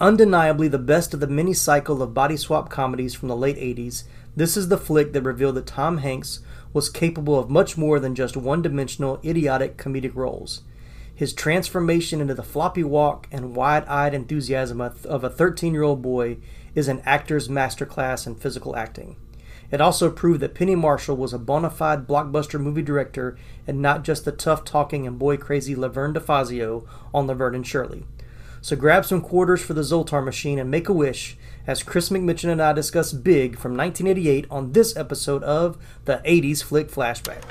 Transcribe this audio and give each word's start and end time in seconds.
Undeniably 0.00 0.66
the 0.66 0.78
best 0.78 1.12
of 1.12 1.20
the 1.20 1.26
mini 1.26 1.52
cycle 1.52 2.02
of 2.02 2.14
body 2.14 2.34
swap 2.34 2.70
comedies 2.70 3.14
from 3.14 3.28
the 3.28 3.36
late 3.36 3.58
80s, 3.58 4.04
this 4.34 4.56
is 4.56 4.68
the 4.68 4.78
flick 4.78 5.12
that 5.12 5.20
revealed 5.20 5.56
that 5.56 5.66
Tom 5.66 5.98
Hanks 5.98 6.40
was 6.72 6.88
capable 6.88 7.38
of 7.38 7.50
much 7.50 7.76
more 7.76 8.00
than 8.00 8.14
just 8.14 8.34
one 8.34 8.62
dimensional, 8.62 9.20
idiotic 9.22 9.76
comedic 9.76 10.14
roles. 10.14 10.62
His 11.14 11.34
transformation 11.34 12.22
into 12.22 12.32
the 12.32 12.42
floppy 12.42 12.82
walk 12.82 13.28
and 13.30 13.54
wide 13.54 13.84
eyed 13.88 14.14
enthusiasm 14.14 14.80
of 14.80 15.22
a 15.22 15.28
13 15.28 15.74
year 15.74 15.82
old 15.82 16.00
boy 16.00 16.38
is 16.74 16.88
an 16.88 17.02
actor's 17.04 17.48
masterclass 17.48 18.26
in 18.26 18.36
physical 18.36 18.76
acting. 18.76 19.16
It 19.70 19.82
also 19.82 20.10
proved 20.10 20.40
that 20.40 20.54
Penny 20.54 20.76
Marshall 20.76 21.18
was 21.18 21.34
a 21.34 21.38
bona 21.38 21.68
fide 21.68 22.06
blockbuster 22.06 22.58
movie 22.58 22.80
director 22.80 23.36
and 23.66 23.82
not 23.82 24.04
just 24.04 24.24
the 24.24 24.32
tough 24.32 24.64
talking 24.64 25.06
and 25.06 25.18
boy 25.18 25.36
crazy 25.36 25.76
Laverne 25.76 26.14
DeFazio 26.14 26.86
on 27.12 27.26
Laverne 27.26 27.56
and 27.56 27.66
Shirley. 27.66 28.06
So 28.62 28.76
grab 28.76 29.04
some 29.06 29.20
quarters 29.22 29.62
for 29.62 29.72
the 29.74 29.80
Zoltar 29.80 30.22
machine 30.24 30.58
and 30.58 30.70
make 30.70 30.88
a 30.88 30.92
wish 30.92 31.36
as 31.66 31.82
Chris 31.82 32.10
McMitchin 32.10 32.50
and 32.50 32.60
I 32.62 32.72
discuss 32.74 33.12
Big 33.12 33.58
from 33.58 33.76
1988 33.76 34.46
on 34.50 34.72
this 34.72 34.96
episode 34.96 35.42
of 35.44 35.78
the 36.04 36.20
80s 36.26 36.62
Flick 36.62 36.90
Flashback. 36.90 37.42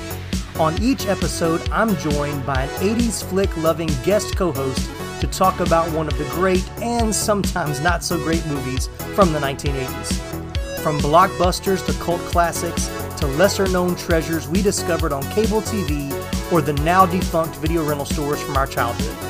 On 0.58 0.82
each 0.82 1.04
episode, 1.04 1.60
I'm 1.68 1.94
joined 1.96 2.46
by 2.46 2.62
an 2.62 2.70
80s 2.96 3.22
flick 3.22 3.54
loving 3.58 3.90
guest 4.04 4.36
co 4.36 4.52
host 4.52 4.90
to 5.20 5.26
talk 5.26 5.60
about 5.60 5.92
one 5.92 6.08
of 6.08 6.16
the 6.16 6.24
great 6.30 6.66
and 6.80 7.14
sometimes 7.14 7.78
not 7.82 8.02
so 8.02 8.16
great 8.16 8.46
movies 8.46 8.86
from 9.14 9.34
the 9.34 9.38
1980s. 9.38 10.78
From 10.78 10.98
blockbusters 11.00 11.84
to 11.84 11.92
cult 12.02 12.22
classics 12.22 12.86
to 13.18 13.26
lesser 13.26 13.68
known 13.68 13.96
treasures 13.96 14.48
we 14.48 14.62
discovered 14.62 15.12
on 15.12 15.22
cable 15.32 15.60
TV 15.60 16.10
or 16.50 16.62
the 16.62 16.72
now 16.84 17.04
defunct 17.04 17.56
video 17.56 17.86
rental 17.86 18.06
stores 18.06 18.40
from 18.40 18.56
our 18.56 18.66
childhood. 18.66 19.29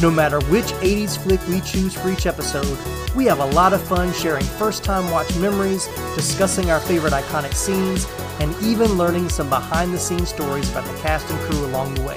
No 0.00 0.12
matter 0.12 0.40
which 0.42 0.66
80s 0.66 1.18
flick 1.18 1.40
we 1.48 1.60
choose 1.60 1.92
for 1.92 2.08
each 2.08 2.26
episode, 2.26 2.78
we 3.16 3.24
have 3.24 3.40
a 3.40 3.46
lot 3.46 3.72
of 3.72 3.82
fun 3.82 4.12
sharing 4.12 4.44
first 4.44 4.84
time 4.84 5.10
watch 5.10 5.34
memories, 5.38 5.88
discussing 6.14 6.70
our 6.70 6.78
favorite 6.78 7.12
iconic 7.12 7.52
scenes, 7.52 8.06
and 8.38 8.54
even 8.62 8.96
learning 8.96 9.28
some 9.28 9.48
behind 9.48 9.92
the 9.92 9.98
scenes 9.98 10.28
stories 10.28 10.70
about 10.70 10.84
the 10.84 10.96
cast 11.00 11.28
and 11.28 11.40
crew 11.40 11.64
along 11.66 11.94
the 11.94 12.02
way. 12.02 12.16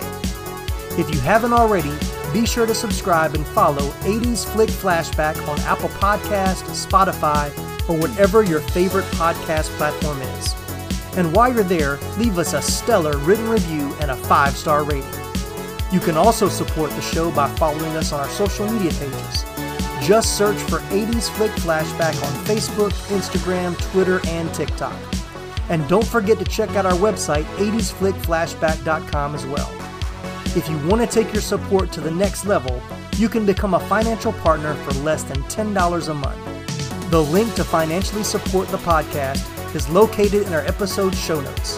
If 0.99 1.11
you 1.11 1.19
haven't 1.21 1.53
already, 1.53 1.91
be 2.31 2.45
sure 2.45 2.67
to 2.67 2.75
subscribe 2.75 3.33
and 3.33 3.47
follow 3.47 3.89
80s 4.01 4.45
Flick 4.45 4.69
Flashback 4.69 5.47
on 5.47 5.59
Apple 5.61 5.89
Podcast, 5.89 6.61
Spotify, 6.85 7.49
or 7.89 7.97
whatever 7.97 8.43
your 8.43 8.59
favorite 8.59 9.05
podcast 9.05 9.75
platform 9.77 10.21
is. 10.21 10.53
And 11.17 11.35
while 11.35 11.51
you're 11.51 11.63
there, 11.63 11.97
leave 12.19 12.37
us 12.37 12.53
a 12.53 12.61
stellar 12.61 13.17
written 13.17 13.49
review 13.49 13.95
and 14.01 14.11
a 14.11 14.15
five 14.15 14.55
star 14.55 14.83
rating. 14.83 15.20
You 15.91 15.99
can 15.99 16.15
also 16.15 16.47
support 16.47 16.89
the 16.91 17.01
show 17.01 17.31
by 17.31 17.49
following 17.55 17.97
us 17.97 18.13
on 18.13 18.21
our 18.21 18.29
social 18.29 18.69
media 18.71 18.91
pages. 18.91 19.45
Just 20.01 20.37
search 20.37 20.57
for 20.57 20.79
80s 20.89 21.29
Flick 21.29 21.51
Flashback 21.51 22.15
on 22.23 22.45
Facebook, 22.45 22.91
Instagram, 23.09 23.77
Twitter, 23.91 24.21
and 24.27 24.51
TikTok. 24.53 24.97
And 25.69 25.87
don't 25.89 26.07
forget 26.07 26.39
to 26.39 26.45
check 26.45 26.69
out 26.71 26.85
our 26.85 26.93
website, 26.93 27.43
80sflickflashback.com 27.57 29.35
as 29.35 29.45
well. 29.45 29.69
If 30.55 30.69
you 30.69 30.77
want 30.87 31.01
to 31.01 31.07
take 31.07 31.33
your 31.33 31.41
support 31.41 31.91
to 31.91 32.01
the 32.01 32.11
next 32.11 32.45
level, 32.45 32.81
you 33.17 33.27
can 33.27 33.45
become 33.45 33.73
a 33.73 33.79
financial 33.81 34.33
partner 34.33 34.73
for 34.75 34.93
less 35.01 35.23
than 35.23 35.43
$10 35.43 36.09
a 36.09 36.13
month. 36.13 37.11
The 37.11 37.21
link 37.21 37.53
to 37.55 37.65
financially 37.65 38.23
support 38.23 38.69
the 38.69 38.77
podcast 38.77 39.75
is 39.75 39.89
located 39.89 40.47
in 40.47 40.53
our 40.53 40.61
episode 40.61 41.13
show 41.15 41.41
notes. 41.41 41.77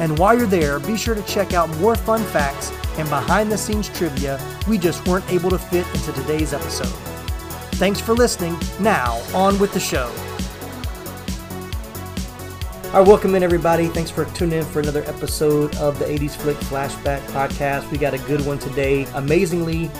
And 0.00 0.18
while 0.18 0.36
you're 0.36 0.46
there, 0.46 0.80
be 0.80 0.96
sure 0.96 1.14
to 1.14 1.22
check 1.22 1.54
out 1.54 1.70
more 1.78 1.94
fun 1.94 2.22
facts 2.24 2.72
and 2.98 3.08
behind 3.08 3.50
the 3.50 3.58
scenes 3.58 3.88
trivia 3.88 4.40
we 4.68 4.78
just 4.78 5.06
weren't 5.06 5.28
able 5.30 5.50
to 5.50 5.58
fit 5.58 5.86
into 5.94 6.12
today's 6.12 6.52
episode. 6.52 6.92
Thanks 7.76 8.00
for 8.00 8.12
listening. 8.12 8.56
Now, 8.80 9.20
on 9.34 9.58
with 9.58 9.72
the 9.72 9.80
show. 9.80 10.12
All 12.92 12.98
right, 12.98 13.08
welcome 13.08 13.34
in, 13.34 13.42
everybody. 13.42 13.88
Thanks 13.88 14.10
for 14.10 14.26
tuning 14.26 14.58
in 14.58 14.64
for 14.66 14.80
another 14.80 15.02
episode 15.04 15.74
of 15.76 15.98
the 15.98 16.04
80s 16.04 16.36
Flick 16.36 16.58
Flashback 16.58 17.20
Podcast. 17.28 17.90
We 17.90 17.96
got 17.96 18.12
a 18.12 18.18
good 18.18 18.44
one 18.44 18.58
today. 18.58 19.04
Amazingly, 19.14 19.90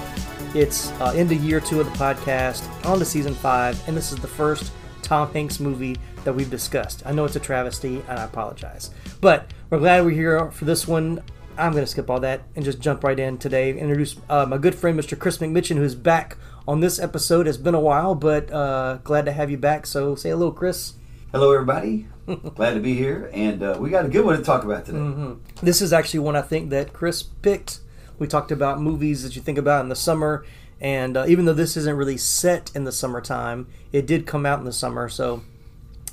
it's 0.54 0.90
uh, 1.00 1.14
into 1.16 1.34
year 1.34 1.58
two 1.58 1.80
of 1.80 1.90
the 1.90 1.98
podcast, 1.98 2.62
on 2.84 2.98
to 2.98 3.06
season 3.06 3.34
five, 3.34 3.82
and 3.88 3.96
this 3.96 4.12
is 4.12 4.18
the 4.18 4.28
first 4.28 4.72
Tom 5.00 5.32
Hanks 5.32 5.58
movie 5.58 5.96
that 6.24 6.34
we've 6.34 6.50
discussed. 6.50 7.02
I 7.06 7.12
know 7.12 7.24
it's 7.24 7.36
a 7.36 7.40
travesty, 7.40 8.04
and 8.08 8.18
I 8.18 8.24
apologize. 8.24 8.90
But 9.22 9.50
we're 9.70 9.78
glad 9.78 10.04
we're 10.04 10.10
here 10.10 10.50
for 10.50 10.66
this 10.66 10.86
one. 10.86 11.22
I'm 11.58 11.72
going 11.72 11.84
to 11.84 11.90
skip 11.90 12.08
all 12.08 12.20
that 12.20 12.42
and 12.56 12.64
just 12.64 12.80
jump 12.80 13.04
right 13.04 13.18
in 13.18 13.36
today. 13.36 13.70
Introduce 13.70 14.16
uh, 14.28 14.46
my 14.46 14.58
good 14.58 14.74
friend, 14.74 14.98
Mr. 14.98 15.18
Chris 15.18 15.38
McMitchin, 15.38 15.76
who's 15.76 15.94
back 15.94 16.36
on 16.66 16.80
this 16.80 16.98
episode. 16.98 17.46
It's 17.46 17.58
been 17.58 17.74
a 17.74 17.80
while, 17.80 18.14
but 18.14 18.50
uh, 18.50 18.98
glad 19.04 19.26
to 19.26 19.32
have 19.32 19.50
you 19.50 19.58
back. 19.58 19.86
So 19.86 20.14
say 20.14 20.30
hello, 20.30 20.50
Chris. 20.50 20.94
Hello, 21.30 21.52
everybody. 21.52 22.08
Glad 22.54 22.74
to 22.74 22.80
be 22.80 22.94
here, 22.94 23.30
and 23.32 23.64
uh, 23.64 23.76
we 23.80 23.90
got 23.90 24.04
a 24.04 24.08
good 24.08 24.24
one 24.24 24.36
to 24.36 24.44
talk 24.44 24.62
about 24.62 24.86
today. 24.86 24.98
Mm-hmm. 24.98 25.64
This 25.66 25.82
is 25.82 25.92
actually 25.92 26.20
one 26.20 26.36
I 26.36 26.42
think 26.42 26.70
that 26.70 26.92
Chris 26.92 27.20
picked. 27.22 27.80
We 28.18 28.28
talked 28.28 28.52
about 28.52 28.80
movies 28.80 29.24
that 29.24 29.34
you 29.34 29.42
think 29.42 29.58
about 29.58 29.82
in 29.82 29.88
the 29.88 29.96
summer, 29.96 30.44
and 30.80 31.16
uh, 31.16 31.24
even 31.26 31.46
though 31.46 31.52
this 31.52 31.76
isn't 31.76 31.96
really 31.96 32.16
set 32.16 32.70
in 32.76 32.84
the 32.84 32.92
summertime, 32.92 33.66
it 33.92 34.06
did 34.06 34.24
come 34.24 34.46
out 34.46 34.60
in 34.60 34.64
the 34.64 34.72
summer, 34.72 35.08
so 35.08 35.42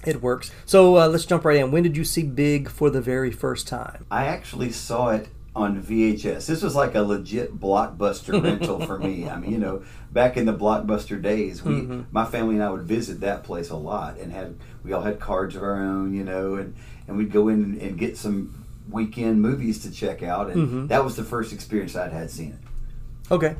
it 0.06 0.22
works. 0.22 0.52
So 0.66 0.98
uh, 0.98 1.08
let's 1.08 1.26
jump 1.26 1.46
right 1.46 1.58
in. 1.58 1.72
When 1.72 1.84
did 1.84 1.98
you 1.98 2.04
see 2.04 2.24
Big 2.24 2.70
for 2.70 2.90
the 2.90 3.02
very 3.02 3.32
first 3.32 3.68
time? 3.68 4.06
I 4.10 4.26
actually 4.26 4.72
saw 4.72 5.10
it 5.10 5.28
on 5.56 5.82
VHS. 5.82 6.46
This 6.46 6.62
was 6.62 6.76
like 6.76 6.96
a 6.96 7.02
legit 7.02 7.60
blockbuster 7.60 8.42
rental 8.44 8.80
for 8.86 8.98
me. 9.00 9.28
I 9.28 9.38
mean, 9.38 9.52
you 9.52 9.58
know, 9.58 9.84
back 10.12 10.38
in 10.38 10.46
the 10.46 10.54
blockbuster 10.54 11.22
days, 11.22 11.64
we, 11.64 11.74
Mm-hmm. 11.82 12.02
my 12.12 12.24
family 12.26 12.56
and 12.56 12.64
I 12.64 12.70
would 12.70 12.84
visit 12.84 13.20
that 13.22 13.44
place 13.44 13.70
a 13.70 13.76
lot, 13.76 14.18
and 14.20 14.32
had 14.32 14.56
we 14.84 14.94
all 14.94 15.02
had 15.02 15.20
cards 15.20 15.56
of 15.56 15.64
our 15.64 15.76
own, 15.84 16.14
you 16.14 16.24
know, 16.24 16.56
and 16.56 16.76
and 17.08 17.18
we'd 17.18 17.32
go 17.32 17.48
in 17.50 17.64
and, 17.64 17.82
and 17.82 17.98
get 17.98 18.16
some 18.18 18.66
weekend 18.90 19.42
movies 19.42 19.80
to 19.84 19.92
check 19.92 20.24
out, 20.24 20.50
and 20.50 20.68
Mm-hmm. 20.68 20.88
that 20.88 21.04
was 21.04 21.16
the 21.16 21.24
first 21.24 21.52
experience 21.52 21.96
I'd 21.96 22.12
had 22.14 22.32
seen 22.32 22.52
it. 22.52 23.34
Okay. 23.34 23.56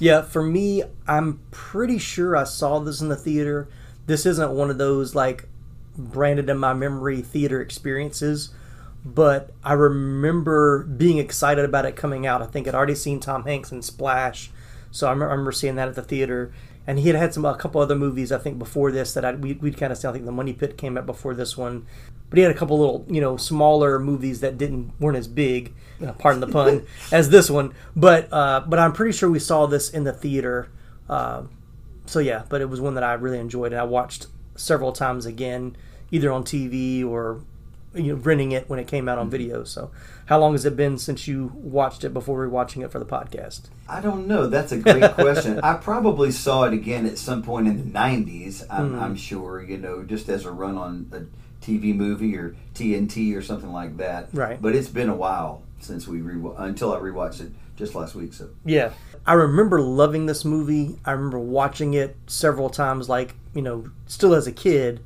Yeah, 0.00 0.22
for 0.22 0.42
me, 0.42 0.82
I'm 1.06 1.40
pretty 1.50 1.98
sure 1.98 2.34
I 2.34 2.44
saw 2.44 2.78
this 2.80 3.02
in 3.02 3.08
the 3.08 3.16
theater. 3.16 3.68
This 4.06 4.24
isn't 4.26 4.50
one 4.50 4.70
of 4.70 4.78
those 4.78 5.14
like 5.14 5.46
branded 6.04 6.48
in 6.48 6.58
my 6.58 6.72
memory 6.74 7.22
theater 7.22 7.60
experiences, 7.60 8.50
but 9.04 9.50
I 9.64 9.72
remember 9.74 10.84
being 10.84 11.18
excited 11.18 11.64
about 11.64 11.86
it 11.86 11.96
coming 11.96 12.26
out. 12.26 12.42
I 12.42 12.46
think 12.46 12.68
I'd 12.68 12.74
already 12.74 12.94
seen 12.94 13.20
Tom 13.20 13.44
Hanks 13.44 13.72
in 13.72 13.82
Splash, 13.82 14.50
so 14.90 15.06
I 15.06 15.12
remember, 15.12 15.52
seeing 15.52 15.76
that 15.76 15.88
at 15.88 15.94
the 15.94 16.02
theater. 16.02 16.52
and 16.86 16.98
he 16.98 17.08
had 17.08 17.16
had 17.16 17.32
some 17.32 17.44
a 17.44 17.54
couple 17.56 17.80
other 17.80 17.94
movies 17.94 18.32
I 18.32 18.38
think 18.38 18.58
before 18.58 18.90
this 18.90 19.14
that 19.14 19.24
I, 19.24 19.34
we, 19.34 19.52
we'd 19.54 19.76
kind 19.76 19.92
of 19.92 19.98
seen. 19.98 20.10
I 20.10 20.12
think 20.12 20.24
The 20.24 20.32
Money 20.32 20.52
Pit 20.52 20.76
came 20.76 20.98
out 20.98 21.06
before 21.06 21.34
this 21.34 21.56
one, 21.56 21.86
but 22.28 22.38
he 22.38 22.42
had 22.42 22.50
a 22.50 22.58
couple 22.58 22.78
little 22.78 23.06
you 23.08 23.20
know 23.20 23.36
smaller 23.36 23.98
movies 23.98 24.40
that 24.40 24.58
didn't 24.58 24.92
weren't 24.98 25.16
as 25.16 25.28
big, 25.28 25.72
uh, 26.04 26.12
pardon 26.12 26.40
the 26.40 26.48
pun, 26.48 26.86
as 27.12 27.30
this 27.30 27.48
one. 27.50 27.74
But 27.94 28.32
uh, 28.32 28.60
but 28.66 28.78
I'm 28.78 28.92
pretty 28.92 29.16
sure 29.16 29.30
we 29.30 29.38
saw 29.38 29.66
this 29.66 29.90
in 29.90 30.04
the 30.04 30.12
theater. 30.12 30.68
Uh, 31.08 31.44
so 32.06 32.18
yeah, 32.18 32.42
but 32.48 32.60
it 32.60 32.68
was 32.68 32.80
one 32.80 32.94
that 32.94 33.04
I 33.04 33.12
really 33.14 33.38
enjoyed, 33.38 33.72
and 33.72 33.80
I 33.80 33.84
watched 33.84 34.26
several 34.56 34.92
times 34.92 35.26
again, 35.26 35.76
either 36.10 36.30
on 36.32 36.44
TV 36.44 37.04
or 37.04 37.40
you 37.94 38.14
know 38.14 38.22
renting 38.22 38.52
it 38.52 38.68
when 38.70 38.78
it 38.78 38.86
came 38.86 39.08
out 39.08 39.18
on 39.18 39.28
video. 39.30 39.64
So 39.64 39.90
how 40.26 40.38
long 40.38 40.52
has 40.52 40.64
it 40.64 40.76
been 40.76 40.96
since 40.98 41.26
you 41.26 41.50
watched 41.54 42.04
it 42.04 42.14
before 42.14 42.36
we 42.36 42.42
were 42.44 42.48
watching 42.50 42.82
it 42.82 42.92
for 42.92 42.98
the 43.00 43.04
podcast? 43.06 43.62
I 43.88 44.00
don't 44.00 44.26
know. 44.28 44.46
That's 44.46 44.70
a 44.72 44.76
great 44.78 45.12
question. 45.14 45.58
I 45.60 45.74
probably 45.74 46.30
saw 46.30 46.64
it 46.64 46.72
again 46.72 47.04
at 47.06 47.18
some 47.18 47.42
point 47.42 47.66
in 47.66 47.76
the 47.78 47.98
'90s. 47.98 48.64
I'm, 48.70 48.92
Hmm. 48.94 48.98
I'm 49.00 49.16
sure, 49.16 49.62
you 49.62 49.76
know, 49.78 50.02
just 50.04 50.28
as 50.28 50.44
a 50.44 50.52
run 50.52 50.76
on 50.78 51.10
a 51.12 51.64
TV 51.64 51.94
movie 51.94 52.36
or 52.36 52.54
TNT 52.74 53.34
or 53.36 53.42
something 53.42 53.72
like 53.72 53.96
that. 53.98 54.28
Right. 54.32 54.60
But 54.62 54.74
it's 54.74 54.88
been 54.88 55.08
a 55.08 55.14
while 55.16 55.62
since 55.80 56.06
we 56.06 56.20
re- 56.20 56.52
until 56.58 56.92
I 56.94 56.98
rewatched 56.98 57.40
it 57.40 57.50
just 57.76 57.94
last 57.94 58.14
week. 58.14 58.32
So 58.34 58.50
Yeah. 58.64 58.92
I 59.26 59.32
remember 59.34 59.80
loving 59.80 60.26
this 60.26 60.44
movie. 60.44 60.98
I 61.04 61.10
remember 61.12 61.38
watching 61.38 61.92
it 61.94 62.16
several 62.26 62.70
times, 62.70 63.08
like, 63.08 63.34
you 63.54 63.60
know, 63.62 63.90
still 64.06 64.34
as 64.34 64.46
a 64.46 64.52
kid. 64.52 65.00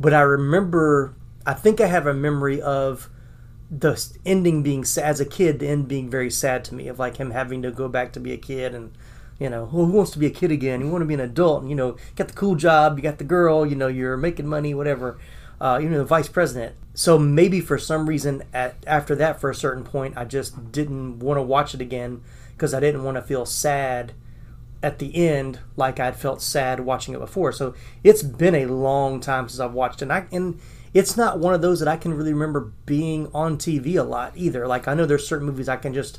But 0.00 0.14
I 0.14 0.22
remember, 0.22 1.14
I 1.44 1.52
think 1.52 1.80
I 1.80 1.86
have 1.86 2.06
a 2.06 2.14
memory 2.14 2.60
of 2.60 3.10
the 3.70 4.02
ending 4.24 4.62
being, 4.62 4.82
as 4.82 5.20
a 5.20 5.26
kid, 5.26 5.58
the 5.58 5.68
end 5.68 5.86
being 5.86 6.08
very 6.08 6.30
sad 6.30 6.64
to 6.64 6.74
me, 6.74 6.88
of 6.88 6.98
like 6.98 7.18
him 7.18 7.32
having 7.32 7.60
to 7.62 7.70
go 7.70 7.86
back 7.86 8.12
to 8.14 8.20
be 8.20 8.32
a 8.32 8.38
kid 8.38 8.74
and, 8.74 8.92
you 9.38 9.50
know, 9.50 9.66
who 9.66 9.84
wants 9.84 10.10
to 10.12 10.18
be 10.18 10.26
a 10.26 10.30
kid 10.30 10.50
again? 10.50 10.80
You 10.80 10.88
want 10.88 11.02
to 11.02 11.06
be 11.06 11.14
an 11.14 11.20
adult, 11.20 11.60
and, 11.60 11.70
you 11.70 11.76
know, 11.76 11.96
got 12.16 12.28
the 12.28 12.34
cool 12.34 12.54
job, 12.54 12.96
you 12.96 13.02
got 13.02 13.18
the 13.18 13.24
girl, 13.24 13.66
you 13.66 13.76
know, 13.76 13.88
you're 13.88 14.16
making 14.16 14.46
money, 14.46 14.74
whatever. 14.74 15.18
Uh, 15.60 15.78
you 15.80 15.90
know, 15.90 15.98
the 15.98 16.04
vice 16.04 16.28
president. 16.28 16.74
So 16.94 17.18
maybe 17.18 17.60
for 17.60 17.76
some 17.76 18.08
reason, 18.08 18.42
at 18.54 18.76
after 18.86 19.14
that, 19.16 19.38
for 19.38 19.50
a 19.50 19.54
certain 19.54 19.84
point, 19.84 20.16
I 20.16 20.24
just 20.24 20.72
didn't 20.72 21.18
want 21.18 21.36
to 21.36 21.42
watch 21.42 21.74
it 21.74 21.82
again 21.82 22.22
because 22.52 22.72
I 22.72 22.80
didn't 22.80 23.04
want 23.04 23.16
to 23.16 23.22
feel 23.22 23.44
sad 23.44 24.14
at 24.82 24.98
the 24.98 25.14
end 25.14 25.58
like 25.76 26.00
I'd 26.00 26.16
felt 26.16 26.40
sad 26.40 26.80
watching 26.80 27.14
it 27.14 27.20
before. 27.20 27.52
So 27.52 27.74
it's 28.02 28.22
been 28.22 28.54
a 28.54 28.66
long 28.66 29.20
time 29.20 29.48
since 29.48 29.60
I've 29.60 29.74
watched 29.74 30.00
it. 30.00 30.04
And, 30.04 30.12
I, 30.12 30.26
and 30.32 30.60
it's 30.94 31.16
not 31.16 31.38
one 31.38 31.54
of 31.54 31.60
those 31.60 31.80
that 31.80 31.88
I 31.88 31.96
can 31.96 32.14
really 32.14 32.32
remember 32.32 32.72
being 32.86 33.30
on 33.34 33.58
TV 33.58 33.96
a 33.98 34.02
lot 34.02 34.32
either. 34.36 34.66
Like 34.66 34.88
I 34.88 34.94
know 34.94 35.06
there's 35.06 35.26
certain 35.26 35.46
movies 35.46 35.68
I 35.68 35.76
can 35.76 35.92
just, 35.92 36.18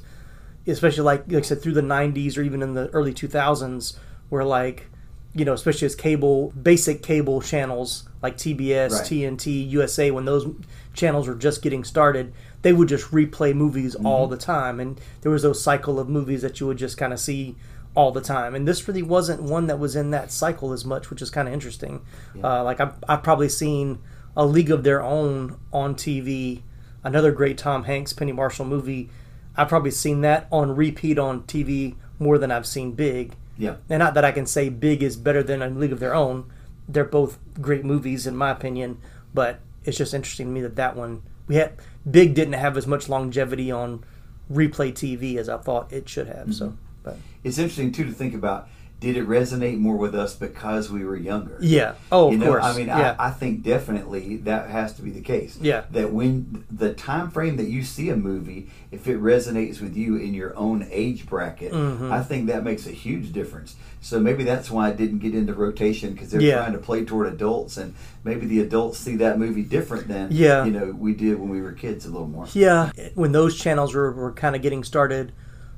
especially 0.68 1.04
like, 1.04 1.24
like 1.28 1.44
I 1.44 1.48
said, 1.48 1.62
through 1.62 1.74
the 1.74 1.82
90s 1.82 2.38
or 2.38 2.42
even 2.42 2.62
in 2.62 2.74
the 2.74 2.88
early 2.90 3.14
2000s, 3.14 3.98
where 4.30 4.46
like, 4.46 4.88
you 5.34 5.46
know, 5.46 5.54
especially 5.54 5.86
as 5.86 5.96
cable, 5.96 6.52
basic 6.52 7.02
cable 7.02 7.42
channels 7.42 8.08
like 8.22 8.38
TBS, 8.38 8.92
Right. 8.92 9.02
TNT, 9.02 9.70
USA, 9.72 10.12
when 10.12 10.26
those 10.26 10.46
channels 10.94 11.28
were 11.28 11.36
just 11.36 11.62
getting 11.62 11.84
started, 11.84 12.34
they 12.62 12.74
would 12.74 12.90
just 12.90 13.12
replay 13.12 13.56
movies 13.56 13.96
mm-hmm. 13.96 14.06
all 14.06 14.28
the 14.28 14.38
time. 14.38 14.80
And 14.80 15.00
there 15.22 15.32
was 15.32 15.42
those 15.42 15.64
cycle 15.64 16.00
of 16.00 16.10
movies 16.10 16.42
that 16.44 16.60
you 16.60 16.68
would 16.68 16.78
just 16.78 16.98
kind 16.98 17.14
of 17.14 17.20
see 17.20 17.56
all 17.96 18.12
the 18.12 18.22
time. 18.22 18.56
And 18.56 18.68
this 18.68 18.88
really 18.88 19.02
wasn't 19.02 19.44
one 19.44 19.68
that 19.68 19.80
was 19.80 19.96
in 19.96 20.12
that 20.12 20.32
cycle 20.32 20.72
as 20.72 20.86
much, 20.86 21.10
which 21.10 21.22
is 21.22 21.30
kind 21.30 21.48
of 21.48 21.54
interesting. 21.54 22.06
Uh, 22.44 22.64
like 22.64 22.80
I've, 22.80 22.94
I've 23.08 23.24
probably 23.24 23.50
seen 23.50 24.00
A 24.38 24.46
League 24.46 24.72
of 24.72 24.84
Their 24.84 25.02
Own 25.04 25.60
on 25.74 25.96
TV, 25.96 26.62
another 27.04 27.32
great 27.32 27.58
Tom 27.58 27.84
Hanks, 27.84 28.14
Penny 28.14 28.32
Marshall 28.32 28.66
movie. 28.66 29.10
I've 29.58 29.68
probably 29.70 29.92
seen 29.92 30.22
that 30.22 30.48
on 30.52 30.76
repeat 30.76 31.20
on 31.20 31.44
TV 31.44 31.96
more 32.20 32.38
than 32.38 32.52
I've 32.52 32.66
seen 32.68 32.94
Big. 32.94 33.36
yeah, 33.58 33.76
And 33.90 34.00
not 34.00 34.14
that 34.14 34.24
I 34.24 34.32
can 34.32 34.46
say 34.46 34.70
Big 34.70 35.04
is 35.04 35.18
better 35.18 35.44
than 35.44 35.62
A 35.62 35.70
League 35.70 35.92
of 35.92 36.00
Their 36.00 36.16
Own. 36.16 36.50
They're 36.88 37.04
both 37.04 37.38
great 37.60 37.84
movies 37.84 38.26
in 38.26 38.36
my 38.38 38.52
opinion, 38.52 39.00
but 39.34 39.60
it's 39.84 39.98
just 39.98 40.14
interesting 40.14 40.48
to 40.48 40.52
me 40.52 40.62
that 40.62 40.76
that 40.78 40.96
one 40.96 41.24
we 41.48 41.56
had 41.56 41.74
Big 42.10 42.34
didn't 42.34 42.54
have 42.54 42.78
as 42.78 42.88
much 42.88 43.10
longevity 43.10 43.72
on 43.72 44.04
replay 44.52 44.92
TV 44.94 45.36
as 45.38 45.50
I 45.50 45.58
thought 45.58 45.92
it 45.92 46.08
should 46.08 46.28
have. 46.28 46.54
So, 46.54 46.78
but 47.04 47.18
it's 47.44 47.58
interesting 47.58 47.92
too 47.92 48.06
to 48.06 48.12
think 48.12 48.34
about. 48.34 48.68
Did 49.00 49.18
it 49.18 49.28
resonate 49.28 49.80
more 49.80 49.96
with 49.98 50.14
us 50.14 50.36
because 50.36 50.92
we 50.92 51.04
were 51.04 51.16
younger? 51.16 51.58
yeah, 51.60 51.96
oh 52.12 52.28
of 52.28 52.34
you 52.34 52.38
know, 52.38 52.46
course, 52.46 52.64
I 52.64 52.78
mean, 52.78 52.86
yeah, 52.86 53.16
I, 53.18 53.30
I 53.30 53.32
think 53.32 53.64
definitely 53.64 54.38
that 54.38 54.70
has 54.70 54.94
to 54.94 55.02
be 55.02 55.10
the 55.10 55.22
case. 55.22 55.58
Yeah. 55.60 55.86
That 55.90 56.14
when 56.14 56.66
the 56.70 56.94
time 56.94 57.32
frame 57.32 57.58
that 57.58 57.68
you 57.68 57.82
see 57.82 58.10
a 58.12 58.16
movie, 58.16 58.70
if 58.92 59.08
it 59.08 59.20
resonates 59.20 59.82
with 59.82 59.98
you 59.98 60.18
in 60.18 60.36
your 60.36 60.56
own 60.56 60.88
age 60.92 61.26
bracket, 61.26 61.72
Mm-hmm. 61.74 62.12
I 62.12 62.22
think 62.22 62.46
that 62.50 62.64
makes 62.64 62.86
a 62.86 62.92
huge 62.92 63.34
difference. 63.34 63.76
So 64.02 64.20
maybe 64.20 64.44
that's 64.44 64.70
why 64.70 64.90
I 64.90 64.92
didn't 64.92 65.18
get 65.18 65.34
into 65.34 65.56
rotation 65.56 66.14
because 66.14 66.30
they're 66.30 66.40
Yeah. 66.42 66.58
trying 66.58 66.74
to 66.74 66.78
play 66.80 67.04
toward 67.04 67.26
adults, 67.34 67.78
and 67.78 67.96
maybe 68.24 68.46
the 68.46 68.60
adults 68.60 69.00
see 69.00 69.16
that 69.16 69.40
movie 69.40 69.64
different 69.64 70.10
than 70.10 70.28
Yeah. 70.30 70.64
you 70.64 70.70
know 70.72 70.92
we 70.92 71.16
did 71.16 71.40
when 71.40 71.50
we 71.50 71.60
were 71.64 71.72
kids 71.72 72.06
a 72.06 72.10
little 72.12 72.28
more. 72.28 72.46
yeah. 72.54 72.92
When 73.16 73.32
those 73.32 73.58
channels 73.58 73.96
were, 73.96 74.12
were 74.12 74.32
kind 74.32 74.56
of 74.56 74.62
getting 74.62 74.84
started, 74.84 75.32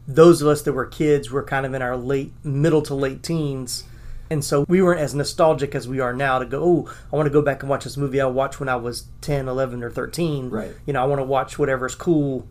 those 0.08 0.42
of 0.42 0.48
us 0.48 0.62
that 0.64 0.74
were 0.74 0.86
kids 0.86 1.32
were 1.32 1.44
kind 1.44 1.66
of 1.66 1.74
in 1.74 1.82
our 1.82 1.96
late 1.96 2.34
middle 2.44 2.82
to 2.84 2.94
late 2.96 3.24
teens. 3.24 3.84
And 4.30 4.44
so 4.44 4.66
we 4.68 4.82
weren't 4.82 5.00
as 5.00 5.14
nostalgic 5.14 5.76
as 5.76 5.88
we 5.88 6.00
are 6.00 6.14
now 6.14 6.40
to 6.40 6.46
go, 6.46 6.64
oh, 6.64 6.94
I 7.12 7.16
want 7.16 7.28
to 7.28 7.32
go 7.32 7.42
back 7.42 7.62
and 7.62 7.70
watch 7.70 7.84
this 7.84 7.98
movie 7.98 8.20
I 8.20 8.26
watched 8.26 8.60
when 8.60 8.70
I 8.70 8.76
was 8.78 9.06
10, 9.22 9.48
11, 9.48 9.84
or 9.84 9.92
13. 9.92 10.50
Right. 10.50 10.72
You 10.86 10.94
know, 10.94 11.02
I 11.02 11.06
want 11.06 11.20
to 11.20 11.24
watch 11.26 11.60
whatever's 11.60 11.94
cool 11.96 12.48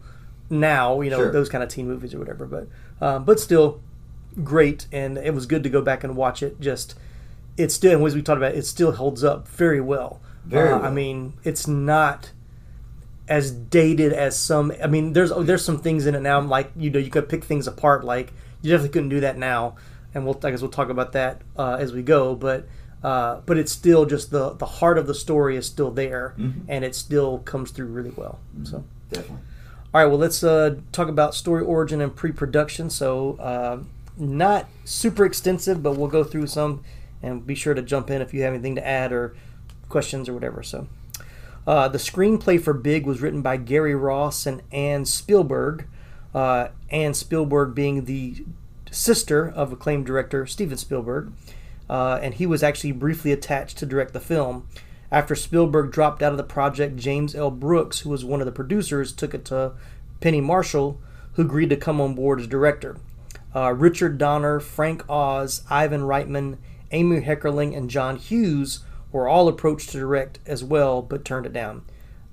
now, 0.49 1.00
you 1.00 1.10
know, 1.10 1.16
Sure. 1.19 1.32
those 1.32 1.49
kind 1.49 1.64
of 1.64 1.70
teen 1.70 1.88
movies 1.88 2.14
or 2.14 2.19
whatever. 2.19 2.46
But, 2.46 2.69
um, 3.04 3.25
but 3.25 3.40
still 3.40 3.81
great. 4.44 4.87
And 4.93 5.19
it 5.19 5.34
was 5.34 5.46
good 5.46 5.62
to 5.64 5.69
go 5.70 5.81
back 5.82 6.05
and 6.05 6.14
watch 6.16 6.43
it. 6.43 6.60
Just, 6.60 6.94
it's 7.56 7.75
still, 7.75 8.06
as 8.06 8.14
we 8.14 8.22
talked 8.22 8.38
about, 8.38 8.55
it 8.55 8.64
still 8.66 8.93
holds 8.93 9.25
up 9.25 9.48
very 9.48 9.81
well. 9.81 10.20
Very 10.44 10.69
Uh, 10.70 10.78
well. 10.78 10.87
I 10.87 10.90
mean, 10.90 11.32
it's 11.43 11.66
not 11.66 12.31
as 13.28 13.50
dated 13.50 14.12
as 14.12 14.38
some. 14.38 14.72
I 14.82 14.86
mean, 14.86 15.12
there's 15.12 15.32
there's 15.36 15.64
some 15.64 15.78
things 15.78 16.06
in 16.06 16.14
it 16.14 16.20
now. 16.20 16.40
Like 16.40 16.72
you 16.76 16.90
know, 16.90 16.98
you 16.98 17.10
could 17.10 17.28
pick 17.28 17.44
things 17.44 17.66
apart. 17.66 18.04
Like 18.04 18.32
you 18.62 18.70
definitely 18.70 18.92
couldn't 18.92 19.08
do 19.10 19.20
that 19.20 19.38
now. 19.38 19.76
And 20.14 20.24
we'll 20.24 20.38
I 20.44 20.50
guess 20.50 20.60
we'll 20.60 20.70
talk 20.70 20.90
about 20.90 21.12
that 21.12 21.42
uh, 21.56 21.76
as 21.80 21.92
we 21.92 22.02
go. 22.02 22.34
But 22.34 22.66
uh, 23.02 23.40
but 23.46 23.56
it's 23.58 23.72
still 23.72 24.06
just 24.06 24.30
the 24.30 24.50
the 24.54 24.66
heart 24.66 24.98
of 24.98 25.06
the 25.06 25.14
story 25.14 25.56
is 25.56 25.66
still 25.66 25.90
there, 25.90 26.34
and 26.69 26.84
it 26.84 26.94
still 26.94 27.38
comes 27.38 27.70
through 27.70 27.86
really 27.86 28.10
well. 28.10 28.38
So. 28.64 28.84
Definitely. 29.12 29.44
All 29.94 30.00
right, 30.00 30.06
well, 30.06 30.19
let's 30.19 30.42
uh, 30.42 30.76
talk 30.90 31.08
about 31.08 31.34
story 31.34 31.62
origin 31.62 32.00
and 32.00 32.16
pre-production. 32.16 32.88
So, 32.88 33.36
uh, 33.36 33.82
not 34.16 34.66
super 34.84 35.24
extensive, 35.26 35.82
but 35.82 35.96
we'll 35.96 36.08
go 36.08 36.24
through 36.24 36.46
some, 36.46 36.82
and 37.22 37.46
be 37.46 37.54
sure 37.54 37.74
to 37.74 37.82
jump 37.82 38.10
in 38.10 38.22
if 38.22 38.32
you 38.32 38.42
have 38.42 38.54
anything 38.54 38.74
to 38.76 38.86
add 38.86 39.12
or 39.12 39.36
questions 39.90 40.30
or 40.30 40.32
whatever. 40.34 40.62
So, 40.62 40.88
uh, 41.66 41.88
the 41.88 41.98
screenplay 41.98 42.60
for 42.60 42.72
Big 42.72 43.06
was 43.06 43.20
written 43.20 43.42
by 43.42 43.56
Gary 43.56 43.94
Ross 43.94 44.46
and 44.46 44.62
Anne 44.72 45.04
Spielberg. 45.04 45.86
Uh, 46.34 46.69
Anne 46.90 47.14
Spielberg 47.14 47.74
being 47.74 48.04
the 48.04 48.44
sister 48.90 49.48
of 49.48 49.72
acclaimed 49.72 50.06
director 50.06 50.46
Steven 50.46 50.76
Spielberg, 50.76 51.32
uh, 51.88 52.19
and 52.22 52.34
he 52.34 52.46
was 52.46 52.62
actually 52.62 52.92
briefly 52.92 53.32
attached 53.32 53.78
to 53.78 53.86
direct 53.86 54.12
the 54.12 54.20
film. 54.20 54.66
After 55.10 55.34
Spielberg 55.34 55.92
dropped 55.92 56.22
out 56.22 56.32
of 56.32 56.38
the 56.38 56.44
project, 56.44 56.96
James 56.96 57.34
L. 57.34 57.50
Brooks, 57.50 58.00
who 58.00 58.10
was 58.10 58.24
one 58.24 58.40
of 58.40 58.46
the 58.46 58.52
producers, 58.52 59.12
took 59.12 59.34
it 59.34 59.44
to 59.46 59.72
Penny 60.20 60.40
Marshall, 60.40 60.98
who 61.34 61.42
agreed 61.42 61.70
to 61.70 61.76
come 61.76 62.00
on 62.00 62.14
board 62.14 62.40
as 62.40 62.46
director. 62.46 62.96
Uh, 63.54 63.72
Richard 63.72 64.16
Donner, 64.16 64.58
Frank 64.58 65.04
Oz, 65.10 65.62
Ivan 65.69 66.02
Reitman, 66.02 66.56
Amy 66.90 67.20
Heckerling, 67.20 67.76
and 67.76 67.90
John 67.90 68.16
Hughes 68.16 68.81
were 69.12 69.28
all 69.28 69.46
approached 69.48 69.90
to 69.90 69.98
direct 69.98 70.38
as 70.46 70.64
well, 70.64 71.02
but 71.02 71.24
turned 71.24 71.46
it 71.46 71.52
down. 71.52 71.82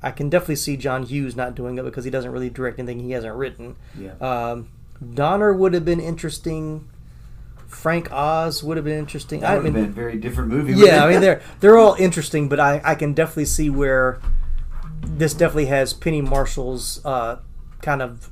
I 0.02 0.12
can 0.12 0.30
definitely 0.30 0.56
see 0.56 0.78
John 0.78 1.04
Hughes 1.04 1.36
not 1.36 1.56
doing 1.56 1.78
it 1.78 1.84
because 1.84 2.06
he 2.06 2.10
doesn't 2.12 2.32
really 2.32 2.50
direct 2.50 2.80
anything 2.80 3.00
he 3.02 3.12
hasn't 3.12 3.36
written. 3.36 3.76
Yeah. 3.98 4.14
Um, 4.22 4.70
Donner 5.14 5.54
would 5.54 5.74
have 5.74 5.84
been 5.86 6.00
interesting. 6.00 6.90
Frank 7.68 8.12
Oz 8.12 8.64
would 8.64 8.78
have 8.78 8.86
been 8.86 8.98
interesting. 8.98 9.42
That 9.42 9.52
I 9.52 9.56
would 9.58 9.66
have 9.66 9.74
mean, 9.74 9.84
been 9.84 9.92
a 9.92 9.94
very 9.94 10.18
different 10.18 10.50
movie. 10.50 10.74
yeah, 10.74 11.04
I 11.06 11.12
mean 11.12 11.22
they're 11.22 11.42
they're 11.60 11.78
all 11.78 11.96
interesting, 12.00 12.50
but 12.50 12.60
I, 12.60 12.82
I 12.84 12.96
can 12.96 13.14
definitely 13.14 13.46
see 13.46 13.70
where 13.70 14.20
this 15.02 15.34
definitely 15.34 15.68
has 15.68 15.94
Penny 15.94 16.22
Marshall's 16.22 17.04
uh, 17.06 17.38
kind 17.82 18.02
of 18.02 18.30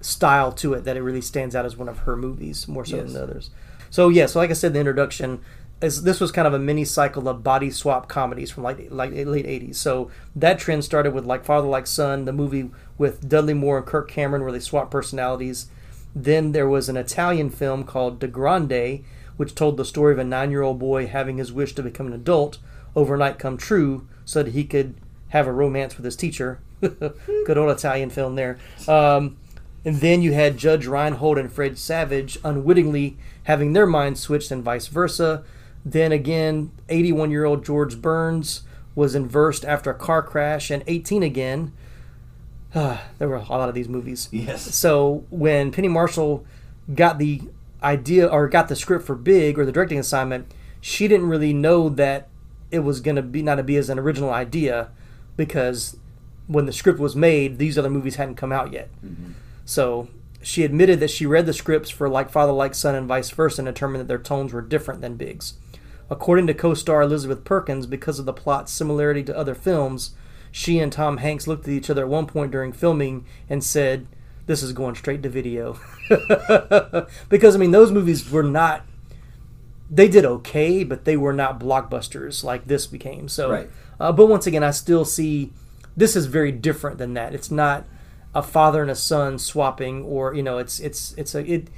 style 0.00 0.52
to 0.52 0.74
it 0.74 0.84
that 0.84 0.96
it 0.96 1.02
really 1.02 1.22
stands 1.22 1.56
out 1.56 1.64
as 1.64 1.76
one 1.76 1.88
of 1.88 2.00
her 2.00 2.14
movies 2.16 2.68
more 2.68 2.84
so 2.84 2.96
Yes. 2.96 3.04
than 3.06 3.14
the 3.14 3.22
others. 3.22 3.50
So 3.88 4.08
yeah, 4.10 4.26
so 4.26 4.38
like 4.38 4.50
I 4.50 4.54
said, 4.54 4.72
the 4.74 4.80
introduction 4.80 5.40
is 5.84 6.02
this 6.02 6.20
was 6.20 6.32
kind 6.32 6.46
of 6.46 6.54
a 6.54 6.58
mini 6.58 6.84
cycle 6.84 7.28
of 7.28 7.42
body 7.42 7.70
swap 7.70 8.08
comedies 8.08 8.50
from 8.50 8.62
like 8.62 8.88
like 8.90 9.12
late 9.12 9.46
'80s. 9.46 9.76
So 9.76 10.10
that 10.34 10.58
trend 10.58 10.84
started 10.84 11.14
with 11.14 11.24
like 11.24 11.44
Father 11.44 11.68
Like 11.68 11.86
Son, 11.86 12.24
the 12.24 12.32
movie 12.32 12.70
with 12.98 13.28
Dudley 13.28 13.54
Moore 13.54 13.78
and 13.78 13.86
Kirk 13.86 14.08
Cameron, 14.10 14.42
where 14.42 14.52
they 14.52 14.60
swap 14.60 14.90
personalities. 14.90 15.66
Then 16.14 16.52
there 16.52 16.68
was 16.68 16.88
an 16.88 16.96
Italian 16.96 17.50
film 17.50 17.84
called 17.84 18.20
Da 18.20 18.28
Grande, 18.28 19.04
which 19.36 19.54
told 19.54 19.76
the 19.76 19.84
story 19.84 20.12
of 20.12 20.18
a 20.18 20.24
nine-year-old 20.24 20.78
boy 20.78 21.06
having 21.06 21.38
his 21.38 21.52
wish 21.52 21.74
to 21.74 21.82
become 21.82 22.06
an 22.06 22.12
adult 22.12 22.58
overnight 22.94 23.38
come 23.38 23.56
true, 23.56 24.06
so 24.24 24.42
that 24.42 24.52
he 24.52 24.64
could 24.64 24.94
have 25.30 25.48
a 25.48 25.52
romance 25.52 25.96
with 25.96 26.04
his 26.04 26.14
teacher. 26.14 26.60
Good 26.80 27.58
old 27.58 27.70
Italian 27.76 28.10
film 28.10 28.36
there. 28.36 28.58
Um, 28.86 29.36
And 29.84 29.96
then 29.96 30.22
you 30.22 30.32
had 30.32 30.56
Judge 30.56 30.86
Reinhold 30.86 31.36
and 31.36 31.52
Fred 31.52 31.76
Savage 31.76 32.38
unwittingly 32.42 33.16
having 33.42 33.72
their 33.72 33.86
minds 33.86 34.20
switched 34.20 34.50
and 34.50 34.62
vice 34.62 34.86
versa. 34.86 35.44
Then 35.84 36.12
again, 36.12 36.72
81 36.88 37.30
year 37.30 37.44
old 37.44 37.64
George 37.64 38.00
Burns 38.00 38.62
was 38.94 39.14
inversed 39.14 39.64
after 39.64 39.90
a 39.90 39.94
car 39.94 40.22
crash, 40.22 40.70
and 40.70 40.82
18 40.86 41.22
again. 41.22 41.72
there 42.72 43.28
were 43.28 43.36
a 43.36 43.42
lot 43.44 43.68
of 43.68 43.74
these 43.74 43.88
movies. 43.88 44.28
Yes. 44.32 44.74
So 44.74 45.24
when 45.30 45.72
Penny 45.72 45.88
Marshall 45.88 46.44
got 46.92 47.18
the 47.18 47.42
idea 47.82 48.26
or 48.26 48.48
got 48.48 48.68
the 48.68 48.76
script 48.76 49.04
for 49.04 49.14
Big 49.14 49.58
or 49.58 49.64
the 49.64 49.72
directing 49.72 49.98
assignment, 49.98 50.52
she 50.80 51.06
didn't 51.06 51.28
really 51.28 51.52
know 51.52 51.88
that 51.88 52.28
it 52.70 52.80
was 52.80 53.00
going 53.00 53.16
to 53.16 53.22
be 53.22 53.42
not 53.42 53.56
to 53.56 53.62
be 53.62 53.76
as 53.76 53.88
an 53.88 53.98
original 53.98 54.30
idea 54.30 54.90
because 55.36 55.96
when 56.46 56.66
the 56.66 56.72
script 56.72 56.98
was 56.98 57.14
made, 57.14 57.58
these 57.58 57.78
other 57.78 57.90
movies 57.90 58.16
hadn't 58.16 58.34
come 58.34 58.52
out 58.52 58.72
yet. 58.72 58.88
Mm-hmm. 59.04 59.32
So 59.64 60.08
she 60.42 60.64
admitted 60.64 61.00
that 61.00 61.10
she 61.10 61.26
read 61.26 61.46
the 61.46 61.52
scripts 61.52 61.90
for 61.90 62.08
Like 62.08 62.30
Father, 62.30 62.52
Like 62.52 62.74
Son, 62.74 62.94
and 62.94 63.06
vice 63.06 63.30
versa 63.30 63.62
and 63.62 63.66
determined 63.66 64.00
that 64.00 64.08
their 64.08 64.18
tones 64.18 64.52
were 64.52 64.60
different 64.60 65.00
than 65.00 65.16
Big's. 65.16 65.54
According 66.10 66.46
to 66.48 66.54
co 66.54 66.74
star 66.74 67.02
Elizabeth 67.02 67.44
Perkins, 67.44 67.86
because 67.86 68.18
of 68.18 68.26
the 68.26 68.32
plot's 68.32 68.72
similarity 68.72 69.22
to 69.24 69.36
other 69.36 69.54
films, 69.54 70.14
she 70.52 70.78
and 70.78 70.92
Tom 70.92 71.16
Hanks 71.18 71.46
looked 71.46 71.66
at 71.66 71.72
each 71.74 71.90
other 71.90 72.02
at 72.02 72.08
one 72.08 72.26
point 72.26 72.52
during 72.52 72.72
filming 72.72 73.24
and 73.48 73.64
said, 73.64 74.06
This 74.46 74.62
is 74.62 74.72
going 74.72 74.94
straight 74.94 75.22
to 75.22 75.28
video. 75.28 75.78
because, 77.28 77.54
I 77.54 77.58
mean, 77.58 77.70
those 77.70 77.90
movies 77.90 78.30
were 78.30 78.42
not. 78.42 78.84
They 79.90 80.08
did 80.08 80.24
okay, 80.24 80.82
but 80.84 81.04
they 81.04 81.16
were 81.16 81.32
not 81.32 81.60
blockbusters 81.60 82.42
like 82.42 82.66
this 82.66 82.86
became. 82.86 83.28
So, 83.28 83.50
Right. 83.50 83.70
uh, 84.00 84.12
but 84.12 84.26
once 84.26 84.46
again, 84.46 84.62
I 84.62 84.70
still 84.70 85.04
see 85.04 85.52
this 85.96 86.16
is 86.16 86.26
very 86.26 86.52
different 86.52 86.98
than 86.98 87.14
that. 87.14 87.34
It's 87.34 87.50
not 87.50 87.84
a 88.34 88.42
father 88.42 88.82
and 88.82 88.90
a 88.90 88.96
son 88.96 89.38
swapping, 89.38 90.02
or 90.04 90.34
you 90.34 90.42
know, 90.42 90.58
it's 90.58 90.80
it's 90.80 91.14
it's 91.16 91.34
a 91.34 91.44
it 91.50 91.68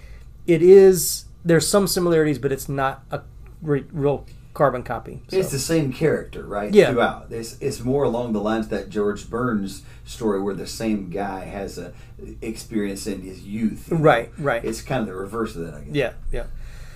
it 0.47 0.62
is. 0.62 1.25
There's 1.45 1.68
some 1.68 1.87
similarities, 1.87 2.38
but 2.38 2.50
it's 2.52 2.68
not 2.68 3.04
a 3.11 3.21
re- 3.66 3.85
real 3.92 4.26
carbon 4.54 4.82
copy. 4.82 5.23
So. 5.28 5.37
It's 5.37 5.50
the 5.50 5.58
same 5.58 5.92
character, 5.92 6.44
right? 6.44 6.73
Yeah. 6.73 6.92
Throughout, 6.92 7.26
it's, 7.30 7.58
it's 7.61 7.80
more 7.85 8.04
along 8.04 8.32
the 8.32 8.40
lines 8.40 8.66
of 8.66 8.70
that 8.70 8.88
George 8.88 9.28
Burns 9.28 9.82
story, 10.04 10.40
where 10.40 10.54
the 10.54 10.66
same 10.66 11.11
guy 11.11 11.44
has 11.44 11.76
a 11.76 11.92
experience 12.40 13.06
in 13.06 13.20
his 13.20 13.42
youth. 13.42 13.88
you 13.90 13.99
know? 13.99 14.02
Right, 14.02 14.32
right. 14.38 14.64
It's 14.64 14.80
kind 14.80 15.02
of 15.02 15.06
the 15.08 15.14
reverse 15.14 15.54
of 15.56 15.66
that, 15.66 15.75
I 15.75 15.80
guess. 15.82 15.94
Yeah, 15.94 16.12
yeah. 16.32 16.44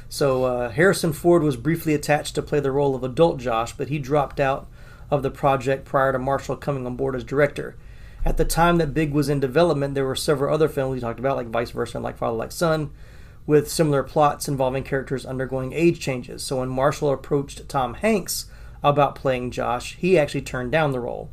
So 0.09 0.45
uh, 0.45 0.71
Harrison 0.71 1.13
Ford 1.13 1.43
was 1.43 1.57
briefly 1.57 1.95
attached 1.95 2.35
to 2.35 2.43
play 2.43 2.61
the 2.61 2.73
role 2.73 2.95
of 2.95 3.05
adult 3.05 3.39
Josh, 3.39 3.73
but 3.75 3.89
he 3.89 3.99
dropped 3.99 4.41
out 4.41 4.67
of 5.11 5.23
the 5.23 5.31
project 5.31 5.85
prior 5.85 6.13
to 6.13 6.19
Marshall 6.19 6.57
coming 6.57 6.87
on 6.87 6.97
board 6.97 7.15
as 7.15 7.25
director. 7.25 7.77
At 8.25 8.37
the 8.37 8.45
time 8.45 8.79
that 8.79 8.95
Big 8.95 9.13
was 9.13 9.29
in 9.29 9.39
development, 9.41 9.95
there 9.95 10.07
were 10.07 10.17
several 10.17 10.53
other 10.53 10.69
films 10.69 10.95
we 10.95 11.01
talked 11.01 11.19
about, 11.19 11.37
like 11.37 11.49
Vice 11.49 11.71
Versa 11.71 11.99
and 11.99 12.05
Like 12.05 12.19
Father, 12.19 12.37
Like 12.37 12.53
Son, 12.53 12.91
with 13.47 13.71
similar 13.71 14.03
plots 14.03 14.49
involving 14.49 14.85
characters 14.85 15.27
undergoing 15.27 15.73
age 15.73 15.99
changes. 16.01 16.43
So 16.43 16.61
when 16.61 16.69
Marshall 16.69 17.13
approached 17.13 17.69
Tom 17.69 17.95
Hanks 17.95 18.47
about 18.83 19.15
playing 19.15 19.51
Josh, 19.51 19.97
he 19.97 20.19
actually 20.19 20.43
turned 20.43 20.73
down 20.73 20.93
the 20.93 21.01
role. 21.01 21.31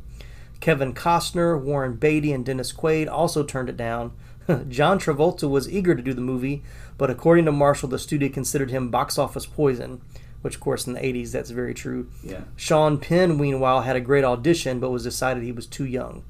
Kevin 0.60 0.92
Costner, 0.92 1.60
Warren 1.60 1.94
Beatty, 1.94 2.32
and 2.32 2.44
Dennis 2.44 2.72
Quaid 2.72 3.08
also 3.08 3.44
turned 3.44 3.68
it 3.68 3.76
down. 3.76 4.12
John 4.68 4.98
Travolta 4.98 5.48
was 5.48 5.70
eager 5.70 5.94
to 5.94 6.02
do 6.02 6.12
the 6.14 6.20
movie, 6.20 6.62
but 6.96 7.10
according 7.10 7.44
to 7.44 7.52
Marshall, 7.52 7.88
the 7.88 7.98
studio 7.98 8.28
considered 8.28 8.70
him 8.70 8.90
box 8.90 9.18
office 9.18 9.46
poison, 9.46 10.00
which, 10.42 10.56
of 10.56 10.60
course, 10.60 10.86
in 10.86 10.94
the 10.94 11.00
80s, 11.00 11.30
that's 11.30 11.50
very 11.50 11.74
true. 11.74 12.08
Yeah. 12.24 12.40
Sean 12.56 12.98
Penn, 12.98 13.38
meanwhile, 13.38 13.82
had 13.82 13.94
a 13.96 14.00
great 14.00 14.24
audition, 14.24 14.80
but 14.80 14.90
was 14.90 15.04
decided 15.04 15.42
he 15.44 15.52
was 15.52 15.66
too 15.66 15.84
young. 15.84 16.24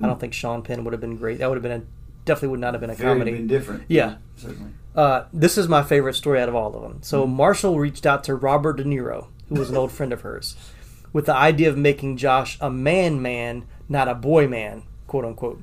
I 0.00 0.06
don't 0.06 0.20
think 0.20 0.32
Sean 0.34 0.62
Penn 0.62 0.84
would 0.84 0.92
have 0.92 1.00
been 1.00 1.16
great. 1.16 1.38
That 1.38 1.48
would 1.48 1.56
have 1.56 1.62
been 1.62 1.72
a 1.72 1.82
definitely 2.24 2.48
would 2.48 2.60
not 2.60 2.74
have 2.74 2.80
been 2.80 2.90
a 2.90 2.94
Very 2.94 3.14
comedy. 3.14 3.32
been 3.32 3.46
different. 3.48 3.82
Yeah. 3.88 4.16
Certainly. 4.36 4.70
Uh, 4.98 5.28
this 5.32 5.56
is 5.56 5.68
my 5.68 5.80
favorite 5.80 6.14
story 6.14 6.40
out 6.40 6.48
of 6.48 6.56
all 6.56 6.74
of 6.74 6.82
them. 6.82 6.98
So 7.02 7.24
Marshall 7.24 7.78
reached 7.78 8.04
out 8.04 8.24
to 8.24 8.34
Robert 8.34 8.78
De 8.78 8.84
Niro, 8.84 9.28
who 9.48 9.54
was 9.54 9.70
an 9.70 9.76
old 9.76 9.92
friend 9.92 10.12
of 10.12 10.22
hers, 10.22 10.56
with 11.12 11.26
the 11.26 11.36
idea 11.36 11.68
of 11.68 11.78
making 11.78 12.16
Josh 12.16 12.58
a 12.60 12.68
man 12.68 13.22
man, 13.22 13.64
not 13.88 14.08
a 14.08 14.14
boy 14.16 14.48
man, 14.48 14.82
quote 15.06 15.24
unquote. 15.24 15.62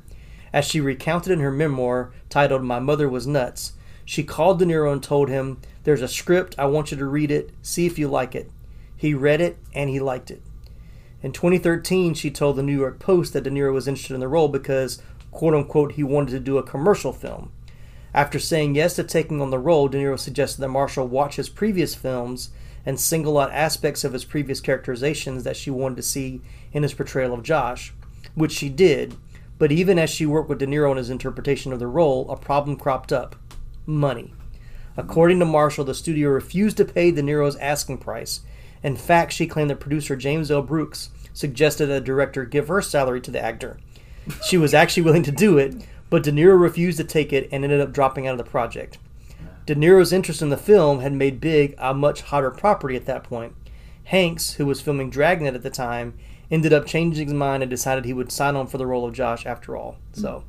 As 0.53 0.63
she 0.63 0.79
recounted 0.79 1.33
in 1.33 1.41
her 1.41 1.51
memoir 1.51 2.13
titled 2.29 2.63
My 2.63 2.79
Mother 2.79 3.09
Was 3.09 3.27
Nuts, 3.27 3.73
she 4.05 4.23
called 4.23 4.59
De 4.59 4.65
Niro 4.65 4.93
and 4.93 5.03
told 5.03 5.27
him, 5.27 5.59
There's 5.83 6.01
a 6.01 6.07
script, 6.07 6.55
I 6.57 6.67
want 6.67 6.91
you 6.91 6.97
to 6.97 7.05
read 7.05 7.29
it, 7.29 7.49
see 7.61 7.85
if 7.85 7.99
you 7.99 8.07
like 8.07 8.35
it. 8.35 8.49
He 8.95 9.13
read 9.13 9.41
it 9.41 9.57
and 9.73 9.89
he 9.89 9.99
liked 9.99 10.31
it. 10.31 10.41
In 11.21 11.33
2013, 11.33 12.13
she 12.13 12.31
told 12.31 12.55
the 12.55 12.63
New 12.63 12.77
York 12.79 12.99
Post 12.99 13.33
that 13.33 13.43
De 13.43 13.49
Niro 13.49 13.73
was 13.73 13.89
interested 13.89 14.13
in 14.13 14.21
the 14.21 14.29
role 14.29 14.47
because, 14.47 15.03
quote 15.31 15.53
unquote, 15.53 15.91
he 15.91 16.03
wanted 16.03 16.31
to 16.31 16.39
do 16.39 16.57
a 16.57 16.63
commercial 16.63 17.11
film. 17.11 17.51
After 18.15 18.39
saying 18.39 18.75
yes 18.75 18.95
to 18.95 19.03
taking 19.03 19.41
on 19.41 19.49
the 19.49 19.59
role, 19.59 19.89
De 19.89 19.97
Niro 19.97 20.17
suggested 20.17 20.61
that 20.61 20.69
Marshall 20.69 21.05
watch 21.05 21.35
his 21.35 21.49
previous 21.49 21.95
films 21.95 22.49
and 22.85 22.97
single 22.97 23.37
out 23.37 23.51
aspects 23.51 24.05
of 24.05 24.13
his 24.13 24.23
previous 24.23 24.61
characterizations 24.61 25.43
that 25.43 25.57
she 25.57 25.69
wanted 25.69 25.97
to 25.97 26.01
see 26.01 26.39
in 26.71 26.83
his 26.83 26.93
portrayal 26.93 27.33
of 27.33 27.43
Josh, 27.43 27.93
which 28.33 28.53
she 28.53 28.69
did. 28.69 29.17
But 29.57 29.73
even 29.73 29.99
as 29.99 30.09
she 30.09 30.25
worked 30.25 30.47
with 30.47 30.59
De 30.59 30.65
Niro 30.65 30.91
on 30.91 30.95
his 30.95 31.09
interpretation 31.09 31.73
of 31.73 31.79
the 31.79 31.87
role, 31.87 32.31
a 32.31 32.37
problem 32.37 32.77
cropped 32.77 33.11
up 33.11 33.35
money. 33.85 34.33
According 34.95 35.39
to 35.39 35.45
Marshall, 35.45 35.83
the 35.83 35.93
studio 35.93 36.29
refused 36.29 36.77
to 36.77 36.85
pay 36.85 37.11
De 37.11 37.21
Niro's 37.21 37.57
asking 37.57 37.97
price. 37.97 38.39
In 38.81 38.95
fact, 38.95 39.33
she 39.33 39.45
claimed 39.45 39.71
that 39.71 39.81
producer 39.81 40.15
James 40.15 40.49
L. 40.49 40.61
Brooks 40.61 41.09
suggested 41.33 41.87
that 41.87 41.93
the 41.95 42.01
director 42.01 42.45
give 42.45 42.69
her 42.69 42.81
salary 42.81 43.19
to 43.19 43.31
the 43.31 43.41
actor. 43.43 43.77
She 44.43 44.57
was 44.57 44.73
actually 44.73 45.03
willing 45.03 45.23
to 45.23 45.31
do 45.31 45.57
it, 45.57 45.75
but 46.15 46.23
De 46.23 46.31
Niro 46.31 46.57
refused 46.57 46.97
to 46.97 47.03
take 47.03 47.33
it 47.33 47.49
and 47.51 47.65
ended 47.65 47.81
up 47.81 47.91
dropping 47.91 48.25
out 48.25 48.31
of 48.31 48.37
the 48.37 48.49
project. 48.49 48.97
De 49.65 49.75
Niro's 49.75 50.13
interest 50.13 50.41
in 50.41 50.47
the 50.47 50.55
film 50.55 51.01
had 51.01 51.11
made 51.11 51.41
Big 51.41 51.75
a 51.77 51.93
much 51.93 52.21
hotter 52.21 52.51
property 52.51 52.95
at 52.95 53.05
that 53.05 53.25
point. 53.25 53.53
Hanks, 54.05 54.53
who 54.53 54.65
was 54.65 54.79
filming 54.79 55.09
Dragnet 55.09 55.55
at 55.55 55.61
the 55.61 55.69
time, 55.69 56.13
ended 56.49 56.71
up 56.71 56.85
changing 56.85 57.25
his 57.27 57.33
mind 57.33 57.63
and 57.63 57.69
decided 57.69 58.05
he 58.05 58.13
would 58.13 58.31
sign 58.31 58.55
on 58.55 58.65
for 58.65 58.77
the 58.77 58.85
role 58.87 59.05
of 59.05 59.13
Josh 59.13 59.45
after 59.45 59.75
all. 59.75 59.97
So, 60.13 60.45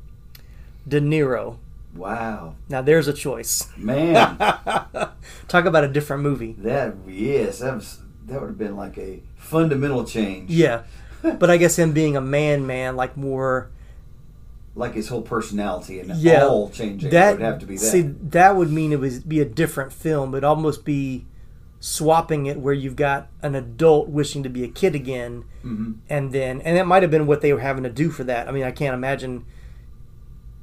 De 0.87 1.01
Niro. 1.01 1.57
Wow. 1.93 2.55
Now 2.69 2.81
there's 2.81 3.09
a 3.09 3.13
choice. 3.13 3.67
Man, 3.75 4.37
Talk 5.49 5.65
about 5.65 5.83
a 5.83 5.89
different 5.89 6.23
movie. 6.23 6.53
that 6.59 6.95
yes, 7.05 7.59
that 7.59 7.75
was 7.75 7.99
that 8.27 8.39
would 8.39 8.51
have 8.51 8.57
been 8.57 8.77
like 8.77 8.97
a 8.97 9.21
fundamental 9.35 10.05
change. 10.05 10.49
Yeah. 10.49 10.83
But 11.21 11.49
I 11.49 11.57
guess 11.57 11.77
him 11.77 11.91
being 11.91 12.15
a 12.15 12.21
man 12.21 12.65
man, 12.65 12.95
like 12.95 13.17
more 13.17 13.69
Like 14.77 14.93
his 14.93 15.07
whole 15.09 15.23
personality 15.23 15.99
and 15.99 16.15
yeah, 16.17 16.45
all 16.45 16.69
changing 16.69 17.09
That 17.09 17.33
would 17.33 17.41
have 17.41 17.59
to 17.59 17.65
be 17.65 17.75
that. 17.77 17.81
See, 17.83 18.01
that 18.03 18.55
would 18.55 18.71
mean 18.71 18.91
it 18.93 18.99
would 18.99 19.27
be 19.27 19.39
a 19.41 19.45
different 19.45 19.91
film, 19.91 20.33
It'd 20.35 20.43
almost 20.43 20.85
be 20.85 21.25
swapping 21.79 22.45
it 22.45 22.59
where 22.59 22.73
you've 22.73 22.95
got 22.95 23.27
an 23.41 23.55
adult 23.55 24.07
wishing 24.09 24.43
to 24.43 24.49
be 24.49 24.63
a 24.63 24.67
kid 24.67 24.95
again, 24.95 25.43
Mm-hmm. 25.65 25.93
and 26.09 26.31
then 26.31 26.61
and 26.61 26.77
that 26.77 26.87
might 26.87 27.01
have 27.01 27.11
been 27.11 27.25
what 27.27 27.41
they 27.41 27.51
were 27.51 27.59
having 27.59 27.83
to 27.83 27.89
do 27.89 28.09
for 28.09 28.23
that. 28.23 28.47
I 28.47 28.51
mean, 28.51 28.63
I 28.63 28.71
can't 28.71 28.93
imagine 28.93 29.45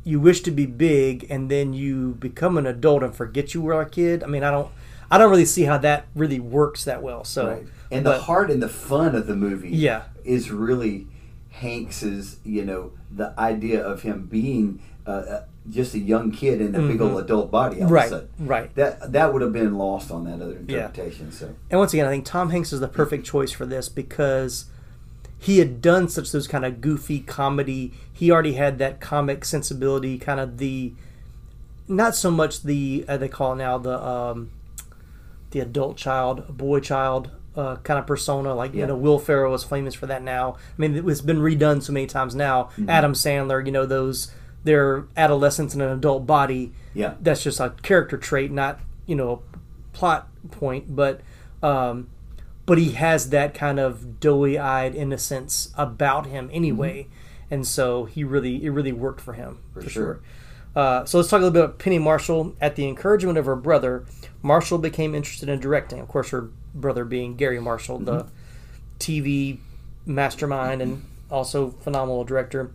you 0.05 0.21
wish 0.21 0.41
to 0.43 0.51
be 0.51 0.67
big 0.67 1.27
and 1.31 1.51
then 1.51 1.73
you 1.73 2.15
become 2.21 2.57
an 2.59 2.67
adult 2.67 3.03
and 3.03 3.15
forget 3.15 3.53
you 3.55 3.61
were 3.63 3.81
a 3.81 3.89
kid. 3.89 4.23
I 4.23 4.27
mean, 4.27 4.45
I 4.45 4.51
don't, 4.51 4.71
I 5.11 5.19
don't 5.19 5.31
really 5.31 5.45
see 5.47 5.63
how 5.65 5.79
that 5.79 6.07
really 6.15 6.39
works 6.41 6.85
that 6.85 7.03
well. 7.03 7.25
So, 7.25 7.49
Right. 7.49 7.67
And 7.91 8.05
but- 8.05 8.19
the 8.19 8.23
heart 8.25 8.51
and 8.51 8.63
the 8.63 8.69
fun 8.69 9.15
of 9.15 9.27
the 9.27 9.35
movie 9.37 9.71
Yeah. 9.71 10.03
is 10.25 10.51
really 10.51 11.07
Hanks's, 11.51 12.39
you 12.45 12.65
know, 12.65 12.93
the 13.15 13.33
idea 13.39 13.83
of 13.83 14.03
him 14.03 14.27
being 14.27 14.81
uh, 15.07 15.11
uh, 15.11 15.45
just 15.71 15.95
a 15.95 15.99
young 15.99 16.31
kid 16.31 16.61
in 16.61 16.75
a 16.75 16.81
big 16.81 17.01
old 17.01 17.19
adult 17.23 17.51
body 17.51 17.77
all 17.83 17.85
Mm-hmm. 17.87 17.95
Right, 17.95 18.07
of 18.07 18.13
a 18.13 18.17
sudden. 18.17 18.29
right. 18.47 18.75
That 18.75 19.13
that 19.13 19.33
would 19.33 19.43
have 19.43 19.53
been 19.53 19.75
lost 19.77 20.11
on 20.11 20.25
that 20.25 20.43
other 20.43 20.59
Yeah. 20.67 20.87
interpretation. 20.87 21.31
So 21.33 21.55
And 21.71 21.79
once 21.79 21.93
again, 21.95 22.07
I 22.07 22.11
think 22.11 22.25
Tom 22.25 22.51
Hanks 22.51 22.73
is 22.73 22.81
the 22.81 22.89
perfect 22.89 23.25
choice 23.27 23.53
for 23.53 23.67
this 23.67 23.89
because 23.89 24.67
he 25.39 25.59
had 25.59 25.81
done 25.83 26.09
such 26.09 26.33
those 26.33 26.47
kind 26.49 26.65
of 26.65 26.81
goofy 26.81 27.21
comedy. 27.21 27.93
He 28.13 28.31
already 28.31 28.55
had 28.55 28.79
that 28.79 29.01
comic 29.01 29.45
sensibility, 29.45 30.19
kind 30.19 30.41
of 30.41 30.59
the 30.59 30.93
not 31.87 32.15
so 32.17 32.31
much 32.31 32.63
the 32.63 33.05
uh, 33.07 33.17
they 33.19 33.29
call 33.29 33.53
it 33.53 33.57
now 33.57 33.77
the 33.79 34.03
um, 34.03 34.51
the 35.51 35.61
adult 35.61 35.97
child, 35.99 36.57
boy 36.57 36.81
child 36.81 37.31
uh, 37.57 37.77
kind 37.77 37.99
of 37.99 38.07
persona. 38.07 38.55
Like 38.55 38.73
Yeah. 38.75 38.81
you 38.81 38.87
know, 38.87 38.97
Will 38.97 39.19
Ferrell 39.19 39.55
is 39.55 39.65
famous 39.65 39.95
for 39.95 40.07
that 40.07 40.23
now. 40.23 40.57
I 40.57 40.81
mean, 40.81 41.09
it's 41.09 41.21
been 41.21 41.39
redone 41.39 41.83
so 41.83 41.93
many 41.93 42.07
times 42.07 42.35
now. 42.35 42.71
Adam 42.89 43.13
Sandler, 43.13 43.65
you 43.65 43.73
know, 43.73 43.87
those 43.87 44.31
their 44.65 45.05
adolescence 45.17 45.75
in 45.75 45.83
an 45.83 45.91
adult 45.91 46.27
body 46.27 46.73
yeah. 46.95 47.15
that's 47.21 47.43
just 47.43 47.61
a 47.61 47.75
character 47.83 48.17
trait, 48.17 48.51
not 48.51 48.81
you 49.07 49.15
know, 49.15 49.43
plot 49.93 50.29
point. 50.51 50.95
But 50.97 51.21
um, 51.63 52.09
but 52.67 52.79
he 52.79 52.93
has 52.93 53.31
that 53.31 53.55
kind 53.55 53.79
of 53.79 54.21
doughy-eyed 54.21 54.95
innocence 54.95 55.73
about 55.77 56.27
him 56.27 56.51
anyway, 56.53 57.09
and 57.51 57.67
so 57.67 58.05
he 58.05 58.25
really 58.25 58.65
it 58.65 58.71
really 58.71 58.93
worked 58.93 59.21
for 59.21 59.35
him 59.35 59.59
for, 59.73 59.83
sure. 59.83 59.91
sure. 59.91 60.21
Uh, 60.75 61.05
so 61.05 61.19
let's 61.19 61.31
talk 61.31 61.39
a 61.39 61.45
little 61.45 61.53
bit 61.53 61.65
about 61.65 61.79
Penny 61.79 61.99
Marshall. 61.99 62.55
At 62.61 62.77
the 62.77 62.87
encouragement 62.87 63.39
of 63.39 63.47
her 63.47 63.57
brother, 63.57 64.05
Marshall 64.43 64.79
became 64.79 65.15
interested 65.15 65.49
in 65.49 65.61
directing. 65.61 66.01
Of 66.01 66.09
course, 66.09 66.31
her 66.31 66.51
brother 66.75 67.05
being 67.05 67.37
Garry 67.37 67.61
Marshall, 67.61 68.01
the 68.01 68.27
TV 68.99 69.59
mastermind 70.07 70.83
and 70.83 71.05
also 71.31 71.71
phenomenal 71.71 72.25
director. 72.25 72.73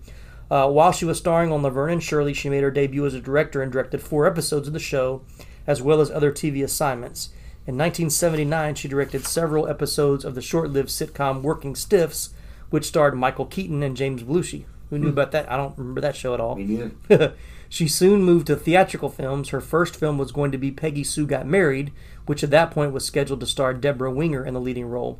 Uh, 0.50 0.68
while 0.68 0.92
she 0.92 1.06
was 1.06 1.18
starring 1.18 1.52
on 1.52 1.62
Laverne 1.62 1.94
and 1.94 2.04
Shirley, 2.04 2.34
she 2.34 2.50
made 2.50 2.64
her 2.64 2.72
debut 2.72 3.06
as 3.06 3.14
a 3.14 3.22
director 3.22 3.62
and 3.62 3.72
directed 3.72 4.02
four 4.02 4.26
episodes 4.26 4.68
of 4.68 4.74
the 4.74 4.80
show, 4.80 5.22
as 5.68 5.82
well 5.82 6.02
as 6.02 6.10
other 6.10 6.32
TV 6.32 6.64
assignments. 6.64 7.30
In 7.68 7.78
1979, 7.78 8.76
she 8.76 8.88
directed 8.88 9.28
several 9.28 9.68
episodes 9.68 10.26
of 10.26 10.34
the 10.34 10.42
short 10.42 10.72
lived 10.72 10.90
sitcom 10.90 11.44
Working 11.44 11.76
Stiffs, 11.76 12.32
which 12.72 12.86
starred 12.86 13.16
Michael 13.16 13.46
Keaton 13.46 13.84
and 13.84 13.96
James 13.96 14.24
Belushi. 14.24 14.66
Who 14.90 14.98
knew 14.98 15.10
about 15.10 15.32
that? 15.34 15.52
I 15.52 15.58
don't 15.58 15.78
remember 15.78 16.02
that 16.02 16.16
show 16.16 16.34
at 16.34 16.40
all. 16.40 16.56
Me 16.56 16.92
neither. 17.10 17.36
she 17.70 17.88
soon 17.88 18.24
moved 18.24 18.48
to 18.48 18.56
theatrical 18.56 19.10
films. 19.10 19.50
Her 19.50 19.62
first 19.62 19.96
film 19.96 20.18
was 20.18 20.32
going 20.32 20.52
to 20.52 20.58
be 20.58 20.72
Peggy 20.72 21.04
Sue 21.04 21.28
Got 21.28 21.46
Married, 21.46 21.94
which 22.26 22.44
at 22.44 22.50
that 22.50 22.72
point 22.72 22.92
was 22.92 23.06
scheduled 23.06 23.40
to 23.42 23.46
star 23.46 23.74
Deborah 23.76 24.12
Winger 24.12 24.44
in 24.44 24.56
the 24.56 24.60
leading 24.60 24.88
role. 24.88 25.20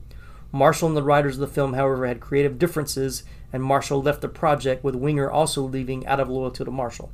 Marshall 0.52 0.88
and 0.88 0.98
the 0.98 1.04
writers 1.04 1.36
of 1.36 1.42
the 1.42 1.48
film, 1.48 1.74
however, 1.74 2.08
had 2.08 2.20
creative 2.20 2.58
differences, 2.58 3.24
and 3.54 3.64
Marshall 3.64 4.02
left 4.02 4.22
the 4.22 4.28
project, 4.28 4.84
with 4.84 4.96
Winger 4.96 5.30
also 5.30 5.62
leaving 5.62 6.06
out 6.08 6.20
of 6.20 6.28
loyalty 6.28 6.66
to 6.66 6.72
Marshall. 6.72 7.12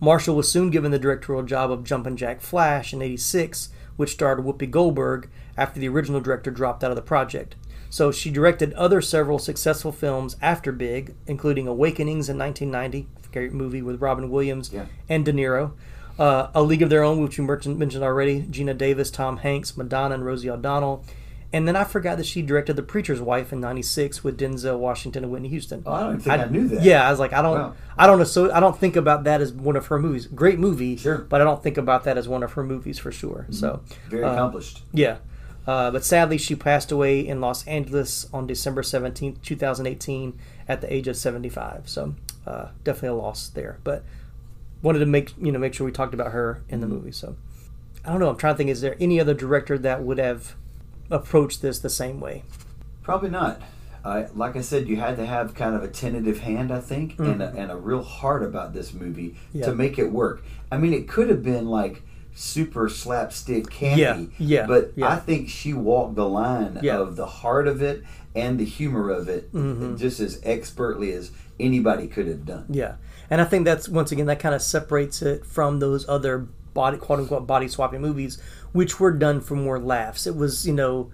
Marshall 0.00 0.34
was 0.34 0.50
soon 0.50 0.70
given 0.70 0.90
the 0.90 0.98
directorial 0.98 1.44
job 1.44 1.70
of 1.70 1.84
Jumpin' 1.84 2.16
Jack 2.16 2.40
Flash 2.40 2.92
in 2.92 3.02
86, 3.02 3.68
which 3.96 4.10
starred 4.10 4.40
Whoopi 4.40 4.68
Goldberg 4.68 5.30
after 5.56 5.78
the 5.78 5.88
original 5.88 6.20
director 6.20 6.50
dropped 6.50 6.82
out 6.82 6.90
of 6.90 6.96
the 6.96 7.02
project. 7.02 7.54
So 7.92 8.10
she 8.10 8.30
directed 8.30 8.72
other 8.72 9.02
several 9.02 9.38
successful 9.38 9.92
films 9.92 10.36
after 10.40 10.72
Big, 10.72 11.14
including 11.26 11.68
Awakenings 11.68 12.30
in 12.30 12.38
1990, 12.38 13.06
great 13.32 13.52
movie 13.52 13.82
with 13.82 14.00
Robin 14.00 14.30
Williams 14.30 14.70
Yeah. 14.72 14.86
and 15.10 15.26
De 15.26 15.32
Niro. 15.32 15.72
Uh, 16.18 16.46
a 16.54 16.62
League 16.62 16.80
of 16.80 16.88
Their 16.88 17.02
Own, 17.04 17.22
which 17.22 17.36
you 17.36 17.44
mentioned 17.44 18.02
already, 18.02 18.40
Geena 18.44 18.76
Davis, 18.78 19.10
Tom 19.10 19.36
Hanks, 19.38 19.76
Madonna, 19.76 20.14
and 20.14 20.24
Rosie 20.24 20.48
O'Donnell. 20.48 21.04
And 21.52 21.68
then 21.68 21.76
I 21.76 21.84
forgot 21.84 22.16
that 22.16 22.24
she 22.24 22.40
directed 22.40 22.76
The 22.76 22.82
Preacher's 22.82 23.20
Wife 23.20 23.52
in 23.52 23.60
'96 23.60 24.24
with 24.24 24.38
Denzel 24.40 24.78
Washington 24.78 25.24
and 25.24 25.30
Whitney 25.30 25.50
Houston. 25.50 25.82
Oh, 25.84 25.92
I 25.92 26.00
don't 26.00 26.18
think 26.18 26.40
I 26.40 26.44
knew 26.46 26.68
that. 26.68 26.82
Yeah, 26.82 27.06
I 27.06 27.10
was 27.10 27.20
like, 27.20 27.34
I 27.34 27.42
don't, 27.42 27.58
Wow. 27.58 27.74
I 27.98 28.06
don't. 28.06 28.24
So 28.24 28.50
I 28.50 28.58
don't 28.60 28.78
think 28.78 28.96
about 28.96 29.24
that 29.24 29.42
as 29.42 29.52
one 29.52 29.76
of 29.76 29.88
her 29.88 29.98
movies. 29.98 30.24
Great 30.28 30.58
movie, 30.58 30.96
Sure. 30.96 31.18
Mm-hmm. 31.18 31.28
but 31.28 31.42
I 31.42 31.44
don't 31.44 31.62
think 31.62 31.76
about 31.76 32.04
that 32.04 32.16
as 32.16 32.26
one 32.26 32.42
of 32.42 32.54
her 32.54 32.64
movies 32.64 32.98
for 32.98 33.12
sure. 33.12 33.46
So 33.50 33.82
Very 34.08 34.24
uh, 34.24 34.32
accomplished. 34.32 34.82
yeah. 34.94 35.18
Uh, 35.66 35.90
but 35.90 36.04
sadly, 36.04 36.38
she 36.38 36.54
passed 36.56 36.90
away 36.90 37.20
in 37.20 37.40
Los 37.40 37.66
Angeles 37.68 38.26
on 38.32 38.46
December 38.46 38.82
17th, 38.82 39.40
2018, 39.42 40.38
at 40.68 40.80
the 40.80 40.92
age 40.92 41.06
of 41.08 41.16
75. 41.16 41.88
So 41.88 42.14
uh, 42.46 42.68
definitely 42.82 43.10
a 43.10 43.14
loss 43.22 43.48
there. 43.48 43.78
But 43.84 44.04
wanted 44.82 44.98
to 45.00 45.06
make 45.06 45.32
you 45.40 45.52
know 45.52 45.58
make 45.60 45.74
sure 45.74 45.84
we 45.84 45.92
talked 45.92 46.14
about 46.14 46.32
her 46.32 46.62
in 46.68 46.80
the 46.80 46.86
movie. 46.88 47.12
So 47.12 47.36
I 48.04 48.10
don't 48.10 48.18
know. 48.20 48.28
I'm 48.30 48.36
trying 48.36 48.54
to 48.54 48.58
think. 48.58 48.70
Is 48.70 48.80
there 48.80 48.96
any 48.98 49.20
other 49.20 49.34
director 49.34 49.78
that 49.78 50.02
would 50.02 50.18
have 50.18 50.56
approached 51.10 51.62
this 51.62 51.78
the 51.78 51.90
same 51.90 52.18
way? 52.20 52.42
Probably 53.02 53.30
not. 53.30 53.60
Uh, 54.04 54.24
like 54.34 54.56
I 54.56 54.62
said, 54.62 54.88
you 54.88 54.96
had 54.96 55.16
to 55.18 55.26
have 55.26 55.54
kind 55.54 55.76
of 55.76 55.84
a 55.84 55.88
tentative 55.88 56.40
hand, 56.40 56.72
I 56.72 56.80
think, 56.80 57.20
and, 57.20 57.40
a, 57.40 57.54
and 57.56 57.70
a 57.70 57.76
real 57.76 58.02
heart 58.02 58.42
about 58.42 58.72
this 58.74 58.92
movie 58.92 59.36
Mm-hmm. 59.50 59.58
Yeah. 59.58 59.66
to 59.66 59.74
make 59.76 59.96
it 59.96 60.10
work. 60.10 60.42
I 60.72 60.78
mean, 60.78 60.92
it 60.92 61.06
could 61.06 61.28
have 61.30 61.44
been 61.44 61.66
like 61.68 62.02
super 62.34 62.88
slapstick 62.88 63.68
candy, 63.70 64.00
Yeah, 64.02 64.24
yeah, 64.38 64.66
but 64.66 64.92
yeah. 64.96 65.08
I 65.08 65.16
think 65.16 65.48
she 65.48 65.72
walked 65.74 66.14
the 66.16 66.28
line 66.28 66.78
Yeah. 66.82 66.98
of 66.98 67.16
the 67.16 67.26
heart 67.26 67.68
of 67.68 67.82
it 67.82 68.02
and 68.34 68.58
the 68.58 68.64
humor 68.64 69.10
of 69.10 69.28
it 69.28 69.52
Mm-hmm. 69.52 69.96
just 69.96 70.18
as 70.20 70.40
expertly 70.42 71.12
as 71.12 71.30
anybody 71.60 72.06
could 72.08 72.26
have 72.26 72.44
done. 72.46 72.64
Yeah, 72.70 72.94
and 73.30 73.40
I 73.40 73.44
think 73.44 73.64
that's 73.64 73.88
once 73.88 74.12
again 74.12 74.26
that 74.26 74.40
kind 74.40 74.54
of 74.54 74.62
separates 74.62 75.20
it 75.22 75.44
from 75.44 75.78
those 75.78 76.08
other 76.08 76.46
body 76.74 76.96
quote 76.96 77.18
unquote 77.20 77.46
body 77.46 77.68
swapping 77.68 78.00
movies, 78.00 78.40
which 78.72 78.98
were 78.98 79.12
done 79.12 79.40
for 79.40 79.54
more 79.54 79.78
laughs. 79.78 80.26
It 80.26 80.34
was 80.34 80.66
you 80.66 80.72
know, 80.72 81.10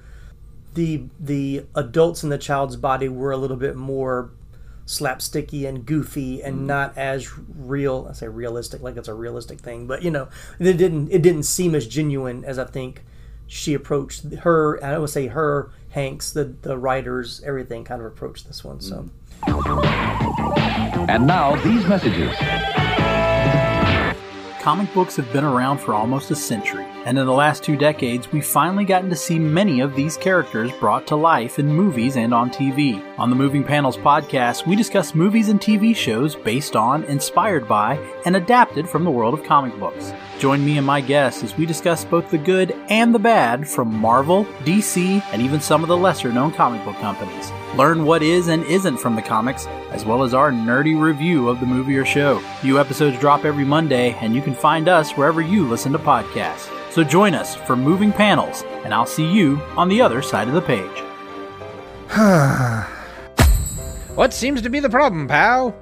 the 0.75 1.05
the 1.19 1.65
adults 1.75 2.23
in 2.23 2.31
the 2.31 2.39
child's 2.39 2.77
body 2.77 3.09
were 3.09 3.33
a 3.33 3.37
little 3.37 3.57
bit 3.57 3.75
more 3.75 4.31
slapsticky 4.89 5.69
and 5.69 5.85
goofy 5.85 6.43
and 6.43 6.57
mm-hmm. 6.57 6.67
not 6.67 6.97
as 6.97 7.31
real. 7.39 8.07
I 8.09 8.15
say 8.15 8.27
realistic 8.27 8.83
like 8.83 8.97
it's 8.97 9.07
a 9.07 9.15
realistic 9.15 9.61
thing, 9.61 9.87
but 9.87 10.03
you 10.03 10.11
know, 10.11 10.29
it 10.59 10.73
didn't 10.73 11.13
it 11.13 11.23
didn't 11.23 11.45
seem 11.45 11.75
as 11.75 11.87
genuine 11.87 12.45
as 12.45 12.59
I 12.59 12.65
think 12.65 13.05
she 13.47 13.75
approached 13.75 14.33
her. 14.41 14.83
I 14.83 14.99
would 14.99 15.11
say 15.11 15.29
her 15.29 15.71
Hanks, 15.91 16.33
the 16.33 16.45
the 16.45 16.77
writers, 16.77 17.43
everything 17.45 17.85
kind 17.85 18.01
of 18.01 18.07
approached 18.07 18.47
this 18.47 18.65
one. 18.65 18.81
So. 18.81 19.09
Mm. 19.47 21.09
And 21.09 21.27
now, 21.27 21.55
these 21.63 21.87
messages. 21.87 22.35
Comic 24.61 24.93
books 24.93 25.15
have 25.17 25.33
been 25.33 25.45
around 25.45 25.79
for 25.79 25.95
almost 25.95 26.33
a 26.33 26.35
century, 26.35 26.85
and 27.07 27.17
in 27.17 27.27
the 27.27 27.33
last 27.33 27.63
two 27.63 27.77
decades, 27.77 28.33
we've 28.33 28.45
finally 28.45 28.85
gotten 28.85 29.09
to 29.09 29.15
see 29.15 29.39
many 29.39 29.81
of 29.81 29.95
these 29.95 30.17
characters 30.17 30.73
brought 30.81 31.07
to 31.07 31.17
life 31.17 31.61
in 31.61 31.69
movies 31.69 32.17
and 32.17 32.35
on 32.35 32.51
TV. 32.51 33.01
On 33.19 33.31
the 33.31 33.37
Moving 33.37 33.63
Panels 33.63 33.97
podcast, 33.97 34.67
we 34.67 34.75
discuss 34.75 35.15
movies 35.15 35.49
and 35.49 35.61
TV 35.61 35.95
shows 35.95 36.35
based 36.35 36.75
on, 36.75 37.05
inspired 37.05 37.69
by, 37.69 37.97
and 38.27 38.35
adapted 38.35 38.89
from 38.89 39.05
the 39.05 39.11
world 39.11 39.33
of 39.33 39.45
comic 39.45 39.79
books. 39.79 40.13
Join 40.41 40.65
me 40.65 40.77
and 40.77 40.87
my 40.87 41.01
guests 41.01 41.45
as 41.45 41.57
we 41.57 41.65
discuss 41.65 42.05
both 42.05 42.29
the 42.29 42.37
good 42.37 42.73
and 42.89 43.15
the 43.15 43.19
bad 43.21 43.67
from 43.67 43.95
Marvel, 43.95 44.45
DC, 44.65 45.23
and 45.33 45.41
even 45.41 45.61
some 45.61 45.83
of 45.83 45.89
the 45.89 45.97
lesser 45.97 46.33
known 46.33 46.51
comic 46.51 46.85
book 46.85 46.97
companies. 46.97 47.53
Learn 47.77 48.05
what 48.05 48.23
is 48.23 48.49
and 48.49 48.65
isn't 48.65 48.97
from 48.97 49.15
the 49.15 49.23
comics, 49.23 49.67
as 49.91 50.05
well 50.05 50.23
as 50.23 50.35
our 50.35 50.51
nerdy 50.51 50.99
review 51.01 51.49
of 51.49 51.61
the 51.61 51.67
movie 51.67 51.97
or 51.97 52.05
show. 52.05 52.43
New 52.65 52.79
episodes 52.81 53.19
drop 53.19 53.45
every 53.45 53.65
Monday, 53.65 54.13
and 54.21 54.35
you 54.35 54.43
can 54.43 54.55
find 54.55 54.89
us 54.89 55.13
wherever 55.13 55.41
you 55.41 55.67
listen 55.69 55.93
to 55.93 55.99
podcasts. 55.99 56.71
So 56.93 57.05
join 57.05 57.35
us 57.35 57.55
for 57.55 57.77
Moving 57.77 58.13
Panels, 58.13 58.65
and 58.85 58.93
I'll 58.95 59.07
see 59.07 59.31
you 59.31 59.61
on 59.77 59.89
the 59.89 60.01
other 60.01 60.23
side 60.23 60.49
of 60.49 60.55
the 60.55 60.63
page. 60.63 61.05
What 64.19 64.35
seems 64.35 64.63
to 64.63 64.69
be 64.69 64.81
the 64.81 64.91
problem, 64.91 65.29
pal? 65.29 65.73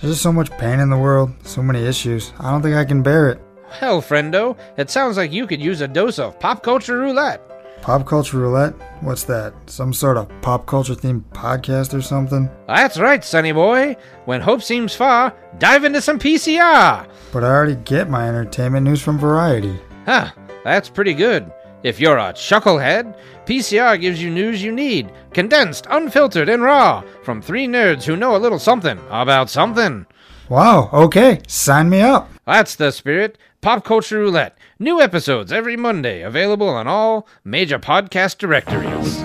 There's 0.00 0.14
just 0.14 0.22
so 0.22 0.32
much 0.32 0.50
pain 0.58 0.80
in 0.80 0.90
the 0.90 0.98
world, 0.98 1.30
so 1.44 1.62
many 1.62 1.86
issues. 1.86 2.32
I 2.40 2.50
don't 2.50 2.60
think 2.60 2.74
I 2.74 2.84
can 2.84 3.04
bear 3.04 3.28
it. 3.28 3.40
Well, 3.80 4.02
friendo, 4.02 4.58
it 4.76 4.90
sounds 4.90 5.16
like 5.16 5.30
you 5.30 5.46
could 5.46 5.60
use 5.62 5.80
a 5.80 5.86
dose 5.86 6.18
of 6.18 6.40
pop 6.40 6.64
culture 6.64 6.98
roulette. 6.98 7.40
Pop 7.84 8.06
culture 8.06 8.38
roulette? 8.38 8.72
What's 9.02 9.24
that? 9.24 9.52
Some 9.66 9.92
sort 9.92 10.16
of 10.16 10.30
pop 10.40 10.64
culture 10.64 10.94
themed 10.94 11.22
podcast 11.34 11.92
or 11.92 12.00
something? 12.00 12.48
That's 12.66 12.98
right, 12.98 13.22
sonny 13.22 13.52
boy. 13.52 13.98
When 14.24 14.40
hope 14.40 14.62
seems 14.62 14.94
far, 14.94 15.34
dive 15.58 15.84
into 15.84 16.00
some 16.00 16.18
PCR. 16.18 17.06
But 17.30 17.44
I 17.44 17.48
already 17.48 17.74
get 17.74 18.08
my 18.08 18.26
entertainment 18.26 18.84
news 18.84 19.02
from 19.02 19.18
Variety. 19.18 19.78
Huh, 20.06 20.30
that's 20.64 20.88
pretty 20.88 21.12
good. 21.12 21.52
If 21.82 22.00
you're 22.00 22.16
a 22.16 22.32
chucklehead, 22.32 23.18
PCR 23.44 24.00
gives 24.00 24.22
you 24.22 24.30
news 24.30 24.62
you 24.62 24.72
need, 24.72 25.12
condensed, 25.34 25.86
unfiltered, 25.90 26.48
and 26.48 26.62
raw, 26.62 27.02
from 27.22 27.42
three 27.42 27.66
nerds 27.66 28.04
who 28.04 28.16
know 28.16 28.34
a 28.34 28.38
little 28.38 28.58
something 28.58 28.98
about 29.10 29.50
something. 29.50 30.06
Wow, 30.48 30.88
okay, 30.90 31.40
sign 31.48 31.90
me 31.90 32.00
up. 32.00 32.30
That's 32.46 32.76
the 32.76 32.92
spirit. 32.92 33.36
Pop 33.60 33.84
Culture 33.84 34.20
Roulette. 34.20 34.56
New 34.80 35.00
episodes 35.00 35.52
every 35.52 35.76
Monday, 35.76 36.20
available 36.22 36.68
on 36.68 36.88
all 36.88 37.28
major 37.44 37.78
podcast 37.78 38.38
directories. 38.38 39.22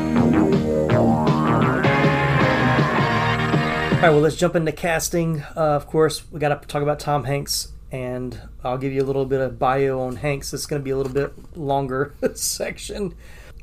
All 3.96 4.04
right, 4.04 4.12
well, 4.12 4.20
let's 4.20 4.36
jump 4.36 4.56
into 4.56 4.72
casting. 4.72 5.42
Uh, 5.58 5.76
of 5.76 5.88
course, 5.88 6.32
we 6.32 6.40
got 6.40 6.62
to 6.62 6.68
talk 6.68 6.84
about 6.84 7.00
Tom 7.00 7.24
Hanks, 7.24 7.74
and 7.92 8.40
I'll 8.64 8.78
give 8.78 8.94
you 8.94 9.02
a 9.02 9.08
little 9.08 9.26
bit 9.26 9.42
of 9.42 9.58
bio 9.58 10.00
on 10.00 10.18
Hanks. 10.18 10.54
It's 10.54 10.68
going 10.68 10.82
to 10.82 10.84
be 10.84 10.92
a 10.92 10.98
little 10.98 11.12
bit 11.12 11.58
longer 11.58 12.14
section. 12.36 13.16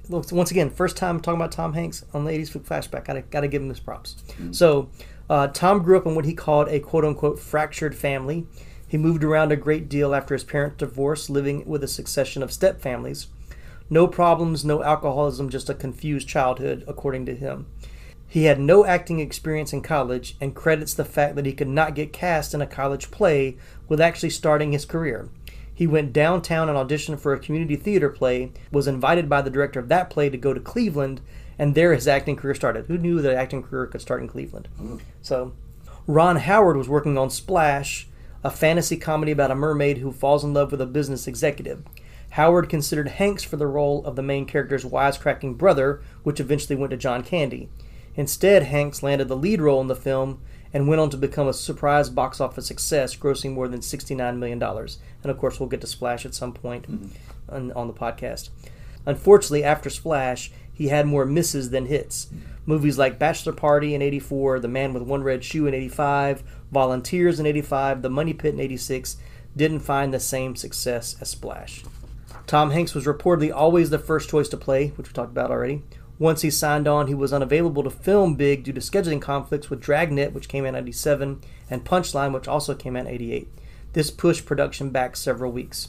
Look, 0.09 0.33
once 0.33 0.51
again, 0.51 0.71
first 0.71 0.97
time 0.97 1.21
talking 1.21 1.41
about 1.41 1.53
Tom 1.53 1.73
Hanks 1.73 2.05
on 2.13 2.25
the 2.25 2.33
80s 2.33 2.51
Flick 2.51 2.65
Flashback. 2.65 3.05
Gotta, 3.05 3.23
gotta 3.23 3.47
give 3.49 3.63
him 3.63 3.69
his 3.69 3.79
props. 3.81 4.17
So, 4.51 4.91
uh, 5.31 5.47
Tom 5.49 5.83
grew 5.85 5.97
up 5.97 6.07
in 6.07 6.17
what 6.17 6.25
he 6.25 6.35
called 6.35 6.69
a 6.69 6.81
quote 6.81 7.05
unquote 7.05 7.39
fractured 7.39 7.95
family. 7.97 8.47
He 8.87 8.97
moved 8.97 9.25
around 9.25 9.53
a 9.53 9.57
great 9.57 9.89
deal 9.89 10.15
after 10.15 10.35
his 10.35 10.45
parents' 10.45 10.79
divorce, 10.79 11.29
living 11.29 11.67
with 11.67 11.83
a 11.83 11.89
succession 11.89 12.43
of 12.43 12.51
stepfamilies. 12.51 13.27
No 13.91 14.07
problems, 14.07 14.65
no 14.65 14.83
alcoholism, 14.83 15.49
just 15.49 15.71
a 15.71 15.75
confused 15.75 16.29
childhood, 16.29 16.85
according 16.87 17.27
to 17.27 17.35
him. 17.35 17.67
He 18.29 18.45
had 18.45 18.59
no 18.59 18.85
acting 18.85 19.21
experience 19.21 19.73
in 19.73 19.83
college 19.83 20.37
and 20.41 20.55
credits 20.55 20.95
the 20.95 21.05
fact 21.05 21.37
that 21.37 21.47
he 21.47 21.53
could 21.53 21.69
not 21.69 21.95
get 21.95 22.13
cast 22.13 22.55
in 22.55 22.61
a 22.61 22.67
college 22.67 23.11
play 23.11 23.57
with 23.89 24.01
actually 24.01 24.31
starting 24.31 24.73
his 24.73 24.85
career. 24.85 25.29
He 25.73 25.87
went 25.87 26.13
downtown 26.13 26.69
and 26.69 26.77
auditioned 26.79 27.21
for 27.21 27.33
a 27.33 27.39
community 27.39 27.77
theater 27.77 28.09
play, 28.09 28.53
was 28.73 28.89
invited 28.89 29.29
by 29.29 29.43
the 29.43 29.51
director 29.51 29.79
of 29.79 29.89
that 29.89 30.11
play 30.11 30.31
to 30.31 30.39
go 30.39 30.55
to 30.55 30.61
Cleveland, 30.61 31.21
and 31.59 31.75
there 31.75 31.95
his 31.95 32.09
acting 32.09 32.35
career 32.35 32.55
started. 32.55 32.87
Who 32.87 32.99
knew 32.99 33.21
that 33.21 33.33
an 33.33 33.39
acting 33.39 33.63
career 33.63 33.87
could 33.87 34.01
start 34.01 34.23
in 34.23 34.29
Cleveland? 34.29 34.69
Mm. 34.81 35.01
So, 35.23 35.53
Ron 36.07 36.37
Howard 36.37 36.77
was 36.77 36.89
working 36.89 37.19
on 37.19 37.31
Splash, 37.31 38.09
a 38.47 38.51
fantasy 38.51 38.97
comedy 38.97 39.33
about 39.33 39.51
a 39.51 39.57
mermaid 39.57 39.99
who 39.99 40.13
falls 40.13 40.45
in 40.45 40.55
love 40.55 40.71
with 40.71 40.81
a 40.81 40.87
business 40.87 41.27
executive. 41.27 41.83
Howard 42.31 42.69
considered 42.69 43.09
Hanks 43.09 43.43
for 43.43 43.57
the 43.57 43.67
role 43.67 44.07
of 44.07 44.15
the 44.15 44.23
main 44.23 44.47
character's 44.47 44.85
wisecracking 44.85 45.59
brother, 45.59 46.01
which 46.23 46.39
eventually 46.39 46.77
went 46.77 46.93
to 46.93 46.97
John 46.97 47.25
Candy. 47.25 47.69
Instead, 48.15 48.63
Hanks 48.63 49.03
landed 49.03 49.27
the 49.27 49.37
lead 49.37 49.61
role 49.61 49.81
in 49.81 49.89
the 49.89 49.97
film 49.97 50.41
and 50.73 50.87
went 50.87 51.01
on 51.01 51.11
to 51.11 51.17
become 51.17 51.49
a 51.49 51.53
surprise 51.53 52.09
box 52.09 52.41
office 52.41 52.69
success, 52.69 53.17
grossing 53.17 53.53
more 53.53 53.67
than 53.67 53.81
$69 53.81 54.39
million. 54.39 54.63
And 54.63 55.31
of 55.31 55.39
course, 55.39 55.59
we'll 55.59 55.69
get 55.69 55.81
to 55.81 55.89
Splash 55.89 56.25
at 56.25 56.33
some 56.33 56.53
point 56.53 56.89
mm-hmm. 56.89 57.53
on, 57.53 57.73
on 57.73 57.89
the 57.89 57.95
podcast. 57.95 58.51
Unfortunately, 59.07 59.65
after 59.65 59.91
Splash, 59.91 60.53
he 60.73 60.87
had 60.87 61.07
more 61.07 61.27
misses 61.27 61.71
than 61.71 61.87
hits. 61.87 62.27
Mm-hmm. 62.27 62.39
Movies 62.67 62.99
like 62.99 63.19
Bachelor 63.19 63.55
Party 63.55 63.93
in 63.93 64.03
84, 64.03 64.61
The 64.61 64.69
Man 64.69 64.93
with 64.93 65.03
One 65.03 65.25
Red 65.25 65.43
Shoe 65.43 65.67
in 65.67 65.75
85, 65.75 66.45
Volunteers 66.73 67.39
in 67.41 67.47
85, 67.47 68.03
The 68.03 68.11
Money 68.11 68.33
Pit 68.33 68.55
in 68.55 68.61
86 68.61 69.17
didn't 69.57 69.81
find 69.81 70.13
the 70.13 70.21
same 70.21 70.57
success 70.57 71.17
as 71.21 71.31
Splash. 71.31 71.85
Tom 72.47 72.71
Hanks 72.71 72.95
was 72.95 73.07
reportedly 73.07 73.53
always 73.53 73.91
the 73.91 73.99
first 73.99 74.29
choice 74.29 74.49
to 74.51 74.57
play, 74.57 74.89
which 74.89 75.09
we 75.09 75.13
talked 75.13 75.33
about 75.33 75.51
already. 75.51 75.83
Once 76.19 76.43
he 76.43 76.51
signed 76.51 76.89
on, 76.89 77.09
he 77.09 77.15
was 77.15 77.33
unavailable 77.33 77.83
to 77.83 77.91
film 77.91 78.37
Big 78.37 78.65
due 78.65 78.73
to 78.73 78.81
scheduling 78.81 79.21
conflicts 79.21 79.69
with 79.69 79.81
Dragnet, 79.81 80.33
which 80.33 80.49
came 80.49 80.65
out 80.65 80.69
in 80.69 80.75
97, 80.75 81.41
and 81.69 81.85
Punchline, 81.85 82.33
which 82.33 82.49
also 82.49 82.75
came 82.75 82.97
out 82.97 83.07
in 83.07 83.13
88. 83.13 83.49
This 83.93 84.11
pushed 84.11 84.47
production 84.47 84.91
back 84.91 85.17
several 85.17 85.53
weeks. 85.53 85.89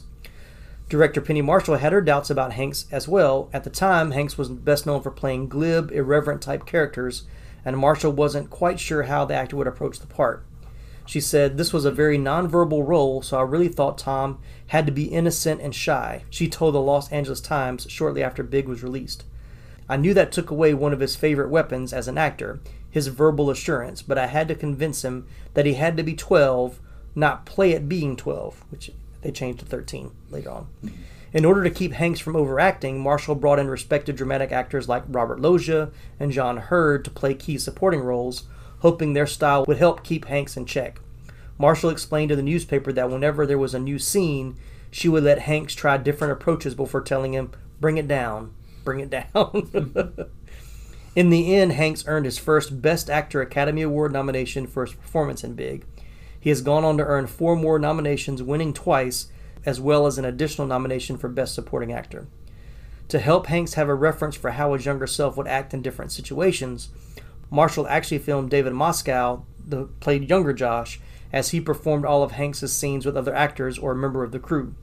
Director 0.88 1.20
Penny 1.20 1.42
Marshall 1.42 1.76
had 1.76 1.92
her 1.92 2.00
doubts 2.00 2.30
about 2.30 2.54
Hanks 2.54 2.86
as 2.90 3.06
well. 3.06 3.50
At 3.52 3.64
the 3.64 3.70
time, 3.70 4.12
Hanks 4.12 4.38
was 4.38 4.48
best 4.48 4.86
known 4.86 5.02
for 5.02 5.10
playing 5.10 5.48
glib, 5.48 5.92
irreverent 5.92 6.40
type 6.40 6.64
characters, 6.64 7.24
and 7.64 7.76
Marshall 7.76 8.12
wasn't 8.12 8.50
quite 8.50 8.80
sure 8.80 9.04
how 9.04 9.24
the 9.24 9.34
actor 9.34 9.56
would 9.56 9.66
approach 9.66 9.98
the 9.98 10.06
part. 10.06 10.44
She 11.08 11.22
said, 11.22 11.56
This 11.56 11.72
was 11.72 11.86
a 11.86 11.90
very 11.90 12.18
nonverbal 12.18 12.86
role, 12.86 13.22
so 13.22 13.38
I 13.38 13.42
really 13.42 13.68
thought 13.68 13.96
Tom 13.96 14.38
had 14.66 14.84
to 14.84 14.92
be 14.92 15.04
innocent 15.04 15.62
and 15.62 15.74
shy. 15.74 16.24
She 16.28 16.50
told 16.50 16.74
the 16.74 16.82
Los 16.82 17.10
Angeles 17.10 17.40
Times 17.40 17.86
shortly 17.88 18.22
after 18.22 18.42
Big 18.42 18.68
was 18.68 18.82
released. 18.82 19.24
I 19.88 19.96
knew 19.96 20.12
that 20.12 20.32
took 20.32 20.50
away 20.50 20.74
one 20.74 20.92
of 20.92 21.00
his 21.00 21.16
favorite 21.16 21.48
weapons 21.48 21.94
as 21.94 22.08
an 22.08 22.18
actor, 22.18 22.60
his 22.90 23.06
verbal 23.06 23.48
assurance, 23.48 24.02
but 24.02 24.18
I 24.18 24.26
had 24.26 24.48
to 24.48 24.54
convince 24.54 25.02
him 25.02 25.26
that 25.54 25.64
he 25.64 25.74
had 25.74 25.96
to 25.96 26.02
be 26.02 26.14
12, 26.14 26.78
not 27.14 27.46
play 27.46 27.74
at 27.74 27.88
being 27.88 28.14
12, 28.14 28.66
which 28.68 28.90
they 29.22 29.32
changed 29.32 29.60
to 29.60 29.64
13 29.64 30.10
later 30.28 30.50
on. 30.50 30.66
In 31.32 31.46
order 31.46 31.64
to 31.64 31.70
keep 31.70 31.92
Hanks 31.92 32.20
from 32.20 32.36
overacting, 32.36 33.00
Marshall 33.00 33.34
brought 33.34 33.58
in 33.58 33.68
respected 33.68 34.14
dramatic 34.16 34.52
actors 34.52 34.90
like 34.90 35.04
Robert 35.08 35.40
Loggia 35.40 35.90
and 36.20 36.32
John 36.32 36.58
Heard 36.58 37.02
to 37.06 37.10
play 37.10 37.32
key 37.32 37.56
supporting 37.56 38.00
roles, 38.00 38.42
hoping 38.80 39.12
their 39.12 39.26
style 39.26 39.64
would 39.66 39.78
help 39.78 40.04
keep 40.04 40.26
Hanks 40.26 40.56
in 40.56 40.66
check. 40.66 41.00
Marshall 41.58 41.90
explained 41.90 42.28
to 42.28 42.36
the 42.36 42.42
newspaper 42.42 42.92
that 42.92 43.10
whenever 43.10 43.44
there 43.44 43.58
was 43.58 43.74
a 43.74 43.80
new 43.80 43.98
scene, 43.98 44.56
she 44.90 45.08
would 45.08 45.24
let 45.24 45.40
Hanks 45.40 45.74
try 45.74 45.96
different 45.96 46.32
approaches 46.32 46.74
before 46.74 47.00
telling 47.00 47.34
him, 47.34 47.50
bring 47.80 47.98
it 47.98 48.08
down, 48.08 48.54
bring 48.84 49.00
it 49.00 49.10
down. 49.34 50.30
in 51.16 51.30
the 51.30 51.54
end, 51.54 51.72
Hanks 51.72 52.04
earned 52.06 52.24
his 52.24 52.38
first 52.38 52.80
Best 52.80 53.10
Actor 53.10 53.40
Academy 53.40 53.82
Award 53.82 54.12
nomination 54.12 54.66
for 54.66 54.84
his 54.84 54.94
performance 54.94 55.42
in 55.42 55.54
Big. 55.54 55.84
He 56.40 56.50
has 56.50 56.62
gone 56.62 56.84
on 56.84 56.96
to 56.98 57.04
earn 57.04 57.26
four 57.26 57.56
more 57.56 57.78
nominations, 57.78 58.42
winning 58.42 58.72
twice, 58.72 59.26
as 59.66 59.80
well 59.80 60.06
as 60.06 60.18
an 60.18 60.24
additional 60.24 60.66
nomination 60.66 61.18
for 61.18 61.28
Best 61.28 61.54
Supporting 61.54 61.92
Actor. 61.92 62.28
To 63.08 63.18
help 63.18 63.46
Hanks 63.46 63.74
have 63.74 63.88
a 63.88 63.94
reference 63.94 64.36
for 64.36 64.52
how 64.52 64.74
his 64.74 64.86
younger 64.86 65.06
self 65.06 65.36
would 65.36 65.48
act 65.48 65.74
in 65.74 65.82
different 65.82 66.12
situations, 66.12 66.90
Marshall 67.50 67.88
actually 67.88 68.18
filmed 68.18 68.50
David 68.50 68.72
Moscow, 68.72 69.44
the 69.66 69.84
played 70.00 70.28
younger 70.28 70.52
Josh, 70.52 71.00
as 71.32 71.50
he 71.50 71.60
performed 71.60 72.04
all 72.04 72.22
of 72.22 72.32
Hanks's 72.32 72.72
scenes 72.72 73.04
with 73.04 73.16
other 73.16 73.34
actors 73.34 73.78
or 73.78 73.92
a 73.92 73.96
member 73.96 74.22
of 74.22 74.32
the 74.32 74.38
crew. 74.38 74.74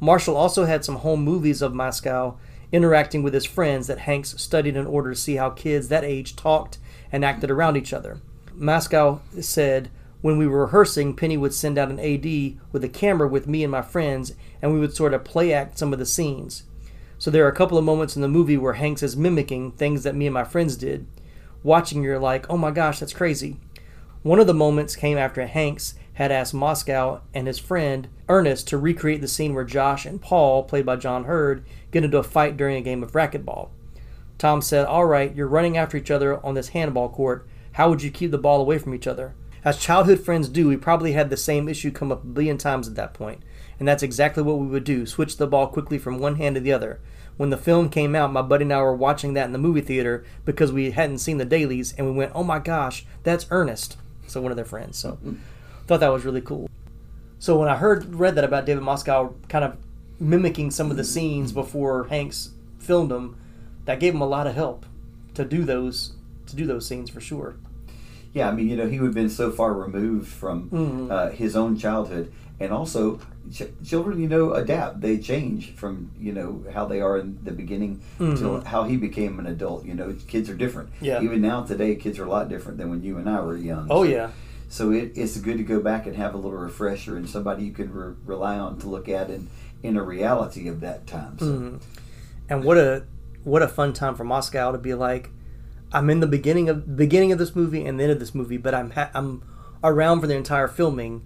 Marshall 0.00 0.36
also 0.36 0.64
had 0.64 0.84
some 0.84 0.96
home 0.96 1.22
movies 1.22 1.62
of 1.62 1.74
Moscow 1.74 2.36
interacting 2.72 3.22
with 3.22 3.34
his 3.34 3.44
friends 3.44 3.86
that 3.86 4.00
Hanks 4.00 4.34
studied 4.40 4.76
in 4.76 4.86
order 4.86 5.10
to 5.10 5.16
see 5.16 5.36
how 5.36 5.50
kids 5.50 5.88
that 5.88 6.04
age 6.04 6.34
talked 6.34 6.78
and 7.12 7.24
acted 7.24 7.50
around 7.50 7.76
each 7.76 7.92
other. 7.92 8.18
Moscow 8.54 9.20
said, 9.40 9.90
When 10.20 10.38
we 10.38 10.46
were 10.46 10.62
rehearsing, 10.62 11.14
Penny 11.14 11.36
would 11.36 11.54
send 11.54 11.78
out 11.78 11.90
an 11.90 12.00
AD 12.00 12.58
with 12.72 12.82
a 12.82 12.88
camera 12.88 13.28
with 13.28 13.46
me 13.46 13.62
and 13.62 13.70
my 13.70 13.82
friends, 13.82 14.32
and 14.60 14.72
we 14.72 14.80
would 14.80 14.96
sort 14.96 15.14
of 15.14 15.24
play 15.24 15.52
act 15.52 15.78
some 15.78 15.92
of 15.92 15.98
the 15.98 16.06
scenes. 16.06 16.64
So 17.18 17.30
there 17.30 17.44
are 17.44 17.48
a 17.48 17.54
couple 17.54 17.78
of 17.78 17.84
moments 17.84 18.16
in 18.16 18.22
the 18.22 18.28
movie 18.28 18.56
where 18.56 18.72
Hanks 18.72 19.02
is 19.02 19.16
mimicking 19.16 19.72
things 19.72 20.02
that 20.02 20.16
me 20.16 20.26
and 20.26 20.34
my 20.34 20.44
friends 20.44 20.76
did. 20.76 21.06
Watching, 21.62 22.02
you're 22.02 22.18
like, 22.18 22.48
oh 22.50 22.56
my 22.56 22.70
gosh, 22.70 22.98
that's 22.98 23.12
crazy. 23.12 23.58
One 24.22 24.38
of 24.38 24.46
the 24.46 24.54
moments 24.54 24.96
came 24.96 25.18
after 25.18 25.46
Hanks 25.46 25.94
had 26.14 26.30
asked 26.30 26.54
Moscow 26.54 27.22
and 27.32 27.46
his 27.46 27.58
friend 27.58 28.08
Ernest 28.28 28.68
to 28.68 28.78
recreate 28.78 29.20
the 29.20 29.28
scene 29.28 29.54
where 29.54 29.64
Josh 29.64 30.04
and 30.04 30.20
Paul, 30.20 30.64
played 30.64 30.86
by 30.86 30.96
John 30.96 31.24
Heard, 31.24 31.64
get 31.90 32.04
into 32.04 32.18
a 32.18 32.22
fight 32.22 32.56
during 32.56 32.76
a 32.76 32.82
game 32.82 33.02
of 33.02 33.12
racquetball. 33.12 33.70
Tom 34.38 34.60
said, 34.60 34.86
All 34.86 35.04
right, 35.04 35.34
you're 35.34 35.46
running 35.46 35.76
after 35.76 35.96
each 35.96 36.10
other 36.10 36.44
on 36.44 36.54
this 36.54 36.68
handball 36.68 37.08
court. 37.08 37.48
How 37.72 37.88
would 37.88 38.02
you 38.02 38.10
keep 38.10 38.30
the 38.30 38.38
ball 38.38 38.60
away 38.60 38.78
from 38.78 38.94
each 38.94 39.06
other? 39.06 39.34
As 39.64 39.78
childhood 39.78 40.20
friends 40.20 40.48
do, 40.48 40.66
we 40.66 40.76
probably 40.76 41.12
had 41.12 41.30
the 41.30 41.36
same 41.36 41.68
issue 41.68 41.92
come 41.92 42.10
up 42.10 42.24
a 42.24 42.26
billion 42.26 42.58
times 42.58 42.88
at 42.88 42.96
that 42.96 43.14
point, 43.14 43.42
and 43.78 43.86
that's 43.86 44.02
exactly 44.02 44.42
what 44.42 44.58
we 44.58 44.66
would 44.66 44.82
do 44.84 45.06
switch 45.06 45.36
the 45.36 45.46
ball 45.46 45.68
quickly 45.68 45.98
from 45.98 46.18
one 46.18 46.36
hand 46.36 46.56
to 46.56 46.60
the 46.60 46.72
other. 46.72 47.00
When 47.36 47.50
the 47.50 47.56
film 47.56 47.88
came 47.88 48.14
out, 48.14 48.32
my 48.32 48.42
buddy 48.42 48.64
and 48.64 48.72
I 48.72 48.82
were 48.82 48.94
watching 48.94 49.32
that 49.34 49.46
in 49.46 49.52
the 49.52 49.58
movie 49.58 49.80
theater 49.80 50.24
because 50.44 50.70
we 50.72 50.90
hadn't 50.90 51.18
seen 51.18 51.38
the 51.38 51.44
dailies, 51.44 51.94
and 51.96 52.06
we 52.06 52.12
went, 52.12 52.32
"Oh 52.34 52.44
my 52.44 52.58
gosh, 52.58 53.04
that's 53.22 53.46
Ernest!" 53.50 53.96
So 54.26 54.40
one 54.40 54.52
of 54.52 54.56
their 54.56 54.64
friends. 54.64 54.98
So 54.98 55.18
thought 55.86 56.00
that 56.00 56.12
was 56.12 56.24
really 56.24 56.40
cool. 56.40 56.68
So 57.38 57.58
when 57.58 57.68
I 57.68 57.76
heard 57.76 58.14
read 58.14 58.34
that 58.36 58.44
about 58.44 58.66
David 58.66 58.82
Moscow 58.84 59.34
kind 59.48 59.64
of 59.64 59.76
mimicking 60.20 60.70
some 60.70 60.90
of 60.90 60.96
the 60.96 61.04
scenes 61.04 61.50
before 61.52 62.04
Hanks 62.04 62.50
filmed 62.78 63.10
them, 63.10 63.36
that 63.86 63.98
gave 63.98 64.14
him 64.14 64.20
a 64.20 64.26
lot 64.26 64.46
of 64.46 64.54
help 64.54 64.86
to 65.34 65.44
do 65.44 65.64
those 65.64 66.12
to 66.46 66.54
do 66.56 66.66
those 66.66 66.86
scenes 66.86 67.08
for 67.10 67.20
sure. 67.20 67.56
Yeah, 68.34 68.48
I 68.48 68.52
mean, 68.52 68.68
you 68.68 68.76
know, 68.76 68.88
he 68.88 68.98
would 69.00 69.08
have 69.08 69.14
been 69.14 69.28
so 69.30 69.50
far 69.50 69.72
removed 69.74 70.28
from 70.28 70.70
Mhm. 70.70 71.10
uh, 71.10 71.30
his 71.30 71.56
own 71.56 71.76
childhood, 71.76 72.30
and 72.60 72.72
also 72.72 73.18
ch- 73.50 73.72
children, 73.84 74.20
you 74.20 74.28
know, 74.28 74.52
adapt. 74.52 75.00
They 75.00 75.18
change 75.18 75.74
from 75.74 76.10
you 76.20 76.32
know 76.32 76.64
how 76.72 76.84
they 76.86 77.00
are 77.00 77.16
in 77.18 77.38
the 77.42 77.52
beginning 77.52 78.00
to 78.18 78.24
Mhm. 78.24 78.64
how 78.64 78.84
he 78.84 78.96
became 78.96 79.38
an 79.38 79.46
adult. 79.46 79.84
You 79.86 79.94
know, 79.94 80.14
kids 80.28 80.50
are 80.50 80.54
different. 80.54 80.90
Yeah. 81.00 81.22
Even 81.22 81.40
now 81.40 81.62
today, 81.62 81.94
kids 81.96 82.18
are 82.18 82.24
a 82.24 82.28
lot 82.30 82.48
different 82.48 82.78
than 82.78 82.90
when 82.90 83.02
you 83.02 83.16
and 83.18 83.28
I 83.28 83.40
were 83.40 83.56
young. 83.56 83.86
Oh 83.90 84.04
So- 84.04 84.10
yeah, 84.10 84.28
So 84.68 84.90
it, 84.90 85.12
it's 85.16 85.36
good 85.38 85.58
to 85.58 85.64
go 85.64 85.80
back 85.80 86.06
and 86.06 86.16
have 86.16 86.32
a 86.34 86.38
little 86.38 86.56
refresher 86.58 87.16
and 87.16 87.28
somebody 87.28 87.64
you 87.64 87.72
can 87.72 87.92
re- 87.92 88.14
rely 88.24 88.58
on 88.58 88.78
to 88.78 88.88
look 88.88 89.08
at 89.08 89.28
in 89.30 89.48
in 89.82 89.96
a 89.96 90.02
reality 90.02 90.68
of 90.68 90.80
that 90.80 91.06
time. 91.06 91.36
So 91.38 91.46
Mhm. 91.46 91.80
and 92.48 92.64
what 92.64 92.78
a 92.78 93.02
what 93.44 93.60
a 93.62 93.68
fun 93.68 93.92
time 93.92 94.14
for 94.14 94.24
Moscow 94.24 94.70
to 94.72 94.78
be 94.78 94.94
like, 94.94 95.30
I'm 95.92 96.08
in 96.08 96.20
the 96.20 96.26
beginning 96.28 96.68
of 96.70 96.96
beginning 96.96 97.32
of 97.32 97.38
this 97.38 97.54
movie 97.56 97.84
and 97.84 97.98
the 97.98 98.04
end 98.04 98.12
of 98.12 98.20
this 98.20 98.34
movie, 98.34 98.56
but 98.56 98.74
I'm 98.74 98.90
ha- 98.92 99.10
I'm 99.14 99.42
around 99.84 100.20
for 100.20 100.26
the 100.28 100.36
entire 100.36 100.68
filming, 100.68 101.22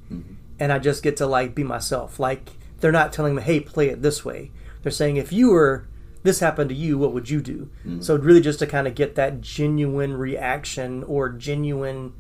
and 0.59 0.73
I 0.73 0.79
just 0.79 1.03
get 1.03 1.17
to 1.19 1.27
like 1.27 1.55
be 1.55 1.65
myself. 1.65 2.19
Like 2.19 2.51
they're 2.81 2.93
not 2.93 3.13
telling 3.13 3.35
me, 3.35 3.43
hey, 3.43 3.61
play 3.61 3.89
it 3.89 4.03
this 4.03 4.25
way. 4.25 4.51
They're 4.83 4.93
saying 4.93 5.17
if 5.17 5.33
you 5.33 5.51
were 5.51 5.89
this 6.23 6.41
happened 6.41 6.71
to 6.71 6.75
you, 6.75 6.99
what 6.99 7.13
would 7.13 7.31
you 7.31 7.41
do? 7.41 7.71
Mm-hmm. 7.87 8.01
So 8.01 8.17
really, 8.17 8.41
just 8.41 8.59
to 8.59 8.67
kind 8.67 8.87
of 8.89 8.95
get 8.95 9.15
that 9.15 9.41
genuine 9.41 10.17
reaction 10.17 11.05
or 11.05 11.29
genuine 11.29 12.13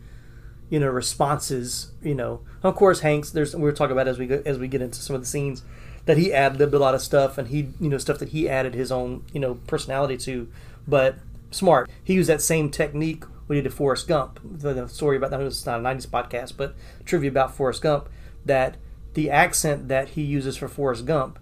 you 0.68 0.80
know 0.80 0.88
responses 0.88 1.92
you 2.02 2.14
know 2.14 2.40
of 2.62 2.74
course 2.74 3.00
hanks 3.00 3.30
there's 3.30 3.54
we'll 3.54 3.72
talk 3.72 3.90
about 3.90 4.08
as 4.08 4.18
we 4.18 4.26
go, 4.26 4.42
as 4.44 4.58
we 4.58 4.68
get 4.68 4.82
into 4.82 5.00
some 5.00 5.14
of 5.14 5.22
the 5.22 5.26
scenes 5.26 5.62
that 6.06 6.16
he 6.16 6.32
ad 6.32 6.56
libbed 6.56 6.74
a 6.74 6.78
lot 6.78 6.94
of 6.94 7.00
stuff 7.00 7.38
and 7.38 7.48
he 7.48 7.68
you 7.80 7.88
know 7.88 7.98
stuff 7.98 8.18
that 8.18 8.30
he 8.30 8.48
added 8.48 8.74
his 8.74 8.90
own 8.90 9.24
you 9.32 9.40
know 9.40 9.54
personality 9.66 10.16
to 10.16 10.48
but 10.86 11.16
smart 11.50 11.88
he 12.02 12.14
used 12.14 12.28
that 12.28 12.42
same 12.42 12.70
technique 12.70 13.24
we 13.48 13.56
did 13.56 13.62
did 13.62 13.72
Forrest 13.72 14.08
Gump 14.08 14.40
the, 14.42 14.72
the 14.72 14.88
story 14.88 15.16
about 15.16 15.30
that 15.30 15.38
was 15.38 15.64
not 15.64 15.78
a 15.78 15.82
90s 15.82 16.06
podcast 16.06 16.56
but 16.56 16.74
trivia 17.04 17.30
about 17.30 17.54
Forrest 17.54 17.82
Gump 17.82 18.08
that 18.46 18.76
the 19.14 19.30
accent 19.30 19.88
that 19.88 20.10
he 20.10 20.22
uses 20.22 20.56
for 20.56 20.68
Forrest 20.68 21.04
Gump 21.04 21.38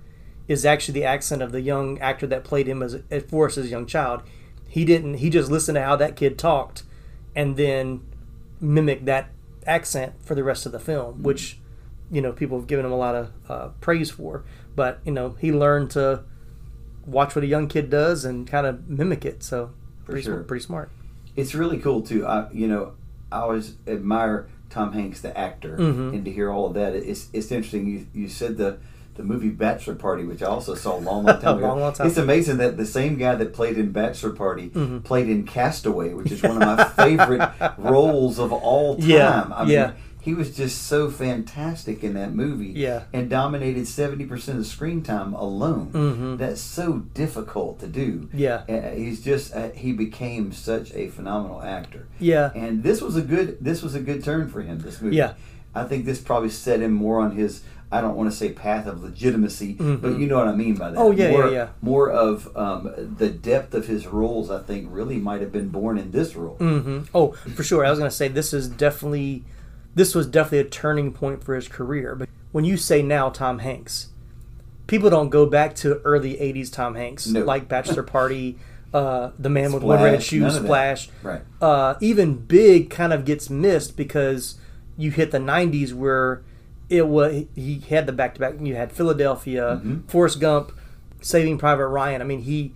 is 0.46 0.66
actually 0.66 0.94
the 0.94 1.04
accent 1.04 1.42
of 1.42 1.52
the 1.52 1.60
young 1.60 1.98
actor 2.00 2.26
that 2.26 2.44
played 2.44 2.68
him 2.68 2.82
as, 2.82 3.00
as 3.10 3.22
Forrest 3.24 3.58
as 3.58 3.66
a 3.66 3.70
young 3.70 3.86
child 3.86 4.22
he 4.74 4.84
didn't 4.84 5.14
he 5.14 5.30
just 5.30 5.52
listened 5.52 5.76
to 5.76 5.82
how 5.82 5.94
that 5.94 6.16
kid 6.16 6.36
talked 6.36 6.82
and 7.36 7.56
then 7.56 8.04
mimicked 8.60 9.04
that 9.06 9.30
accent 9.68 10.14
for 10.20 10.34
the 10.34 10.42
rest 10.42 10.66
of 10.66 10.72
the 10.72 10.80
film, 10.80 11.22
which 11.22 11.60
you 12.10 12.20
know 12.20 12.32
people 12.32 12.58
have 12.58 12.66
given 12.66 12.84
him 12.84 12.90
a 12.90 12.96
lot 12.96 13.14
of 13.14 13.32
uh, 13.48 13.68
praise 13.80 14.10
for. 14.10 14.42
But 14.74 14.98
you 15.04 15.12
know 15.12 15.36
he 15.40 15.52
learned 15.52 15.92
to 15.92 16.24
watch 17.06 17.36
what 17.36 17.44
a 17.44 17.46
young 17.46 17.68
kid 17.68 17.88
does 17.88 18.24
and 18.24 18.48
kind 18.48 18.66
of 18.66 18.88
mimic 18.88 19.24
it. 19.24 19.44
So 19.44 19.70
pretty 20.04 20.22
sure. 20.22 20.34
smart, 20.34 20.48
pretty 20.48 20.64
smart. 20.64 20.90
it's 21.36 21.54
really 21.54 21.78
cool 21.78 22.02
too. 22.02 22.26
I 22.26 22.50
you 22.52 22.66
know 22.66 22.94
I 23.30 23.42
always 23.42 23.76
admire 23.86 24.48
Tom 24.74 24.92
Hanks 24.92 25.20
the 25.20 25.36
actor, 25.38 25.76
Mhm. 25.78 26.12
and 26.14 26.24
to 26.24 26.30
hear 26.32 26.50
all 26.50 26.66
of 26.66 26.74
that, 26.74 26.94
it's 26.94 27.28
it's 27.32 27.50
interesting. 27.52 27.86
You 27.86 28.06
you 28.12 28.28
said 28.28 28.56
the. 28.56 28.76
The 29.16 29.22
movie 29.22 29.50
Bachelor 29.50 29.94
Party, 29.94 30.24
which 30.24 30.42
I 30.42 30.46
also 30.46 30.74
saw 30.74 30.96
a 30.96 30.98
long, 30.98 31.22
long 31.22 31.40
time 31.40 31.58
ago. 31.58 31.68
Long, 31.68 31.78
long 31.78 31.92
time 31.92 32.08
It's 32.08 32.16
amazing 32.16 32.56
that 32.56 32.76
the 32.76 32.84
same 32.84 33.16
guy 33.16 33.36
that 33.36 33.52
played 33.52 33.78
in 33.78 33.92
Bachelor 33.92 34.30
Party 34.30 34.70
Mhm. 34.70 35.04
played 35.04 35.28
in 35.28 35.44
Castaway, 35.44 36.12
which 36.14 36.32
is 36.32 36.42
one 36.42 36.60
of 36.60 36.66
my 36.66 36.82
favorite 36.82 37.48
roles 37.78 38.40
of 38.40 38.52
all 38.52 38.96
time. 38.96 39.08
Yeah, 39.08 39.44
I 39.54 39.62
mean, 39.62 39.72
yeah. 39.72 39.90
He 40.24 40.32
was 40.34 40.56
just 40.56 40.82
so 40.86 41.10
fantastic 41.10 42.02
in 42.02 42.14
that 42.14 42.32
movie. 42.32 42.72
Yeah. 42.74 43.02
and 43.12 43.28
dominated 43.28 43.86
seventy 43.86 44.24
percent 44.24 44.58
of 44.58 44.64
the 44.64 44.70
screen 44.70 45.02
time 45.02 45.34
alone. 45.34 45.90
Mhm. 45.92 46.38
That's 46.38 46.60
so 46.60 47.04
difficult 47.14 47.80
to 47.80 47.86
do. 47.86 48.28
Yeah. 48.32 48.62
Uh, 48.68 48.90
he's 48.94 49.22
just 49.22 49.54
uh, 49.54 49.70
he 49.70 49.92
became 49.92 50.52
such 50.52 50.92
a 50.94 51.08
phenomenal 51.08 51.62
actor. 51.62 52.06
Yeah. 52.18 52.50
and 52.54 52.82
this 52.82 53.00
was 53.02 53.16
a 53.16 53.22
good 53.22 53.58
this 53.60 53.82
was 53.82 53.94
a 53.94 54.00
good 54.00 54.24
turn 54.24 54.48
for 54.48 54.62
him. 54.62 54.78
This 54.78 55.00
movie. 55.00 55.16
Yeah. 55.16 55.34
I 55.74 55.84
think 55.84 56.04
this 56.04 56.20
probably 56.20 56.50
set 56.50 56.80
him 56.80 56.92
more 56.92 57.20
on 57.20 57.36
his. 57.36 57.62
I 57.92 58.00
don't 58.00 58.16
want 58.16 58.28
to 58.30 58.36
say 58.36 58.50
path 58.50 58.86
of 58.86 59.02
legitimacy, 59.04 59.74
but 59.74 60.18
you 60.18 60.26
know 60.26 60.36
what 60.38 60.48
I 60.48 60.54
mean 60.54 60.74
by 60.74 60.90
that. 60.90 60.98
Oh, 60.98 61.12
yeah, 61.12 61.26
yeah, 61.26 61.30
more, 61.30 61.48
yeah. 61.50 61.68
More 61.80 62.10
of 62.10 62.56
um, 62.56 62.90
the 63.18 63.28
depth 63.30 63.72
of 63.74 63.86
his 63.86 64.06
roles. 64.06 64.50
I 64.50 64.60
think 64.62 64.88
really 64.90 65.18
might 65.18 65.40
have 65.42 65.52
been 65.52 65.68
born 65.68 65.98
in 65.98 66.10
this 66.10 66.34
role. 66.34 66.56
Mm-hmm. 66.58 67.02
Oh, 67.14 67.32
for 67.54 67.62
sure. 67.62 67.84
I 67.84 67.90
was 67.90 67.98
going 68.00 68.10
to 68.10 68.16
say 68.16 68.26
this 68.26 68.52
is 68.52 68.66
definitely, 68.68 69.44
this 69.94 70.14
was 70.14 70.26
definitely 70.26 70.58
a 70.60 70.64
turning 70.64 71.12
point 71.12 71.42
for 71.44 71.54
his 71.54 71.68
career. 71.68 72.14
But 72.14 72.28
when 72.52 72.64
you 72.64 72.76
say 72.76 73.02
now 73.02 73.28
Tom 73.30 73.60
Hanks, 73.60 74.08
people 74.86 75.10
don't 75.10 75.30
go 75.30 75.46
back 75.46 75.74
to 75.76 76.00
early 76.04 76.34
'80s 76.34 76.72
Tom 76.72 76.94
Hanks 76.94 77.26
No. 77.26 77.44
like 77.44 77.68
Bachelor 77.68 78.02
Party, 78.16 78.58
uh, 78.92 79.30
The 79.38 79.48
Man 79.50 79.72
with 79.72 79.82
One 79.82 80.02
Red 80.02 80.22
Splash, 80.22 80.26
Shoes, 80.26 80.40
none 80.40 80.48
of 80.48 80.54
that. 80.62 80.98
Splash. 80.98 81.08
Right. 81.22 81.42
Uh, 81.60 81.94
even 82.00 82.36
Big 82.36 82.90
kind 82.90 83.12
of 83.12 83.24
gets 83.24 83.48
missed 83.50 83.96
because 83.96 84.56
you 84.96 85.10
hit 85.10 85.30
the 85.30 85.38
'90s 85.38 85.92
where 85.92 86.42
it 86.88 87.06
was 87.08 87.44
he 87.54 87.80
had 87.88 88.06
the 88.06 88.12
back 88.12 88.34
to 88.34 88.40
back. 88.40 88.54
You 88.60 88.74
had 88.76 88.92
Philadelphia, 88.92 89.76
Mm-hmm. 89.82 90.00
Forrest 90.08 90.38
Gump, 90.40 90.72
Saving 91.20 91.58
Private 91.58 91.88
Ryan. 91.88 92.20
I 92.20 92.24
mean, 92.24 92.42
he 92.42 92.72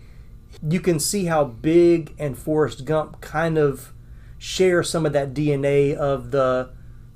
you 0.67 0.81
can 0.81 0.99
see 0.99 1.27
how 1.27 1.45
Big 1.45 2.15
and 2.19 2.37
Forrest 2.37 2.85
Gump 2.85 3.21
kind 3.21 3.59
of 3.59 3.93
share 4.39 4.83
some 4.83 5.05
of 5.05 5.13
that 5.13 5.35
DNA 5.35 5.95
of 5.95 6.31
the 6.31 6.71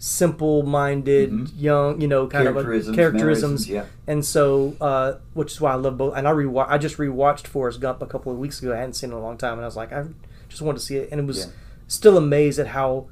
simple-minded, 0.05 1.51
young, 1.51 2.01
you 2.01 2.09
know, 2.09 2.27
kind 2.27 2.49
of 2.49 2.57
a, 2.57 2.63
Characterisms, 2.63 2.97
characterisms. 2.97 3.69
yeah. 3.69 3.85
And 4.07 4.25
so, 4.25 4.77
uh, 4.81 5.15
which 5.35 5.53
is 5.53 5.61
why 5.61 5.73
I 5.73 5.77
love 5.77 5.97
both. 5.97 6.17
And 6.17 6.27
I 6.27 6.33
rewatch. 6.33 6.67
I 6.69 6.79
just 6.79 6.97
rewatched 6.97 7.47
Forrest 7.47 7.81
Gump 7.81 8.03
a 8.03 8.07
couple 8.07 8.33
of 8.33 8.39
weeks 8.39 8.61
ago. 8.61 8.73
I 8.73 8.77
hadn't 8.79 8.95
seen 8.95 9.11
it 9.11 9.15
in 9.15 9.19
a 9.19 9.23
long 9.23 9.39
time, 9.39 9.55
and 9.55 9.63
I 9.63 9.67
was 9.67 9.77
like, 9.77 9.93
I 9.93 10.05
just 10.49 10.61
wanted 10.63 10.79
to 10.81 10.85
see 10.85 10.97
it, 10.97 11.09
and 11.13 11.21
it 11.21 11.27
was 11.27 11.39
Yeah. 11.47 11.53
still 11.87 12.17
amazed 12.17 12.59
at 12.59 12.69
how 12.69 13.07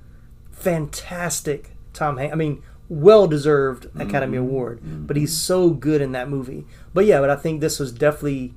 fantastic 0.51 1.71
Tom 1.93 2.17
Hanks. 2.17 2.33
I 2.33 2.37
mean, 2.37 2.63
well 2.89 3.27
deserved 3.27 3.87
Academy 3.99 4.37
Mm-hmm. 4.39 4.47
Award, 4.49 5.07
but 5.07 5.17
he's 5.17 5.37
so 5.37 5.71
good 5.71 6.01
in 6.03 6.13
that 6.13 6.29
movie. 6.29 6.67
But 6.93 7.05
yeah, 7.07 7.21
but 7.21 7.31
I 7.31 7.37
think 7.37 7.61
this 7.61 7.79
was 7.79 7.93
definitely. 7.93 8.55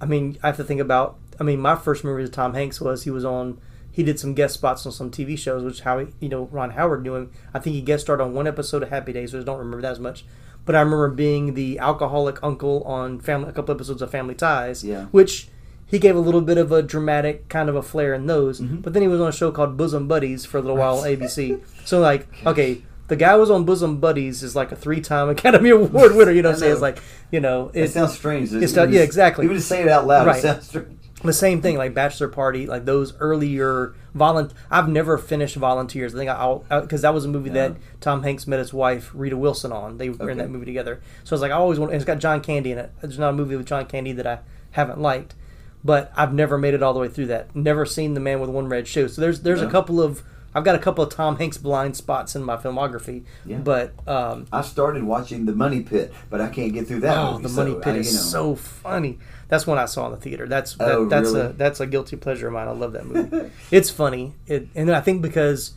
I 0.00 0.06
mean, 0.06 0.38
I 0.42 0.46
have 0.48 0.56
to 0.56 0.64
think 0.64 0.80
about. 0.80 1.16
I 1.40 1.44
mean, 1.44 1.60
my 1.60 1.76
first 1.76 2.02
movie 2.02 2.22
with 2.22 2.32
Tom 2.32 2.54
Hanks 2.54 2.80
was 2.80 3.04
he 3.04 3.10
was 3.10 3.24
on. 3.24 3.60
He 3.98 4.04
did 4.04 4.20
some 4.20 4.32
guest 4.32 4.54
spots 4.54 4.86
on 4.86 4.92
some 4.92 5.10
TV 5.10 5.36
shows, 5.36 5.64
which 5.64 5.80
how 5.80 5.98
he, 5.98 6.06
you 6.20 6.28
know 6.28 6.44
Ron 6.52 6.70
Howard 6.70 7.02
knew 7.02 7.16
him. 7.16 7.32
I 7.52 7.58
think 7.58 7.74
he 7.74 7.82
guest 7.82 8.04
starred 8.04 8.20
on 8.20 8.32
one 8.32 8.46
episode 8.46 8.84
of 8.84 8.90
Happy 8.90 9.12
Days, 9.12 9.32
so 9.32 9.40
I 9.40 9.42
don't 9.42 9.58
remember 9.58 9.82
that 9.82 9.90
as 9.90 9.98
much. 9.98 10.24
But 10.64 10.76
I 10.76 10.80
remember 10.82 11.08
being 11.08 11.54
the 11.54 11.80
alcoholic 11.80 12.38
uncle 12.40 12.84
on 12.84 13.18
family, 13.18 13.48
a 13.48 13.52
couple 13.52 13.74
episodes 13.74 14.00
of 14.00 14.08
Family 14.12 14.36
Ties, 14.36 14.84
Yeah. 14.84 15.06
which 15.06 15.48
he 15.84 15.98
gave 15.98 16.14
a 16.14 16.20
little 16.20 16.42
bit 16.42 16.58
of 16.58 16.70
a 16.70 16.80
dramatic 16.80 17.48
kind 17.48 17.68
of 17.68 17.74
a 17.74 17.82
flair 17.82 18.14
in 18.14 18.26
those. 18.26 18.60
Mm-hmm. 18.60 18.82
But 18.82 18.92
then 18.92 19.02
he 19.02 19.08
was 19.08 19.20
on 19.20 19.28
a 19.30 19.32
show 19.32 19.50
called 19.50 19.76
Bosom 19.76 20.06
Buddies 20.06 20.44
for 20.44 20.58
a 20.58 20.60
little 20.60 20.76
while 20.76 20.98
on 20.98 21.04
ABC. 21.08 21.60
So 21.84 21.98
like, 21.98 22.28
okay, 22.46 22.82
the 23.08 23.16
guy 23.16 23.34
was 23.34 23.50
on 23.50 23.64
Bosom 23.64 23.98
Buddies 23.98 24.44
is 24.44 24.54
like 24.54 24.70
a 24.70 24.76
three-time 24.76 25.28
Academy 25.36 25.70
Award 25.70 26.14
winner. 26.14 26.30
You 26.30 26.42
know 26.42 26.50
what 26.50 26.56
I'm 26.56 26.60
saying? 26.60 26.72
It's 26.74 26.82
like, 26.82 26.98
you 27.32 27.40
know, 27.40 27.72
It 27.74 27.88
sounds 27.88 28.12
strange. 28.12 28.52
it's 28.52 28.74
not- 28.76 28.90
yeah, 28.90 29.00
exactly. 29.00 29.44
Even 29.46 29.56
to 29.56 29.62
say 29.62 29.82
it 29.82 29.88
out 29.88 30.06
loud, 30.06 30.26
Right. 30.26 30.36
it 30.38 30.42
sounds 30.42 30.68
strange. 30.68 30.97
The 31.24 31.32
same 31.32 31.60
thing 31.60 31.76
like 31.76 31.92
bachelor 31.94 32.28
party 32.28 32.66
like 32.66 32.84
those 32.84 33.12
earlier 33.18 33.92
volun 34.14 34.52
i've 34.70 34.88
never 34.88 35.18
finished 35.18 35.56
volunteers. 35.56 36.14
I 36.14 36.18
think 36.18 36.30
i'll 36.30 36.64
because 36.80 37.02
that 37.02 37.12
was 37.12 37.24
a 37.24 37.28
movie 37.28 37.50
that 37.50 37.74
tom 38.00 38.22
hanks 38.22 38.46
met 38.46 38.58
his 38.60 38.72
wife 38.72 39.10
rita 39.14 39.36
wilson 39.36 39.72
on. 39.72 39.98
They 39.98 40.10
were 40.10 40.30
in 40.30 40.38
that 40.38 40.50
movie 40.50 40.66
together. 40.66 41.00
So 41.24 41.32
i 41.32 41.34
was 41.34 41.40
like 41.42 41.50
i 41.50 41.54
always 41.56 41.78
want 41.80 41.92
it's 41.92 42.04
got 42.04 42.18
john 42.20 42.40
candy 42.40 42.70
in 42.72 42.78
it. 42.78 42.92
There's 43.00 43.18
not 43.18 43.30
a 43.30 43.32
movie 43.32 43.56
with 43.56 43.66
john 43.66 43.86
candy 43.86 44.12
that 44.12 44.26
i 44.26 44.38
haven't 44.72 45.00
liked 45.00 45.34
but 45.82 46.12
i've 46.16 46.32
never 46.32 46.56
made 46.58 46.74
it 46.74 46.82
all 46.82 46.92
the 46.92 47.00
way 47.00 47.08
through 47.08 47.26
that. 47.26 47.54
Never 47.54 47.84
seen 47.86 48.14
the 48.14 48.20
man 48.20 48.38
with 48.40 48.50
one 48.50 48.68
red 48.68 48.86
shoe. 48.86 49.08
So 49.08 49.20
there's 49.20 49.40
there's 49.42 49.62
a 49.62 49.68
couple 49.70 50.00
of 50.00 50.22
i've 50.54 50.64
got 50.64 50.74
a 50.74 50.78
couple 50.78 51.04
of 51.04 51.12
tom 51.12 51.36
hanks 51.36 51.58
blind 51.58 51.96
spots 51.96 52.34
in 52.34 52.42
my 52.42 52.56
filmography 52.56 53.24
Yeah. 53.44 53.58
but 53.58 53.92
um 54.08 54.46
I 54.52 54.62
started 54.62 55.02
watching 55.04 55.46
The 55.46 55.52
Money 55.54 55.82
Pit, 55.82 56.12
but 56.30 56.40
I 56.40 56.48
can't 56.48 56.72
get 56.72 56.86
through 56.88 57.00
that 57.00 57.16
Oh, 57.18 57.32
movie. 57.32 57.42
the 57.44 57.48
so 57.50 57.64
Money 57.64 57.74
Pit 57.82 57.94
I, 57.94 57.98
is 57.98 58.12
you 58.12 58.18
know, 58.18 58.22
so 58.24 58.54
funny. 58.54 59.18
That's 59.48 59.66
one 59.66 59.78
I 59.78 59.86
saw 59.86 60.06
in 60.06 60.12
the 60.12 60.18
theater. 60.18 60.46
That's 60.46 60.74
that, 60.74 60.88
Oh, 60.90 61.06
that's 61.06 61.30
really? 61.30 61.40
a 61.46 61.48
that's 61.52 61.80
a 61.80 61.86
guilty 61.86 62.16
pleasure 62.16 62.48
of 62.48 62.52
mine. 62.52 62.68
I 62.68 62.72
love 62.72 62.92
that 62.92 63.06
movie. 63.06 63.50
it's 63.70 63.90
funny, 63.90 64.34
it, 64.46 64.68
and 64.74 64.90
I 64.90 65.00
think 65.00 65.22
because 65.22 65.72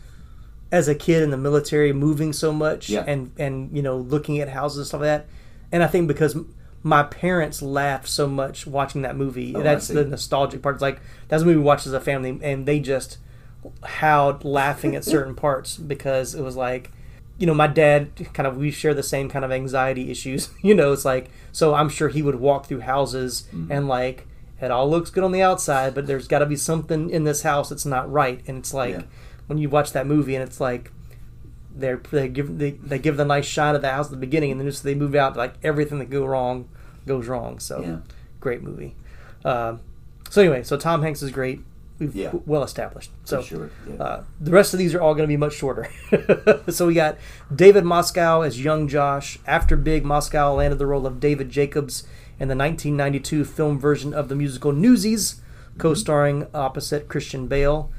as 0.72 0.88
a 0.88 0.96
kid 0.96 1.24
in 1.24 1.32
the 1.32 1.38
military, 1.38 1.92
moving 1.94 2.34
so 2.34 2.52
much 2.54 2.90
Yeah. 2.90 3.04
and 3.08 3.32
and 3.38 3.76
you 3.76 3.82
know 3.82 3.98
looking 3.98 4.40
at 4.40 4.50
houses 4.50 4.78
and 4.80 4.88
stuff 4.88 5.02
like 5.02 5.08
that, 5.08 5.26
and 5.72 5.84
I 5.84 5.88
think 5.88 6.08
because 6.08 6.36
my 6.84 7.04
parents 7.04 7.62
laughed 7.62 8.08
so 8.10 8.28
much 8.28 8.66
watching 8.66 9.04
that 9.04 9.16
movie. 9.16 9.54
Oh, 9.56 9.62
that's 9.62 9.88
the 9.88 10.04
nostalgic 10.04 10.62
part. 10.62 10.76
It's 10.76 10.82
like 10.82 11.00
that's 11.30 11.44
a 11.44 11.46
movie 11.46 11.58
we 11.58 11.64
watched 11.64 11.88
as 11.88 11.94
a 11.94 12.00
family, 12.02 12.40
and 12.42 12.66
they 12.66 12.80
just 12.80 13.20
howled 13.84 14.44
laughing 14.44 14.96
at 14.96 15.04
certain 15.06 15.36
parts 15.46 15.78
because 15.78 16.34
it 16.36 16.42
was 16.42 16.56
like 16.56 16.92
you 17.42 17.48
know 17.48 17.54
my 17.54 17.68
dad 17.68 18.10
kind 18.34 18.48
of 18.48 18.56
we 18.58 18.72
share 18.72 18.94
the 18.94 19.04
same 19.04 19.28
kind 19.28 19.44
of 19.44 19.52
anxiety 19.52 20.10
issues 20.12 20.50
you 20.62 20.74
know 20.76 20.94
it's 20.94 21.04
like 21.06 21.30
so 21.52 21.74
i'm 21.74 21.90
sure 21.90 22.08
he 22.10 22.22
would 22.22 22.36
walk 22.36 22.66
through 22.68 22.82
houses 22.82 23.48
Mm-hmm. 23.54 23.72
and 23.72 23.88
like 23.88 24.28
it 24.62 24.70
all 24.72 24.88
looks 24.90 25.10
good 25.10 25.24
on 25.24 25.32
the 25.32 25.42
outside 25.42 25.96
but 25.96 26.06
there's 26.08 26.28
got 26.28 26.40
to 26.40 26.46
be 26.46 26.56
something 26.56 27.10
in 27.10 27.24
this 27.24 27.42
house 27.42 27.70
that's 27.70 27.86
not 27.86 28.10
right 28.12 28.42
and 28.48 28.58
it's 28.60 28.74
like 28.74 28.94
Yeah. 28.96 29.04
when 29.48 29.58
you 29.58 29.68
watch 29.70 29.92
that 29.94 30.06
movie 30.08 30.36
and 30.36 30.44
it's 30.48 30.60
like 30.62 30.92
they're 31.76 31.98
they 32.12 32.28
give 32.28 32.58
they, 32.60 32.72
they 32.72 33.00
give 33.00 33.18
the 33.18 33.26
nice 33.26 33.46
shot 33.46 33.76
of 33.76 33.82
the 33.82 33.90
house 33.92 34.06
at 34.08 34.12
the 34.12 34.18
beginning 34.18 34.52
and 34.52 34.60
then 34.60 34.68
just 34.68 34.84
they 34.84 34.94
move 34.94 35.16
out 35.16 35.36
like 35.36 35.54
everything 35.64 36.00
that 36.00 36.10
go 36.10 36.26
wrong 36.26 36.68
goes 37.08 37.28
wrong 37.28 37.58
so 37.60 37.82
Yeah. 37.82 37.98
great 38.40 38.62
movie 38.62 38.96
um, 39.46 39.80
so 40.30 40.42
anyway 40.42 40.62
so 40.64 40.78
tom 40.78 41.02
hanks 41.02 41.22
is 41.24 41.32
great 41.32 41.62
We've 42.02 42.16
Yeah. 42.16 42.32
well 42.48 42.64
established 42.64 43.12
so 43.26 43.42
sure, 43.44 43.70
yeah. 43.88 43.96
uh, 44.04 44.24
the 44.40 44.50
rest 44.52 44.74
of 44.74 44.80
these 44.80 44.94
are 44.96 45.00
all 45.02 45.14
going 45.14 45.24
to 45.30 45.32
be 45.32 45.38
much 45.38 45.54
shorter. 45.54 45.88
so 46.70 46.88
we 46.88 46.96
got 46.96 47.18
David 47.56 47.86
Moscow 47.86 48.42
as 48.42 48.62
young 48.64 48.88
Josh. 48.88 49.38
After 49.46 49.78
Big, 49.78 50.04
Moscow 50.04 50.56
landed 50.56 50.80
the 50.80 50.88
role 50.88 51.06
of 51.06 51.20
David 51.20 51.50
Jacobs 51.52 52.02
in 52.40 52.48
the 52.48 52.56
1992 52.56 53.46
film 53.46 53.80
version 53.80 54.14
of 54.16 54.30
the 54.30 54.36
musical 54.36 54.72
Newsies, 54.72 55.42
co-starring 55.78 56.48
opposite 56.56 57.08
Christian 57.08 57.46
Bale. 57.48 57.92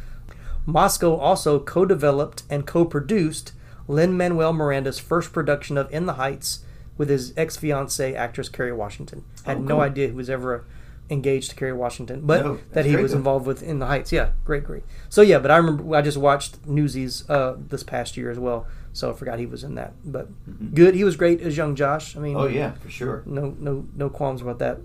Moscow 0.66 1.14
also 1.16 1.60
co-developed 1.60 2.42
and 2.50 2.66
co-produced 2.66 3.52
Lin-Manuel 3.88 4.52
Miranda's 4.52 4.98
first 4.98 5.32
production 5.32 5.78
of 5.78 5.92
In 5.92 6.06
the 6.06 6.14
Heights 6.14 6.64
with 6.98 7.08
his 7.08 7.32
ex-fiancee 7.36 8.14
actress 8.16 8.48
Kerry 8.48 8.72
Washington. 8.72 9.24
Had 9.44 9.58
Oh, 9.58 9.60
no 9.62 9.80
idea 9.80 10.08
he 10.08 10.12
was 10.14 10.28
ever 10.30 10.64
engaged 11.12 11.50
to 11.50 11.56
Kerry 11.56 11.72
Washington, 11.72 12.22
but 12.24 12.44
No, 12.44 12.58
that 12.72 12.86
he 12.86 12.96
was 12.96 13.12
though. 13.12 13.18
involved 13.18 13.46
with 13.46 13.62
In 13.62 13.78
the 13.78 13.86
Heights. 13.86 14.10
Yeah, 14.12 14.30
great, 14.44 14.64
great. 14.64 14.82
So 15.08 15.22
yeah, 15.22 15.38
but 15.38 15.50
I 15.50 15.56
remember 15.58 15.94
I 15.94 16.02
just 16.02 16.16
watched 16.18 16.66
Newsies 16.66 17.28
uh, 17.28 17.56
this 17.68 17.82
past 17.82 18.16
year 18.16 18.30
as 18.30 18.38
well, 18.38 18.66
so 18.92 19.10
I 19.10 19.14
forgot 19.14 19.38
he 19.38 19.46
was 19.46 19.62
in 19.62 19.74
that. 19.76 19.92
But 20.04 20.28
good, 20.74 20.94
he 20.94 21.04
was 21.04 21.16
great 21.16 21.40
as 21.40 21.56
young 21.56 21.76
Josh. 21.76 22.16
I 22.16 22.20
mean, 22.20 22.34
Mm-hmm. 22.34 22.42
Oh 22.42 22.48
yeah, 22.48 22.72
for 22.72 22.90
sure. 22.90 23.22
no, 23.26 23.54
no, 23.58 23.86
no 23.94 24.08
qualms 24.10 24.42
about 24.42 24.58
that. 24.60 24.78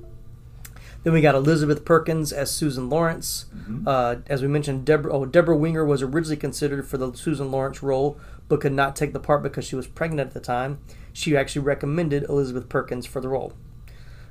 Then 1.03 1.13
we 1.13 1.21
got 1.21 1.35
Elizabeth 1.35 1.85
Perkins 1.85 2.33
as 2.33 2.51
Susan 2.51 2.89
Lawrence. 2.89 3.45
Mm-hmm. 3.55 3.87
Uh, 3.87 4.15
as 4.27 4.41
we 4.41 4.47
mentioned, 4.49 4.83
Deborah, 4.85 5.13
oh, 5.13 5.25
Deborah 5.25 5.55
Winger 5.55 5.85
was 5.85 6.01
originally 6.01 6.35
considered 6.37 6.85
for 6.87 6.97
the 6.97 7.13
Susan 7.13 7.49
Lawrence 7.49 7.81
role, 7.81 8.17
but 8.49 8.59
could 8.59 8.73
not 8.73 8.95
take 8.95 9.13
the 9.13 9.19
part 9.19 9.41
because 9.43 9.63
she 9.63 9.75
was 9.77 9.87
pregnant 9.87 10.27
at 10.27 10.33
the 10.33 10.39
time. 10.41 10.79
She 11.13 11.37
actually 11.37 11.61
recommended 11.61 12.23
Elizabeth 12.23 12.67
Perkins 12.67 13.05
for 13.05 13.21
the 13.21 13.29
role. 13.29 13.53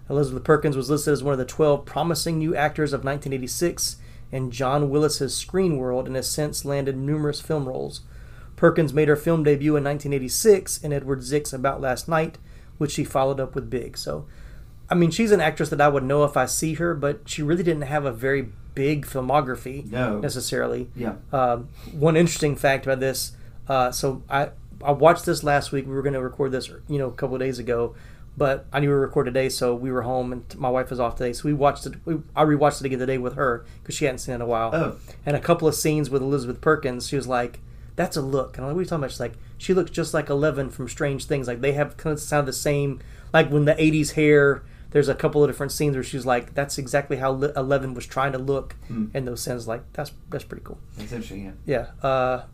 Elizabeth 0.08 0.44
Perkins 0.44 0.76
was 0.76 0.88
listed 0.90 1.12
as 1.12 1.22
one 1.22 1.32
of 1.32 1.38
the 1.38 1.44
12 1.44 1.84
promising 1.84 2.38
new 2.38 2.54
actors 2.54 2.92
of 2.92 3.00
1986 3.04 3.96
in 4.32 4.50
John 4.50 4.88
Willis's 4.90 5.34
screen 5.36 5.78
world 5.78 6.06
and 6.06 6.16
has 6.16 6.28
since 6.28 6.64
landed 6.64 6.96
numerous 6.96 7.40
film 7.40 7.66
roles. 7.66 8.00
Perkins 8.56 8.92
made 8.94 9.08
her 9.08 9.16
film 9.16 9.42
debut 9.44 9.76
in 9.76 9.84
1986 9.84 10.78
in 10.82 10.92
Edward 10.92 11.20
Zwick's 11.20 11.52
About 11.52 11.80
Last 11.80 12.08
Night, 12.08 12.38
which 12.78 12.92
she 12.92 13.04
followed 13.04 13.40
up 13.40 13.54
with 13.54 13.68
Big. 13.68 13.98
So, 13.98 14.26
I 14.88 14.94
mean, 14.94 15.10
she's 15.10 15.32
an 15.32 15.40
actress 15.40 15.68
that 15.70 15.80
I 15.80 15.88
would 15.88 16.04
know 16.04 16.24
if 16.24 16.36
I 16.36 16.46
see 16.46 16.74
her, 16.74 16.94
but 16.94 17.20
she 17.28 17.42
really 17.42 17.62
didn't 17.62 17.82
have 17.82 18.04
a 18.04 18.12
very 18.12 18.48
big 18.74 19.06
filmography 19.06 19.90
No. 19.90 20.20
necessarily. 20.20 20.88
Yeah. 20.94 21.14
Um, 21.32 21.68
one 21.92 22.16
interesting 22.16 22.56
fact 22.56 22.86
about 22.86 23.00
this. 23.00 23.32
Uh, 23.68 23.90
so 23.90 24.22
I 24.30 24.50
I 24.84 24.92
watched 24.92 25.24
this 25.24 25.42
last 25.42 25.72
week. 25.72 25.86
We 25.86 25.92
were 25.94 26.02
going 26.02 26.12
to 26.12 26.20
record 26.20 26.52
this, 26.52 26.68
you 26.88 26.98
know, 26.98 27.08
a 27.08 27.12
couple 27.12 27.34
of 27.34 27.40
days 27.40 27.58
ago, 27.58 27.94
but 28.36 28.66
I 28.72 28.80
knew 28.80 28.88
we 28.88 28.94
were 28.94 29.00
record 29.00 29.24
today, 29.24 29.48
so 29.48 29.74
we 29.74 29.90
were 29.90 30.02
home 30.02 30.32
and 30.32 30.58
my 30.58 30.68
wife 30.68 30.90
was 30.90 31.00
off 31.00 31.16
today. 31.16 31.32
So 31.32 31.44
we 31.44 31.54
watched 31.54 31.86
it. 31.86 31.94
We, 32.04 32.16
I 32.34 32.44
rewatched 32.44 32.80
it 32.80 32.86
again 32.86 32.98
today 32.98 33.18
with 33.18 33.34
her 33.34 33.64
because 33.82 33.94
she 33.94 34.04
hadn't 34.04 34.18
seen 34.18 34.32
it 34.32 34.36
in 34.36 34.40
a 34.42 34.46
while. 34.46 34.74
Oh. 34.74 34.96
And 35.24 35.36
a 35.36 35.40
couple 35.40 35.66
of 35.66 35.74
scenes 35.74 36.10
with 36.10 36.22
Elizabeth 36.22 36.60
Perkins, 36.60 37.08
she 37.08 37.16
was 37.16 37.26
like, 37.26 37.60
"That's 37.96 38.16
a 38.16 38.22
look." 38.22 38.56
And 38.56 38.64
I'm 38.64 38.70
like, 38.70 38.74
"What 38.74 38.80
are 38.80 38.82
you 38.82 38.88
talking 38.88 39.00
about?" 39.04 39.10
She's 39.12 39.20
like, 39.20 39.34
"She 39.56 39.74
looks 39.74 39.90
just 39.90 40.12
like 40.12 40.28
Eleven 40.28 40.70
from 40.70 40.88
Strange 40.88 41.24
Things. 41.24 41.48
Like 41.48 41.60
they 41.62 41.72
have 41.72 41.96
kind 41.96 42.12
of 42.12 42.20
sound 42.20 42.46
the 42.46 42.52
same. 42.52 43.00
Like 43.32 43.50
when 43.50 43.64
the 43.64 43.74
'80s 43.74 44.12
hair." 44.12 44.62
There's 44.92 45.08
a 45.08 45.14
couple 45.14 45.42
of 45.42 45.50
different 45.50 45.72
scenes 45.72 45.94
where 45.94 46.04
she's 46.04 46.24
like, 46.24 46.54
"That's 46.54 46.78
exactly 46.78 47.16
how 47.18 47.34
Eleven 47.34 47.92
was 47.92 48.06
trying 48.06 48.32
to 48.32 48.38
look," 48.38 48.76
in 48.88 49.24
those 49.24 49.42
scenes. 49.42 49.66
Like 49.66 49.82
that's 49.92 50.12
that's 50.30 50.44
pretty 50.44 50.64
cool. 50.64 50.78
That's 50.96 51.12
interesting. 51.12 51.52
Yeah. 51.66 51.88
Yeah. 52.02 52.08
Uh, 52.08 52.44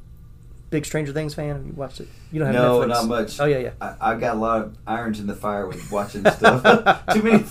big 0.73 0.85
Stranger 0.85 1.13
Things 1.13 1.35
fan. 1.35 1.55
Have 1.55 1.65
you 1.67 1.73
watched 1.75 2.01
it? 2.01 2.09
You 2.33 2.41
don't 2.41 2.53
have 2.53 2.57
No, 2.57 2.81
Netflix. 2.81 2.89
not 2.89 3.07
much. 3.07 3.41
Oh 3.41 3.45
yeah, 3.45 3.59
yeah. 3.59 3.71
I, 3.81 3.95
I 4.01 4.15
got 4.17 4.35
a 4.35 4.39
lot 4.41 4.63
of 4.63 4.77
irons 4.87 5.21
in 5.21 5.29
the 5.29 5.37
fire 5.37 5.69
with 5.69 5.93
watching 5.93 6.29
stuff. 6.31 7.05
too 7.15 7.23
many, 7.23 7.45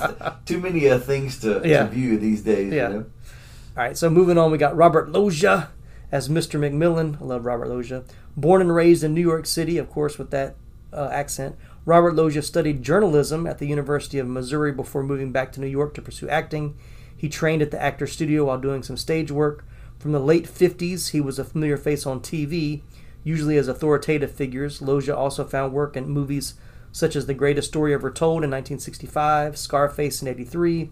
too 0.46 0.60
many 0.60 0.90
uh, 0.90 1.00
things 1.00 1.40
to, 1.42 1.62
Yeah. 1.64 1.84
to 1.84 1.90
view 1.90 2.18
these 2.18 2.42
days. 2.42 2.74
Yeah. 2.74 2.90
You 2.90 2.94
know? 2.96 3.06
All 3.78 3.84
right. 3.84 3.98
So 3.98 4.10
moving 4.10 4.38
on, 4.38 4.52
we 4.52 4.58
got 4.58 4.76
Robert 4.76 5.10
Loggia 5.12 5.70
as 6.12 6.28
Mr. 6.28 6.60
McMillan. 6.60 7.22
I 7.22 7.24
love 7.26 7.46
Robert 7.46 7.70
Loggia. 7.70 8.04
Born 8.36 8.60
and 8.60 8.76
raised 8.76 9.04
in 9.04 9.14
New 9.14 9.22
York 9.22 9.46
City, 9.46 9.78
of 9.78 9.90
course, 9.90 10.18
with 10.18 10.32
that 10.32 10.56
uh, 10.92 11.08
accent. 11.14 11.56
Robert 11.86 12.16
Loggia 12.16 12.42
studied 12.42 12.84
journalism 12.84 13.48
at 13.48 13.60
the 13.60 13.68
University 13.68 14.18
of 14.20 14.28
Missouri 14.28 14.72
before 14.72 15.04
moving 15.04 15.32
back 15.32 15.52
to 15.54 15.62
New 15.62 15.68
York 15.68 15.94
to 15.94 16.02
pursue 16.02 16.28
acting. 16.28 16.76
He 17.16 17.30
trained 17.30 17.62
at 17.62 17.70
the 17.72 17.82
Actor 17.82 18.08
Studio 18.08 18.46
while 18.46 18.58
doing 18.58 18.82
some 18.84 18.98
stage 18.98 19.32
work. 19.32 19.64
From 20.00 20.12
the 20.12 20.20
late 20.20 20.46
50s, 20.48 21.12
he 21.12 21.22
was 21.22 21.38
a 21.38 21.44
familiar 21.44 21.78
face 21.78 22.08
on 22.08 22.20
TV, 22.22 22.82
usually 23.24 23.58
as 23.58 23.68
authoritative 23.68 24.32
figures. 24.32 24.82
Loggia 24.82 25.16
also 25.16 25.44
found 25.44 25.74
work 25.74 25.96
in 25.96 26.10
movies 26.10 26.56
such 26.92 27.16
as 27.16 27.26
The 27.26 27.34
Greatest 27.34 27.70
Story 27.70 27.94
Ever 27.94 28.12
Told 28.12 28.44
in 28.44 28.52
1965, 28.52 29.58
Scarface 29.58 30.22
in 30.22 30.28
83, 30.28 30.90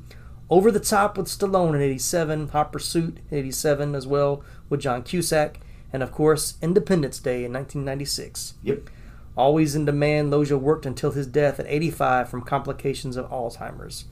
Over 0.49 0.71
the 0.71 0.79
Top 0.79 1.17
with 1.17 1.27
Stallone 1.27 1.75
in 1.75 1.81
87, 1.81 2.49
Hot 2.49 2.71
Pursuit 2.71 3.17
in 3.29 3.37
87 3.37 3.95
as 3.95 4.07
well 4.07 4.43
with 4.69 4.81
John 4.81 5.03
Cusack, 5.03 5.59
and 5.91 6.01
of 6.01 6.11
course 6.11 6.55
Independence 6.61 7.19
Day 7.19 7.43
in 7.43 7.53
1996. 7.53 8.53
Yep. 8.63 8.89
Always 9.35 9.75
in 9.75 9.85
demand, 9.85 10.31
Loggia 10.31 10.57
worked 10.57 10.85
until 10.85 11.11
his 11.11 11.27
death 11.27 11.59
at 11.59 11.65
85 11.67 12.29
from 12.29 12.41
complications 12.41 13.15
of 13.15 13.29
Alzheimer's. 13.29 14.05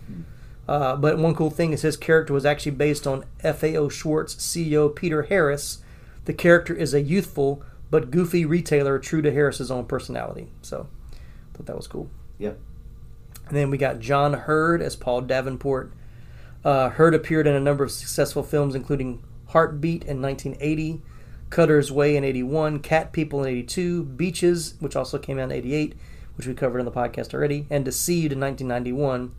Uh, 0.68 0.96
but 0.96 1.18
one 1.18 1.36
cool 1.36 1.50
thing 1.50 1.72
is 1.72 1.82
his 1.82 1.98
character 1.98 2.34
was 2.34 2.46
actually 2.46 2.74
based 2.74 3.08
on 3.08 3.26
FAO 3.42 3.90
Schwarz 3.90 4.36
CEO 4.36 4.94
Peter 4.94 5.24
Harris. 5.24 5.80
The 6.26 6.34
character 6.34 6.74
is 6.74 6.94
a 6.94 7.02
youthful 7.02 7.64
but 7.90 8.12
goofy 8.12 8.46
retailer 8.46 9.00
true 9.00 9.22
to 9.22 9.32
Harris's 9.32 9.72
own 9.72 9.86
personality. 9.86 10.50
So, 10.62 10.88
I 11.14 11.58
thought 11.58 11.68
that 11.68 11.78
was 11.78 11.88
cool. 11.88 12.10
Yep. 12.38 12.60
And 13.48 13.56
then 13.56 13.70
we 13.70 13.78
got 13.78 14.00
John 14.00 14.34
Heard 14.34 14.82
as 14.82 14.96
Paul 14.96 15.22
Davenport. 15.22 15.94
Uh, 16.66 16.90
Heard 16.90 17.16
appeared 17.16 17.48
in 17.48 17.56
a 17.56 17.60
number 17.60 17.84
of 17.84 17.92
successful 17.92 18.44
films, 18.44 18.76
including 18.76 19.24
Heartbeat 19.48 20.04
in 20.04 20.22
1980, 20.22 21.02
Cutter's 21.50 21.92
Way 21.92 22.18
in 22.18 22.24
81, 22.26 22.80
Cat 22.80 23.14
People 23.14 23.44
in 23.44 23.50
82, 23.50 24.04
Beaches, 24.04 24.74
which 24.80 24.96
also 24.96 25.18
came 25.18 25.40
out 25.40 25.46
in 25.46 25.52
88, 25.54 25.96
which 26.36 26.46
we 26.46 26.54
covered 26.54 26.80
on 26.80 26.86
the 26.86 26.92
podcast 26.92 27.34
already, 27.34 27.66
and 27.70 27.86
Deceived 27.86 28.34
in 28.34 28.40
1991. 28.40 29.34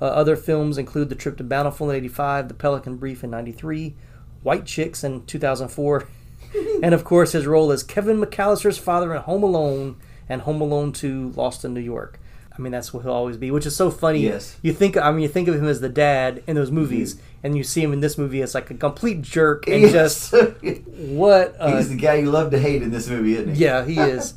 Uh, 0.00 0.04
other 0.04 0.36
films 0.36 0.78
include 0.78 1.08
The 1.08 1.14
Trip 1.14 1.36
to 1.38 1.44
Bountiful 1.44 1.90
in 1.90 1.96
85, 1.96 2.48
The 2.48 2.54
Pelican 2.54 2.96
Brief 2.96 3.24
in 3.24 3.30
93, 3.30 3.96
White 4.42 4.64
Chicks 4.64 5.02
in 5.02 5.26
2004, 5.26 6.08
and 6.82 6.94
of 6.94 7.04
course 7.04 7.32
his 7.32 7.46
role 7.46 7.70
as 7.72 7.82
Kevin 7.82 8.20
McAllister's 8.20 8.78
father 8.78 9.14
in 9.14 9.22
Home 9.22 9.42
Alone 9.42 9.96
and 10.28 10.42
Home 10.42 10.60
Alone 10.60 10.92
2 10.92 11.32
Lost 11.36 11.64
in 11.64 11.74
New 11.74 11.80
York. 11.80 12.18
I 12.56 12.62
mean, 12.62 12.72
that's 12.72 12.92
what 12.92 13.04
he'll 13.04 13.12
always 13.12 13.36
be, 13.38 13.50
which 13.50 13.64
is 13.64 13.74
so 13.74 13.90
funny. 13.90 14.20
Yes. 14.20 14.56
You 14.60 14.72
think, 14.74 14.96
I 14.96 15.10
mean, 15.12 15.20
you 15.22 15.28
think 15.28 15.48
of 15.48 15.54
him 15.54 15.66
as 15.66 15.80
the 15.80 15.88
dad 15.88 16.42
in 16.46 16.56
those 16.56 16.70
movies, 16.70 17.14
Mm-hmm. 17.14 17.24
and 17.46 17.56
you 17.56 17.64
see 17.64 17.82
him 17.82 17.92
in 17.92 18.00
this 18.00 18.18
movie 18.18 18.42
as 18.42 18.54
like 18.54 18.70
a 18.70 18.74
complete 18.74 19.22
jerk 19.22 19.66
and 19.66 19.90
just 19.90 20.34
what. 20.96 21.56
Uh, 21.58 21.76
He's 21.76 21.88
the 21.88 21.96
guy 21.96 22.14
you 22.16 22.30
love 22.30 22.50
to 22.50 22.58
hate 22.58 22.82
in 22.82 22.90
this 22.90 23.08
movie, 23.08 23.34
isn't 23.34 23.54
he? 23.54 23.62
yeah, 23.64 23.84
he 23.84 23.98
is. 23.98 24.34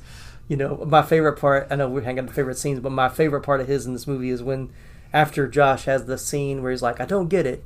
You 0.48 0.58
know, 0.58 0.84
my 0.88 1.02
favorite 1.02 1.34
part. 1.34 1.68
I 1.72 1.76
know 1.76 1.90
we're 1.90 2.02
hanging 2.02 2.20
on 2.20 2.26
the 2.28 2.34
favorite 2.34 2.58
scenes, 2.58 2.80
but 2.80 2.92
my 2.92 3.10
favorite 3.10 3.42
part 3.42 3.60
of 3.62 3.68
his 3.68 3.86
in 3.86 3.94
this 3.94 4.08
movie 4.08 4.30
is 4.30 4.42
when, 4.44 4.70
after 5.12 5.48
Josh 5.48 5.86
has 5.86 6.06
the 6.06 6.18
scene 6.18 6.62
where 6.62 6.72
he's 6.72 6.82
like, 6.82 7.00
"I 7.02 7.06
don't 7.06 7.28
get 7.30 7.46
it," 7.46 7.64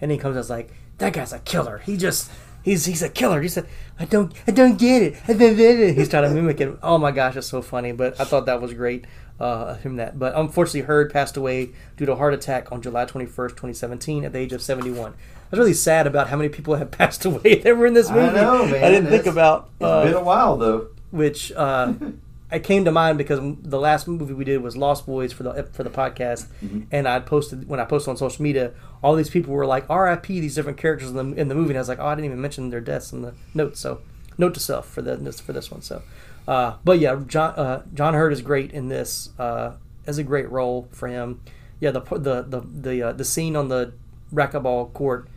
and 0.00 0.10
he 0.10 0.16
comes 0.18 0.36
out 0.36 0.48
like, 0.48 0.70
"That 0.98 1.12
guy's 1.12 1.32
a 1.32 1.38
killer. 1.40 1.78
He 1.78 1.96
just." 1.96 2.30
He's, 2.68 2.84
he's 2.84 3.02
a 3.02 3.08
killer. 3.08 3.40
He 3.42 3.48
said, 3.48 3.66
"I 3.98 4.04
don't 4.04 4.32
I 4.46 4.50
don't 4.52 4.78
get 4.78 5.02
it." 5.02 5.16
I 5.28 5.32
don't 5.32 5.56
get 5.56 5.78
it." 5.80 5.96
He's 5.96 6.08
trying 6.08 6.24
to 6.24 6.30
mimic 6.30 6.60
it. 6.60 6.78
Oh 6.82 6.98
my 6.98 7.10
gosh, 7.10 7.36
it's 7.36 7.46
so 7.46 7.62
funny. 7.62 7.92
But 7.92 8.20
I 8.20 8.24
thought 8.24 8.46
that 8.46 8.60
was 8.60 8.72
great. 8.74 9.06
Uh, 9.40 9.74
him 9.76 9.96
that. 9.96 10.18
But 10.18 10.34
unfortunately, 10.36 10.80
Heard 10.82 11.12
passed 11.12 11.36
away 11.36 11.70
due 11.96 12.06
to 12.06 12.12
a 12.12 12.16
heart 12.16 12.34
attack 12.34 12.72
on 12.72 12.82
July 12.82 13.04
twenty 13.04 13.26
first, 13.26 13.56
twenty 13.56 13.74
seventeen, 13.74 14.24
at 14.24 14.32
the 14.32 14.38
age 14.38 14.52
of 14.52 14.60
seventy 14.62 14.90
one. 14.90 15.12
I 15.12 15.50
was 15.52 15.58
really 15.60 15.74
sad 15.74 16.06
about 16.06 16.28
how 16.28 16.36
many 16.36 16.48
people 16.48 16.74
have 16.74 16.90
passed 17.00 17.24
away 17.24 17.60
that 17.60 17.76
were 17.76 17.86
in 17.86 17.94
this 17.94 18.10
movie. 18.10 18.26
I 18.26 18.32
know, 18.32 18.66
man. 18.66 18.84
I 18.84 18.90
didn't 18.90 19.08
think 19.10 19.26
about. 19.26 19.70
It's 19.80 19.84
uh, 19.86 20.04
been 20.04 20.14
a 20.14 20.22
while 20.22 20.56
though. 20.56 20.88
which 21.10 21.52
uh, 21.52 21.94
I 22.50 22.58
came 22.58 22.84
to 22.86 22.90
mind 22.92 23.18
because 23.18 23.40
the 23.62 23.78
last 23.78 24.08
movie 24.08 24.32
we 24.32 24.44
did 24.44 24.62
was 24.62 24.76
Lost 24.76 25.04
Boys 25.06 25.32
for 25.32 25.42
the 25.42 25.64
for 25.72 25.82
the 25.84 25.90
podcast, 25.90 26.46
Mm-hmm. 26.64 26.80
and 26.90 27.06
I 27.06 27.20
posted 27.20 27.68
when 27.68 27.78
I 27.80 27.84
posted 27.84 28.10
on 28.10 28.16
social 28.16 28.42
media, 28.42 28.72
all 29.02 29.14
these 29.14 29.30
people 29.30 29.52
were 29.52 29.66
like 29.66 29.84
R.I.P. 29.90 30.40
these 30.40 30.54
different 30.54 30.78
characters 30.78 31.10
in 31.10 31.16
the 31.16 31.40
in 31.40 31.48
the 31.48 31.54
movie, 31.54 31.70
and 31.70 31.78
I 31.78 31.80
was 31.80 31.88
like, 31.88 31.98
oh, 32.00 32.06
I 32.06 32.14
didn't 32.14 32.26
even 32.26 32.40
mention 32.40 32.70
their 32.70 32.80
deaths 32.80 33.12
in 33.12 33.22
the 33.22 33.34
notes. 33.54 33.80
So 33.80 34.00
note 34.38 34.54
to 34.54 34.60
self 34.60 34.88
for 34.88 35.02
the 35.02 35.16
this 35.16 35.40
for 35.40 35.52
this 35.52 35.70
one. 35.70 35.82
So, 35.82 36.02
uh, 36.46 36.76
but 36.84 36.98
yeah, 37.00 37.20
John 37.26 37.54
uh, 37.56 37.82
John 37.92 38.14
Heard 38.14 38.32
is 38.32 38.40
great 38.42 38.72
in 38.72 38.88
this. 38.88 39.30
Uh, 39.38 39.72
as 40.06 40.16
a 40.16 40.22
great 40.24 40.50
role 40.50 40.88
for 40.90 41.06
him. 41.08 41.42
Yeah, 41.80 41.90
the 41.90 42.00
the 42.00 42.42
the 42.42 42.60
the 42.66 43.02
uh, 43.02 43.12
the 43.12 43.24
scene 43.26 43.56
on 43.56 43.68
the 43.68 43.92
racquetball 44.32 44.92
court 44.94 45.28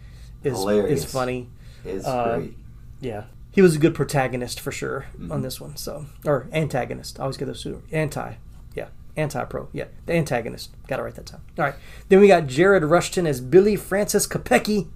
is 0.45 0.57
Hilarious. 0.57 1.03
is 1.03 1.11
funny. 1.11 1.49
It's 1.83 2.05
Uh, 2.07 2.37
great. 2.37 2.53
Yeah, 3.01 3.23
he 3.51 3.61
was 3.61 3.75
a 3.75 3.79
good 3.79 3.93
protagonist 3.95 4.59
for 4.59 4.71
sure 4.71 5.05
Mm-hmm. 5.13 5.31
on 5.31 5.41
this 5.41 5.59
one. 5.61 5.75
So 5.77 6.05
or 6.25 6.47
antagonist. 6.53 7.19
I 7.19 7.23
always 7.23 7.37
get 7.37 7.45
those 7.45 7.63
two. 7.63 7.83
Anti. 7.91 8.33
Yeah, 8.75 8.87
anti 9.17 9.43
pro. 9.45 9.67
Yeah, 9.73 9.85
the 10.05 10.13
antagonist. 10.13 10.71
Got 10.87 10.99
it 10.99 11.03
right 11.03 11.15
that 11.15 11.25
time. 11.25 11.41
All 11.59 11.65
right. 11.65 11.75
Then 12.09 12.19
we 12.19 12.27
got 12.27 12.47
Jared 12.47 12.83
Rushton 12.83 13.27
as 13.27 13.41
Billy 13.41 13.75
Francis 13.75 14.27
Kopecki. 14.27 14.87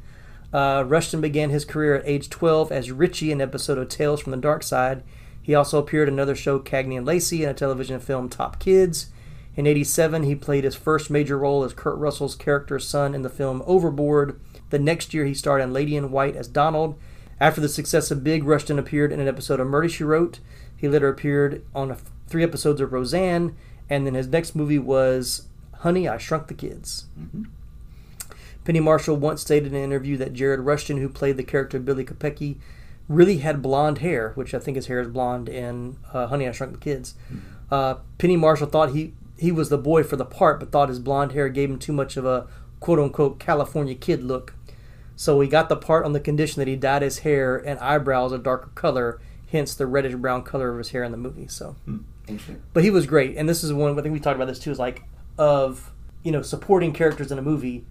Uh, 0.53 0.83
Rushton 0.87 1.19
began 1.19 1.49
his 1.49 1.65
career 1.65 1.95
at 1.95 2.07
age 2.07 2.29
12 2.29 2.71
as 2.71 2.91
Richie 2.91 3.31
in 3.31 3.41
episode 3.41 3.77
of 3.77 3.89
Tales 3.89 4.21
from 4.21 4.31
the 4.31 4.37
Dark 4.37 4.63
Side. 4.63 5.03
He 5.41 5.53
also 5.53 5.77
appeared 5.79 6.07
in 6.07 6.13
another 6.15 6.35
show, 6.35 6.59
Cagney 6.59 6.95
and 6.97 7.05
Lacey, 7.05 7.43
in 7.43 7.49
a 7.49 7.53
television 7.53 7.99
film 7.99 8.29
Top 8.29 8.57
Kids. 8.59 9.07
In 9.57 9.67
87, 9.67 10.23
he 10.23 10.33
played 10.33 10.63
his 10.63 10.75
first 10.75 11.09
major 11.09 11.37
role 11.37 11.63
as 11.63 11.73
Kurt 11.73 11.97
Russell's 11.97 12.35
character's 12.35 12.87
son 12.87 13.13
in 13.13 13.21
the 13.21 13.29
film 13.29 13.61
Overboard. 13.65 14.39
The 14.69 14.79
next 14.79 15.13
year, 15.13 15.25
he 15.25 15.33
starred 15.33 15.61
in 15.61 15.71
Lady 15.73 15.95
in 15.95 16.09
White 16.11 16.35
as 16.35 16.47
Donald. 16.47 16.97
After 17.39 17.59
the 17.59 17.69
success 17.69 18.11
of 18.11 18.23
Big, 18.23 18.43
Rushton 18.43 18.79
appeared 18.79 19.11
in 19.11 19.19
an 19.19 19.27
episode 19.27 19.59
of 19.59 19.67
Murder 19.67 19.89
She 19.89 20.03
Wrote. 20.03 20.39
He 20.75 20.87
later 20.87 21.09
appeared 21.09 21.63
on 21.73 21.91
a, 21.91 21.97
three 22.27 22.43
episodes 22.43 22.79
of 22.79 22.93
Roseanne, 22.93 23.55
and 23.89 24.05
then 24.05 24.13
his 24.13 24.27
next 24.27 24.55
movie 24.55 24.79
was 24.79 25.47
Honey, 25.79 26.07
I 26.07 26.17
Shrunk 26.17 26.47
the 26.47 26.53
Kids. 26.53 27.05
Penny 28.63 28.79
Marshall 28.79 29.17
once 29.17 29.41
stated 29.41 29.67
in 29.67 29.75
an 29.75 29.83
interview 29.83 30.17
that 30.17 30.33
Jared 30.33 30.61
Rushton, 30.61 30.97
who 30.97 31.09
played 31.09 31.37
the 31.37 31.43
character 31.43 31.79
Billy 31.79 32.05
Kopecki, 32.05 32.55
really 33.07 33.37
had 33.37 33.61
blonde 33.61 33.99
hair, 33.99 34.31
which 34.35 34.53
I 34.53 34.59
think 34.59 34.75
his 34.75 34.87
hair 34.87 34.99
is 34.99 35.07
blonde 35.07 35.49
in 35.49 35.97
uh, 36.13 36.27
Honey, 36.27 36.47
I 36.47 36.51
Shrunk 36.51 36.71
the 36.73 36.79
Kids. 36.79 37.15
Uh, 37.69 37.95
Penny 38.17 38.37
Marshall 38.37 38.67
thought 38.67 38.91
he, 38.91 39.13
he 39.37 39.51
was 39.51 39.69
the 39.69 39.77
boy 39.77 40.03
for 40.03 40.15
the 40.15 40.25
part, 40.25 40.59
but 40.59 40.71
thought 40.71 40.89
his 40.89 40.99
blonde 40.99 41.33
hair 41.33 41.49
gave 41.49 41.69
him 41.69 41.79
too 41.79 41.93
much 41.93 42.17
of 42.17 42.25
a 42.25 42.47
quote 42.79 42.99
unquote 42.99 43.39
California 43.39 43.95
kid 43.95 44.23
look. 44.23 44.53
So 45.15 45.39
he 45.39 45.47
got 45.47 45.69
the 45.69 45.75
part 45.75 46.05
on 46.05 46.13
the 46.13 46.19
condition 46.19 46.59
that 46.59 46.67
he 46.67 46.75
dyed 46.75 47.01
his 47.01 47.19
hair 47.19 47.57
and 47.57 47.79
eyebrows 47.79 48.31
a 48.31 48.37
darker 48.37 48.69
color, 48.75 49.21
hence 49.51 49.73
the 49.73 49.87
reddish 49.87 50.15
brown 50.15 50.43
color 50.43 50.71
of 50.71 50.77
his 50.77 50.89
hair 50.89 51.03
in 51.03 51.11
the 51.11 51.17
movie. 51.17 51.47
So, 51.47 51.75
hmm. 51.85 51.99
Interesting. 52.27 52.61
but 52.73 52.83
he 52.83 52.89
was 52.89 53.05
great, 53.05 53.37
and 53.37 53.47
this 53.47 53.63
is 53.63 53.71
one 53.71 53.97
I 53.97 54.01
think 54.01 54.13
we 54.13 54.19
talked 54.19 54.35
about 54.35 54.47
this 54.47 54.59
too. 54.59 54.71
Is 54.71 54.79
like 54.79 55.03
of 55.37 55.91
you 56.23 56.31
know 56.31 56.41
supporting 56.41 56.91
characters 56.93 57.31
in 57.31 57.37
a 57.37 57.43
movie. 57.43 57.85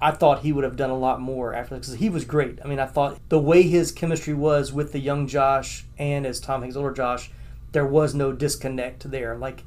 I 0.00 0.12
thought 0.12 0.42
he 0.42 0.52
would 0.52 0.62
have 0.62 0.76
done 0.76 0.90
a 0.90 0.96
lot 0.96 1.20
more 1.20 1.52
after 1.52 1.76
this 1.76 1.88
because 1.88 1.98
he 2.00 2.08
was 2.08 2.24
great. 2.24 2.60
I 2.64 2.68
mean, 2.68 2.78
I 2.78 2.86
thought 2.86 3.18
the 3.30 3.40
way 3.40 3.62
his 3.62 3.90
chemistry 3.90 4.32
was 4.32 4.72
with 4.72 4.92
the 4.92 5.00
young 5.00 5.26
Josh 5.26 5.86
and 5.98 6.24
as 6.24 6.38
Tom 6.38 6.60
Hanks' 6.60 6.76
older 6.76 6.92
Josh, 6.92 7.32
there 7.72 7.84
was 7.84 8.14
no 8.14 8.30
disconnect 8.30 9.10
there. 9.10 9.36
Like 9.36 9.64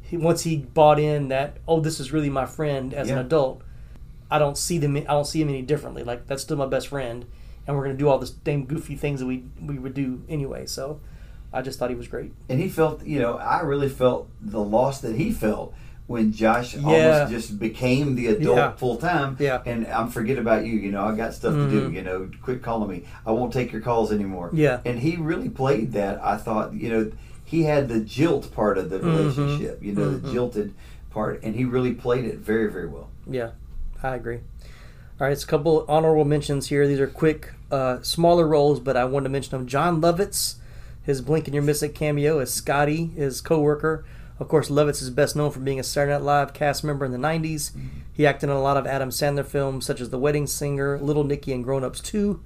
he, 0.00 0.16
once 0.16 0.44
he 0.44 0.56
bought 0.56 0.98
in 0.98 1.28
that, 1.28 1.58
oh, 1.68 1.80
this 1.80 2.00
is 2.00 2.10
really 2.10 2.30
my 2.30 2.46
friend 2.46 2.94
as 2.94 3.10
an 3.10 3.18
adult. 3.18 3.60
I 4.30 4.38
don't 4.38 4.58
see 4.58 4.78
them. 4.78 4.96
I 4.96 5.00
don't 5.00 5.26
see 5.26 5.40
him 5.40 5.48
any 5.48 5.62
differently. 5.62 6.02
Like 6.04 6.26
that's 6.26 6.42
still 6.42 6.56
my 6.56 6.66
best 6.66 6.88
friend, 6.88 7.26
and 7.66 7.76
we're 7.76 7.84
gonna 7.84 7.96
do 7.98 8.08
all 8.08 8.18
the 8.18 8.30
same 8.44 8.64
goofy 8.66 8.96
things 8.96 9.20
that 9.20 9.26
we 9.26 9.44
we 9.62 9.78
would 9.78 9.94
do 9.94 10.22
anyway. 10.28 10.66
So, 10.66 11.00
I 11.52 11.62
just 11.62 11.78
thought 11.78 11.90
he 11.90 11.96
was 11.96 12.08
great. 12.08 12.32
And 12.48 12.58
he 12.60 12.68
felt, 12.68 13.04
you 13.04 13.20
know, 13.20 13.36
I 13.38 13.60
really 13.60 13.88
felt 13.88 14.28
the 14.40 14.60
loss 14.60 15.00
that 15.02 15.16
he 15.16 15.30
felt 15.30 15.74
when 16.08 16.32
Josh 16.32 16.74
Yeah. 16.76 16.82
almost 17.18 17.32
just 17.32 17.58
became 17.58 18.14
the 18.14 18.28
adult 18.28 18.56
Yeah. 18.56 18.70
full 18.72 18.96
time. 18.96 19.36
Yeah. 19.40 19.58
Mm-hmm. 19.58 19.68
And 19.68 19.86
I'm 19.88 20.08
forget 20.08 20.38
about 20.38 20.64
you. 20.66 20.74
You 20.74 20.92
know, 20.92 21.04
I 21.04 21.14
got 21.16 21.34
stuff 21.34 21.54
to 21.54 21.68
do. 21.70 21.90
You 21.92 22.02
know, 22.02 22.28
quit 22.42 22.62
calling 22.62 22.88
me. 22.90 23.04
I 23.24 23.30
won't 23.32 23.52
take 23.52 23.72
your 23.72 23.80
calls 23.80 24.12
anymore. 24.12 24.50
Yeah. 24.52 24.80
And 24.84 24.98
he 25.00 25.16
really 25.16 25.48
played 25.48 25.92
that. 25.92 26.22
I 26.24 26.36
thought, 26.36 26.74
you 26.74 26.90
know, 26.90 27.12
he 27.44 27.62
had 27.62 27.88
the 27.88 28.00
jilt 28.00 28.52
part 28.52 28.76
of 28.78 28.90
the 28.90 28.98
Mm-hmm. 28.98 29.08
relationship. 29.16 29.82
You 29.82 29.92
know, 29.94 30.10
the 30.16 30.32
jilted 30.32 30.74
part, 31.10 31.42
and 31.42 31.54
he 31.56 31.64
really 31.64 31.92
played 31.92 32.24
it 32.24 32.38
very, 32.38 32.70
very 32.70 32.86
well. 32.88 33.08
Yeah, 33.28 33.50
I 34.02 34.14
agree. 34.14 34.40
All 35.18 35.26
right, 35.26 35.32
it's 35.32 35.44
a 35.44 35.46
couple 35.46 35.84
honorable 35.88 36.26
mentions 36.26 36.68
here. 36.68 36.86
These 36.86 37.00
are 37.00 37.06
quick, 37.06 37.52
uh, 37.70 38.02
smaller 38.02 38.46
roles, 38.46 38.80
but 38.80 38.96
I 38.96 39.04
wanted 39.06 39.24
to 39.24 39.30
mention 39.30 39.50
them. 39.52 39.66
Jon 39.66 40.00
Lovitz, 40.00 40.56
his 41.02 41.22
Blink 41.22 41.46
and 41.46 41.54
You're 41.54 41.62
Missing 41.62 41.94
cameo 41.94 42.38
as 42.38 42.52
Scotty, 42.52 43.06
his 43.06 43.40
co-worker. 43.40 44.04
Of 44.38 44.48
course, 44.48 44.68
Lovitz 44.68 45.00
is 45.00 45.08
best 45.08 45.34
known 45.34 45.50
for 45.50 45.60
being 45.60 45.80
a 45.80 45.82
Saturday 45.82 46.12
Night 46.12 46.22
Live 46.22 46.52
cast 46.52 46.84
member 46.84 47.06
in 47.06 47.12
the 47.12 47.18
90s. 47.18 47.70
He 48.12 48.26
acted 48.26 48.50
in 48.50 48.56
a 48.56 48.60
lot 48.60 48.76
of 48.76 48.86
Adam 48.86 49.08
Sandler 49.08 49.46
films, 49.46 49.86
such 49.86 50.00
as 50.00 50.10
The 50.10 50.18
Wedding 50.18 50.46
Singer, 50.46 50.98
Little 50.98 51.24
Nicky, 51.24 51.52
and 51.54 51.64
Grown 51.64 51.82
Ups 51.84 52.00
2. 52.00 52.42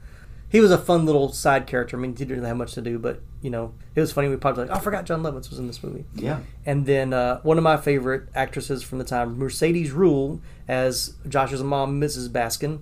He 0.48 0.60
was 0.60 0.70
a 0.70 0.78
fun 0.78 1.06
little 1.06 1.32
side 1.32 1.66
character. 1.66 1.96
I 1.96 2.00
mean, 2.00 2.14
he 2.16 2.24
didn't 2.24 2.44
have 2.44 2.56
much 2.56 2.74
to 2.74 2.80
do, 2.80 2.98
but, 2.98 3.20
you 3.40 3.50
know, 3.50 3.72
it 3.94 4.00
was 4.00 4.12
funny. 4.12 4.28
We 4.28 4.36
probably 4.36 4.64
like, 4.64 4.72
oh, 4.72 4.78
I 4.78 4.80
forgot 4.80 5.06
Jon 5.06 5.22
Lovitz 5.22 5.50
was 5.50 5.58
in 5.58 5.66
this 5.66 5.82
movie. 5.82 6.04
Yeah. 6.14 6.40
And 6.66 6.86
then 6.86 7.12
uh, 7.12 7.40
one 7.42 7.56
of 7.56 7.64
my 7.64 7.76
favorite 7.76 8.28
actresses 8.34 8.82
from 8.82 8.98
the 8.98 9.04
time, 9.04 9.38
Mercedes 9.38 9.92
Ruehl, 9.92 10.40
as 10.70 11.14
Josh's 11.28 11.62
mom, 11.62 12.00
Mrs. 12.00 12.28
Baskin. 12.28 12.78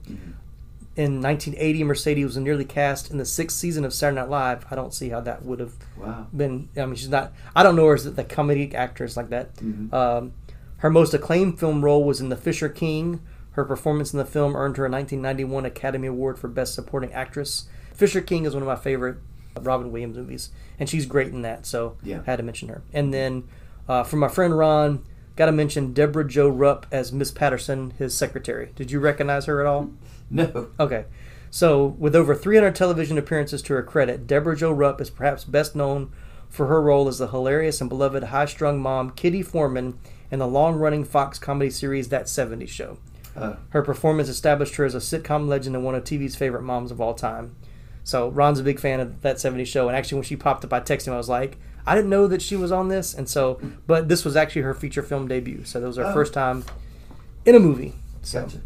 in 0.96 1.22
1980, 1.22 1.84
Mercedes 1.84 2.24
was 2.24 2.36
nearly 2.36 2.64
cast 2.64 3.08
in 3.10 3.18
the 3.18 3.24
sixth 3.24 3.56
season 3.56 3.84
of 3.84 3.94
Saturday 3.94 4.20
Night 4.20 4.28
Live. 4.28 4.66
I 4.70 4.74
don't 4.74 4.92
see 4.92 5.10
how 5.10 5.20
that 5.20 5.44
would 5.44 5.60
have 5.60 5.72
Wow. 5.96 6.26
been. 6.36 6.68
I 6.76 6.84
mean, 6.86 6.96
she's 6.96 7.08
not. 7.08 7.32
I 7.54 7.62
don't 7.62 7.76
know 7.76 7.86
her 7.86 7.94
as 7.94 8.04
the 8.12 8.24
comedic 8.24 8.74
actress 8.74 9.16
like 9.16 9.28
that. 9.30 9.50
Um, 9.92 10.32
her 10.78 10.90
most 10.90 11.14
acclaimed 11.14 11.58
film 11.60 11.84
role 11.84 12.02
was 12.04 12.20
in 12.20 12.28
The 12.30 12.36
Fisher 12.36 12.68
King. 12.68 13.20
Her 13.52 13.64
performance 13.64 14.12
in 14.12 14.18
the 14.18 14.24
film 14.24 14.54
earned 14.56 14.76
her 14.76 14.86
a 14.86 14.90
1991 14.90 15.64
Academy 15.64 16.08
Award 16.08 16.36
for 16.38 16.48
Best 16.48 16.74
Supporting 16.74 17.12
Actress. 17.12 17.68
Fisher 17.94 18.20
King 18.20 18.44
is 18.44 18.54
one 18.54 18.62
of 18.62 18.68
my 18.68 18.76
favorite 18.76 19.18
Robin 19.60 19.90
Williams 19.92 20.16
movies, 20.16 20.50
and 20.80 20.88
she's 20.88 21.06
great 21.06 21.28
in 21.32 21.42
that. 21.42 21.64
So 21.64 21.96
Yeah. 22.02 22.20
I 22.26 22.30
had 22.30 22.36
to 22.36 22.42
mention 22.44 22.68
her. 22.70 22.82
And 22.92 23.14
then 23.14 23.44
uh, 23.88 24.02
for 24.02 24.16
my 24.16 24.28
friend 24.28 24.56
Ron, 24.58 25.04
got 25.38 25.46
to 25.46 25.52
mention 25.52 25.92
Debra 25.92 26.26
Jo 26.26 26.48
Rupp 26.48 26.84
as 26.90 27.12
Miss 27.12 27.30
Patterson, 27.30 27.92
his 27.96 28.12
secretary. 28.14 28.72
Did 28.74 28.90
you 28.90 28.98
recognize 28.98 29.46
her 29.46 29.60
at 29.60 29.66
all? 29.66 29.90
No. 30.30 30.68
Okay. 30.78 31.06
So, 31.48 31.86
with 31.98 32.14
over 32.14 32.34
300 32.34 32.74
television 32.74 33.16
appearances 33.16 33.62
to 33.62 33.72
her 33.72 33.82
credit, 33.82 34.26
Debra 34.26 34.54
Jo 34.54 34.70
Rupp 34.70 35.00
is 35.00 35.08
perhaps 35.08 35.42
best 35.44 35.74
known 35.74 36.12
for 36.50 36.66
her 36.66 36.82
role 36.82 37.08
as 37.08 37.16
the 37.16 37.28
hilarious 37.28 37.80
and 37.80 37.88
beloved 37.88 38.24
high 38.24 38.44
strung 38.44 38.78
mom 38.78 39.12
Kitty 39.12 39.42
Forman 39.42 39.98
in 40.30 40.38
the 40.38 40.46
long 40.46 40.74
running 40.74 41.02
Fox 41.02 41.38
comedy 41.38 41.70
series 41.70 42.10
That 42.10 42.26
70s 42.26 42.68
Show. 42.68 42.98
Her 43.70 43.80
performance 43.80 44.28
established 44.28 44.76
her 44.76 44.84
as 44.84 44.94
a 44.94 44.98
sitcom 44.98 45.48
legend 45.48 45.74
and 45.74 45.82
one 45.82 45.94
of 45.94 46.04
TV's 46.04 46.36
favorite 46.36 46.62
moms 46.62 46.90
of 46.90 47.00
all 47.00 47.14
time. 47.14 47.56
So, 48.04 48.28
Ron's 48.28 48.60
a 48.60 48.64
big 48.64 48.78
fan 48.80 49.00
of 49.00 49.22
That 49.22 49.36
70s 49.36 49.66
Show, 49.66 49.88
and 49.88 49.96
actually, 49.96 50.16
when 50.16 50.24
she 50.24 50.36
popped 50.36 50.66
up, 50.66 50.74
I 50.74 50.80
texted 50.80 51.06
him, 51.06 51.14
I 51.14 51.16
was 51.16 51.30
like, 51.30 51.56
I 51.86 51.94
didn't 51.94 52.10
know 52.10 52.26
that 52.26 52.42
she 52.42 52.56
was 52.56 52.70
on 52.70 52.88
this, 52.88 53.14
and 53.14 53.28
so, 53.28 53.60
but 53.86 54.08
this 54.08 54.24
was 54.24 54.36
actually 54.36 54.62
her 54.62 54.74
feature 54.74 55.02
film 55.02 55.26
debut, 55.28 55.64
so 55.64 55.80
that 55.80 55.86
was 55.86 55.96
her 55.96 56.04
Oh. 56.06 56.12
first 56.12 56.32
time 56.34 56.64
in 57.46 57.54
a 57.54 57.60
movie. 57.60 57.94
So. 58.22 58.42
gotcha. 58.42 58.58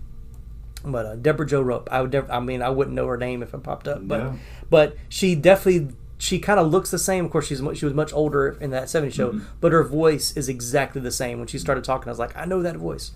But 0.85 1.07
uh, 1.07 1.15
Debra 1.17 1.47
Jo 1.47 1.63
Rupp, 1.63 1.89
I 1.93 2.01
would. 2.03 2.11
Def- 2.11 2.29
I 2.31 2.41
mean, 2.41 2.61
I 2.63 2.71
wouldn't 2.71 2.97
know 2.97 3.07
her 3.07 3.17
name 3.17 3.43
if 3.43 3.55
it 3.55 3.63
popped 3.63 3.87
up, 3.87 4.07
but 4.09 4.19
No. 4.19 4.35
but 4.69 4.97
she 5.09 5.37
definitely 5.37 5.95
she 6.19 6.41
kind 6.41 6.59
of 6.59 6.73
looks 6.73 6.91
the 6.91 6.99
same. 6.99 7.25
Of 7.25 7.31
course, 7.31 7.47
she's 7.47 7.63
she 7.75 7.85
was 7.85 7.95
much 7.95 8.13
older 8.13 8.57
in 8.61 8.71
that 8.71 8.85
'70s 8.85 9.13
show, 9.13 9.41
but 9.61 9.71
her 9.71 9.85
voice 9.85 10.37
is 10.37 10.49
exactly 10.49 11.01
the 11.01 11.13
same. 11.13 11.39
When 11.39 11.47
she 11.47 11.59
started 11.61 11.85
talking, 11.85 12.09
I 12.09 12.11
was 12.11 12.19
like, 12.19 12.37
I 12.37 12.47
know 12.47 12.63
that 12.63 12.77
voice. 12.77 13.13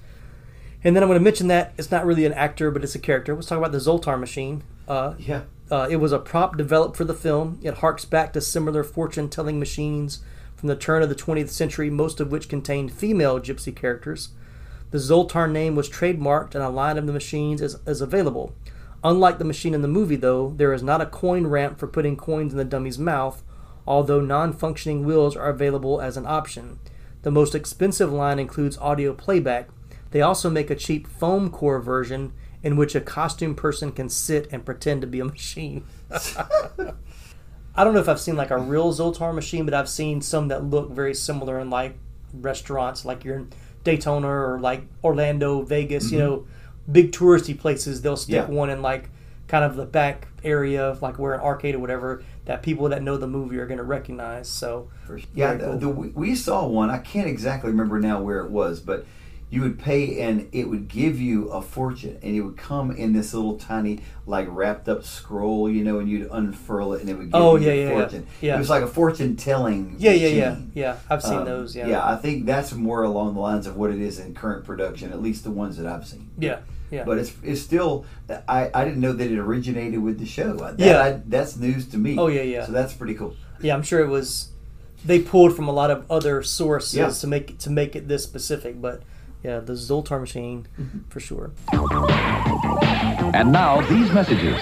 And 0.84 0.94
then 0.94 1.03
I'm 1.03 1.09
going 1.09 1.18
to 1.18 1.24
mention 1.24 1.49
that 1.49 1.72
it's 1.76 1.90
not 1.90 2.07
really 2.07 2.24
an 2.24 2.32
actor, 2.34 2.70
but 2.70 2.84
it's 2.84 2.94
a 2.94 3.01
character. 3.01 3.34
Let's 3.34 3.49
talk 3.49 3.59
about 3.59 3.72
the 3.72 3.78
Zoltar 3.78 4.20
machine. 4.20 4.62
Uh, 4.86 5.14
Yeah. 5.18 5.42
Uh, 5.70 5.88
it 5.90 5.96
was 5.96 6.12
a 6.12 6.18
prop 6.18 6.56
developed 6.56 6.96
for 6.96 7.04
the 7.04 7.14
film. 7.14 7.58
It 7.62 7.78
harks 7.78 8.04
back 8.04 8.32
to 8.32 8.40
similar 8.40 8.84
fortune 8.84 9.28
telling 9.28 9.58
machines 9.58 10.20
from 10.54 10.68
the 10.68 10.76
turn 10.76 11.02
of 11.02 11.08
the 11.08 11.14
20th 11.14 11.48
century, 11.48 11.90
most 11.90 12.20
of 12.20 12.30
which 12.30 12.48
contained 12.48 12.92
female 12.92 13.40
gypsy 13.40 13.74
characters. 13.74 14.30
The 14.90 14.98
Zoltar 14.98 15.50
name 15.50 15.74
was 15.74 15.90
trademarked 15.90 16.54
and 16.54 16.62
a 16.62 16.68
line 16.68 16.96
of 16.96 17.06
the 17.06 17.12
machines 17.12 17.60
is, 17.60 17.76
is 17.86 18.00
available. 18.00 18.54
Unlike 19.02 19.38
the 19.38 19.44
machine 19.44 19.74
in 19.74 19.82
the 19.82 19.88
movie, 19.88 20.16
though, 20.16 20.54
there 20.56 20.72
is 20.72 20.82
not 20.82 21.00
a 21.00 21.06
coin 21.06 21.46
ramp 21.46 21.78
for 21.78 21.86
putting 21.86 22.16
coins 22.16 22.52
in 22.52 22.58
the 22.58 22.64
dummy's 22.64 22.98
mouth, 22.98 23.42
although 23.86 24.20
non 24.20 24.52
functioning 24.52 25.04
wheels 25.04 25.36
are 25.36 25.48
available 25.48 26.00
as 26.00 26.16
an 26.16 26.26
option. 26.26 26.78
The 27.22 27.30
most 27.30 27.54
expensive 27.54 28.12
line 28.12 28.38
includes 28.38 28.78
audio 28.78 29.12
playback. 29.12 29.68
They 30.12 30.22
also 30.22 30.48
make 30.48 30.70
a 30.70 30.76
cheap 30.76 31.08
foam 31.08 31.50
core 31.50 31.80
version 31.80 32.32
in 32.66 32.76
which 32.76 32.94
a 32.96 33.00
costume 33.00 33.54
person 33.54 33.92
can 33.92 34.08
sit 34.08 34.48
and 34.50 34.64
pretend 34.64 35.00
to 35.00 35.06
be 35.06 35.20
a 35.20 35.24
machine. 35.24 35.84
I 37.76 37.84
don't 37.84 37.94
know 37.94 38.00
if 38.00 38.08
I've 38.08 38.20
seen 38.20 38.36
like 38.36 38.50
a 38.50 38.58
real 38.58 38.92
Zoltar 38.92 39.34
machine, 39.34 39.64
but 39.64 39.74
I've 39.74 39.88
seen 39.88 40.20
some 40.20 40.48
that 40.48 40.64
look 40.64 40.90
very 40.90 41.14
similar 41.14 41.60
in 41.60 41.70
like 41.70 41.96
restaurants, 42.32 43.04
like 43.04 43.24
you're 43.24 43.36
in 43.36 43.52
Daytona 43.84 44.26
or 44.28 44.58
like 44.58 44.82
Orlando, 45.04 45.62
Vegas, 45.62 46.10
you 46.10 46.18
know, 46.18 46.46
big 46.90 47.12
touristy 47.12 47.56
places. 47.58 48.02
They'll 48.02 48.16
stick 48.16 48.42
Mm-hmm. 48.44 48.52
Yeah. 48.52 48.58
one 48.58 48.70
in 48.70 48.82
like 48.82 49.10
kind 49.46 49.64
of 49.64 49.76
the 49.76 49.86
back 49.86 50.26
area, 50.42 50.84
of 50.86 51.02
like 51.02 51.18
where 51.20 51.34
an 51.34 51.40
arcade 51.40 51.74
or 51.76 51.78
whatever, 51.78 52.24
that 52.46 52.62
people 52.64 52.88
that 52.88 53.02
know 53.02 53.16
the 53.16 53.28
movie 53.28 53.58
are 53.58 53.66
going 53.66 53.78
to 53.78 53.84
recognize. 53.84 54.48
So, 54.48 54.90
Yeah, 55.34 55.54
the, 55.54 55.64
cool. 55.66 55.78
the, 55.78 55.88
we 55.90 56.34
saw 56.34 56.66
one. 56.66 56.90
I 56.90 56.98
can't 56.98 57.28
exactly 57.28 57.70
remember 57.70 58.00
now 58.00 58.20
where 58.22 58.40
it 58.40 58.50
was, 58.50 58.80
but 58.80 59.06
you 59.49 59.62
would 59.62 59.78
pay 59.78 60.20
and 60.22 60.49
it 60.53 60.68
would 60.68 60.88
give 60.88 61.20
you 61.20 61.49
a 61.51 61.62
fortune, 61.62 62.18
and 62.22 62.34
it 62.34 62.40
would 62.40 62.57
come 62.57 62.90
in 62.90 63.12
this 63.12 63.32
little 63.32 63.57
tiny, 63.57 64.01
like 64.26 64.49
wrapped 64.51 64.88
up 64.88 65.05
scroll, 65.05 65.70
you 65.70 65.84
know, 65.84 66.01
and 66.01 66.09
you'd 66.09 66.28
unfurl 66.32 66.94
it, 66.94 67.01
and 67.01 67.09
it 67.09 67.14
would 67.14 67.26
give 67.30 67.34
Oh, 67.40 67.55
you 67.57 67.66
yeah, 67.68 67.72
a 67.72 67.76
yeah, 67.76 67.82
yeah. 67.88 67.99
fortune. 68.01 68.26
Yeah. 68.40 68.55
It 68.57 68.59
was 68.59 68.70
like 68.70 68.82
a 68.82 68.88
fortune 68.88 69.36
telling. 69.36 69.94
yeah, 69.99 70.11
yeah, 70.11 70.28
yeah, 70.28 70.51
machine. 70.51 70.72
yeah. 70.74 70.97
I've 71.09 71.22
seen 71.22 71.34
Um, 71.38 71.44
those. 71.44 71.76
Yeah. 71.76 71.86
yeah, 71.86 72.05
I 72.07 72.16
think 72.16 72.44
that's 72.44 72.72
more 72.74 73.05
along 73.05 73.34
the 73.34 73.40
lines 73.40 73.68
of 73.68 73.76
what 73.76 73.90
it 73.90 74.01
is 74.01 74.18
in 74.18 74.34
current 74.34 74.64
production, 74.64 75.12
at 75.12 75.22
least 75.22 75.44
the 75.44 75.53
ones 75.53 75.76
that 75.76 75.86
I've 75.86 76.07
seen. 76.07 76.28
Yeah. 76.38 76.59
Yeah. 76.90 77.05
But 77.05 77.18
it's 77.18 77.32
it's 77.42 77.61
still 77.61 78.05
I, 78.49 78.70
I 78.72 78.84
didn't 78.84 79.01
know 79.01 79.12
that 79.12 79.28
it 79.30 79.38
originated 79.38 80.01
with 80.03 80.18
the 80.20 80.26
show. 80.26 80.55
That, 80.57 80.78
Yeah. 80.78 81.03
I, 81.03 81.20
that's 81.26 81.57
news 81.57 81.86
to 81.88 81.99
me. 81.99 82.16
Oh, 82.18 82.28
yeah, 82.28 82.42
yeah. 82.42 82.64
So 82.66 82.70
that's 82.72 82.92
pretty 82.92 83.14
cool. 83.14 83.34
yeah, 83.61 83.74
I'm 83.74 83.82
sure 83.82 84.01
it 84.01 84.09
was. 84.09 84.49
They 85.05 85.20
pulled 85.20 85.55
from 85.55 85.68
a 85.68 85.72
lot 85.72 85.90
of 85.92 86.05
other 86.11 86.42
sources 86.42 86.94
Yeah. 86.94 87.09
to 87.11 87.26
make 87.28 87.59
to 87.59 87.70
make 87.70 87.94
it 87.97 88.09
this 88.09 88.22
specific, 88.24 88.80
but 88.80 89.03
yeah, 89.47 89.61
the 89.61 89.74
Zoltar 89.74 90.18
machine 90.18 90.66
mm-hmm. 90.76 90.99
for 91.09 91.20
sure. 91.20 91.53
And 93.32 93.53
now 93.53 93.80
these 93.82 94.11
messages. 94.11 94.61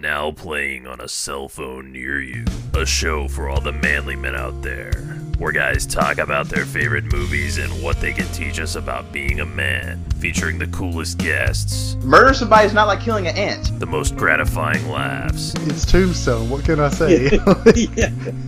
Now 0.00 0.32
playing 0.32 0.88
on 0.88 1.00
a 1.00 1.06
cell 1.06 1.48
phone 1.48 1.92
near 1.92 2.20
you. 2.20 2.44
A 2.74 2.84
show 2.84 3.28
for 3.28 3.48
all 3.48 3.60
the 3.60 3.70
manly 3.70 4.16
men 4.16 4.34
out 4.34 4.62
there. 4.62 4.92
Where 5.38 5.52
guys 5.52 5.86
talk 5.86 6.18
about 6.18 6.48
their 6.48 6.64
favorite 6.64 7.04
movies 7.12 7.58
and 7.58 7.70
what 7.80 8.00
they 8.00 8.12
can 8.12 8.26
teach 8.32 8.58
us 8.58 8.74
about 8.74 9.12
being 9.12 9.38
a 9.38 9.46
man. 9.46 10.04
Featuring 10.18 10.58
the 10.58 10.66
coolest 10.66 11.18
guests, 11.18 11.94
Murder 12.02 12.34
somebody 12.34 12.66
is 12.66 12.74
not 12.74 12.88
like 12.88 13.00
killing 13.00 13.28
an 13.28 13.36
ant. 13.36 13.78
the 13.78 13.86
most 13.86 14.16
gratifying 14.16 14.88
laughs, 14.88 15.54
It's 15.66 15.86
Tombstone. 15.86 16.50
What 16.50 16.64
can 16.64 16.80
I 16.80 16.88
say? 16.88 17.28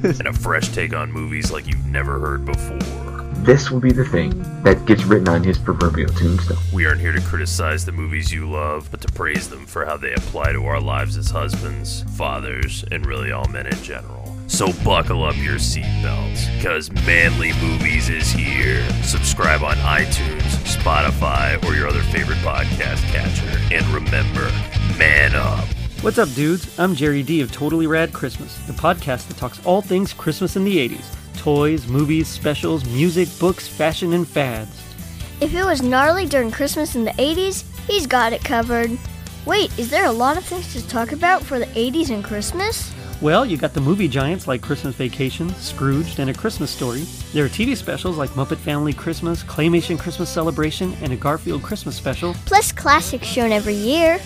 and 0.03 0.27
a 0.27 0.33
fresh 0.33 0.69
take 0.71 0.93
on 0.93 1.13
movies 1.13 1.53
like 1.53 1.69
you've 1.69 1.87
never 1.87 2.19
heard 2.19 2.45
before. 2.45 3.10
This 3.43 3.71
will 3.71 3.81
be 3.81 3.91
the 3.91 4.05
thing 4.05 4.39
that 4.65 4.85
gets 4.85 5.05
written 5.05 5.27
on 5.27 5.43
his 5.43 5.57
proverbial 5.57 6.13
tombstone. 6.13 6.59
We 6.75 6.85
aren't 6.85 7.01
here 7.01 7.13
to 7.13 7.23
criticize 7.23 7.87
the 7.87 7.91
movies 7.91 8.31
you 8.31 8.49
love, 8.49 8.89
but 8.91 9.01
to 9.01 9.09
praise 9.13 9.49
them 9.49 9.65
for 9.65 9.87
how 9.87 9.97
they 9.97 10.13
apply 10.13 10.53
to 10.53 10.67
our 10.67 10.79
lives 10.79 11.17
as 11.17 11.31
husbands, 11.31 12.03
fathers, 12.19 12.85
and 12.93 13.07
really 13.07 13.33
all 13.33 13.49
men 13.49 13.67
in 13.67 13.83
general. 13.83 14.37
So 14.47 14.75
buckle 14.85 15.25
up 15.25 15.39
your 15.39 15.57
seatbelts, 15.57 16.63
cause 16.63 16.93
Manly 17.07 17.55
Movies 17.63 18.11
is 18.11 18.31
here. 18.31 18.87
Subscribe 19.03 19.63
on 19.63 19.77
iTunes, 19.77 20.43
Spotify, 20.67 21.65
or 21.65 21.75
your 21.75 21.89
other 21.89 22.03
favorite 22.03 22.39
podcast 22.39 23.03
catcher. 23.11 23.75
And 23.75 23.87
remember, 23.87 24.51
man 24.99 25.35
up. 25.35 25.67
What's 26.03 26.19
up, 26.19 26.29
dudes? 26.35 26.79
I'm 26.79 26.95
Jerry 26.95 27.23
D 27.23 27.41
of 27.41 27.51
Totally 27.51 27.87
Rad 27.87 28.13
Christmas, 28.13 28.59
the 28.67 28.75
podcast 28.75 29.29
that 29.29 29.39
talks 29.39 29.65
all 29.65 29.81
things 29.81 30.13
Christmas 30.13 30.57
in 30.57 30.65
the 30.65 30.77
80s 30.77 31.20
toys, 31.41 31.87
movies, 31.87 32.29
specials, 32.29 32.85
music, 32.85 33.27
books, 33.39 33.67
fashion, 33.67 34.13
and 34.13 34.29
fads. 34.29 34.83
If 35.41 35.55
it 35.55 35.65
was 35.65 35.81
gnarly 35.81 36.27
during 36.27 36.51
Christmas 36.51 36.97
in 36.97 37.05
the 37.05 37.13
80s, 37.13 37.65
he's 37.87 38.07
got 38.07 38.35
it 38.35 38.45
covered. 38.45 38.91
Wait, 39.47 39.77
is 39.79 39.89
there 39.89 40.05
a 40.05 40.13
lot 40.13 40.37
of 40.37 40.45
things 40.45 40.71
to 40.75 40.87
talk 40.87 41.13
about 41.13 41.43
for 41.43 41.59
the 41.59 41.65
80s 41.69 42.11
and 42.11 42.23
Christmas? 42.23 42.93
Well, 43.23 43.47
you 43.47 43.57
got 43.57 43.73
the 43.73 43.81
movie 43.81 44.07
giants 44.07 44.47
like 44.47 44.61
Christmas 44.61 44.95
Vacation, 44.95 45.49
Scrooged, 45.55 46.19
and 46.19 46.29
A 46.29 46.35
Christmas 46.35 46.71
Story. 46.71 47.05
There 47.33 47.47
are 47.47 47.49
TV 47.49 47.75
specials 47.75 48.19
like 48.19 48.31
Muppet 48.31 48.59
Family 48.59 48.93
Christmas, 48.93 49.43
Claymation 49.43 49.99
Christmas 49.99 50.29
Celebration, 50.29 50.95
and 51.01 51.11
a 51.11 51.17
Garfield 51.17 51.63
Christmas 51.63 51.97
special. 51.97 52.35
Plus 52.45 52.71
classics 52.71 53.27
shown 53.27 53.51
every 53.51 53.75
year. 53.75 54.21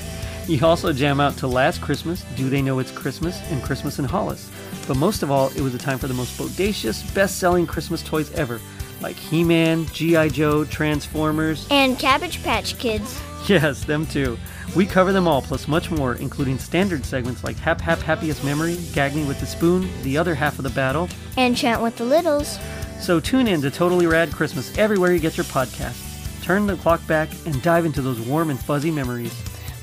You 0.49 0.67
also 0.67 0.93
jam 0.93 1.21
out 1.21 1.37
to 1.39 1.47
Last 1.47 1.81
Christmas, 1.81 2.23
Do 2.37 2.51
They 2.51 2.61
Know 2.61 2.81
It's 2.81 2.91
Christmas, 2.91 3.41
and 3.51 3.62
Christmas 3.62 4.01
in 4.01 4.05
Hollis. 4.05 4.51
But 4.87 4.97
most 4.97 5.22
of 5.22 5.30
all, 5.30 5.49
it 5.51 5.61
was 5.61 5.74
a 5.74 5.78
time 5.78 5.99
for 5.99 6.09
the 6.09 6.14
most 6.14 6.39
bodacious, 6.39 7.14
best 7.14 7.39
selling 7.39 7.66
Christmas 7.66 8.03
toys 8.03 8.32
ever, 8.32 8.61
like 9.01 9.16
He 9.16 9.43
Man, 9.43 9.87
G.I. 9.87 10.28
Joe, 10.28 10.64
Transformers. 10.64 11.66
And 11.70 11.99
Cabbage 11.99 12.43
Patch 12.43 12.78
Kids. 12.78 13.20
Yes, 13.47 13.85
them 13.85 14.07
too. 14.07 14.39
We 14.74 14.87
cover 14.87 15.12
them 15.12 15.28
all, 15.28 15.43
plus 15.43 15.68
much 15.68 15.91
more, 15.91 16.14
including 16.14 16.59
standard 16.59 17.05
segments 17.05 17.45
like 17.45 17.57
Hap 17.57 17.80
Hap 17.80 17.99
Happiest 17.99 18.43
Memory, 18.43 18.78
Gag 18.93 19.14
Me 19.14 19.24
with 19.24 19.39
the 19.39 19.47
Spoon, 19.47 19.89
the 20.03 20.16
other 20.16 20.35
half 20.35 20.59
of 20.59 20.62
the 20.62 20.70
battle. 20.70 21.09
And 21.37 21.57
Chant 21.57 21.82
with 21.82 21.97
the 21.97 22.05
Littles. 22.05 22.59
So 23.01 23.20
tune 23.20 23.47
in 23.47 23.61
to 23.61 23.70
Totally 23.70 24.07
Rad 24.07 24.32
Christmas 24.32 24.76
everywhere 24.78 25.12
you 25.12 25.20
get 25.20 25.37
your 25.37 25.45
podcasts. 25.45 26.43
Turn 26.43 26.66
the 26.66 26.76
clock 26.76 27.07
back 27.07 27.28
and 27.47 27.62
dive 27.62 27.85
into 27.85 28.03
those 28.03 28.20
warm 28.20 28.51
and 28.51 28.59
fuzzy 28.59 28.91
memories. 28.91 29.35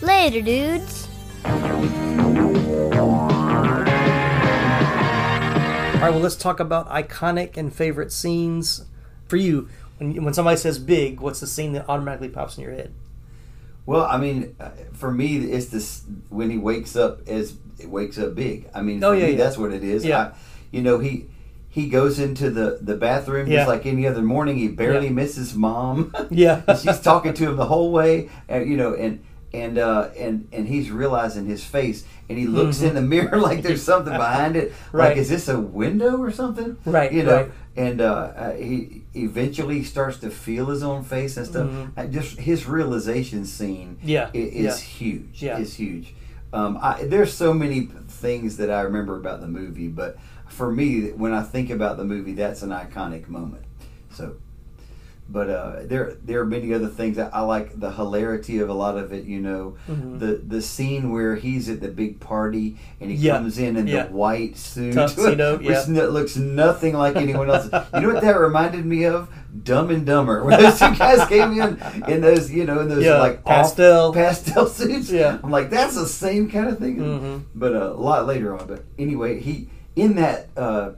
Later, 0.02 0.42
dudes. 0.42 1.08
All 6.02 6.08
right, 6.08 6.14
well, 6.14 6.24
let's 6.24 6.36
talk 6.36 6.60
about 6.60 6.90
iconic 6.90 7.58
and 7.58 7.72
favorite 7.72 8.12
scenes 8.12 8.86
for 9.28 9.36
you. 9.38 9.70
When, 10.00 10.24
when 10.24 10.34
somebody 10.34 10.58
says 10.58 10.80
big, 10.80 11.20
what's 11.20 11.40
the 11.42 11.46
scene 11.48 11.74
that 11.74 11.88
automatically 11.88 12.30
pops 12.30 12.58
in 12.58 12.64
your 12.64 12.74
head? 12.74 12.92
Well, 13.86 14.06
I 14.06 14.18
mean, 14.18 14.56
uh, 14.60 14.72
for 14.94 15.12
me, 15.12 15.38
it's 15.38 15.68
this 15.68 16.04
when 16.30 16.50
he 16.50 16.58
wakes 16.58 16.96
up 16.96 17.28
as 17.28 17.56
it 17.78 17.88
wakes 17.88 18.18
up 18.18 18.34
big. 18.34 18.68
I 18.74 18.82
mean, 18.82 19.04
Oh, 19.04 19.12
for 19.12 19.16
yeah, 19.20 19.26
me, 19.28 19.32
yeah. 19.34 19.38
that's 19.38 19.58
what 19.60 19.72
it 19.74 19.84
is. 19.84 20.04
Yeah. 20.04 20.20
I, 20.20 20.32
you 20.72 20.82
know, 20.82 20.98
he 20.98 21.28
he 21.70 21.88
goes 21.88 22.20
into 22.20 22.50
the 22.50 22.80
the 22.82 22.96
bathroom 22.96 23.48
Yeah. 23.48 23.58
just 23.60 23.68
like 23.68 23.86
any 23.86 24.08
other 24.08 24.22
morning. 24.24 24.58
He 24.58 24.70
barely 24.70 25.08
Yeah. 25.08 25.14
misses 25.14 25.54
mom. 25.56 26.16
Yeah. 26.32 26.62
She's 26.82 27.00
talking 27.00 27.34
to 27.36 27.50
him 27.50 27.58
the 27.58 27.66
whole 27.66 27.92
way, 27.92 28.30
and 28.50 28.68
you 28.70 28.76
know, 28.78 28.96
and 28.96 29.24
and 29.54 29.78
uh, 29.78 30.10
and 30.18 30.48
and 30.54 30.68
he's 30.68 30.90
realizing 30.92 31.46
his 31.46 31.64
face, 31.64 32.04
and 32.30 32.38
he 32.38 32.48
looks 32.48 32.78
Mhm. 32.80 32.90
in 32.90 32.96
the 32.96 33.02
mirror 33.16 33.38
like 33.40 33.62
there's 33.64 33.84
something 33.94 34.14
behind 34.14 34.56
it. 34.56 34.74
Right. 34.92 35.10
Like, 35.10 35.18
is 35.18 35.30
this 35.30 35.48
a 35.50 35.60
window 35.60 36.18
or 36.18 36.32
something? 36.32 36.78
Right, 36.86 37.12
You 37.12 37.24
know. 37.24 37.36
right. 37.36 37.52
And 37.76 38.02
uh, 38.02 38.14
uh, 38.36 38.54
he 38.56 39.04
eventually 39.16 39.84
starts 39.84 40.18
to 40.20 40.30
feel 40.30 40.66
his 40.66 40.84
own 40.84 41.04
face 41.04 41.38
and 41.38 41.46
stuff. 41.48 41.70
Mhm. 41.70 41.92
Uh, 41.98 42.06
just 42.08 42.38
his 42.40 42.66
realization 42.68 43.46
scene, 43.46 43.98
Yeah, 44.04 44.30
is 44.34 44.54
yeah. 44.66 44.76
huge. 44.78 45.42
Yeah. 45.44 45.58
is 45.58 45.74
huge. 45.76 46.14
Um, 46.54 46.78
I, 46.82 47.04
there's 47.06 47.34
so 47.34 47.54
many 47.54 47.88
things 48.10 48.58
that 48.58 48.70
I 48.70 48.82
remember 48.82 49.16
about 49.16 49.40
the 49.40 49.48
movie, 49.48 49.88
but 49.88 50.18
for 50.50 50.70
me, 50.70 51.12
when 51.12 51.32
I 51.34 51.44
think 51.44 51.70
about 51.70 51.96
the 51.96 52.04
movie, 52.04 52.34
that's 52.34 52.62
an 52.62 52.72
iconic 52.72 53.30
moment. 53.30 53.64
So, 54.14 54.34
but 55.32 55.50
uh, 55.50 55.76
there 55.86 56.16
there 56.26 56.42
are 56.42 56.46
many 56.46 56.74
other 56.74 56.88
things. 56.88 57.18
I, 57.18 57.30
I 57.30 57.42
like 57.42 57.80
the 57.80 57.92
hilarity 57.92 58.60
of 58.60 58.70
a 58.70 58.74
lot 58.74 58.98
of 58.98 59.14
it. 59.14 59.24
You 59.26 59.40
know, 59.40 59.76
Mhm. 59.90 60.20
the 60.20 60.42
the 60.46 60.62
scene 60.62 61.12
where 61.12 61.36
he's 61.36 61.70
at 61.70 61.80
the 61.80 61.88
big 61.88 62.20
party 62.20 62.78
and 63.00 63.10
he 63.10 63.16
Yeah, 63.18 63.38
comes 63.38 63.58
in 63.58 63.78
in 63.78 63.88
yeah. 63.88 64.08
the 64.08 64.12
white 64.14 64.58
suit, 64.58 64.94
Tuxedo, 64.94 65.58
which 65.58 65.68
yeah. 65.70 65.86
no- 65.88 66.10
looks 66.10 66.36
nothing 66.36 66.94
like 66.96 67.16
anyone 67.26 67.50
else. 67.50 67.66
you 67.94 68.02
know 68.02 68.14
what 68.14 68.22
that 68.22 68.38
reminded 68.40 68.86
me 68.86 69.06
of? 69.06 69.30
Dumb 69.64 69.90
and 69.90 70.06
Dumber, 70.06 70.44
when 70.46 70.62
those 70.62 70.80
two 70.80 70.96
guys 70.96 71.28
came 71.28 71.60
in 71.60 71.78
in 72.08 72.22
those, 72.22 72.50
you 72.52 72.66
know, 72.66 72.80
in 72.80 72.88
those 72.90 73.06
like 73.06 73.44
pastel. 73.44 74.14
pastel 74.14 74.66
suits. 74.78 75.12
Yeah. 75.12 75.40
I'm 75.44 75.52
like, 75.52 75.70
that's 75.70 75.96
the 75.96 76.08
same 76.08 76.50
kind 76.50 76.68
of 76.70 76.78
thing. 76.80 76.98
Mhm. 76.98 77.42
But 77.56 77.74
uh, 77.76 77.92
a 77.94 78.00
lot 78.10 78.28
later 78.28 78.58
on. 78.58 78.66
But 78.68 78.84
anyway, 78.98 79.40
he 79.42 79.68
in 79.96 80.16
that 80.16 80.48
uh, 80.56 80.92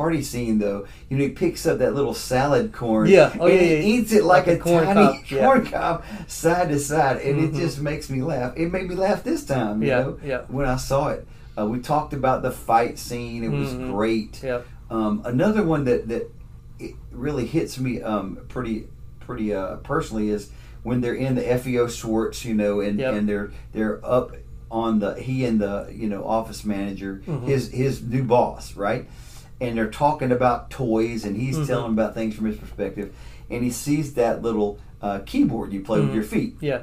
party 0.00 0.22
scene 0.22 0.58
though, 0.58 0.86
you 1.10 1.18
know, 1.18 1.24
he 1.24 1.28
picks 1.30 1.66
up 1.66 1.76
that 1.78 1.94
little 1.94 2.14
salad 2.14 2.72
corn. 2.72 3.06
Yeah. 3.06 3.36
Oh, 3.38 3.46
and 3.46 3.54
yeah, 3.54 3.60
he 3.60 3.74
yeah. 3.74 3.82
eats 4.00 4.12
it 4.12 4.24
like, 4.24 4.46
Like 4.46 4.56
a 4.56 4.60
a 4.60 4.62
corn 4.62 4.84
tiny 4.86 4.94
cob, 5.18 5.24
yeah. 5.30 5.44
corn 5.44 5.66
cob, 5.66 6.04
side 6.26 6.68
to 6.70 6.78
side, 6.78 7.18
and 7.18 7.38
Mhm. 7.38 7.48
it 7.54 7.60
just 7.60 7.82
makes 7.82 8.08
me 8.08 8.22
laugh. 8.22 8.54
It 8.56 8.72
made 8.72 8.88
me 8.88 8.94
laugh 8.94 9.22
this 9.22 9.44
time. 9.44 9.82
You 9.82 9.88
Yeah, 9.88 10.00
know, 10.00 10.18
yeah. 10.24 10.40
when 10.48 10.64
I 10.64 10.76
saw 10.76 11.08
it. 11.08 11.26
Uh, 11.58 11.66
we 11.66 11.80
talked 11.80 12.14
about 12.14 12.40
the 12.40 12.50
fight 12.50 12.98
scene. 12.98 13.44
It 13.44 13.50
was 13.50 13.74
Mhm. 13.74 13.90
great. 13.92 14.42
Um, 14.90 15.20
another 15.26 15.62
one 15.62 15.84
that 15.84 16.08
that 16.08 16.32
it 16.78 16.94
really 17.12 17.44
hits 17.44 17.78
me 17.78 18.00
um, 18.00 18.38
pretty 18.48 18.86
pretty 19.26 19.52
uh, 19.52 19.76
personally 19.92 20.30
is 20.30 20.48
when 20.82 21.02
they're 21.02 21.12
in 21.26 21.34
the 21.34 21.42
FAO 21.58 21.88
Schwarz, 21.88 22.42
you 22.42 22.54
know, 22.54 22.80
and, 22.80 22.98
Yep. 22.98 23.14
and 23.14 23.28
they're 23.28 23.50
they're 23.74 24.00
up 24.02 24.32
on 24.70 25.00
the 25.00 25.14
he 25.20 25.44
and 25.44 25.60
the 25.60 25.92
you 25.92 26.08
know 26.08 26.24
office 26.24 26.64
manager, 26.64 27.20
Mhm. 27.26 27.44
his 27.46 27.68
his 27.70 28.00
new 28.02 28.22
boss, 28.24 28.74
right? 28.76 29.04
And 29.60 29.76
they're 29.76 29.90
talking 29.90 30.32
about 30.32 30.70
toys, 30.70 31.24
and 31.24 31.36
he's 31.36 31.58
Mhm. 31.58 31.66
telling 31.66 31.92
about 31.92 32.14
things 32.14 32.34
from 32.34 32.46
his 32.46 32.56
perspective, 32.56 33.12
and 33.50 33.62
he 33.62 33.70
sees 33.70 34.14
that 34.14 34.42
little 34.42 34.78
uh, 35.02 35.20
keyboard 35.24 35.72
you 35.72 35.80
play 35.80 35.98
with 36.00 36.10
Mhm. 36.10 36.14
your 36.14 36.22
feet. 36.24 36.56
Yeah. 36.60 36.80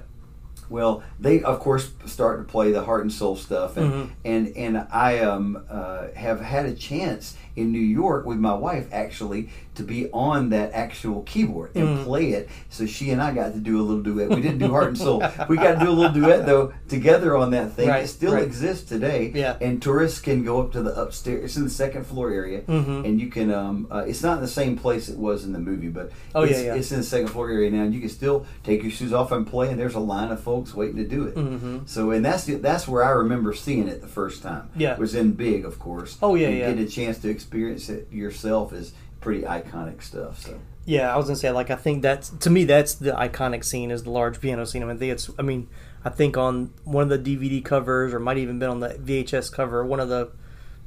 Well, 0.69 1.01
they 1.19 1.41
of 1.43 1.59
course 1.59 1.91
start 2.07 2.39
to 2.39 2.51
play 2.51 2.71
the 2.71 2.81
heart 2.83 3.01
and 3.03 3.11
soul 3.11 3.35
stuff, 3.35 3.77
and 3.77 3.91
Mhm. 3.93 4.07
and 4.25 4.47
and 4.57 4.87
I 4.91 5.19
um 5.19 5.59
uh, 5.69 6.07
have 6.15 6.41
had 6.41 6.65
a 6.65 6.73
chance 6.73 7.35
in 7.55 7.71
New 7.71 7.79
York 7.79 8.25
with 8.25 8.37
my 8.39 8.53
wife 8.53 8.87
actually 8.91 9.49
to 9.77 9.83
be 9.83 10.09
on 10.11 10.49
that 10.49 10.71
actual 10.73 11.21
keyboard 11.23 11.71
and 11.75 11.87
Mhm. 11.99 12.03
play 12.03 12.29
it. 12.31 12.49
So 12.69 12.85
she 12.85 13.11
and 13.11 13.21
I 13.21 13.33
got 13.33 13.53
to 13.53 13.59
do 13.59 13.79
a 13.79 13.83
little 13.83 14.01
duet. 14.03 14.29
We 14.29 14.41
didn't 14.41 14.57
do 14.59 14.67
heart 14.69 14.87
and 14.89 14.97
soul. 14.97 15.23
We 15.47 15.55
got 15.55 15.79
to 15.79 15.85
do 15.85 15.89
a 15.89 15.93
little 15.93 16.11
duet 16.13 16.45
though 16.45 16.73
together 16.89 17.35
on 17.37 17.51
that 17.51 17.73
thing. 17.73 17.87
Right, 17.89 18.03
it 18.03 18.07
still 18.07 18.33
right. 18.33 18.43
exists 18.43 18.87
today. 18.89 19.31
Yeah. 19.33 19.55
And 19.61 19.81
tourists 19.81 20.19
can 20.19 20.43
go 20.43 20.59
up 20.61 20.71
to 20.73 20.81
the 20.81 20.99
upstairs. 20.99 21.43
It's 21.45 21.57
in 21.57 21.63
the 21.63 21.69
second 21.69 22.05
floor 22.05 22.31
area, 22.31 22.61
Mhm. 22.67 23.05
and 23.05 23.21
you 23.21 23.27
can. 23.27 23.51
Um, 23.53 23.87
uh, 23.91 24.03
it's 24.07 24.23
not 24.23 24.37
in 24.37 24.41
the 24.41 24.47
same 24.47 24.75
place 24.77 25.09
it 25.09 25.17
was 25.17 25.45
in 25.45 25.53
the 25.53 25.59
movie, 25.59 25.87
but 25.89 26.11
Oh, 26.35 26.43
yeah, 26.43 26.49
it's, 26.51 26.63
yeah. 26.63 26.75
it's 26.75 26.91
in 26.91 26.97
the 26.99 27.03
second 27.05 27.27
floor 27.29 27.49
area 27.49 27.69
now, 27.71 27.83
and 27.83 27.93
you 27.93 27.99
can 28.01 28.09
still 28.09 28.45
take 28.63 28.81
your 28.83 28.91
shoes 28.91 29.13
off 29.13 29.31
and 29.31 29.45
play. 29.47 29.69
And 29.69 29.79
there's 29.79 29.95
a 29.95 29.99
line 29.99 30.31
of 30.31 30.39
folks 30.39 30.73
waiting 30.75 30.97
to 30.97 31.03
do 31.07 31.23
it. 31.23 31.35
Mhm. 31.35 31.81
So, 31.85 32.11
and 32.11 32.25
that's 32.25 32.45
that's 32.45 32.87
where 32.87 33.03
I 33.03 33.11
remember 33.11 33.53
seeing 33.53 33.87
it 33.87 34.01
the 34.01 34.07
first 34.07 34.41
time. 34.41 34.63
Yeah. 34.75 34.93
It 34.93 34.99
was 34.99 35.13
in 35.15 35.31
Big, 35.33 35.65
of 35.65 35.77
course. 35.79 36.17
Oh, 36.21 36.35
yeah, 36.35 36.47
and 36.47 36.57
yeah. 36.57 36.67
Getting 36.69 36.83
a 36.85 36.87
chance 36.87 37.17
to 37.19 37.29
experience 37.29 37.89
it 37.89 38.07
yourself 38.11 38.73
is 38.73 38.93
pretty 39.27 39.43
iconic 39.43 40.01
stuff. 40.01 40.41
So. 40.41 40.59
Yeah, 40.85 41.13
I 41.13 41.17
was 41.17 41.25
gonna 41.25 41.35
say 41.35 41.51
like 41.51 41.69
I 41.69 41.75
think 41.75 42.01
that's 42.01 42.29
to 42.29 42.49
me 42.49 42.63
that's 42.63 42.93
the 42.95 43.11
iconic 43.11 43.63
scene 43.63 43.91
is 43.91 44.03
the 44.03 44.09
large 44.11 44.39
piano 44.39 44.65
scene. 44.65 44.81
I 44.83 44.85
mean, 44.85 44.95
I 44.95 44.99
think 44.99 45.11
it's 45.13 45.29
I 45.37 45.41
mean 45.41 45.67
I 46.05 46.09
think 46.09 46.37
on 46.37 46.71
one 46.85 47.11
of 47.11 47.23
the 47.23 47.37
DVD 47.37 47.63
covers 47.63 48.13
or 48.13 48.19
might 48.19 48.37
even 48.37 48.59
been 48.59 48.69
on 48.69 48.79
the 48.79 48.89
VHS 48.89 49.51
cover, 49.51 49.85
one 49.85 49.99
of 49.99 50.09
the 50.09 50.31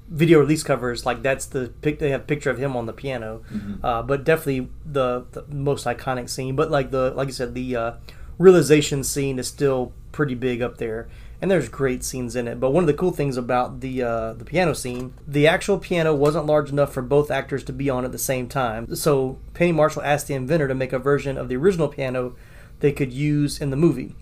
video 0.09 0.41
release 0.41 0.63
covers, 0.65 1.05
like 1.07 1.23
that's 1.23 1.47
the 1.47 1.73
pic. 1.83 1.99
They 1.99 2.11
have 2.11 2.23
a 2.23 2.25
picture 2.25 2.51
of 2.51 2.59
him 2.59 2.77
on 2.77 2.87
the 2.87 2.93
piano, 2.93 3.43
Mhm. 3.53 3.79
uh, 3.85 4.03
but 4.03 4.25
definitely 4.25 4.69
the, 4.85 5.25
the 5.33 5.45
most 5.55 5.85
iconic 5.87 6.29
scene. 6.31 6.57
But 6.57 6.71
like 6.71 6.91
the 6.91 7.13
like 7.15 7.29
you 7.29 7.33
said, 7.35 7.55
the 7.55 7.77
uh, 7.77 7.93
realization 8.39 9.05
scene 9.05 9.39
is 9.39 9.47
still 9.49 9.93
pretty 10.13 10.35
big 10.35 10.63
up 10.63 10.79
there. 10.79 11.09
And 11.43 11.51
there's 11.51 11.71
great 11.71 12.05
scenes 12.05 12.37
in 12.37 12.47
it. 12.47 12.61
But 12.61 12.73
one 12.73 12.83
of 12.83 12.87
the 12.87 12.95
cool 12.95 13.13
things 13.13 13.37
about 13.39 13.81
the 13.81 14.03
uh, 14.03 14.33
the 14.35 14.45
piano 14.45 14.75
scene, 14.75 15.15
the 15.27 15.47
actual 15.47 15.79
piano 15.79 16.15
wasn't 16.15 16.47
large 16.47 16.71
enough 16.71 16.93
for 16.93 17.03
both 17.03 17.31
actors 17.31 17.65
to 17.65 17.73
be 17.73 17.89
on 17.89 18.05
at 18.05 18.13
the 18.13 18.19
same 18.19 18.47
time. 18.47 18.95
So 18.95 19.39
Penny 19.55 19.73
Marshall 19.73 20.03
asked 20.03 20.27
the 20.27 20.35
inventor 20.35 20.69
to 20.69 20.75
make 20.75 20.93
a 20.93 20.99
version 20.99 21.39
of 21.39 21.49
the 21.49 21.57
original 21.57 21.89
piano 21.89 22.35
they 22.81 22.93
could 22.93 23.13
use 23.13 23.61
in 23.61 23.71
the 23.71 23.77
movie. 23.77 24.17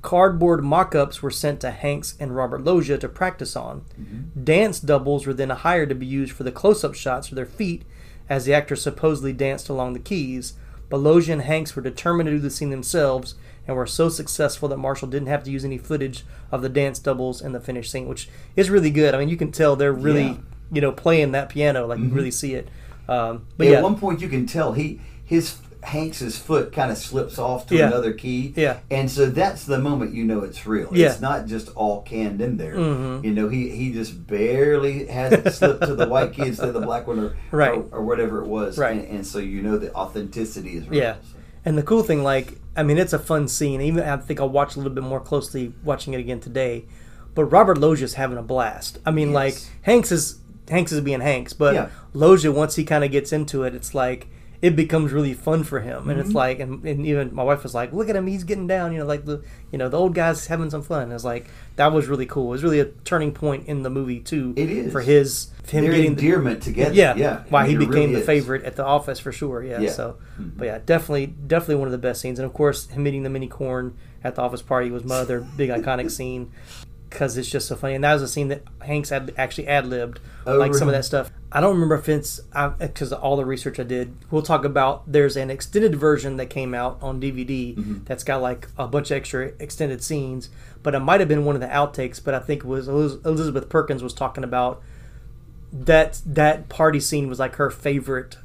Cardboard 0.00 0.64
mock-ups 0.64 1.22
were 1.22 1.30
sent 1.30 1.60
to 1.60 1.70
Hanks 1.70 2.16
and 2.18 2.34
Robert 2.34 2.64
Loggia 2.64 2.98
to 2.98 3.08
practice 3.08 3.54
on. 3.54 3.84
Dance 4.42 4.80
doubles 4.80 5.26
were 5.26 5.32
then 5.32 5.50
hired 5.50 5.90
to 5.90 5.94
be 5.94 6.06
used 6.06 6.32
for 6.32 6.42
the 6.42 6.50
close-up 6.50 6.94
shots 6.94 7.28
of 7.28 7.36
their 7.36 7.46
feet, 7.46 7.84
as 8.28 8.44
the 8.44 8.52
actors 8.52 8.82
supposedly 8.82 9.32
danced 9.32 9.68
along 9.68 9.92
the 9.92 10.00
keys. 10.00 10.54
But 10.88 10.98
Loggia 10.98 11.34
and 11.34 11.42
Hanks 11.42 11.76
were 11.76 11.82
determined 11.82 12.26
to 12.26 12.32
do 12.32 12.40
the 12.40 12.50
scene 12.50 12.70
themselves, 12.70 13.36
and 13.66 13.76
were 13.76 13.86
so 13.86 14.08
successful 14.08 14.68
that 14.68 14.76
Marshall 14.78 15.08
didn't 15.08 15.28
have 15.28 15.44
to 15.44 15.50
use 15.50 15.64
any 15.64 15.78
footage 15.78 16.24
of 16.50 16.62
the 16.62 16.68
dance 16.68 16.98
doubles 16.98 17.40
and 17.40 17.54
the 17.54 17.60
finish 17.60 17.90
scene, 17.90 18.08
which 18.08 18.28
is 18.56 18.70
really 18.70 18.90
good. 18.90 19.14
I 19.14 19.18
mean, 19.18 19.28
you 19.28 19.36
can 19.36 19.52
tell 19.52 19.76
they're 19.76 19.92
really, 19.92 20.24
Yeah. 20.24 20.34
you 20.72 20.80
know, 20.80 20.92
playing 20.92 21.32
that 21.32 21.48
piano, 21.48 21.86
like 21.86 21.98
you 22.00 22.06
Mhm. 22.06 22.14
really 22.14 22.30
see 22.30 22.54
it. 22.54 22.68
Um, 23.08 23.42
but 23.56 23.64
Yeah, 23.66 23.72
yeah, 23.72 23.76
At 23.78 23.82
one 23.84 23.96
point, 23.96 24.20
you 24.20 24.28
can 24.28 24.46
tell 24.46 24.72
he 24.72 25.00
his 25.24 25.56
Hanks's 25.84 26.38
foot 26.38 26.72
kind 26.72 26.92
of 26.92 26.96
slips 26.98 27.40
off 27.40 27.66
to 27.66 27.74
Yeah. 27.76 27.88
another 27.88 28.12
key. 28.12 28.52
Yeah. 28.56 28.76
and 28.90 29.10
so 29.10 29.26
that's 29.26 29.64
the 29.64 29.78
moment 29.80 30.14
you 30.14 30.22
know 30.24 30.40
it's 30.40 30.64
real. 30.64 30.88
Yeah. 30.92 31.08
It's 31.10 31.20
not 31.20 31.46
just 31.46 31.70
all 31.74 32.02
canned 32.02 32.40
in 32.40 32.56
there. 32.56 32.76
Mhm. 32.76 33.24
You 33.24 33.32
know, 33.32 33.48
he 33.48 33.68
he 33.70 33.92
just 33.92 34.26
barely 34.28 35.06
has 35.06 35.32
it 35.32 35.52
slipped 35.52 35.84
to 35.86 35.94
the 35.96 36.06
white 36.06 36.32
key 36.34 36.42
instead 36.46 36.68
of 36.68 36.74
the 36.74 36.80
black 36.80 37.06
one, 37.08 37.18
or 37.18 37.32
Right. 37.50 37.72
or, 37.74 37.98
or 37.98 38.02
whatever 38.04 38.42
it 38.42 38.46
was. 38.48 38.78
Right. 38.78 38.96
and, 38.98 39.08
and 39.08 39.26
so 39.26 39.38
you 39.40 39.60
know 39.62 39.76
the 39.78 39.92
authenticity 39.94 40.76
is 40.76 40.88
real. 40.88 41.00
Yeah. 41.00 41.14
And 41.64 41.76
the 41.76 41.82
cool 41.82 42.02
thing, 42.04 42.22
like, 42.22 42.58
I 42.76 42.82
mean, 42.82 42.98
it's 42.98 43.12
a 43.12 43.18
fun 43.18 43.48
scene. 43.48 43.80
Even 43.80 44.04
I 44.04 44.16
think 44.16 44.40
I'll 44.40 44.48
watch 44.48 44.74
a 44.76 44.78
little 44.78 44.92
bit 44.92 45.04
more 45.04 45.20
closely 45.20 45.72
watching 45.84 46.14
it 46.14 46.20
again 46.20 46.40
today. 46.40 46.84
But 47.34 47.44
Robert 47.46 47.78
Loggia's 47.78 48.14
having 48.14 48.38
a 48.38 48.42
blast. 48.42 48.98
I 49.06 49.10
mean, 49.10 49.32
like 49.32 49.54
Hanks 49.82 50.12
is 50.12 50.38
Hanks 50.68 50.92
is 50.92 51.00
being 51.00 51.20
Hanks, 51.20 51.52
but 51.52 51.74
Yeah. 51.74 51.88
Loggia 52.14 52.52
once 52.52 52.76
he 52.76 52.84
kind 52.84 53.04
of 53.04 53.10
gets 53.10 53.32
into 53.32 53.62
it, 53.64 53.74
it's 53.74 53.94
like 53.94 54.28
it 54.62 54.76
becomes 54.76 55.12
really 55.12 55.34
fun 55.34 55.64
for 55.64 55.80
him. 55.80 56.08
And 56.08 56.20
it's 56.20 56.30
Mhm. 56.30 56.34
like, 56.34 56.60
and, 56.60 56.84
and 56.84 57.04
even 57.04 57.34
my 57.34 57.42
wife 57.42 57.64
was 57.64 57.74
like, 57.74 57.92
"Look 57.92 58.08
at 58.08 58.14
him, 58.14 58.28
he's 58.28 58.44
getting 58.44 58.68
down." 58.68 58.92
You 58.92 59.00
know, 59.00 59.04
like 59.06 59.24
the 59.24 59.42
you 59.72 59.78
know 59.78 59.88
the 59.88 59.98
old 59.98 60.14
guy's 60.14 60.46
having 60.46 60.70
some 60.70 60.82
fun. 60.82 61.10
It's 61.10 61.24
like 61.24 61.46
that 61.76 61.92
was 61.92 62.06
really 62.06 62.26
cool. 62.26 62.46
It 62.46 62.50
was 62.52 62.62
really 62.62 62.78
a 62.78 62.84
turning 63.04 63.32
point 63.32 63.66
in 63.66 63.82
the 63.82 63.90
movie 63.90 64.20
too. 64.20 64.54
It 64.56 64.70
is. 64.70 64.92
for 64.92 65.00
his 65.00 65.48
him 65.68 65.84
Their 65.84 65.92
getting 65.92 66.14
the- 66.14 66.22
endearment 66.22 66.62
together. 66.62 66.94
Yeah, 66.94 67.14
Yeah. 67.16 67.42
Why 67.48 67.66
he 67.66 67.74
became 67.76 67.92
really 67.92 68.12
the 68.14 68.20
is. 68.20 68.26
favorite 68.26 68.64
at 68.64 68.76
the 68.76 68.84
office 68.84 69.18
for 69.18 69.32
sure. 69.32 69.62
Yeah. 69.64 69.80
Yeah. 69.80 69.90
So, 69.90 70.16
Mhm. 70.40 70.52
but 70.56 70.64
yeah, 70.66 70.78
definitely, 70.84 71.26
definitely 71.46 71.76
one 71.76 71.88
of 71.88 71.92
the 71.92 71.98
best 71.98 72.20
scenes. 72.20 72.38
And 72.38 72.46
of 72.46 72.52
course, 72.52 72.88
him 72.88 73.06
eating 73.06 73.22
the 73.22 73.30
mini 73.30 73.46
corn 73.48 73.94
at 74.24 74.34
the 74.36 74.42
office 74.42 74.62
party 74.62 74.90
was 74.90 75.04
my 75.04 75.16
other 75.16 75.44
big 75.56 75.70
iconic 75.70 76.10
scene 76.10 76.48
because 77.12 77.36
it's 77.36 77.48
just 77.50 77.68
so 77.68 77.76
funny. 77.76 77.94
And 77.94 78.02
that 78.04 78.14
was 78.14 78.22
a 78.22 78.28
scene 78.28 78.48
that 78.48 78.62
Hanks 78.80 79.10
had 79.10 79.32
actually 79.36 79.68
ad 79.68 79.86
libbed, 79.86 80.18
Oh, 80.46 80.56
like 80.56 80.74
some 80.74 80.88
of 80.88 80.94
that 80.94 81.04
stuff. 81.04 81.30
I 81.52 81.60
don't 81.60 81.74
remember 81.74 81.94
if 81.96 82.08
it's 82.08 82.40
because 82.78 83.12
all 83.12 83.36
the 83.36 83.44
research 83.44 83.78
I 83.78 83.82
did. 83.82 84.14
We'll 84.30 84.42
talk 84.42 84.64
about. 84.64 85.10
There's 85.10 85.36
an 85.36 85.50
extended 85.50 85.94
version 85.94 86.36
that 86.38 86.46
came 86.46 86.74
out 86.74 86.98
on 87.02 87.20
DVD 87.20 87.76
Mm-hmm. 87.76 88.04
that's 88.04 88.24
got 88.24 88.40
like 88.42 88.68
a 88.78 88.88
bunch 88.88 89.10
of 89.10 89.16
extra 89.18 89.52
extended 89.58 90.02
scenes, 90.02 90.48
but 90.82 90.94
it 90.94 91.00
might 91.00 91.20
have 91.20 91.28
been 91.28 91.44
one 91.44 91.54
of 91.54 91.60
the 91.60 91.68
outtakes. 91.68 92.22
But 92.24 92.34
I 92.34 92.38
think 92.40 92.60
it 92.64 92.66
was 92.66 92.88
Elizabeth 92.88 93.68
Perkins 93.68 94.02
was 94.02 94.14
talking 94.14 94.42
about 94.44 94.82
that 95.72 96.20
that 96.26 96.68
party 96.68 97.00
scene 97.00 97.28
was 97.28 97.38
like 97.38 97.56
her 97.56 97.70
favorite 97.70 98.36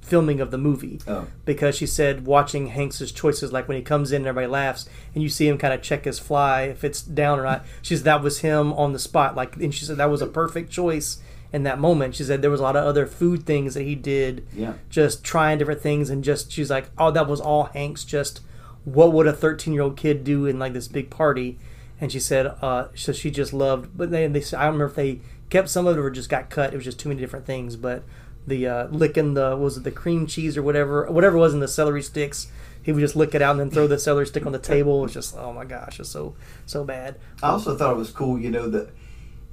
filming 0.00 0.40
of 0.40 0.50
the 0.50 0.58
movie. 0.58 1.00
Oh. 1.08 1.26
because 1.44 1.76
she 1.76 1.86
said 1.86 2.26
watching 2.26 2.68
Hanks's 2.68 3.12
choices 3.12 3.52
like 3.52 3.68
when 3.68 3.76
he 3.76 3.82
comes 3.82 4.12
in 4.12 4.22
and 4.22 4.26
everybody 4.26 4.50
laughs 4.50 4.88
and 5.14 5.22
you 5.22 5.28
see 5.28 5.48
him 5.48 5.58
kind 5.58 5.74
of 5.74 5.82
check 5.82 6.04
his 6.04 6.18
fly 6.18 6.62
if 6.62 6.84
it's 6.84 7.02
down 7.02 7.38
or 7.38 7.42
not. 7.44 7.64
She 7.82 7.96
said 7.96 8.04
that 8.04 8.22
was 8.22 8.40
him 8.40 8.72
on 8.74 8.92
the 8.92 8.98
spot 8.98 9.34
like 9.36 9.56
and 9.56 9.74
she 9.74 9.84
said 9.84 9.96
that 9.98 10.10
was 10.10 10.22
a 10.22 10.26
perfect 10.26 10.70
choice 10.70 11.18
in 11.52 11.62
that 11.64 11.78
moment. 11.78 12.14
She 12.14 12.24
said 12.24 12.42
there 12.42 12.50
was 12.50 12.60
a 12.60 12.62
lot 12.64 12.76
of 12.76 12.84
other 12.84 13.06
food 13.06 13.44
things 13.46 13.74
that 13.74 13.82
he 13.82 13.94
did 13.94 14.46
Yeah. 14.54 14.74
just 14.90 15.24
trying 15.24 15.58
different 15.58 15.80
things 15.80 16.10
and 16.10 16.22
just 16.24 16.50
she's 16.52 16.70
like 16.70 16.90
oh 16.98 17.10
that 17.10 17.26
was 17.28 17.40
all 17.40 17.64
Hanks 17.64 18.04
just 18.04 18.40
what 18.84 19.12
would 19.12 19.26
a 19.26 19.32
13 19.32 19.74
year 19.74 19.82
old 19.82 19.96
kid 19.96 20.22
do 20.24 20.46
in 20.46 20.58
like 20.58 20.72
this 20.72 20.88
big 20.88 21.10
party? 21.10 21.58
And 22.00 22.12
she 22.12 22.20
said 22.20 22.46
uh 22.62 22.88
so 22.94 23.12
she 23.12 23.30
just 23.30 23.52
loved 23.52 23.90
but 23.96 24.10
then 24.10 24.32
they, 24.32 24.40
they 24.40 24.56
I 24.56 24.62
don't 24.64 24.74
remember 24.74 24.86
if 24.86 24.94
they 24.94 25.20
kept 25.50 25.68
some 25.68 25.86
of 25.86 25.96
it 25.96 26.00
or 26.00 26.10
just 26.10 26.28
got 26.28 26.50
cut. 26.50 26.72
It 26.72 26.76
was 26.76 26.84
just 26.84 26.98
too 26.98 27.08
many 27.08 27.20
different 27.20 27.46
things 27.46 27.76
but 27.76 28.02
the 28.46 28.66
uh, 28.66 28.86
licking 28.88 29.34
the 29.34 29.56
was 29.56 29.76
it 29.76 29.84
the 29.84 29.90
cream 29.90 30.26
cheese 30.26 30.56
or 30.56 30.62
whatever 30.62 31.10
whatever 31.10 31.36
was 31.36 31.54
in 31.54 31.60
the 31.60 31.68
celery 31.68 32.02
sticks. 32.02 32.48
He 32.82 32.92
would 32.92 33.00
just 33.00 33.16
lick 33.16 33.34
it 33.34 33.42
out 33.42 33.52
and 33.52 33.60
then 33.60 33.70
throw 33.70 33.88
the 33.88 33.98
celery 33.98 34.26
stick 34.26 34.46
on 34.46 34.52
the 34.52 34.60
table. 34.60 35.04
It's 35.04 35.14
just 35.14 35.36
oh 35.36 35.52
my 35.52 35.64
gosh, 35.64 35.98
it's 35.98 36.08
so 36.08 36.34
so 36.66 36.84
bad. 36.84 37.16
I 37.42 37.48
also 37.48 37.76
thought 37.76 37.92
it 37.94 37.98
was 37.98 38.10
cool, 38.10 38.38
you 38.38 38.50
know, 38.50 38.68
the 38.68 38.90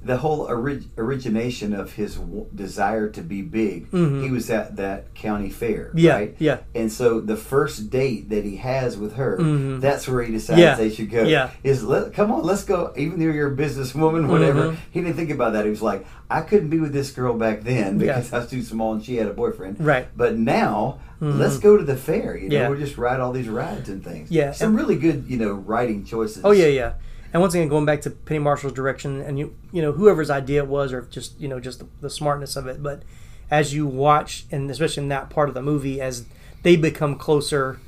the 0.04 0.18
whole 0.18 0.42
orig- 0.48 0.84
origination 0.98 1.72
of 1.74 1.94
his 1.94 2.16
w- 2.16 2.46
desire 2.54 3.08
to 3.08 3.22
be 3.22 3.40
big. 3.42 3.90
Mhm. 3.90 4.22
He 4.22 4.30
was 4.30 4.50
at 4.50 4.76
that 4.76 5.14
county 5.14 5.48
fair, 5.48 5.90
Yeah, 5.94 6.14
right? 6.14 6.36
yeah. 6.38 6.58
And 6.74 6.92
so 6.92 7.20
the 7.20 7.36
first 7.36 7.90
date 7.90 8.28
that 8.30 8.44
he 8.44 8.56
has 8.56 8.96
with 8.98 9.14
her, 9.14 9.38
Mhm. 9.40 9.80
that's 9.80 10.06
where 10.06 10.22
he 10.22 10.32
decides 10.32 10.60
Yeah, 10.60 10.74
they 10.74 10.90
should 10.90 11.10
go. 11.10 11.22
yeah. 11.22 11.50
Is 11.62 11.82
let 11.84 12.12
come 12.12 12.30
on, 12.30 12.42
let's 12.44 12.64
go. 12.64 12.92
Even 12.96 13.18
though 13.18 13.32
you're 13.32 13.52
a 13.52 13.56
businesswoman, 13.56 14.28
whatever. 14.28 14.62
Mhm. 14.72 14.76
He 14.90 15.00
didn't 15.00 15.16
think 15.16 15.30
about 15.30 15.54
that. 15.54 15.64
He 15.64 15.70
was 15.70 15.82
like, 15.82 16.04
I 16.30 16.42
couldn't 16.42 16.68
be 16.68 16.80
with 16.80 16.92
this 16.92 17.10
girl 17.10 17.34
back 17.34 17.62
then 17.64 17.98
Yeah. 17.98 18.14
because 18.18 18.32
I 18.32 18.38
was 18.40 18.48
too 18.48 18.62
small 18.62 18.92
and 18.92 19.02
she 19.02 19.16
had 19.16 19.26
a 19.26 19.32
boyfriend. 19.32 19.76
Right. 19.80 20.06
But 20.16 20.36
now. 20.38 20.98
Mhm. 21.22 21.38
Let's 21.38 21.58
go 21.58 21.76
to 21.78 21.84
the 21.84 21.96
fair. 21.96 22.36
You 22.36 22.48
know, 22.50 22.54
Yeah. 22.56 22.68
we'll 22.68 22.78
just 22.78 22.98
ride 22.98 23.20
all 23.20 23.32
these 23.32 23.48
rides 23.48 23.88
and 23.88 24.04
things. 24.04 24.30
Yeah, 24.30 24.50
some 24.50 24.76
really 24.76 24.96
good, 24.96 25.24
you 25.28 25.38
know, 25.38 25.52
writing 25.52 26.04
choices. 26.04 26.42
Oh 26.44 26.50
yeah, 26.50 26.66
yeah. 26.66 26.92
And 27.34 27.40
once 27.40 27.52
again, 27.52 27.68
going 27.68 27.84
back 27.84 28.00
to 28.02 28.10
Penny 28.10 28.38
Marshall's 28.38 28.72
direction, 28.72 29.20
and 29.20 29.38
you 29.38 29.54
you 29.72 29.82
know 29.82 29.92
whoever's 29.92 30.30
idea 30.30 30.62
it 30.62 30.68
was, 30.68 30.92
or 30.92 31.02
just 31.02 31.38
you 31.40 31.48
know 31.48 31.58
just 31.60 31.80
the, 31.80 31.88
the 32.00 32.08
smartness 32.08 32.54
of 32.54 32.66
it. 32.68 32.80
But 32.82 33.02
as 33.50 33.74
you 33.74 33.86
watch, 33.86 34.46
and 34.52 34.70
especially 34.70 35.02
in 35.02 35.08
that 35.08 35.30
part 35.30 35.48
of 35.48 35.54
the 35.56 35.60
movie, 35.62 36.00
as 36.00 36.24
they 36.62 36.76
become 36.76 37.16
closer, 37.18 37.80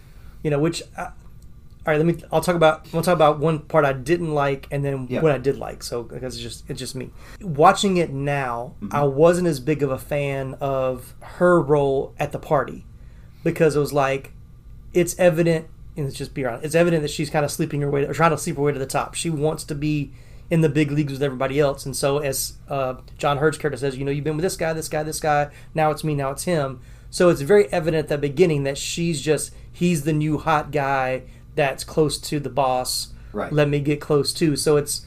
you 0.42 0.50
know, 0.50 0.58
which. 0.58 0.82
I, 0.98 1.12
all 1.86 1.92
right, 1.92 1.98
let 1.98 2.06
me. 2.06 2.20
I'll 2.32 2.40
talk 2.40 2.56
about. 2.56 2.92
We'll 2.92 3.02
talk 3.04 3.14
about 3.14 3.38
one 3.38 3.60
part 3.60 3.84
I 3.84 3.92
didn't 3.92 4.34
like, 4.34 4.66
and 4.72 4.84
then 4.84 5.06
Yeah. 5.08 5.20
what 5.20 5.30
I 5.30 5.38
did 5.38 5.56
like. 5.56 5.84
So 5.84 6.02
because 6.02 6.34
it's 6.34 6.42
just 6.42 6.68
it's 6.68 6.80
just 6.80 6.96
me 6.96 7.12
watching 7.40 7.96
it 7.98 8.10
now. 8.10 8.74
Mm-hmm. 8.82 8.96
I 8.96 9.04
wasn't 9.04 9.46
as 9.46 9.60
big 9.60 9.84
of 9.84 9.92
a 9.92 9.98
fan 9.98 10.54
of 10.60 11.14
her 11.20 11.60
role 11.62 12.12
at 12.18 12.32
the 12.32 12.40
party 12.40 12.84
because 13.44 13.76
it 13.76 13.78
was 13.78 13.92
like 13.92 14.32
it's 14.92 15.16
evident, 15.16 15.68
and 15.96 16.06
it's 16.06 16.16
just 16.16 16.34
be 16.34 16.44
honest, 16.44 16.64
it's 16.64 16.74
evident 16.74 17.02
that 17.02 17.10
she's 17.10 17.30
kind 17.30 17.44
of 17.44 17.50
sleeping 17.50 17.80
her 17.80 17.90
way, 17.90 18.04
or 18.04 18.12
trying 18.12 18.30
to 18.30 18.38
sleep 18.38 18.56
her 18.56 18.62
way 18.62 18.72
to 18.72 18.78
the 18.78 18.86
top. 18.86 19.14
She 19.14 19.30
wants 19.30 19.64
to 19.64 19.74
be 19.74 20.12
in 20.48 20.60
the 20.60 20.68
big 20.68 20.92
leagues 20.92 21.12
with 21.12 21.22
everybody 21.22 21.58
else, 21.58 21.86
and 21.86 21.96
so 21.96 22.18
as 22.18 22.54
uh, 22.68 22.94
John 23.18 23.38
Heard's 23.38 23.58
character 23.58 23.78
says, 23.78 23.96
you 23.96 24.04
know, 24.04 24.10
you've 24.10 24.24
been 24.24 24.36
with 24.36 24.44
this 24.44 24.56
guy, 24.56 24.72
this 24.72 24.88
guy, 24.88 25.02
this 25.02 25.20
guy. 25.20 25.50
Now 25.74 25.90
it's 25.90 26.04
me, 26.04 26.14
now 26.14 26.30
it's 26.30 26.44
him. 26.44 26.80
So 27.10 27.28
it's 27.28 27.40
very 27.40 27.72
evident 27.72 28.04
at 28.04 28.08
the 28.08 28.18
beginning 28.18 28.64
that 28.64 28.76
she's 28.76 29.20
just 29.20 29.52
he's 29.72 30.02
the 30.02 30.12
new 30.12 30.38
hot 30.38 30.70
guy 30.70 31.22
that's 31.54 31.84
close 31.84 32.18
to 32.18 32.38
the 32.38 32.50
boss. 32.50 33.08
Right. 33.32 33.52
Let 33.52 33.68
me 33.68 33.80
get 33.80 34.00
close 34.00 34.32
too. 34.32 34.56
So 34.56 34.76
it's 34.76 35.06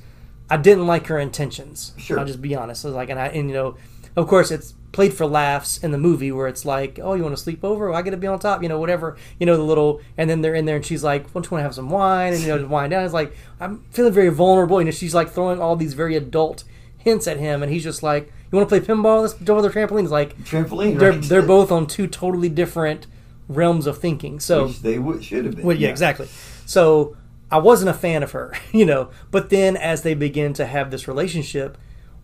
I 0.49 0.57
didn't 0.57 0.87
like 0.87 1.07
her 1.07 1.19
intentions. 1.19 1.93
Sure. 1.97 2.19
I'll 2.19 2.25
just 2.25 2.41
be 2.41 2.55
honest. 2.55 2.83
I 2.83 2.87
was 2.87 2.95
like, 2.95 3.09
and 3.09 3.19
I 3.19 3.27
and 3.27 3.49
you 3.49 3.53
know, 3.53 3.77
of 4.19 4.27
course 4.27 4.51
it's 4.51 4.73
played 4.91 5.13
for 5.13 5.25
laughs 5.25 5.77
in 5.83 5.91
the 5.91 5.97
movie 5.97 6.31
where 6.31 6.47
it's 6.47 6.65
like, 6.65 6.99
oh, 7.01 7.13
you 7.13 7.23
want 7.23 7.35
to 7.37 7.41
sleep 7.41 7.63
over? 7.63 7.89
Well, 7.89 7.97
I 7.97 8.01
got 8.01 8.11
to 8.11 8.17
be 8.17 8.25
on 8.27 8.39
top, 8.39 8.63
you 8.63 8.69
know, 8.69 8.79
whatever, 8.79 9.17
you 9.39 9.45
know, 9.45 9.55
the 9.55 9.63
little, 9.63 10.01
and 10.17 10.29
then 10.29 10.41
they're 10.41 10.55
in 10.55 10.65
there 10.65 10.75
and 10.77 10.85
she's 10.85 11.03
like, 11.03 11.31
don't 11.31 11.45
you 11.45 11.51
want 11.51 11.59
to 11.59 11.63
have 11.63 11.75
some 11.75 11.89
wine? 11.89 12.33
And 12.33 12.41
you 12.41 12.47
know, 12.49 12.57
just 12.57 12.69
wind 12.69 12.91
down. 12.91 13.03
It's 13.03 13.13
like 13.13 13.35
I'm 13.59 13.83
feeling 13.91 14.13
very 14.13 14.29
vulnerable, 14.29 14.79
and 14.79 14.87
you 14.87 14.91
know, 14.91 14.95
she's 14.97 15.13
like 15.15 15.29
throwing 15.29 15.61
all 15.61 15.75
these 15.75 15.93
very 15.93 16.15
adult 16.15 16.63
hints 16.97 17.27
at 17.27 17.37
him, 17.37 17.61
and 17.63 17.71
he's 17.71 17.83
just 17.83 18.01
like, 18.03 18.31
you 18.51 18.57
want 18.57 18.67
to 18.67 18.79
play 18.79 18.85
pinball? 18.85 19.21
Let's 19.21 19.35
jump 19.35 19.57
on 19.57 19.61
the 19.63 19.69
trampoline. 19.69 20.03
It's 20.03 20.11
like 20.11 20.35
Trampoline, 20.39 20.97
They're 20.97 21.11
right. 21.11 21.21
they're 21.21 21.41
both 21.43 21.71
on 21.71 21.85
two 21.85 22.07
totally 22.07 22.49
different 22.49 23.05
realms 23.47 23.85
of 23.87 23.99
thinking. 23.99 24.39
So 24.39 24.67
Which 24.67 24.79
they 24.81 24.97
would 24.99 25.23
should 25.23 25.45
have 25.45 25.55
been. 25.55 25.65
well, 25.65 25.77
yeah, 25.77 25.89
exactly. 25.89 26.27
So 26.65 27.15
I 27.51 27.59
wasn't 27.59 27.89
a 27.91 27.93
fan 27.93 28.23
of 28.23 28.31
her, 28.31 28.53
you 28.71 28.85
know. 28.87 29.11
But 29.29 29.51
then 29.51 29.77
as 29.77 30.01
they 30.01 30.15
begin 30.15 30.53
to 30.53 30.65
have 30.65 30.89
this 30.89 31.07
relationship, 31.07 31.77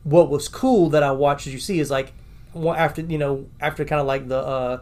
what 0.05 0.29
was 0.29 0.47
cool 0.47 0.89
that 0.91 1.03
I 1.03 1.11
watched, 1.11 1.47
as 1.47 1.53
you 1.53 1.59
see, 1.59 1.79
is 1.79 1.91
like 1.91 2.13
after 2.55 3.01
you 3.01 3.17
know 3.17 3.47
after 3.59 3.83
kind 3.83 3.99
of 3.99 4.07
like 4.07 4.29
the 4.29 4.37
uh, 4.37 4.79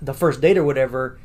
the 0.00 0.14
first 0.14 0.40
date 0.40 0.56
or 0.56 0.64
whatever, 0.64 1.18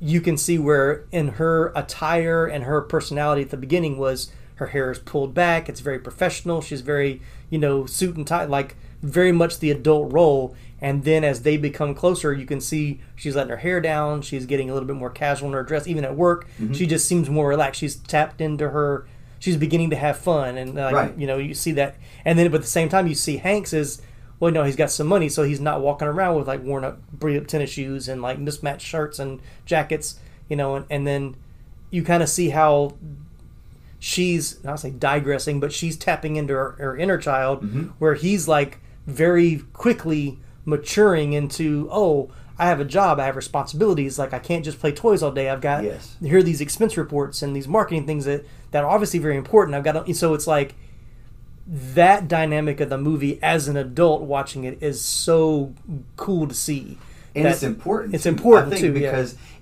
you 0.00 0.20
can 0.20 0.36
see 0.36 0.58
where 0.58 1.04
in 1.10 1.28
her 1.28 1.72
attire 1.74 2.46
and 2.46 2.64
her 2.64 2.80
personality 2.82 3.42
at 3.42 3.50
the 3.50 3.56
beginning 3.56 3.98
was 3.98 4.30
her 4.56 4.66
hair 4.68 4.90
is 4.92 4.98
pulled 4.98 5.34
back. 5.34 5.68
It's 5.68 5.80
very 5.80 5.98
professional. 5.98 6.60
She's 6.60 6.82
very 6.82 7.22
you 7.50 7.58
know 7.58 7.86
suit 7.86 8.16
and 8.16 8.26
tie, 8.26 8.44
like 8.44 8.76
very 9.02 9.32
much 9.32 9.58
the 9.58 9.70
adult 9.70 10.12
role. 10.12 10.54
And 10.80 11.04
then 11.04 11.22
as 11.22 11.42
they 11.42 11.56
become 11.56 11.94
closer, 11.94 12.32
you 12.32 12.44
can 12.44 12.60
see 12.60 13.00
she's 13.14 13.36
letting 13.36 13.50
her 13.50 13.56
hair 13.58 13.80
down. 13.80 14.20
She's 14.20 14.46
getting 14.46 14.68
a 14.68 14.74
little 14.74 14.86
bit 14.86 14.96
more 14.96 15.10
casual 15.10 15.46
in 15.48 15.54
her 15.54 15.62
dress, 15.62 15.86
even 15.86 16.04
at 16.04 16.16
work. 16.16 16.48
Mhm. 16.60 16.74
She 16.74 16.86
just 16.88 17.06
seems 17.06 17.30
more 17.30 17.48
relaxed. 17.48 17.80
She's 17.80 17.94
tapped 17.96 18.40
into 18.40 18.70
her. 18.70 19.06
She's 19.42 19.56
beginning 19.56 19.90
to 19.90 19.96
have 19.96 20.18
fun, 20.18 20.56
and 20.56 20.76
Right. 20.76 21.12
you 21.18 21.26
know, 21.26 21.36
you 21.36 21.52
see 21.52 21.72
that. 21.72 21.96
And 22.24 22.38
then, 22.38 22.48
but 22.52 22.58
at 22.58 22.62
the 22.62 22.68
same 22.68 22.88
time, 22.88 23.08
you 23.08 23.16
see 23.16 23.38
Hanks 23.38 23.72
is 23.72 24.00
well, 24.38 24.52
no, 24.52 24.62
he's 24.62 24.76
got 24.76 24.90
some 24.90 25.06
money, 25.08 25.28
so 25.28 25.42
he's 25.42 25.60
not 25.60 25.80
walking 25.80 26.06
around 26.08 26.36
with 26.36 26.46
like 26.48 26.62
worn 26.62 26.84
up, 26.84 27.00
beat 27.20 27.36
up 27.36 27.46
tennis 27.48 27.70
shoes 27.70 28.08
and 28.08 28.22
like 28.22 28.38
mismatched 28.38 28.86
shirts 28.86 29.18
and 29.18 29.40
jackets, 29.66 30.18
you 30.48 30.54
know. 30.56 30.76
And, 30.76 30.86
and 30.90 31.06
then 31.06 31.34
you 31.90 32.02
kind 32.04 32.22
of 32.22 32.28
see 32.28 32.50
how 32.50 32.94
she's 33.98 34.62
not 34.64 34.80
say 34.80 34.90
digressing, 34.90 35.60
but 35.60 35.72
she's 35.72 35.96
tapping 35.96 36.36
into 36.36 36.54
her, 36.54 36.72
her 36.78 36.96
inner 36.96 37.18
child, 37.18 37.62
Mhm. 37.64 37.90
where 37.98 38.14
he's 38.14 38.48
like 38.48 38.78
very 39.06 39.62
quickly 39.72 40.38
maturing 40.64 41.32
into 41.32 41.88
oh. 41.90 42.30
I 42.62 42.66
have 42.66 42.78
a 42.78 42.84
job. 42.84 43.18
I 43.18 43.26
have 43.26 43.34
responsibilities. 43.34 44.20
Like 44.20 44.32
I 44.32 44.38
can't 44.38 44.64
just 44.64 44.78
play 44.78 44.92
toys 44.92 45.20
all 45.20 45.32
day. 45.32 45.50
I've 45.50 45.60
got 45.60 45.82
Yes. 45.82 46.14
here 46.22 46.38
are 46.38 46.42
these 46.44 46.60
expense 46.60 46.96
reports 46.96 47.42
and 47.42 47.56
these 47.56 47.66
marketing 47.66 48.06
things 48.06 48.24
that 48.24 48.46
that 48.70 48.84
are 48.84 48.90
obviously 48.90 49.18
very 49.18 49.36
important. 49.36 49.74
I've 49.74 49.82
got 49.82 50.06
to, 50.06 50.14
so 50.14 50.32
it's 50.34 50.46
like 50.46 50.74
that 51.66 52.28
dynamic 52.28 52.78
of 52.80 52.88
the 52.88 52.98
movie 52.98 53.40
as 53.42 53.66
an 53.66 53.76
adult 53.76 54.22
watching 54.22 54.62
it 54.64 54.78
is 54.80 55.00
so 55.04 55.74
cool 56.16 56.46
to 56.46 56.54
see. 56.54 56.98
and 57.34 57.46
That- 57.46 57.52
it's 57.54 57.62
important. 57.62 58.14
It's 58.14 58.26
important 58.26 58.76
too, 58.76 58.92
yeah. 58.96 59.10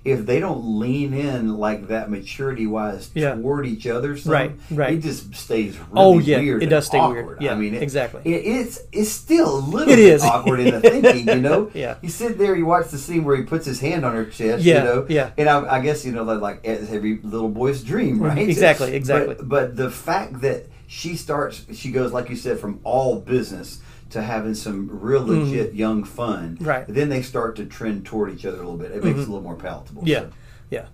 If 0.03 0.25
they 0.25 0.39
don't 0.39 0.79
lean 0.79 1.13
in 1.13 1.57
like 1.57 1.87
that 1.89 2.09
maturity 2.09 2.65
wise 2.65 3.11
Yeah. 3.13 3.35
toward 3.35 3.67
each 3.67 3.85
other, 3.85 4.17
some, 4.17 4.31
Right, 4.31 4.51
right. 4.71 4.93
it 4.95 5.01
just 5.01 5.35
stays 5.35 5.77
oh, 5.93 6.13
really 6.15 6.23
Oh, 6.23 6.27
yeah, 6.27 6.37
weird. 6.39 6.63
it 6.63 6.67
does 6.67 6.87
stay 6.87 6.97
awkward. 6.97 7.25
weird. 7.25 7.41
Yeah, 7.41 7.51
I 7.51 7.55
mean, 7.55 7.75
it, 7.75 7.83
exactly. 7.83 8.21
It, 8.25 8.45
it's 8.45 8.79
it's 8.91 9.11
still 9.11 9.57
a 9.57 9.59
little 9.59 9.93
It 9.93 9.97
bit 9.97 9.99
is. 9.99 10.23
awkward 10.23 10.59
in 10.61 10.71
the 10.71 10.81
thinking, 10.81 11.27
you 11.27 11.41
know. 11.41 11.69
Yeah. 11.75 11.95
You 12.01 12.09
sit 12.09 12.37
there, 12.37 12.55
you 12.55 12.65
watch 12.65 12.87
the 12.89 12.97
scene 12.97 13.23
where 13.23 13.35
he 13.35 13.43
puts 13.43 13.65
his 13.65 13.79
hand 13.79 14.03
on 14.03 14.15
her 14.15 14.25
chest, 14.25 14.63
Yeah, 14.63 14.79
you 14.79 14.83
know. 14.83 15.05
yeah. 15.07 15.31
And 15.37 15.47
I, 15.47 15.75
I 15.77 15.79
guess 15.81 16.03
you 16.05 16.11
know 16.11 16.25
that 16.25 16.41
like 16.41 16.65
every 16.65 17.19
little 17.23 17.49
boy's 17.49 17.83
dream, 17.83 18.15
mm-hmm. 18.15 18.25
right? 18.25 18.37
Exactly, 18.49 18.93
exactly. 18.95 19.35
But, 19.35 19.47
but 19.49 19.75
the 19.75 19.91
fact 19.91 20.41
that 20.41 20.65
she 20.87 21.15
starts, 21.15 21.65
she 21.73 21.91
goes 21.91 22.11
like 22.11 22.29
you 22.29 22.35
said, 22.35 22.59
from 22.59 22.79
all 22.83 23.19
business 23.19 23.81
to 24.11 24.21
having 24.21 24.53
some 24.53 24.89
real 24.91 25.23
Mhm. 25.25 25.45
legit 25.45 25.73
young 25.73 26.03
fun. 26.03 26.57
Right. 26.61 26.85
Then 26.87 27.09
they 27.09 27.21
start 27.21 27.55
to 27.57 27.65
trend 27.65 28.05
toward 28.05 28.31
each 28.33 28.45
other 28.45 28.57
a 28.57 28.59
little 28.59 28.77
bit. 28.77 28.91
It 28.91 29.03
makes 29.03 29.17
Mhm. 29.19 29.23
it 29.23 29.27
a 29.27 29.31
little 29.31 29.41
more 29.41 29.55
palatable. 29.55 30.03
Yeah, 30.05 30.19
so. 30.21 30.29
yeah, 30.69 30.85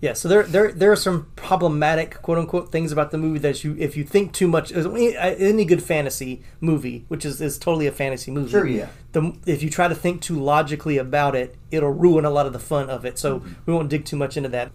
yeah. 0.00 0.12
So 0.14 0.28
there, 0.28 0.44
there, 0.44 0.72
there 0.72 0.90
are 0.92 0.96
some 0.96 1.26
problematic 1.36 2.22
quote 2.22 2.38
unquote 2.38 2.70
things 2.72 2.92
about 2.92 3.10
the 3.10 3.18
movie 3.18 3.38
that 3.40 3.62
you, 3.64 3.76
if 3.78 3.96
you 3.96 4.04
think 4.04 4.32
too 4.32 4.48
much, 4.48 4.72
any 4.72 5.16
any 5.16 5.64
good 5.64 5.82
fantasy 5.82 6.42
movie, 6.60 7.04
which 7.08 7.24
is 7.24 7.40
is 7.40 7.58
totally 7.58 7.86
a 7.86 7.92
fantasy 7.92 8.30
movie. 8.30 8.50
Sure, 8.50 8.66
yeah. 8.66 8.86
The, 9.12 9.32
if 9.46 9.62
you 9.62 9.68
try 9.70 9.88
to 9.88 9.94
think 9.94 10.20
too 10.22 10.38
logically 10.40 10.98
about 10.98 11.34
it, 11.34 11.56
it'll 11.70 11.90
ruin 11.90 12.24
a 12.24 12.30
lot 12.30 12.46
of 12.46 12.52
the 12.52 12.58
fun 12.58 12.88
of 12.88 13.04
it. 13.04 13.18
So 13.18 13.40
Mm-hmm. 13.40 13.48
we 13.66 13.74
won't 13.74 13.88
dig 13.90 14.04
too 14.04 14.16
much 14.16 14.36
into 14.36 14.48
that. 14.50 14.70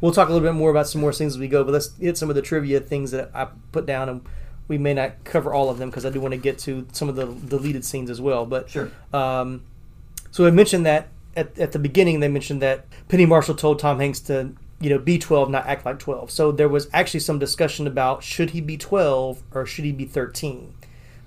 We'll 0.00 0.12
talk 0.12 0.28
a 0.28 0.32
little 0.32 0.46
bit 0.46 0.54
more 0.54 0.70
about 0.70 0.86
some 0.88 1.00
more 1.00 1.12
things 1.12 1.32
as 1.34 1.38
we 1.40 1.48
go, 1.48 1.64
but 1.64 1.72
let's 1.72 1.90
hit 1.98 2.16
some 2.16 2.28
of 2.30 2.36
the 2.36 2.42
trivia 2.42 2.78
things 2.80 3.10
that 3.12 3.30
I 3.34 3.48
put 3.72 3.84
down, 3.86 4.08
and 4.08 4.20
we 4.68 4.78
may 4.78 4.94
not 4.94 5.24
cover 5.24 5.52
all 5.52 5.70
of 5.70 5.78
them 5.78 5.88
because 5.90 6.04
I 6.04 6.10
do 6.10 6.20
want 6.20 6.32
to 6.32 6.38
get 6.38 6.58
to 6.60 6.86
some 6.92 7.08
of 7.08 7.16
the 7.16 7.26
deleted 7.26 7.84
scenes 7.84 8.10
as 8.10 8.20
well. 8.20 8.44
But 8.46 8.68
Sure. 8.70 8.90
um, 9.12 9.62
so 10.30 10.46
I 10.46 10.50
mentioned 10.50 10.84
that 10.86 11.08
at, 11.34 11.58
at 11.58 11.72
the 11.72 11.78
beginning, 11.78 12.20
they 12.20 12.28
mentioned 12.28 12.60
that 12.62 12.84
Penny 13.08 13.24
Marshall 13.26 13.54
told 13.54 13.78
Tom 13.78 13.98
Hanks 13.98 14.20
to, 14.20 14.52
you 14.80 14.90
know, 14.90 14.98
be 14.98 15.18
12, 15.18 15.48
not 15.50 15.66
act 15.66 15.86
like 15.86 15.98
12. 15.98 16.30
So 16.30 16.52
there 16.52 16.68
was 16.68 16.88
actually 16.92 17.20
some 17.20 17.38
discussion 17.38 17.86
about 17.86 18.22
should 18.22 18.50
he 18.50 18.60
be 18.60 18.76
12 18.76 19.42
or 19.52 19.64
should 19.64 19.84
he 19.84 19.92
be 19.92 20.04
13. 20.04 20.74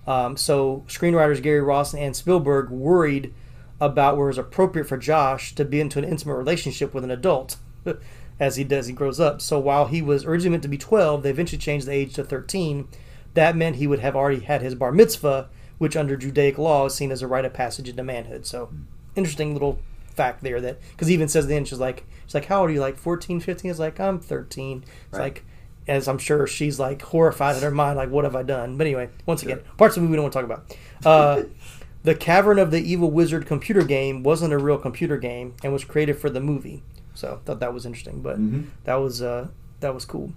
Um, 0.07 0.37
so 0.37 0.83
screenwriters 0.87 1.41
Gary 1.41 1.61
Ross 1.61 1.93
and 1.93 2.01
Anne 2.01 2.13
Spielberg 2.13 2.69
worried 2.69 3.33
about 3.79 4.17
where 4.17 4.27
it 4.27 4.31
was 4.31 4.37
appropriate 4.37 4.85
for 4.85 4.97
Josh 4.97 5.55
to 5.55 5.65
be 5.65 5.79
into 5.81 5.97
an 5.97 6.05
intimate 6.05 6.35
relationship 6.35 6.93
with 6.93 7.03
an 7.03 7.11
adult 7.11 7.57
as 8.39 8.55
he 8.55 8.63
does 8.63 8.87
he 8.87 8.93
grows 8.93 9.19
up. 9.19 9.41
So 9.41 9.59
while 9.59 9.87
he 9.87 10.01
was 10.01 10.25
originally 10.25 10.51
meant 10.51 10.63
to 10.63 10.69
be 10.69 10.77
12, 10.77 11.23
they 11.23 11.29
eventually 11.31 11.57
changed 11.59 11.87
the 11.87 11.91
age 11.93 12.13
to 12.13 12.23
13. 12.23 12.87
That 13.33 13.55
meant 13.55 13.77
he 13.77 13.87
would 13.87 13.99
have 13.99 14.15
already 14.15 14.41
had 14.41 14.61
his 14.61 14.75
bar 14.75 14.91
mitzvah, 14.91 15.49
which 15.77 15.95
under 15.95 16.15
Judaic 16.17 16.57
law 16.57 16.85
is 16.85 16.93
seen 16.95 17.11
as 17.11 17.21
a 17.21 17.27
rite 17.27 17.45
of 17.45 17.53
passage 17.53 17.87
into 17.89 18.03
manhood. 18.03 18.45
So 18.45 18.69
interesting 19.15 19.53
little 19.53 19.79
fact 20.15 20.43
there 20.43 20.59
that 20.59 20.77
because 20.91 21.09
even 21.09 21.27
says 21.29 21.47
then 21.47 21.63
she's 21.63 21.79
like 21.79 22.03
she's 22.25 22.33
like 22.33 22.45
how 22.45 22.61
old 22.61 22.69
are 22.69 22.73
you? 22.73 22.81
Like 22.81 22.97
14 22.97 23.39
15 23.39 23.71
it's 23.71 23.79
like 23.79 23.97
i'm 23.99 24.19
13 24.19 24.83
it's 24.83 25.13
Right. 25.13 25.21
like 25.21 25.45
as 25.87 26.07
i'm 26.09 26.17
sure 26.17 26.45
she's 26.45 26.79
like 26.81 27.01
horrified 27.01 27.55
in 27.55 27.63
her 27.63 27.71
mind 27.71 27.95
like 27.97 28.09
what 28.09 28.25
have 28.25 28.35
i 28.35 28.43
done? 28.43 28.77
But 28.77 28.87
anyway 28.87 29.09
once 29.25 29.41
again 29.41 29.61
parts 29.77 29.95
of 29.95 30.03
the 30.03 30.07
movie 30.09 30.11
we 30.11 30.15
don't 30.17 30.23
want 30.23 30.33
to 30.33 30.39
talk 30.41 30.45
about. 30.45 30.77
Uh, 31.05 31.43
the 32.03 32.13
cavern 32.15 32.59
of 32.59 32.71
the 32.71 32.79
evil 32.81 33.09
wizard 33.09 33.45
computer 33.45 33.83
game 33.83 34.21
wasn't 34.21 34.51
a 34.51 34.57
real 34.57 34.77
computer 34.77 35.17
game 35.17 35.53
and 35.63 35.71
was 35.71 35.85
created 35.85 36.17
for 36.17 36.29
the 36.29 36.41
movie. 36.41 36.83
So 37.13 37.39
thought 37.45 37.59
that 37.61 37.73
was 37.73 37.85
interesting 37.85 38.21
but 38.21 38.37
Mhm. 38.37 38.65
that 38.83 38.95
was 38.95 39.21
uh 39.21 39.47
that 39.79 39.93
was 39.95 40.03
cool. 40.03 40.33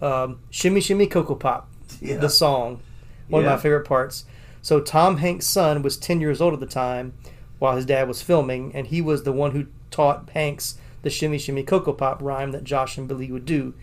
Um, 0.00 0.38
shimmy 0.50 0.80
shimmy 0.80 1.06
cocoa 1.08 1.34
pop 1.34 1.68
Yeah. 2.00 2.16
the 2.16 2.28
song 2.28 2.80
one 3.28 3.44
of 3.44 3.50
my 3.50 3.56
favorite 3.56 3.86
parts 3.86 4.24
so 4.62 4.80
tom 4.80 5.18
hanks 5.18 5.46
son 5.46 5.82
was 5.82 5.96
10 5.96 6.20
years 6.20 6.40
old 6.40 6.54
at 6.54 6.60
the 6.60 6.66
time 6.66 7.12
while 7.58 7.76
his 7.76 7.86
dad 7.86 8.08
was 8.08 8.22
filming, 8.22 8.74
and 8.74 8.88
he 8.88 9.00
was 9.00 9.22
the 9.22 9.32
one 9.32 9.52
who 9.52 9.66
taught 9.90 10.30
Hanks 10.30 10.78
the 11.02 11.10
shimmy 11.10 11.38
shimmy 11.38 11.62
cocoa 11.62 11.92
pop 11.92 12.20
rhyme 12.20 12.52
that 12.52 12.64
Josh 12.64 12.98
and 12.98 13.06
Billy 13.06 13.30
would 13.30 13.46
do. 13.46 13.74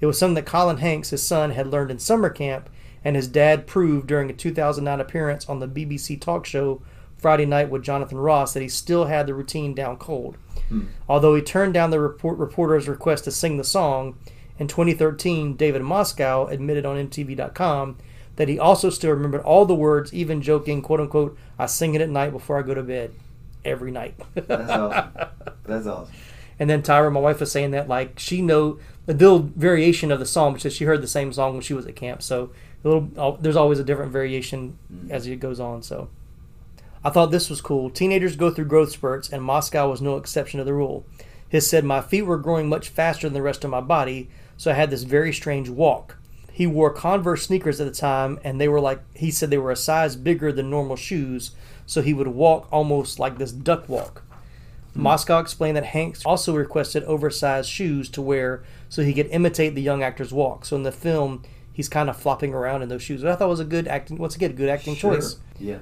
It 0.00 0.06
was 0.06 0.18
something 0.18 0.34
that 0.34 0.46
Colin 0.46 0.78
Hanks, 0.78 1.10
his 1.10 1.22
son, 1.22 1.52
had 1.52 1.68
learned 1.68 1.92
in 1.92 1.98
summer 2.00 2.28
camp, 2.28 2.68
and 3.04 3.14
his 3.14 3.28
dad 3.28 3.66
proved 3.66 4.08
during 4.08 4.30
a 4.30 4.34
2009 4.34 5.00
appearance 5.00 5.48
on 5.48 5.60
the 5.60 5.68
BBC 5.68 6.20
talk 6.20 6.44
show 6.44 6.82
Friday 7.16 7.46
Night 7.46 7.70
with 7.70 7.84
Jonathan 7.84 8.18
Ross 8.18 8.52
that 8.52 8.62
he 8.62 8.68
still 8.68 9.04
had 9.04 9.26
the 9.26 9.34
routine 9.34 9.74
down 9.74 9.96
cold. 9.96 10.36
Hmm. 10.68 10.86
Although 11.08 11.36
he 11.36 11.42
turned 11.42 11.74
down 11.74 11.90
the 11.90 12.00
report, 12.00 12.36
reporter's 12.38 12.88
request 12.88 13.24
to 13.24 13.30
sing 13.30 13.58
the 13.58 13.64
song, 13.64 14.18
in 14.62 14.68
2013, 14.68 15.56
David 15.56 15.82
Moscow 15.82 16.46
admitted 16.46 16.86
on 16.86 17.08
MTV.com 17.08 17.98
that 18.36 18.48
he 18.48 18.60
also 18.60 18.90
still 18.90 19.10
remembered 19.10 19.42
all 19.42 19.66
the 19.66 19.74
words, 19.74 20.14
even 20.14 20.40
joking, 20.40 20.82
quote 20.82 21.00
unquote, 21.00 21.36
I 21.58 21.66
sing 21.66 21.96
it 21.96 22.00
at 22.00 22.08
night 22.08 22.30
before 22.30 22.60
I 22.60 22.62
go 22.62 22.72
to 22.72 22.82
bed. 22.84 23.12
Every 23.64 23.90
night. 23.90 24.14
That's 24.34 24.70
awesome. 24.70 25.10
That's 25.64 25.86
awesome. 25.86 26.14
And 26.58 26.70
then 26.70 26.82
Tyra, 26.82 27.12
my 27.12 27.18
wife, 27.18 27.40
was 27.40 27.50
saying 27.50 27.72
that 27.72 27.88
like 27.88 28.20
she 28.20 28.40
know 28.40 28.78
the 29.06 29.14
little 29.14 29.40
variation 29.40 30.12
of 30.12 30.20
the 30.20 30.26
song 30.26 30.54
because 30.54 30.72
she 30.72 30.84
heard 30.84 31.02
the 31.02 31.08
same 31.08 31.32
song 31.32 31.54
when 31.54 31.62
she 31.62 31.74
was 31.74 31.86
at 31.86 31.96
camp. 31.96 32.22
So 32.22 32.52
a 32.84 32.88
little, 32.88 33.36
there's 33.40 33.56
always 33.56 33.80
a 33.80 33.84
different 33.84 34.12
variation 34.12 34.78
mm-hmm. 34.92 35.10
as 35.10 35.26
it 35.26 35.36
goes 35.36 35.58
on. 35.60 35.82
So 35.82 36.08
I 37.04 37.10
thought 37.10 37.32
this 37.32 37.50
was 37.50 37.60
cool. 37.60 37.90
Teenagers 37.90 38.36
go 38.36 38.50
through 38.50 38.66
growth 38.66 38.92
spurts, 38.92 39.28
and 39.28 39.42
Moscow 39.42 39.90
was 39.90 40.00
no 40.00 40.16
exception 40.16 40.58
to 40.58 40.64
the 40.64 40.74
rule. 40.74 41.04
His 41.48 41.68
said 41.68 41.84
my 41.84 42.00
feet 42.00 42.22
were 42.22 42.38
growing 42.38 42.68
much 42.68 42.88
faster 42.88 43.28
than 43.28 43.34
the 43.34 43.42
rest 43.42 43.62
of 43.62 43.70
my 43.70 43.80
body, 43.80 44.28
so 44.56 44.70
I 44.70 44.74
had 44.74 44.90
this 44.90 45.02
very 45.02 45.32
strange 45.32 45.68
walk. 45.68 46.16
He 46.52 46.66
wore 46.66 46.90
Converse 46.92 47.44
sneakers 47.46 47.80
at 47.80 47.86
the 47.86 47.98
time, 47.98 48.38
and 48.44 48.60
they 48.60 48.68
were 48.68 48.80
like 48.80 49.00
he 49.16 49.30
said 49.30 49.50
they 49.50 49.58
were 49.58 49.70
a 49.70 49.76
size 49.76 50.16
bigger 50.16 50.52
than 50.52 50.68
normal 50.70 50.96
shoes, 50.96 51.52
so 51.86 52.02
he 52.02 52.12
would 52.12 52.28
walk 52.28 52.68
almost 52.70 53.18
like 53.18 53.38
this 53.38 53.52
duck 53.52 53.88
walk. 53.88 54.22
Hmm. 54.94 55.02
Moscow 55.02 55.38
explained 55.38 55.76
that 55.78 55.86
Hanks 55.86 56.24
also 56.26 56.54
requested 56.54 57.04
oversized 57.04 57.70
shoes 57.70 58.08
to 58.10 58.20
wear 58.22 58.62
so 58.88 59.02
he 59.02 59.14
could 59.14 59.28
imitate 59.28 59.74
the 59.74 59.82
young 59.82 60.02
actor's 60.02 60.32
walk. 60.32 60.66
So 60.66 60.76
in 60.76 60.82
the 60.82 60.92
film, 60.92 61.42
he's 61.72 61.88
kind 61.88 62.10
of 62.10 62.16
flopping 62.18 62.52
around 62.52 62.82
in 62.82 62.90
those 62.90 63.02
shoes. 63.02 63.22
Which 63.22 63.30
I 63.32 63.36
thought 63.36 63.48
was 63.48 63.60
a 63.60 63.64
good 63.64 63.88
acting. 63.88 64.18
Once 64.18 64.36
again, 64.36 64.52
good 64.52 64.68
acting 64.68 64.94
Sure. 64.94 65.14
choice. 65.14 65.36
Yeah. 65.58 65.78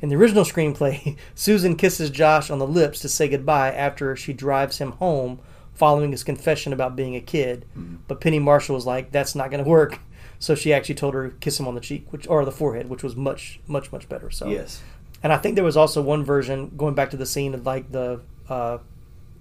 In 0.00 0.10
the 0.10 0.16
original 0.16 0.44
screenplay, 0.44 1.16
Susan 1.34 1.74
kisses 1.76 2.10
Josh 2.10 2.50
on 2.50 2.58
the 2.60 2.66
lips 2.66 3.00
to 3.00 3.08
say 3.08 3.26
goodbye 3.28 3.72
after 3.72 4.14
she 4.14 4.32
drives 4.32 4.78
him 4.78 4.92
home 4.92 5.40
following 5.74 6.10
his 6.12 6.24
confession 6.24 6.72
about 6.72 6.96
being 6.96 7.16
a 7.16 7.20
kid. 7.20 7.64
But 8.08 8.20
Penny 8.20 8.38
Marshall 8.38 8.74
was 8.74 8.86
like, 8.86 9.12
"That's 9.12 9.34
not 9.34 9.50
going 9.50 9.62
to 9.62 9.68
work." 9.68 9.98
So 10.38 10.54
she 10.54 10.72
actually 10.74 10.96
told 10.96 11.14
her 11.14 11.30
kiss 11.40 11.58
him 11.58 11.66
on 11.68 11.74
the 11.74 11.80
cheek, 11.80 12.06
which 12.10 12.26
or 12.28 12.44
the 12.44 12.52
forehead, 12.52 12.88
which 12.90 13.02
was 13.02 13.16
much, 13.16 13.60
much, 13.66 13.90
much 13.92 14.08
better. 14.08 14.30
So 14.30 14.48
Yes. 14.48 14.82
and 15.22 15.32
I 15.32 15.38
think 15.38 15.54
there 15.54 15.64
was 15.64 15.76
also 15.76 16.02
one 16.02 16.24
version 16.24 16.70
going 16.76 16.94
back 16.94 17.10
to 17.10 17.16
the 17.16 17.24
scene 17.26 17.54
of 17.54 17.64
like 17.64 17.90
the 17.92 18.20
uh, 18.48 18.78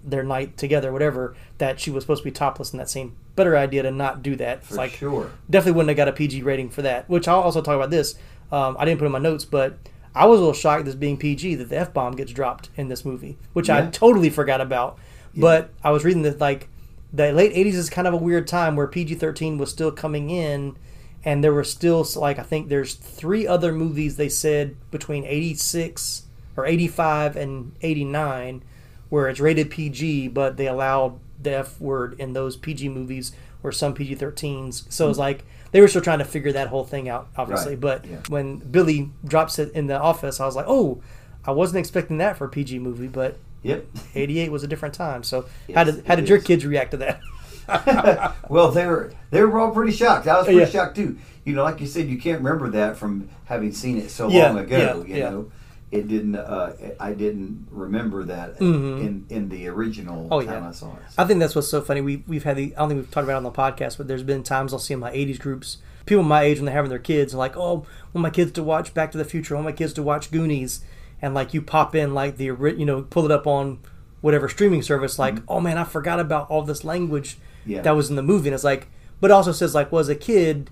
their 0.06 0.24
night 0.24 0.58
together, 0.58 0.92
whatever, 0.92 1.36
that 1.58 1.80
she 1.80 1.90
was 1.90 2.04
supposed 2.04 2.22
to 2.24 2.26
be 2.26 2.32
topless 2.32 2.74
in 2.74 2.80
that 2.80 2.90
scene. 2.90 3.16
Better 3.36 3.56
idea 3.58 3.84
to 3.84 3.92
not 3.92 4.22
do 4.22 4.36
that. 4.38 4.60
It's 4.60 4.68
For 4.70 4.76
like 4.76 4.92
sure. 4.92 5.32
definitely 5.50 5.78
wouldn't 5.78 5.90
have 5.90 5.98
got 5.98 6.08
a 6.08 6.14
PG 6.14 6.42
rating 6.44 6.70
for 6.70 6.82
that. 6.84 7.10
Which 7.10 7.28
I'll 7.28 7.40
also 7.42 7.62
talk 7.62 7.76
about 7.76 7.90
this. 7.90 8.16
Um, 8.52 8.76
I 8.80 8.86
didn't 8.86 9.00
put 9.00 9.06
in 9.06 9.12
my 9.12 9.20
notes, 9.20 9.46
but 9.46 9.78
I 10.14 10.26
was 10.26 10.38
a 10.40 10.42
little 10.42 10.54
shocked 10.54 10.86
this 10.86 10.96
being 10.96 11.18
PG 11.18 11.56
that 11.56 11.70
the 11.70 11.78
f 11.78 11.94
bomb 11.94 12.16
gets 12.16 12.32
dropped 12.32 12.70
in 12.78 12.88
this 12.90 13.04
movie, 13.04 13.38
which 13.54 13.70
I 13.70 13.88
totally 13.90 14.30
forgot 14.30 14.62
about. 14.62 15.00
But 15.36 15.72
I 15.84 15.92
was 15.92 16.04
reading 16.04 16.22
that 16.24 16.40
like 16.40 16.70
the 17.12 17.32
late 17.32 17.54
'80s 17.54 17.74
is 17.74 17.90
kind 17.90 18.08
of 18.08 18.14
a 18.14 18.18
weird 18.18 18.48
time 18.48 18.76
where 18.76 18.88
PG-13 18.88 19.58
was 19.58 19.70
still 19.70 19.92
coming 19.92 20.30
in, 20.30 20.76
and 21.24 21.44
there 21.44 21.54
were 21.54 21.64
still 21.64 22.06
like 22.16 22.40
I 22.40 22.44
think 22.44 22.70
there's 22.70 22.96
three 22.96 23.48
other 23.48 23.72
movies 23.72 24.18
they 24.18 24.30
said 24.30 24.76
between 24.92 25.26
'86 25.26 26.24
or 26.56 26.66
'85 26.66 27.36
and 27.36 27.76
'89 27.82 28.64
where 29.10 29.30
it's 29.30 29.40
rated 29.40 29.70
PG, 29.70 30.30
but 30.30 30.58
they 30.58 30.68
allowed 30.68 31.20
the 31.40 31.52
F 31.58 31.80
word 31.80 32.20
in 32.20 32.34
those 32.34 32.56
PG 32.56 32.90
movies 32.90 33.32
or 33.62 33.72
some 33.72 33.94
PG 33.94 34.16
13s. 34.16 34.92
So 34.92 35.08
it's 35.08 35.14
mm-hmm. 35.14 35.20
like 35.20 35.46
they 35.72 35.82
were 35.82 35.88
still 35.88 36.02
trying 36.02 36.18
to 36.18 36.26
figure 36.26 36.52
that 36.52 36.70
whole 36.70 36.84
thing 36.84 37.10
out, 37.10 37.28
obviously. 37.38 37.74
Right, 37.74 37.80
But 37.82 38.06
yeah. 38.06 38.22
when 38.30 38.58
Billy 38.58 39.12
drops 39.24 39.60
it 39.60 39.72
in 39.74 39.86
the 39.86 40.00
office, 40.00 40.40
I 40.40 40.48
was 40.48 40.56
like, 40.56 40.66
oh, 40.68 41.02
I 41.46 41.52
wasn't 41.52 41.78
expecting 41.78 42.18
that 42.18 42.38
for 42.38 42.46
a 42.46 42.50
PG 42.50 42.80
movie, 42.80 43.08
but 43.08 43.38
Yep. 43.64 43.86
88 44.16 44.52
was 44.52 44.64
a 44.64 44.68
different 44.68 44.94
time. 44.94 45.24
So 45.24 45.46
how 45.74 45.84
did, 45.86 46.06
how 46.06 46.16
did 46.16 46.30
your 46.30 46.38
is. 46.38 46.44
kids 46.44 46.66
react 46.66 46.92
to 46.92 46.98
that? 46.98 47.22
well, 48.50 48.72
they 48.72 48.86
were 48.86 49.12
they 49.32 49.42
were 49.44 49.60
all 49.60 49.72
pretty 49.72 49.92
shocked. 49.94 50.28
I 50.28 50.38
was 50.38 50.46
pretty 50.46 50.60
Yeah. 50.60 50.66
shocked 50.68 50.96
too. 50.96 51.18
You 51.46 51.56
know, 51.56 51.64
like 51.64 51.80
you 51.82 51.88
said, 51.88 52.08
you 52.08 52.18
can't 52.18 52.40
remember 52.40 52.70
that 52.72 52.98
from 52.98 53.30
having 53.46 53.72
seen 53.74 53.98
it 53.98 54.10
so 54.12 54.30
Yeah, 54.30 54.48
long 54.50 54.60
ago. 54.60 55.06
yeah, 55.08 55.16
you 55.16 55.22
know, 55.24 55.52
it 55.92 56.08
didn't. 56.08 56.36
Uh, 56.36 56.74
I 57.00 57.14
didn't 57.14 57.68
remember 57.72 58.24
that 58.26 58.60
Mhm. 58.60 59.00
in 59.00 59.26
in 59.30 59.50
the 59.50 59.68
original 59.70 60.28
Oh 60.32 60.42
time 60.42 60.64
yeah, 60.64 60.70
I 60.70 60.72
saw 60.72 60.88
it. 60.94 61.02
I 61.18 61.24
think 61.26 61.40
that's 61.40 61.56
what's 61.56 61.70
so 61.70 61.82
funny. 61.82 62.02
We 62.02 62.24
we've 62.28 62.44
had 62.44 62.58
the 62.58 62.74
I 62.76 62.80
don't 62.80 62.90
think 62.90 63.00
we've 63.02 63.12
talked 63.12 63.24
about 63.26 63.34
it 63.34 63.38
on 63.38 63.44
the 63.44 63.52
podcast, 63.52 63.98
but 63.98 64.08
there's 64.08 64.24
been 64.24 64.44
times 64.44 64.74
I'll 64.74 64.80
see 64.80 64.94
in 64.94 65.00
my 65.00 65.12
'80s 65.12 65.40
groups 65.40 65.78
people 66.06 66.22
my 66.24 66.42
age 66.44 66.58
when 66.58 66.66
they're 66.66 66.76
having 66.76 66.90
their 66.90 67.00
kids 67.00 67.34
are 67.34 67.38
like, 67.38 67.56
oh, 67.56 67.86
I 67.88 68.10
want 68.14 68.24
my 68.24 68.30
kids 68.30 68.52
to 68.54 68.64
watch 68.64 68.94
Back 68.94 69.14
to 69.14 69.18
the 69.18 69.24
Future, 69.24 69.56
I 69.56 69.60
want 69.60 69.66
my 69.68 69.72
kids 69.72 69.94
to 69.94 70.04
watch 70.04 70.32
Goonies, 70.32 70.82
and 71.24 71.34
like 71.34 71.54
you 71.54 71.62
pop 71.62 71.96
in 71.96 72.14
like 72.14 72.36
the 72.36 72.46
you 72.46 72.86
know 72.86 73.04
pull 73.04 73.24
it 73.26 73.32
up 73.32 73.48
on 73.48 73.80
whatever 74.22 74.48
streaming 74.50 74.82
service, 74.84 75.18
like 75.18 75.36
mm-hmm. 75.36 75.46
oh 75.48 75.62
man, 75.62 75.78
I 75.78 75.86
forgot 75.86 76.20
about 76.20 76.50
all 76.52 76.62
this 76.62 76.84
language 76.84 77.38
Yeah. 77.66 77.82
that 77.82 77.96
was 77.96 78.10
in 78.10 78.18
the 78.18 78.22
movie, 78.22 78.50
and 78.50 78.54
it's 78.54 78.64
like, 78.64 78.88
but 79.20 79.32
it 79.32 79.34
also 79.34 79.54
says 79.54 79.74
like, 79.74 79.92
well, 79.92 80.02
as 80.02 80.10
a 80.10 80.16
kid, 80.16 80.70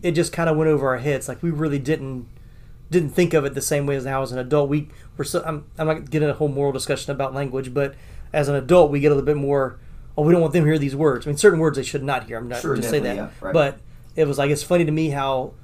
it 0.00 0.12
just 0.12 0.32
kind 0.32 0.48
of 0.48 0.56
went 0.56 0.70
over 0.70 0.88
our 0.88 0.98
heads, 0.98 1.28
like 1.28 1.42
we 1.42 1.50
really 1.50 1.80
didn't 1.80 2.28
didn't 2.90 3.10
think 3.10 3.34
of 3.34 3.44
it 3.44 3.52
the 3.54 3.60
same 3.60 3.84
way 3.86 3.96
as 3.96 4.04
now 4.04 4.22
as 4.22 4.30
an 4.32 4.38
adult. 4.38 4.70
We 4.70 4.88
were 5.16 5.24
so 5.24 5.42
I'm, 5.44 5.66
I'm 5.76 5.88
not 5.88 6.08
getting 6.10 6.30
a 6.30 6.32
whole 6.32 6.48
moral 6.48 6.72
discussion 6.72 7.10
about 7.10 7.34
language, 7.34 7.74
but 7.74 7.96
as 8.32 8.48
an 8.48 8.54
adult, 8.54 8.92
we 8.92 9.00
get 9.00 9.08
a 9.08 9.14
little 9.16 9.26
bit 9.26 9.36
more. 9.36 9.78
Oh, 10.16 10.22
we 10.22 10.32
don't 10.32 10.40
want 10.40 10.52
them 10.52 10.64
to 10.64 10.70
hear 10.70 10.78
these 10.78 10.96
words. 10.96 11.26
I 11.26 11.30
mean, 11.30 11.36
certain 11.36 11.58
words 11.58 11.76
they 11.76 11.82
should 11.82 12.02
not 12.04 12.24
hear. 12.24 12.38
I'm 12.38 12.48
not 12.48 12.60
Sure, 12.60 12.76
just 12.76 12.90
say 12.90 13.00
that, 13.00 13.16
yeah, 13.16 13.30
right. 13.40 13.52
but 13.52 13.78
it 14.16 14.26
was 14.26 14.38
like 14.38 14.50
it's 14.50 14.62
funny 14.62 14.84
to 14.84 14.92
me 14.92 15.10
how 15.10 15.54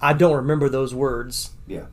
I 0.00 0.12
don't 0.12 0.34
remember 0.36 0.68
those 0.68 0.94
words 0.94 1.50
Yeah. 1.66 1.86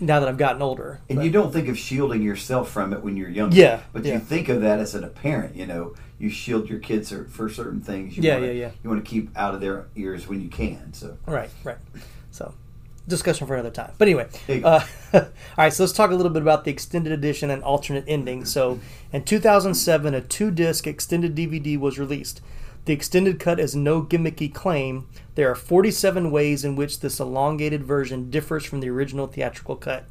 Now 0.00 0.20
that 0.20 0.28
I've 0.28 0.38
gotten 0.38 0.62
older. 0.62 1.00
And 1.08 1.16
But- 1.18 1.24
you 1.24 1.30
don't 1.30 1.52
think 1.52 1.68
of 1.68 1.78
shielding 1.78 2.22
yourself 2.22 2.70
from 2.70 2.92
it 2.92 3.02
when 3.02 3.16
you're 3.16 3.28
younger. 3.28 3.56
Yeah, 3.56 3.80
But 3.92 4.04
yeah. 4.04 4.14
you 4.14 4.20
think 4.20 4.48
of 4.48 4.60
that 4.62 4.78
as 4.78 4.94
a 4.94 5.06
parent, 5.06 5.56
you 5.56 5.66
know, 5.66 5.94
you 6.18 6.28
shield 6.30 6.68
your 6.68 6.78
kids 6.80 7.12
for- 7.30 7.48
certain 7.48 7.80
things. 7.80 8.16
You 8.16 8.22
Yeah, 8.22 8.34
wanna, 8.34 8.46
yeah, 8.48 8.52
yeah. 8.52 8.70
You 8.82 8.90
want 8.90 9.04
to 9.04 9.08
keep 9.10 9.30
out 9.36 9.54
of 9.54 9.60
their 9.60 9.86
ears 9.96 10.28
when 10.28 10.40
you 10.40 10.48
can. 10.48 10.92
So 10.92 11.16
Right, 11.26 11.50
right. 11.64 11.76
So, 12.30 12.54
discussion 13.06 13.46
for 13.46 13.54
another 13.54 13.70
time. 13.70 13.92
But 13.98 14.08
anyway, 14.08 14.26
There 14.46 14.56
you 14.56 14.62
go. 14.62 14.68
uh, 14.68 14.84
all 15.14 15.22
right. 15.56 15.72
So 15.72 15.82
let's 15.84 15.92
talk 15.92 16.10
a 16.10 16.14
little 16.14 16.30
bit 16.32 16.42
about 16.42 16.64
the 16.64 16.70
extended 16.70 17.12
edition 17.12 17.50
and 17.50 17.62
alternate 17.62 18.04
ending. 18.06 18.44
So, 18.44 18.80
in 19.12 19.24
2007, 19.24 20.14
a 20.14 20.20
two-disc 20.20 20.86
extended 20.86 21.34
DVD 21.34 21.78
was 21.78 21.98
released. 21.98 22.40
The 22.88 22.94
extended 22.94 23.38
cut 23.38 23.60
is 23.60 23.76
no 23.76 24.00
gimmicky 24.00 24.50
claim. 24.50 25.08
There 25.34 25.50
are 25.50 25.54
47 25.54 26.30
ways 26.30 26.64
in 26.64 26.74
which 26.74 27.00
this 27.00 27.20
elongated 27.20 27.84
version 27.84 28.30
differs 28.30 28.64
from 28.64 28.80
the 28.80 28.88
original 28.88 29.26
theatrical 29.26 29.76
cut. 29.76 30.06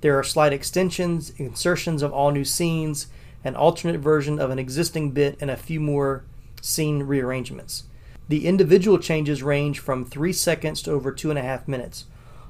There 0.00 0.18
are 0.18 0.22
slight 0.22 0.54
extensions, 0.54 1.34
insertions 1.36 2.00
of 2.00 2.14
all 2.14 2.30
new 2.30 2.46
scenes, 2.46 3.08
an 3.44 3.54
alternate 3.54 4.00
version 4.00 4.38
of 4.38 4.48
an 4.48 4.58
existing 4.58 5.10
bit, 5.10 5.36
and 5.42 5.50
a 5.50 5.58
few 5.58 5.78
more 5.78 6.24
scene 6.62 7.02
rearrangements. 7.02 7.82
The 8.30 8.46
individual 8.46 8.96
changes 8.96 9.42
range 9.42 9.78
from 9.78 10.06
three 10.06 10.32
seconds 10.32 10.80
to 10.84 10.92
over 10.92 11.12
two 11.12 11.28
and 11.28 11.38
a 11.38 11.42
half 11.42 11.68
minutes. 11.68 12.06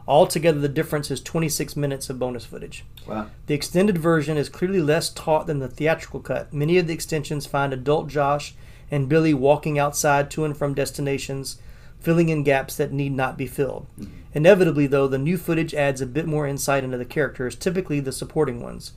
Altogether, 0.07 0.61
the 0.61 0.69
difference 0.69 1.11
is 1.11 1.21
26 1.21 1.75
minutes 1.75 2.09
of 2.09 2.21
bonus 2.21 2.45
footage. 2.45 2.85
Wow. 3.05 3.31
The 3.49 3.55
extended 3.55 3.99
version 3.99 4.37
is 4.37 4.49
clearly 4.49 4.81
less 4.81 5.11
taut 5.11 5.49
than 5.49 5.59
the 5.59 5.67
theatrical 5.67 6.21
cut. 6.21 6.53
Many 6.53 6.79
of 6.79 6.87
the 6.87 6.95
extensions 6.95 7.47
find 7.47 7.73
adult 7.73 8.07
Josh 8.07 8.55
and 8.91 9.09
Billy 9.09 9.35
walking 9.35 9.79
outside 9.79 10.31
to 10.33 10.45
and 10.45 10.57
from 10.57 10.75
destinations, 10.75 11.59
filling 12.01 12.29
in 12.29 12.43
gaps 12.43 12.77
that 12.77 12.93
need 12.93 13.13
not 13.13 13.37
be 13.37 13.47
filled. 13.47 13.87
Mm-hmm. 13.99 14.13
Inevitably, 14.35 14.87
though, 14.87 15.09
the 15.09 15.19
new 15.19 15.39
footage 15.39 15.75
adds 15.75 16.01
a 16.01 16.07
bit 16.07 16.27
more 16.27 16.47
insight 16.47 16.85
into 16.85 16.99
the 16.99 17.05
characters, 17.05 17.57
typically 17.57 18.01
the 18.01 18.13
supporting 18.13 18.63
ones. 18.63 18.93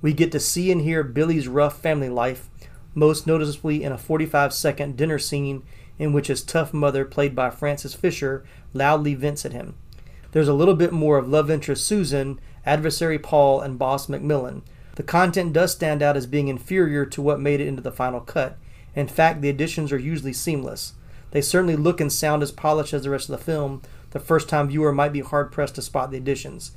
We 0.00 0.12
get 0.12 0.32
to 0.32 0.40
see 0.40 0.72
and 0.72 0.82
hear 0.82 1.04
Billy's 1.04 1.48
rough 1.48 1.78
family 1.80 2.08
life, 2.08 2.48
most 2.94 3.26
noticeably 3.26 3.84
in 3.84 3.92
a 3.92 3.98
45 3.98 4.52
second 4.52 4.96
dinner 4.96 5.18
scene 5.18 5.62
in 5.98 6.12
which 6.12 6.26
his 6.26 6.42
tough 6.42 6.74
mother, 6.74 7.04
played 7.04 7.34
by 7.34 7.48
Frances 7.50 7.94
Fisher, 7.94 8.44
loudly 8.72 9.14
vents 9.14 9.44
at 9.44 9.52
him. 9.52 9.76
There's 10.32 10.48
a 10.48 10.54
little 10.54 10.74
bit 10.74 10.92
more 10.92 11.18
of 11.18 11.28
love 11.28 11.50
interest 11.50 11.86
Susan, 11.86 12.40
adversary 12.66 13.18
Paul, 13.18 13.60
and 13.60 13.78
boss 13.78 14.08
Macmillan. 14.08 14.62
The 14.96 15.02
content 15.02 15.52
does 15.52 15.72
stand 15.72 16.02
out 16.02 16.16
as 16.16 16.26
being 16.26 16.48
inferior 16.48 17.06
to 17.06 17.22
what 17.22 17.40
made 17.40 17.60
it 17.60 17.68
into 17.68 17.82
the 17.82 17.92
final 17.92 18.20
cut. 18.20 18.58
In 18.94 19.08
fact, 19.08 19.40
the 19.40 19.48
additions 19.48 19.92
are 19.92 19.98
usually 19.98 20.32
seamless. 20.32 20.94
They 21.30 21.40
certainly 21.40 21.76
look 21.76 22.00
and 22.00 22.12
sound 22.12 22.42
as 22.42 22.52
polished 22.52 22.92
as 22.92 23.04
the 23.04 23.10
rest 23.10 23.28
of 23.30 23.38
the 23.38 23.44
film. 23.44 23.82
The 24.10 24.20
first 24.20 24.48
time 24.48 24.68
viewer 24.68 24.92
might 24.92 25.12
be 25.12 25.20
hard 25.20 25.50
pressed 25.50 25.76
to 25.76 25.82
spot 25.82 26.10
the 26.10 26.18
additions. 26.18 26.72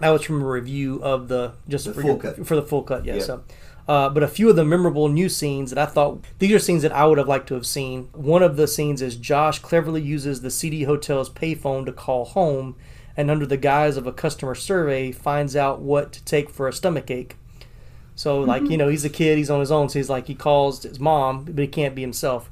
That 0.00 0.10
was 0.10 0.22
from 0.22 0.42
a 0.42 0.46
review 0.48 1.02
of 1.02 1.28
the 1.28 1.52
just 1.68 1.86
The 1.86 1.94
for, 1.94 2.02
full 2.02 2.16
cut. 2.16 2.46
for 2.46 2.54
the 2.56 2.62
full 2.62 2.82
cut, 2.82 3.04
yeah. 3.04 3.16
Yeah. 3.16 3.22
So, 3.22 3.42
uh, 3.88 4.08
but 4.10 4.22
a 4.22 4.28
few 4.28 4.48
of 4.48 4.54
the 4.56 4.64
memorable 4.64 5.08
new 5.08 5.28
scenes 5.28 5.70
that 5.70 5.78
I 5.78 5.90
thought 5.90 6.24
these 6.38 6.52
are 6.52 6.60
scenes 6.60 6.82
that 6.82 6.92
I 6.92 7.04
would 7.04 7.18
have 7.18 7.26
liked 7.26 7.48
to 7.48 7.54
have 7.54 7.66
seen. 7.66 8.08
One 8.12 8.42
of 8.42 8.56
the 8.56 8.68
scenes 8.68 9.02
is 9.02 9.16
Josh 9.16 9.58
cleverly 9.58 10.00
uses 10.00 10.40
the 10.42 10.50
seedy 10.50 10.84
Hotel's 10.84 11.28
payphone 11.28 11.84
to 11.86 11.92
call 11.92 12.24
home, 12.26 12.76
and 13.16 13.30
under 13.30 13.44
the 13.44 13.56
guise 13.56 13.96
of 13.96 14.06
a 14.06 14.12
customer 14.12 14.54
survey, 14.54 15.10
finds 15.10 15.56
out 15.56 15.80
what 15.80 16.12
to 16.12 16.24
take 16.24 16.48
for 16.50 16.68
a 16.68 16.72
stomach 16.72 17.10
ache. 17.10 17.36
So 18.14 18.40
like 18.40 18.68
you 18.68 18.76
know 18.76 18.88
he's 18.88 19.04
a 19.04 19.10
kid, 19.10 19.38
he's 19.38 19.50
on 19.50 19.60
his 19.60 19.70
own, 19.70 19.88
so 19.88 19.98
he's 19.98 20.10
like 20.10 20.26
he 20.26 20.34
calls 20.34 20.82
his 20.82 21.00
mom, 21.00 21.44
but 21.44 21.58
he 21.58 21.66
can't 21.66 21.94
be 21.94 22.02
himself. 22.02 22.50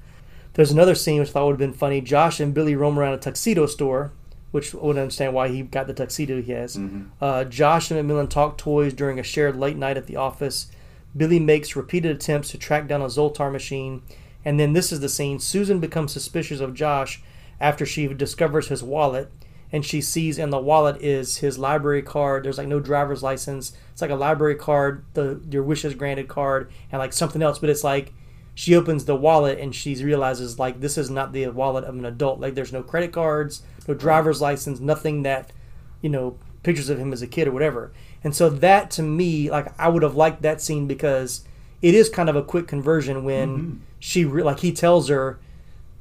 There's 0.55 0.71
another 0.71 0.95
scene 0.95 1.21
which 1.21 1.29
I 1.29 1.33
thought 1.33 1.47
would 1.47 1.53
have 1.53 1.59
been 1.59 1.73
funny. 1.73 2.01
Josh 2.01 2.41
and 2.41 2.55
Billy 2.55 2.75
roam 2.75 2.99
around 2.99 3.15
a 3.15 3.19
tuxedo 3.19 3.67
store, 3.67 4.13
which 4.51 4.75
I 4.75 4.79
wouldn't 4.79 4.99
understand 4.99 5.35
why 5.35 5.49
he 5.49 5.63
got 5.63 5.87
the 5.87 5.95
tuxedo 5.95 6.41
he 6.43 6.53
has. 6.53 6.77
Uh, 7.21 7.45
Josh 7.45 7.91
and 7.91 8.11
McMillan 8.11 8.29
talk 8.29 8.59
toys 8.59 8.93
during 8.93 9.19
a 9.21 9.23
shared 9.23 9.57
late 9.57 9.77
night 9.77 9.97
at 9.97 10.07
the 10.07 10.17
office. 10.17 10.71
Billy 11.17 11.39
makes 11.39 11.77
repeated 11.77 12.17
attempts 12.17 12.51
to 12.51 12.59
track 12.59 12.89
down 12.89 13.03
a 13.03 13.07
Zoltar 13.07 13.53
machine, 13.53 14.03
and 14.45 14.59
then 14.59 14.73
this 14.73 14.91
is 14.93 15.01
the 15.01 15.09
scene. 15.09 15.39
Susan 15.39 15.81
becomes 15.81 16.13
suspicious 16.13 16.61
of 16.61 16.75
Josh 16.75 17.23
after 17.61 17.85
she 17.85 18.07
discovers 18.09 18.69
his 18.69 18.83
wallet, 18.83 19.31
and 19.71 19.85
she 19.85 20.01
sees 20.01 20.39
in 20.39 20.51
the 20.51 20.59
wallet 20.59 21.01
is 21.03 21.39
his 21.39 21.59
library 21.59 22.03
card. 22.03 22.45
There's 22.45 22.59
like 22.59 22.69
no 22.69 22.81
driver's 22.81 23.23
license. 23.23 23.77
It's 23.93 24.01
like 24.01 24.11
a 24.11 24.17
library 24.17 24.55
card, 24.55 25.05
the 25.15 25.41
your 25.51 25.63
wishes 25.63 25.95
granted 25.95 26.29
card, 26.29 26.71
and 26.91 26.99
like 26.99 27.13
something 27.13 27.43
else. 27.43 27.59
But 27.59 27.71
it's 27.71 27.85
like 27.85 28.13
she 28.55 28.75
opens 28.75 29.05
the 29.05 29.15
wallet 29.15 29.59
and 29.59 29.75
she 29.75 29.95
realizes 30.03 30.59
like 30.59 30.81
this 30.81 30.97
is 30.97 31.11
not 31.11 31.33
the 31.33 31.47
wallet 31.49 31.85
of 31.85 31.95
an 31.95 32.05
adult. 32.05 32.41
Like 32.41 32.55
there's 32.55 32.73
no 32.73 32.83
credit 32.83 33.13
cards, 33.13 33.63
no 33.87 33.95
driver's 33.95 34.41
license, 34.41 34.81
nothing 34.81 35.23
that 35.25 35.53
you 36.01 36.09
know 36.09 36.39
pictures 36.63 36.89
of 36.89 36.99
him 36.99 37.13
as 37.13 37.23
a 37.23 37.27
kid 37.27 37.49
or 37.49 37.53
whatever. 37.53 37.93
And 38.25 38.35
so 38.35 38.49
that 38.49 38.91
to 38.93 39.03
me, 39.03 39.51
like 39.51 39.79
I 39.79 39.89
would 39.89 40.03
have 40.03 40.17
liked 40.17 40.43
that 40.43 40.61
scene 40.63 40.87
because 40.87 41.45
it 41.83 41.95
is 41.95 42.09
kind 42.09 42.29
of 42.29 42.37
a 42.37 42.43
quick 42.43 42.67
conversion 42.67 43.23
when 43.25 43.49
mm-hmm. 43.49 43.77
she 44.01 44.25
re- 44.25 44.43
like 44.43 44.61
he 44.61 44.73
tells 44.73 45.09
her, 45.09 45.39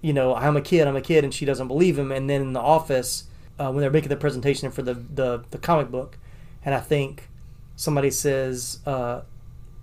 you 0.01 0.13
know, 0.13 0.33
I'm 0.33 0.57
a 0.57 0.61
kid, 0.61 0.87
I'm 0.87 0.95
a 0.95 1.01
kid, 1.01 1.23
and 1.23 1.33
she 1.33 1.45
doesn't 1.45 1.67
believe 1.67 1.99
him. 1.99 2.11
And 2.11 2.29
then 2.29 2.41
in 2.41 2.53
the 2.53 2.59
office, 2.59 3.25
uh, 3.59 3.71
when 3.71 3.81
they're 3.81 3.91
making 3.91 4.09
the 4.09 4.15
presentation 4.15 4.71
for 4.71 4.81
the, 4.81 4.93
the 4.93 5.43
the 5.51 5.57
comic 5.57 5.89
book, 5.89 6.17
and 6.63 6.75
I 6.75 6.79
think 6.79 7.29
somebody 7.75 8.11
says, 8.11 8.79
uh, 8.85 9.21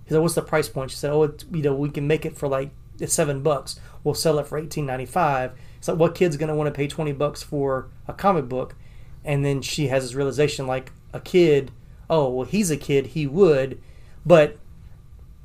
he 0.05 0.11
said, 0.11 0.21
"What's 0.21 0.35
the 0.35 0.41
price 0.41 0.69
point?" 0.69 0.91
She 0.91 0.97
said, 0.97 1.11
"Oh, 1.11 1.33
you 1.51 1.61
know, 1.61 1.73
we 1.73 1.89
can 1.89 2.07
make 2.07 2.25
it 2.25 2.37
for 2.37 2.47
like 2.47 2.71
seven 3.05 3.41
bucks. 3.41 3.79
We'll 4.03 4.15
sell 4.15 4.39
it 4.39 4.47
for 4.47 4.57
eighteen 4.57 4.85
ninety 4.85 5.05
five. 5.05 5.51
It's 5.77 5.87
like 5.87 5.97
what 5.97 6.15
kid's 6.15 6.37
gonna 6.37 6.55
want 6.55 6.67
to 6.67 6.77
pay 6.77 6.87
twenty 6.87 7.11
bucks 7.11 7.43
for 7.43 7.87
a 8.07 8.13
comic 8.13 8.47
book? 8.47 8.75
And 9.23 9.43
then 9.43 9.61
she 9.61 9.87
has 9.87 10.03
this 10.03 10.13
realization, 10.13 10.67
like 10.67 10.91
a 11.11 11.19
kid. 11.19 11.71
Oh, 12.09 12.29
well, 12.29 12.45
he's 12.45 12.69
a 12.69 12.77
kid. 12.77 13.07
He 13.07 13.25
would, 13.25 13.81
but 14.25 14.59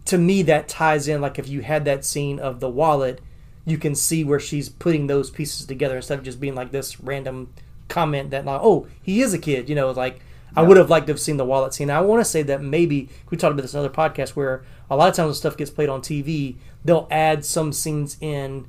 to 0.05 0.19
me 0.19 0.43
that 0.43 0.69
ties 0.69 1.09
in. 1.09 1.21
Like 1.21 1.39
if 1.39 1.49
you 1.49 1.63
had 1.63 1.85
that 1.87 2.05
scene 2.05 2.39
of 2.39 2.61
the 2.61 2.69
wallet, 2.69 3.21
you 3.65 3.79
can 3.79 3.95
see 3.95 4.25
where 4.25 4.41
she's 4.41 4.69
putting 4.69 5.07
those 5.07 5.31
pieces 5.31 5.67
together 5.67 5.97
instead 5.97 6.19
of 6.19 6.25
just 6.25 6.41
being 6.41 6.55
like 6.55 6.71
this 6.71 7.01
random 7.01 7.53
comment 7.91 8.31
that 8.31 8.47
like, 8.47 8.61
oh, 8.63 8.87
he 9.03 9.21
is 9.21 9.35
a 9.35 9.39
kid. 9.39 9.69
You 9.69 9.75
know, 9.75 9.91
like. 9.91 10.21
I 10.57 10.63
would 10.63 10.77
have 10.79 10.91
liked 10.91 11.07
to 11.07 11.13
have 11.13 11.21
seen 11.21 11.37
the 11.37 11.45
wallet 11.45 11.73
scene. 11.75 11.91
I 11.91 12.01
want 12.01 12.21
to 12.23 12.25
say 12.29 12.43
that 12.43 12.61
maybe 12.61 13.09
we 13.31 13.37
talked 13.37 13.53
about 13.53 13.63
this 13.63 13.73
in 13.73 13.79
another 13.79 13.95
podcast 13.95 14.31
where 14.31 14.65
a 14.91 14.97
lot 14.97 15.09
of 15.09 15.15
times 15.15 15.27
when 15.29 15.35
stuff 15.35 15.57
gets 15.57 15.71
played 15.71 15.89
on 15.89 16.01
TV, 16.03 16.57
they'll 16.85 17.07
add 17.09 17.45
some 17.45 17.73
scenes 17.73 18.17
in, 18.21 18.67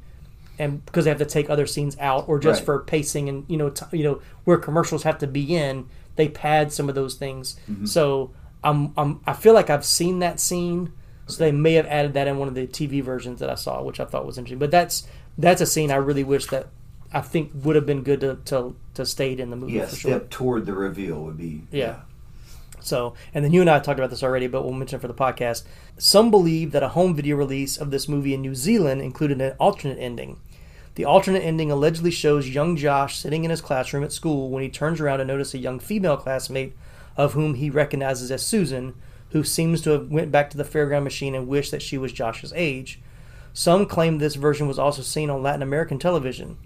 and 0.60 0.86
because 0.86 1.06
they 1.06 1.10
have 1.10 1.18
to 1.18 1.26
take 1.26 1.50
other 1.50 1.66
scenes 1.66 1.98
out, 2.00 2.30
or 2.30 2.38
just 2.38 2.60
Right. 2.60 2.66
for 2.68 2.80
pacing 2.82 3.28
and 3.30 3.46
you 3.48 3.58
know 3.58 3.72
t- 3.72 3.98
you 3.98 4.04
know 4.04 4.22
where 4.44 4.58
commercials 4.60 5.02
have 5.02 5.18
to 5.18 5.26
be 5.28 5.56
in, 5.56 5.88
they 6.18 6.28
pad 6.28 6.72
some 6.72 6.88
of 6.88 6.94
those 6.94 7.16
things. 7.16 7.56
Mhm. 7.68 7.88
So 7.88 8.30
I'm, 8.64 8.94
I'm 8.96 9.20
I 9.26 9.34
feel 9.34 9.56
like 9.56 9.72
I've 9.72 9.84
seen 9.84 10.20
that 10.20 10.40
scene, 10.40 10.92
so 11.26 11.44
they 11.44 11.52
may 11.52 11.74
have 11.74 11.88
added 11.88 12.14
that 12.14 12.28
in 12.28 12.38
one 12.38 12.48
of 12.48 12.54
the 12.54 12.68
TV 12.68 13.02
versions 13.02 13.40
that 13.40 13.50
I 13.50 13.56
saw, 13.56 13.82
which 13.82 14.00
I 14.00 14.06
thought 14.06 14.28
was 14.28 14.38
interesting. 14.38 14.60
But 14.60 14.70
that's 14.70 15.08
that's 15.36 15.62
a 15.62 15.66
scene 15.66 15.90
I 15.90 15.96
really 15.96 16.24
wish 16.24 16.46
that 16.50 16.68
I 17.14 17.22
think 17.22 17.52
would 17.54 17.76
have 17.76 17.86
been 17.86 18.04
good 18.04 18.22
to 18.22 18.38
to, 18.46 18.76
to 18.96 19.06
stayed 19.06 19.40
in 19.40 19.50
the 19.50 19.56
movie 19.56 19.74
Yeah, 19.74 19.86
for 19.86 19.96
step 19.96 20.22
sure. 20.22 20.28
toward 20.30 20.66
the 20.66 20.74
reveal 20.74 21.22
would 21.24 21.38
be. 21.38 21.64
Yeah. 21.72 22.02
So, 22.84 23.14
and 23.34 23.46
then 23.46 23.54
you 23.54 23.62
and 23.62 23.70
I 23.70 23.80
talked 23.80 24.00
about 24.00 24.10
this 24.10 24.24
already, 24.24 24.48
but 24.48 24.64
we'll 24.64 24.74
mention 24.74 24.98
it 24.98 25.02
for 25.02 25.08
the 25.08 25.14
podcast. 25.14 25.64
Some 26.00 26.32
believe 26.32 26.72
that 26.72 26.82
a 26.82 26.90
home 26.90 27.16
video 27.16 27.36
release 27.36 27.78
of 27.78 27.92
this 27.92 28.08
movie 28.08 28.34
in 28.34 28.42
New 28.42 28.56
Zealand 28.56 29.02
included 29.02 29.40
an 29.40 29.54
alternate 29.60 30.00
ending. 30.00 30.40
The 30.96 31.06
alternate 31.06 31.44
ending 31.44 31.70
allegedly 31.72 32.10
shows 32.12 32.50
young 32.50 32.76
Josh 32.76 33.18
sitting 33.18 33.44
in 33.44 33.52
his 33.52 33.62
classroom 33.62 34.04
at 34.04 34.12
school 34.12 34.50
when 34.50 34.64
he 34.64 34.70
turns 34.70 35.00
around 35.00 35.20
to 35.20 35.26
notice 35.26 35.54
a 35.54 35.60
young 35.60 35.80
female 35.80 36.18
classmate 36.18 36.76
of 37.16 37.34
whom 37.34 37.54
he 37.54 37.70
recognizes 37.70 38.32
as 38.32 38.42
Susan, 38.42 38.96
who 39.30 39.44
seems 39.44 39.82
to 39.82 39.92
have 39.92 40.10
went 40.10 40.32
back 40.32 40.50
to 40.50 40.58
the 40.58 40.64
fairground 40.66 41.04
machine 41.04 41.36
and 41.36 41.48
wished 41.48 41.72
that 41.72 41.82
she 41.84 41.98
was 42.00 42.12
Josh's 42.12 42.52
age. 42.56 43.00
Some 43.54 43.86
claim 43.86 44.18
this 44.18 44.36
version 44.36 44.68
was 44.68 44.80
also 44.80 45.02
seen 45.02 45.30
on 45.30 45.44
Latin 45.44 45.62
American 45.62 46.00
television. 46.00 46.58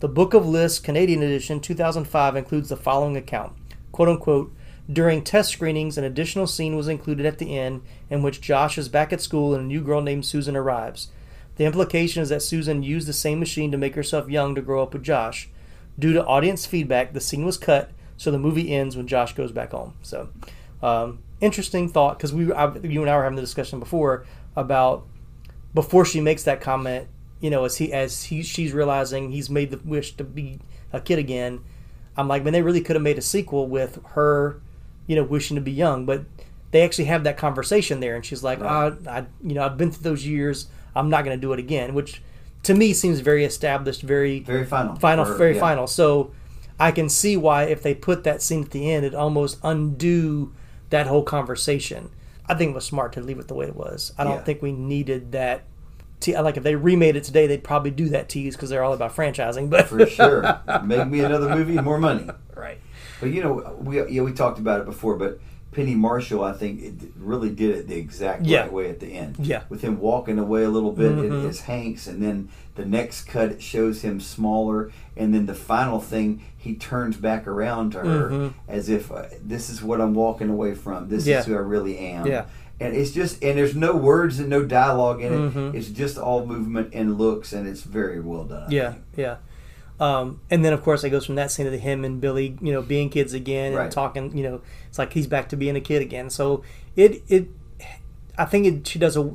The 0.00 0.08
Book 0.08 0.32
of 0.32 0.48
Lists 0.48 0.78
Canadian 0.78 1.22
edition 1.22 1.60
2005 1.60 2.34
includes 2.34 2.70
the 2.70 2.76
following 2.76 3.18
account 3.18 3.52
quote 3.92 4.08
unquote 4.08 4.50
during 4.90 5.22
test 5.22 5.50
screenings 5.50 5.98
an 5.98 6.04
additional 6.04 6.46
scene 6.46 6.74
was 6.74 6.88
included 6.88 7.26
at 7.26 7.36
the 7.36 7.58
end 7.58 7.82
in 8.08 8.22
which 8.22 8.40
Josh 8.40 8.78
is 8.78 8.88
back 8.88 9.12
at 9.12 9.20
school 9.20 9.52
and 9.52 9.62
a 9.62 9.66
new 9.66 9.82
girl 9.82 10.00
named 10.00 10.24
Susan 10.24 10.56
arrives. 10.56 11.08
The 11.56 11.66
implication 11.66 12.22
is 12.22 12.30
that 12.30 12.40
Susan 12.40 12.82
used 12.82 13.06
the 13.06 13.12
same 13.12 13.38
machine 13.38 13.70
to 13.72 13.76
make 13.76 13.94
herself 13.94 14.30
young 14.30 14.54
to 14.54 14.62
grow 14.62 14.82
up 14.82 14.94
with 14.94 15.02
Josh. 15.02 15.50
Due 15.98 16.14
to 16.14 16.24
audience 16.24 16.64
feedback, 16.64 17.12
the 17.12 17.20
scene 17.20 17.44
was 17.44 17.58
cut, 17.58 17.90
so 18.16 18.30
the 18.30 18.38
movie 18.38 18.74
ends 18.74 18.96
when 18.96 19.06
Josh 19.06 19.34
goes 19.34 19.52
back 19.52 19.72
home. 19.72 19.92
So, 20.00 20.30
um, 20.82 21.18
interesting 21.42 21.90
thought 21.90 22.16
because 22.16 22.32
we, 22.32 22.50
I, 22.50 22.74
you 22.78 23.02
and 23.02 23.10
I 23.10 23.16
were 23.16 23.24
having 23.24 23.36
the 23.36 23.42
discussion 23.42 23.78
before 23.78 24.24
about 24.56 25.06
before 25.74 26.06
she 26.06 26.22
makes 26.22 26.44
that 26.44 26.62
comment, 26.62 27.06
you 27.40 27.50
know, 27.50 27.64
as 27.64 27.78
he 27.78 27.92
as 27.92 28.24
he 28.24 28.42
she's 28.42 28.72
realizing 28.72 29.30
he's 29.30 29.48
made 29.50 29.70
the 29.70 29.78
wish 29.84 30.16
to 30.16 30.24
be 30.24 30.60
a 30.92 31.00
kid 31.00 31.18
again. 31.18 31.60
I'm 32.16 32.28
like, 32.28 32.44
man, 32.44 32.52
they 32.52 32.62
really 32.62 32.80
could 32.80 32.96
have 32.96 33.02
made 33.02 33.18
a 33.18 33.22
sequel 33.22 33.66
with 33.68 33.98
her, 34.14 34.60
you 35.06 35.16
know, 35.16 35.22
wishing 35.24 35.54
to 35.54 35.60
be 35.60 35.70
young, 35.72 36.04
but 36.04 36.24
they 36.72 36.82
actually 36.82 37.04
have 37.06 37.24
that 37.24 37.36
conversation 37.38 38.00
there, 38.00 38.14
and 38.14 38.24
she's 38.24 38.42
like, 38.44 38.60
Right. 38.60 38.92
ah, 39.06 39.10
I, 39.10 39.26
you 39.42 39.54
know, 39.54 39.62
I've 39.64 39.78
been 39.78 39.90
through 39.90 40.02
those 40.10 40.26
years. 40.26 40.66
I'm 40.94 41.08
not 41.08 41.24
going 41.24 41.36
to 41.36 41.40
do 41.40 41.52
it 41.52 41.58
again, 41.58 41.94
which 41.94 42.20
to 42.64 42.74
me 42.74 42.92
seems 42.92 43.20
very 43.20 43.44
established, 43.44 44.02
very 44.02 44.40
Very 44.40 44.64
final. 44.66 44.96
final, 44.96 45.24
very 45.36 45.54
yeah. 45.54 45.60
final. 45.60 45.86
So 45.86 46.32
I 46.78 46.90
can 46.92 47.08
see 47.08 47.36
why 47.36 47.64
if 47.64 47.82
they 47.82 47.94
put 47.94 48.24
that 48.24 48.42
scene 48.42 48.64
at 48.64 48.70
the 48.72 48.90
end, 48.92 49.04
it 49.06 49.14
almost 49.14 49.58
undo 49.62 50.52
that 50.90 51.06
whole 51.06 51.22
conversation. 51.22 52.10
I 52.46 52.54
think 52.54 52.72
it 52.72 52.74
was 52.74 52.84
smart 52.84 53.12
to 53.14 53.20
leave 53.20 53.38
it 53.38 53.46
the 53.48 53.54
way 53.54 53.66
it 53.66 53.76
was. 53.76 54.12
I 54.18 54.24
don't 54.24 54.34
Yeah. 54.34 54.42
think 54.42 54.62
we 54.62 54.72
needed 54.72 55.32
that. 55.32 55.62
Te- 56.20 56.38
like 56.38 56.56
if 56.56 56.62
they 56.62 56.74
remade 56.76 57.16
it 57.16 57.24
today, 57.24 57.46
they'd 57.46 57.64
probably 57.64 57.90
do 57.90 58.08
that 58.10 58.28
tease 58.28 58.54
because 58.54 58.70
they're 58.70 58.84
all 58.84 58.92
about 58.92 59.14
franchising. 59.16 59.70
But 59.70 59.88
for 59.88 60.06
sure. 60.06 60.60
Make 60.84 61.08
me 61.08 61.20
another 61.20 61.48
movie, 61.54 61.80
more 61.80 61.98
money. 61.98 62.28
Right. 62.54 62.78
But 63.20 63.30
you 63.30 63.42
know, 63.42 63.76
we 63.80 64.02
yeah 64.10 64.22
we 64.22 64.32
talked 64.32 64.58
about 64.58 64.80
it 64.80 64.86
before, 64.86 65.16
but 65.16 65.40
Penny 65.72 65.94
Marshall, 65.94 66.42
I 66.42 66.52
think, 66.52 66.82
it 66.82 66.94
really 67.16 67.48
did 67.50 67.70
it 67.76 67.86
the 67.88 67.94
exact 67.96 68.44
Yeah. 68.44 68.62
right 68.62 68.72
way 68.72 68.90
at 68.90 68.98
the 69.00 69.06
end. 69.12 69.36
Yeah. 69.38 69.62
with 69.68 69.82
him 69.82 70.00
walking 70.00 70.38
away 70.38 70.64
a 70.64 70.68
little 70.68 70.90
bit 70.92 71.12
Mhm. 71.12 71.48
as 71.48 71.60
Hanks, 71.60 72.06
and 72.08 72.20
then 72.20 72.48
the 72.74 72.84
next 72.84 73.24
cut 73.28 73.50
it 73.52 73.62
shows 73.62 74.02
him 74.02 74.18
smaller, 74.20 74.90
and 75.16 75.32
then 75.32 75.46
the 75.46 75.54
final 75.54 76.00
thing 76.00 76.42
he 76.56 76.74
turns 76.74 77.16
back 77.16 77.46
around 77.46 77.92
to 77.92 78.00
her 78.00 78.30
Mhm. 78.30 78.52
as 78.68 78.88
if 78.88 79.12
uh, 79.12 79.26
this 79.44 79.70
is 79.70 79.80
what 79.82 80.00
I'm 80.00 80.12
walking 80.14 80.48
away 80.50 80.74
from. 80.74 81.08
This 81.08 81.24
Yeah. 81.26 81.38
is 81.38 81.46
who 81.46 81.54
I 81.54 81.58
really 81.60 81.98
am. 81.98 82.26
Yeah. 82.26 82.46
And 82.80 82.96
it's 82.96 83.10
just, 83.10 83.44
and 83.44 83.58
there's 83.58 83.76
no 83.76 83.94
words 83.94 84.38
and 84.40 84.48
no 84.48 84.64
dialogue 84.64 85.20
in 85.20 85.32
it. 85.34 85.54
Mhm. 85.54 85.74
It's 85.74 85.88
just 85.88 86.16
all 86.16 86.46
movement 86.46 86.90
and 86.94 87.18
looks, 87.18 87.52
and 87.52 87.68
it's 87.68 87.82
very 87.82 88.20
well 88.20 88.44
done. 88.44 88.70
Yeah, 88.70 88.94
yeah. 89.16 89.36
Um, 90.00 90.40
and 90.50 90.64
then 90.64 90.72
of 90.72 90.82
course 90.82 91.04
it 91.04 91.10
goes 91.10 91.26
from 91.26 91.34
that 91.34 91.50
scene 91.50 91.66
to 91.70 91.78
him 91.78 92.06
and 92.06 92.22
Billy, 92.22 92.56
you 92.62 92.72
know, 92.72 92.80
being 92.80 93.10
kids 93.10 93.34
again 93.34 93.72
and 93.72 93.76
Right. 93.76 93.90
talking. 93.90 94.34
You 94.34 94.42
know, 94.44 94.60
it's 94.88 94.98
like 94.98 95.12
he's 95.12 95.26
back 95.26 95.50
to 95.50 95.56
being 95.58 95.76
a 95.76 95.80
kid 95.82 96.00
again. 96.00 96.30
So 96.30 96.62
it 96.96 97.22
it, 97.28 97.48
I 98.38 98.46
think 98.46 98.64
it, 98.66 98.86
she 98.86 98.98
does 98.98 99.14
a 99.18 99.30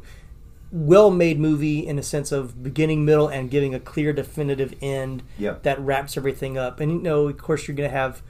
well-made 0.71 1.39
movie 1.39 1.85
in 1.85 1.95
the 1.95 2.03
sense 2.03 2.31
of 2.31 2.63
beginning, 2.63 3.05
middle, 3.05 3.27
and 3.27 3.49
giving 3.51 3.75
a 3.75 3.79
clear, 3.79 4.11
definitive 4.11 4.73
end 4.81 5.21
Yep. 5.37 5.61
that 5.63 5.79
wraps 5.79 6.17
everything 6.17 6.57
up. 6.57 6.79
And 6.79 6.91
you 6.91 6.99
know, 6.99 7.27
of 7.27 7.37
course, 7.37 7.67
you're 7.67 7.77
gonna 7.77 7.89
have 7.89 8.23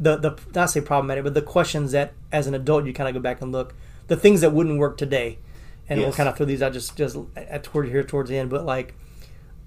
the 0.00 0.16
the 0.16 0.36
not 0.54 0.70
say 0.70 0.80
problematic, 0.80 1.22
but 1.24 1.34
the 1.34 1.42
questions 1.42 1.92
that 1.92 2.12
as 2.32 2.46
an 2.48 2.54
adult 2.54 2.84
you 2.84 2.92
kind 2.92 3.08
of 3.08 3.14
go 3.14 3.20
back 3.20 3.40
and 3.40 3.52
look 3.52 3.74
the 4.08 4.16
things 4.16 4.40
that 4.40 4.52
wouldn't 4.52 4.78
work 4.78 4.96
today. 4.96 5.38
And 5.88 6.00
we'll 6.00 6.12
kind 6.12 6.28
of 6.28 6.36
throw 6.36 6.46
these 6.46 6.62
out 6.62 6.72
just 6.72 6.96
just 6.96 7.16
at 7.36 7.62
toward 7.62 7.88
here 7.88 8.02
towards 8.02 8.28
the 8.28 8.36
end, 8.36 8.50
but 8.50 8.64
like 8.64 8.94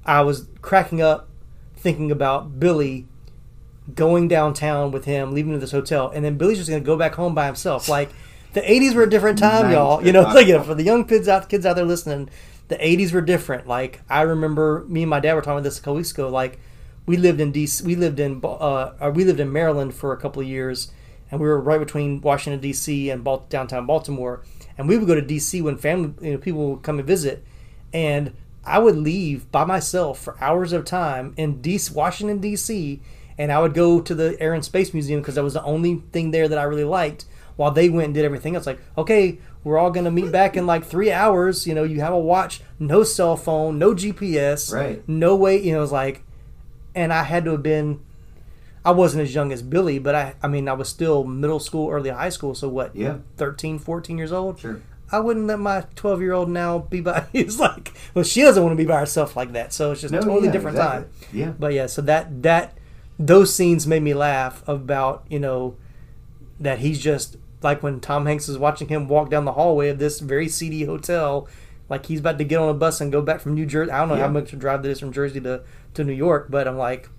I 0.05 0.21
was 0.21 0.47
cracking 0.61 1.01
up 1.01 1.29
thinking 1.77 2.11
about 2.11 2.59
Billy 2.59 3.07
going 3.95 4.27
downtown 4.27 4.91
with 4.91 5.05
him, 5.05 5.33
leaving 5.33 5.53
to 5.53 5.59
this 5.59 5.71
hotel, 5.71 6.09
and 6.13 6.25
then 6.25 6.37
Billy's 6.37 6.57
just 6.57 6.69
gonna 6.69 6.81
go 6.81 6.97
back 6.97 7.15
home 7.15 7.33
by 7.33 7.45
himself. 7.45 7.87
Like 7.99 8.09
the 8.53 8.61
'80s 8.61 8.95
were 8.95 9.03
a 9.03 9.09
different 9.09 9.37
time, 9.39 9.67
Nice. 9.67 9.73
y'all. 9.73 10.05
You 10.05 10.11
know, 10.11 10.21
like 10.35 10.47
you 10.47 10.53
know, 10.53 10.63
for 10.63 10.75
the 10.75 10.83
young 10.83 11.05
kids 11.05 11.27
out 11.27 11.47
kids 11.47 11.65
out 11.65 11.77
there 11.77 11.85
listening, 11.85 12.29
the 12.67 12.75
'80s 12.75 13.13
were 13.13 13.21
different. 13.21 13.65
Like 13.67 14.01
I 14.09 14.23
remember 14.23 14.83
me 14.89 15.03
and 15.03 15.09
my 15.09 15.19
dad 15.21 15.35
were 15.35 15.41
talking 15.41 15.53
about 15.59 15.63
this 15.63 15.77
a 15.79 15.81
couple 15.81 15.95
weeks 15.95 16.11
ago. 16.11 16.27
Like 16.27 16.59
we 17.05 17.15
lived 17.15 17.39
in 17.39 17.53
DC, 17.53 17.81
we 17.83 17.95
lived 17.95 18.19
in 18.19 18.41
uh, 18.43 18.47
uh, 18.47 19.11
we 19.15 19.23
lived 19.23 19.39
in 19.39 19.53
Maryland 19.53 19.93
for 19.93 20.11
a 20.11 20.17
couple 20.17 20.41
of 20.41 20.47
years, 20.47 20.91
and 21.31 21.39
we 21.39 21.47
were 21.47 21.59
right 21.59 21.79
between 21.79 22.21
Washington 22.21 22.59
D.C. 22.61 23.09
and 23.09 23.23
Bal- 23.23 23.45
downtown 23.49 23.85
Baltimore. 23.85 24.43
And 24.77 24.87
we 24.87 24.97
would 24.97 25.07
go 25.07 25.15
to 25.15 25.21
D.C. 25.21 25.61
when 25.61 25.77
family, 25.77 26.13
you 26.21 26.31
know, 26.33 26.37
people 26.37 26.69
would 26.71 26.83
come 26.83 26.99
and 26.99 27.07
visit, 27.07 27.43
and 27.93 28.33
I 28.65 28.79
would 28.79 28.95
leave 28.97 29.51
by 29.51 29.65
myself 29.65 30.19
for 30.19 30.41
hours 30.41 30.73
of 30.73 30.85
time 30.85 31.33
in 31.37 31.61
DC, 31.61 31.93
Washington 31.93 32.39
D.C. 32.39 33.01
And 33.37 33.51
I 33.51 33.61
would 33.61 33.73
go 33.73 34.01
to 34.01 34.13
the 34.13 34.35
Air 34.41 34.53
and 34.53 34.63
Space 34.65 34.93
Museum 34.93 35.21
because 35.21 35.35
that 35.35 35.43
was 35.43 35.53
the 35.53 35.63
only 35.63 36.03
thing 36.11 36.31
there 36.31 36.47
that 36.49 36.57
I 36.57 36.63
really 36.63 36.83
liked. 36.83 37.25
while 37.55 37.71
they 37.71 37.89
went 37.89 38.05
and 38.05 38.13
did 38.13 38.23
everything 38.25 38.55
else. 38.55 38.65
Like, 38.65 38.79
okay, 38.97 39.37
we're 39.65 39.77
all 39.77 39.91
gonna 39.91 40.11
meet 40.11 40.31
back 40.31 40.55
in 40.55 40.65
like 40.65 40.85
three 40.85 41.11
hours. 41.11 41.67
You 41.67 41.73
know, 41.75 41.83
you 41.83 41.99
have 41.99 42.13
a 42.13 42.19
watch, 42.19 42.61
no 42.79 43.03
cell 43.03 43.35
phone, 43.35 43.77
no 43.77 43.93
GPS, 43.93 44.73
Right. 44.73 45.07
No 45.09 45.35
way. 45.35 45.61
You 45.61 45.73
know, 45.73 45.79
it 45.79 45.81
was 45.81 45.91
like, 45.91 46.23
and 46.95 47.11
I 47.11 47.23
had 47.23 47.43
to 47.45 47.51
have 47.51 47.63
been. 47.63 47.99
I 48.85 48.91
wasn't 48.91 49.23
as 49.23 49.35
young 49.35 49.51
as 49.51 49.61
Billy, 49.61 49.99
but 49.99 50.15
I, 50.15 50.35
I 50.41 50.47
mean, 50.47 50.67
I 50.69 50.73
was 50.73 50.87
still 50.89 51.23
middle 51.25 51.59
school, 51.59 51.89
early 51.89 52.09
high 52.11 52.29
school. 52.29 52.55
So 52.55 52.69
what? 52.69 52.95
Yeah. 52.95 53.17
13, 53.37 53.77
14 53.79 54.17
years 54.17 54.31
old. 54.31 54.59
Sure. 54.59 54.81
I 55.11 55.19
wouldn't 55.19 55.47
let 55.47 55.59
my 55.59 55.85
12 55.95 56.21
year 56.21 56.33
old 56.33 56.49
now 56.49 56.79
be 56.79 57.01
by. 57.01 57.25
He's 57.33 57.59
like, 57.59 57.93
well, 58.13 58.23
she 58.23 58.41
doesn't 58.41 58.61
want 58.63 58.73
to 58.73 58.77
be 58.81 58.85
by 58.87 58.99
herself 58.99 59.35
like 59.35 59.51
that. 59.53 59.73
So 59.73 59.91
it's 59.91 60.01
just 60.01 60.11
No, 60.13 60.19
a 60.19 60.21
totally 60.21 60.45
yeah, 60.47 60.51
different 60.51 60.77
exactly. 60.77 61.03
time. 61.27 61.37
Yeah. 61.37 61.53
But 61.57 61.73
yeah, 61.73 61.87
so 61.87 62.01
that 62.03 62.43
that 62.43 62.77
those 63.17 63.53
scenes 63.53 63.85
made 63.87 64.01
me 64.03 64.13
laugh 64.13 64.65
about 64.67 65.25
you 65.29 65.39
know 65.39 65.75
that 66.59 66.79
he's 66.79 66.99
just 66.99 67.37
like 67.61 67.83
when 67.83 67.99
Tom 67.99 68.25
Hanks 68.27 68.47
is 68.47 68.57
watching 68.57 68.87
him 68.87 69.07
walk 69.07 69.29
down 69.29 69.45
the 69.45 69.53
hallway 69.53 69.89
of 69.89 69.99
this 69.99 70.19
very 70.21 70.47
seedy 70.47 70.85
hotel, 70.85 71.47
like 71.89 72.05
he's 72.05 72.19
about 72.21 72.37
to 72.37 72.43
get 72.45 72.59
on 72.59 72.69
a 72.69 72.73
bus 72.73 73.01
and 73.01 73.11
go 73.11 73.21
back 73.21 73.41
from 73.41 73.55
New 73.55 73.65
Jersey. 73.65 73.91
I 73.91 73.99
don't 73.99 74.09
know 74.09 74.15
Yeah. 74.15 74.21
how 74.27 74.29
much 74.31 74.53
a 74.53 74.55
drive 74.55 74.83
that 74.83 74.89
is 74.89 74.99
from 74.99 75.11
Jersey 75.11 75.41
to 75.41 75.63
to 75.95 76.03
New 76.03 76.13
York, 76.13 76.47
but 76.49 76.67
I'm 76.67 76.77
like. 76.77 77.09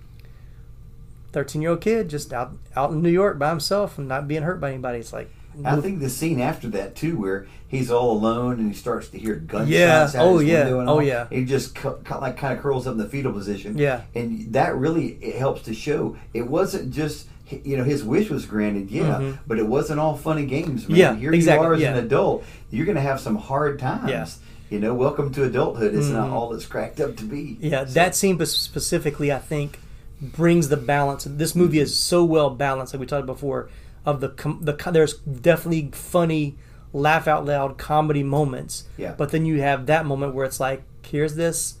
13 1.31 1.61
year 1.61 1.71
old 1.71 1.81
kid 1.81 2.09
just 2.09 2.33
out 2.33 2.51
out 2.75 2.91
in 2.91 3.01
New 3.01 3.09
York 3.09 3.39
by 3.39 3.49
himself 3.49 3.97
and 3.97 4.07
not 4.07 4.27
being 4.27 4.43
hurt 4.43 4.59
by 4.59 4.69
anybody. 4.69 4.99
It's 4.99 5.13
like 5.13 5.29
I 5.65 5.75
think 5.81 5.99
the 5.99 6.09
scene 6.09 6.39
after 6.39 6.69
that 6.69 6.95
too, 6.95 7.17
where 7.19 7.45
he's 7.67 7.91
all 7.91 8.11
alone 8.13 8.53
and 8.59 8.71
he 8.71 8.73
starts 8.77 9.09
to 9.09 9.17
hear 9.19 9.35
gunshots. 9.35 9.69
Yeah. 9.69 10.03
Out 10.15 10.15
Oh, 10.15 10.37
his 10.37 10.47
yeah. 10.49 10.63
window 10.63 10.79
and 10.79 10.89
Oh, 10.89 10.93
all. 10.93 11.03
yeah. 11.03 11.27
He 11.29 11.43
just 11.45 11.75
cu- 11.75 11.97
like 12.21 12.37
kind 12.37 12.55
of 12.55 12.63
curls 12.63 12.87
up 12.87 12.93
in 12.93 12.97
the 12.99 13.07
fetal 13.09 13.33
position. 13.33 13.77
Yeah. 13.77 14.01
and 14.15 14.53
that 14.53 14.75
really 14.75 15.17
it 15.21 15.35
helps 15.35 15.63
to 15.63 15.73
show 15.73 16.15
it 16.33 16.47
wasn't 16.47 16.91
just 16.93 17.27
you 17.65 17.75
know 17.75 17.83
his 17.83 18.01
wish 18.01 18.29
was 18.29 18.45
granted, 18.45 18.89
yeah, 18.89 19.19
Mhm. 19.19 19.37
but 19.45 19.59
it 19.59 19.67
wasn't 19.67 19.99
all 19.99 20.15
fun 20.15 20.37
and 20.37 20.47
games. 20.47 20.87
Man. 20.87 20.97
Yeah, 20.97 21.15
here 21.17 21.33
exactly, 21.33 21.65
you 21.65 21.71
are 21.71 21.73
as 21.75 21.81
yeah. 21.81 21.97
an 21.97 22.05
adult. 22.05 22.45
You're 22.69 22.85
going 22.85 22.95
to 22.95 23.01
have 23.01 23.19
some 23.19 23.35
hard 23.35 23.77
times. 23.77 24.09
Yeah. 24.09 24.25
You 24.69 24.79
know, 24.79 24.93
welcome 24.93 25.33
to 25.33 25.43
adulthood. 25.43 25.93
It's 25.93 26.07
not 26.07 26.29
Mhm. 26.29 26.31
all 26.31 26.53
it's 26.53 26.65
cracked 26.65 27.01
up 27.01 27.17
to 27.17 27.25
be. 27.25 27.57
Yeah, 27.59 27.83
that 27.83 28.15
scene 28.15 28.37
specifically, 28.45 29.33
I 29.33 29.39
think, 29.39 29.79
brings 30.21 30.69
the 30.69 30.77
balance. 30.77 31.25
This 31.25 31.55
movie 31.55 31.79
is 31.79 31.97
so 31.97 32.23
well 32.23 32.49
balanced, 32.49 32.93
like 32.93 32.99
we 33.01 33.05
talked 33.07 33.25
before. 33.25 33.69
Of 34.05 34.19
the 34.21 34.29
com- 34.29 34.59
the 34.61 34.73
there's 34.91 35.15
definitely 35.15 35.89
funny, 35.93 36.57
laugh 36.93 37.27
out 37.27 37.45
loud 37.45 37.77
comedy 37.77 38.23
moments. 38.23 38.85
Yeah. 38.97 39.13
But 39.17 39.31
then 39.31 39.45
you 39.45 39.61
have 39.61 39.85
that 39.87 40.05
moment 40.05 40.33
where 40.33 40.45
it's 40.45 40.59
like, 40.59 40.83
here's 41.05 41.35
this 41.35 41.75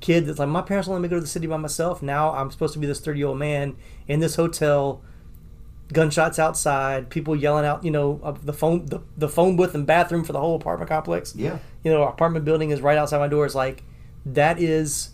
kid 0.00 0.26
that's 0.26 0.38
like, 0.38 0.48
my 0.48 0.62
parents 0.62 0.86
won't 0.86 1.00
let 1.00 1.02
me 1.02 1.08
go 1.08 1.16
to 1.16 1.20
the 1.20 1.26
city 1.26 1.46
by 1.46 1.56
myself. 1.56 2.02
Now 2.02 2.30
I'm 2.34 2.50
supposed 2.50 2.72
to 2.74 2.78
be 2.78 2.86
this 2.86 3.00
30 3.00 3.18
year 3.18 3.28
old 3.28 3.38
man 3.38 3.76
in 4.06 4.20
this 4.20 4.36
hotel. 4.36 5.02
Gunshots 5.92 6.38
outside, 6.38 7.10
people 7.10 7.36
yelling 7.36 7.66
out, 7.66 7.84
you 7.84 7.90
know, 7.90 8.18
of 8.22 8.46
the 8.46 8.52
phone, 8.54 8.86
the, 8.86 9.00
the 9.16 9.28
phone 9.28 9.54
booth 9.56 9.74
and 9.74 9.86
bathroom 9.86 10.24
for 10.24 10.32
the 10.32 10.40
whole 10.40 10.56
apartment 10.56 10.88
complex 10.88 11.34
Yeah. 11.36 11.58
you 11.82 11.90
know, 11.90 12.04
apartment 12.04 12.44
building 12.44 12.70
is 12.70 12.80
right 12.80 12.96
outside 12.96 13.18
my 13.18 13.28
door. 13.28 13.44
It's 13.44 13.54
like 13.54 13.82
that 14.24 14.58
is 14.58 15.10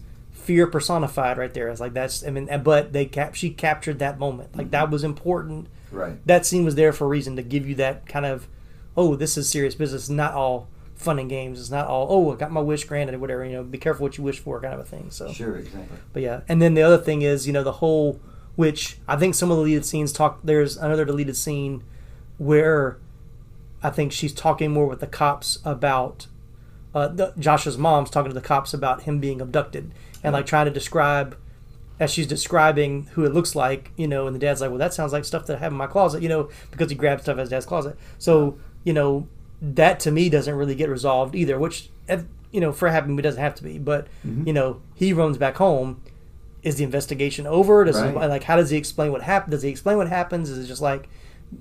fear 0.51 0.66
personified 0.66 1.38
right 1.38 1.55
there. 1.55 1.68
It's 1.68 1.78
like 1.78 1.94
that's 1.94 2.26
I 2.26 2.30
mean, 2.30 2.48
but 2.64 2.92
they 2.92 3.05
cap 3.07 3.36
she 3.36 3.51
captured 3.51 4.01
that 4.01 4.18
moment. 4.18 4.57
Like 4.57 4.72
that 4.72 4.90
was 4.90 5.05
important. 5.05 5.68
Right. 5.92 6.14
That 6.26 6.44
scene 6.44 6.64
was 6.64 6.74
there 6.74 6.92
for 6.92 7.05
a 7.05 7.07
reason 7.07 7.36
to 7.36 7.42
give 7.42 7.68
you 7.68 7.76
that 7.76 8.05
kind 8.07 8.26
of, 8.26 8.48
oh, 8.96 9.14
this 9.14 9.36
is 9.36 9.48
serious 9.48 9.76
business. 9.76 10.03
It's 10.03 10.11
not 10.11 10.34
all 10.34 10.66
fun 10.96 11.20
and 11.20 11.30
games. 11.30 11.61
It's 11.61 11.70
not 11.70 11.86
all 11.86 12.09
oh, 12.11 12.32
I 12.32 12.36
got 12.36 12.51
my 12.51 12.61
wish 12.61 12.82
granted 12.82 13.14
or 13.14 13.20
whatever. 13.20 13.44
You 13.44 13.53
know, 13.53 13.62
be 13.62 13.78
careful 13.78 14.03
what 14.03 14.18
you 14.18 14.24
wish 14.24 14.40
for, 14.40 14.61
kind 14.61 14.74
of 14.74 14.80
a 14.80 14.84
thing. 14.84 15.12
So 15.12 15.32
Sure, 15.32 15.55
exactly. 15.57 15.98
but 16.12 16.22
yeah, 16.22 16.40
and 16.48 16.61
then 16.61 16.74
the 16.74 16.82
other 16.82 16.98
thing 16.98 17.22
is, 17.22 17.46
you 17.46 17.53
know, 17.53 17.62
the 17.62 17.74
whole 17.74 18.20
which 18.57 18.98
I 19.07 19.14
think 19.14 19.36
some 19.36 19.53
of 19.53 19.57
the 19.57 19.62
deleted 19.62 19.86
scenes 19.86 20.12
talk. 20.12 20.40
There's 20.42 20.76
another 20.76 21.05
deleted 21.05 21.36
scene 21.36 21.84
where 22.38 22.98
I 23.84 23.90
think 23.90 24.11
she's 24.11 24.32
talking 24.32 24.72
more 24.72 24.86
with 24.86 24.98
the 24.98 25.07
cops 25.07 25.61
about 25.64 26.26
uh, 26.92 27.07
the, 27.07 27.34
Josh's 27.38 27.78
mom's 27.78 28.11
talking 28.11 28.30
to 28.30 28.34
the 28.34 28.40
cops 28.40 28.74
about 28.74 29.03
him 29.03 29.20
being 29.20 29.40
abducted 29.40 29.92
and 30.23 30.33
like 30.33 30.47
trying 30.47 30.66
to 30.66 30.71
describe 30.73 31.37
as 31.99 32.11
she's 32.11 32.27
describing 32.27 33.05
who 33.12 33.25
it 33.25 33.33
looks 33.35 33.55
like, 33.55 33.93
you 33.97 34.09
know, 34.09 34.27
and 34.27 34.35
the 34.35 34.41
dad's 34.41 34.61
like, 34.61 34.71
well, 34.71 34.79
that 34.79 34.95
sounds 34.95 35.12
like 35.12 35.25
stuff 35.25 35.47
that 35.47 35.57
I 35.57 35.59
have 35.61 35.73
in 35.73 35.79
my 35.79 35.87
closet, 35.87 36.23
you 36.23 36.29
know, 36.31 36.49
because 36.71 36.89
he 36.91 36.97
grabbed 36.97 37.23
stuff 37.23 37.35
out 37.35 37.41
of 37.41 37.41
his 37.41 37.51
dad's 37.51 37.66
closet. 37.66 37.99
So, 38.18 38.59
you 38.85 38.93
know, 38.95 39.29
that 39.61 40.01
to 40.01 40.11
me 40.11 40.31
doesn't 40.31 40.55
really 40.55 40.75
get 40.75 40.89
resolved 40.89 41.35
either, 41.35 41.59
which, 41.59 41.91
you 42.53 42.61
know, 42.61 42.73
for 42.73 42.89
a 42.89 42.93
happy 42.93 43.09
movie 43.09 43.21
doesn't 43.23 43.41
have 43.43 43.55
to 43.57 43.62
be. 43.62 43.79
But, 43.79 44.07
Mhm. 44.27 44.47
you 44.47 44.53
know, 44.55 44.81
he 44.95 45.12
runs 45.12 45.37
back 45.37 45.57
home. 45.57 46.01
Is 46.62 46.77
the 46.77 46.85
investigation 46.85 47.47
over? 47.47 47.85
Does 47.85 48.01
Right. 48.01 48.12
he, 48.12 48.18
like 48.29 48.45
how 48.45 48.57
does 48.57 48.71
he 48.71 48.77
explain 48.79 49.12
what 49.12 49.23
happened? 49.23 49.51
Does 49.53 49.62
he 49.62 49.68
explain 49.71 49.97
what 49.99 50.09
happens? 50.09 50.49
Is 50.51 50.59
it 50.64 50.66
just 50.68 50.83
like 50.83 51.09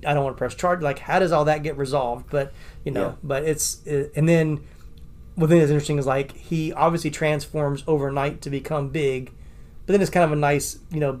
I 0.06 0.14
don't 0.14 0.22
want 0.24 0.36
to 0.36 0.38
press 0.38 0.54
charge? 0.54 0.82
Like 0.82 0.98
how 1.00 1.18
does 1.18 1.32
all 1.32 1.44
that 1.46 1.62
get 1.62 1.76
resolved? 1.78 2.26
But 2.30 2.52
you 2.84 2.92
know, 2.92 3.00
Yeah. 3.02 3.12
but 3.22 3.44
it's 3.44 3.80
it, 3.86 4.12
and 4.14 4.28
then 4.28 4.60
one 5.34 5.48
thing 5.48 5.58
is 5.60 5.70
interesting 5.70 5.98
is 5.98 6.06
like 6.06 6.32
he 6.36 6.72
obviously 6.72 7.10
transforms 7.10 7.82
overnight 7.86 8.40
to 8.42 8.50
become 8.50 8.88
big, 8.88 9.32
but 9.86 9.92
then 9.92 10.00
it's 10.00 10.10
kind 10.10 10.24
of 10.24 10.32
a 10.32 10.36
nice 10.36 10.78
you 10.90 11.00
know 11.00 11.20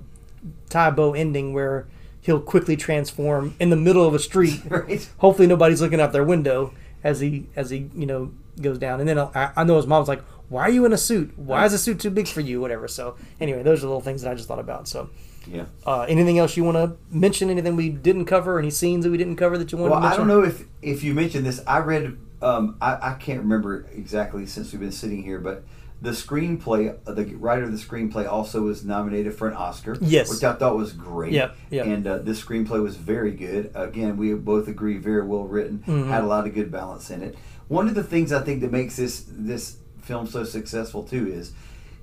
tie 0.68 0.90
bow 0.90 1.14
ending 1.14 1.52
where 1.52 1.86
he'll 2.22 2.40
quickly 2.40 2.76
transform 2.76 3.54
in 3.58 3.70
the 3.70 3.76
middle 3.76 4.06
of 4.06 4.14
a 4.14 4.18
street. 4.18 4.60
Right. 4.68 5.08
Hopefully 5.18 5.48
nobody's 5.48 5.80
looking 5.80 6.00
out 6.00 6.12
their 6.12 6.24
window 6.24 6.72
as 7.02 7.20
he 7.20 7.46
as 7.56 7.70
he 7.70 7.88
you 7.94 8.06
know 8.06 8.32
goes 8.60 8.78
down. 8.78 9.00
And 9.00 9.08
then 9.08 9.18
I, 9.18 9.52
I 9.56 9.64
know 9.64 9.76
his 9.76 9.86
mom's 9.86 10.08
like, 10.08 10.22
"Why 10.48 10.62
are 10.62 10.70
you 10.70 10.84
in 10.84 10.92
a 10.92 10.98
suit? 10.98 11.38
Why 11.38 11.64
is 11.64 11.72
a 11.72 11.78
suit 11.78 12.00
too 12.00 12.10
big 12.10 12.28
for 12.28 12.40
you? 12.40 12.60
Whatever." 12.60 12.88
So 12.88 13.16
anyway, 13.40 13.62
those 13.62 13.82
are 13.82 13.86
little 13.86 14.02
things 14.02 14.22
that 14.22 14.30
I 14.30 14.34
just 14.34 14.48
thought 14.48 14.58
about. 14.58 14.88
So. 14.88 15.08
Yeah. 15.50 15.64
Uh, 15.86 16.02
anything 16.02 16.38
else 16.38 16.54
you 16.54 16.64
want 16.64 16.76
to 16.76 16.98
mention? 17.10 17.48
Anything 17.48 17.74
we 17.74 17.88
didn't 17.88 18.26
cover? 18.26 18.58
Any 18.58 18.68
scenes 18.68 19.04
that 19.04 19.10
we 19.10 19.16
didn't 19.16 19.36
cover 19.36 19.56
that 19.56 19.72
you 19.72 19.78
want 19.78 19.90
Well, 19.92 20.00
to 20.02 20.06
I 20.06 20.14
don't 20.14 20.28
know 20.28 20.42
if 20.44 20.64
if 20.82 21.02
you 21.02 21.14
mentioned 21.14 21.46
this. 21.46 21.62
I 21.66 21.78
read. 21.78 22.18
Um, 22.42 22.76
I, 22.80 23.10
I 23.10 23.14
can't 23.14 23.40
remember 23.40 23.86
exactly 23.94 24.46
since 24.46 24.72
we've 24.72 24.80
been 24.80 24.92
sitting 24.92 25.22
here, 25.22 25.38
but 25.38 25.62
the 26.02 26.10
screenplay, 26.10 26.96
uh, 27.06 27.12
the 27.12 27.26
writer 27.34 27.64
of 27.64 27.72
the 27.72 27.78
screenplay, 27.78 28.26
also 28.26 28.62
was 28.62 28.84
nominated 28.84 29.34
for 29.34 29.48
an 29.48 29.54
Oscar. 29.54 29.98
Yes. 30.00 30.30
which 30.30 30.42
I 30.42 30.54
thought 30.54 30.74
was 30.76 30.92
great. 30.92 31.32
Yep, 31.32 31.56
yep. 31.70 31.86
And 31.86 32.06
uh, 32.06 32.18
this 32.18 32.42
screenplay 32.42 32.82
was 32.82 32.96
very 32.96 33.32
good. 33.32 33.70
Again, 33.74 34.16
we 34.16 34.32
both 34.34 34.66
agree, 34.68 34.96
very 34.96 35.22
well 35.26 35.44
written. 35.44 35.84
Mhm. 35.86 36.08
Had 36.08 36.24
a 36.24 36.26
lot 36.26 36.46
of 36.46 36.54
good 36.54 36.70
balance 36.72 37.10
in 37.10 37.22
it. 37.22 37.36
One 37.68 37.86
of 37.86 37.94
the 37.94 38.02
things 38.02 38.32
I 38.32 38.40
think 38.42 38.62
that 38.62 38.72
makes 38.72 38.96
this 38.96 39.24
this 39.28 39.76
film 40.00 40.26
so 40.26 40.42
successful 40.44 41.02
too 41.04 41.28
is 41.30 41.52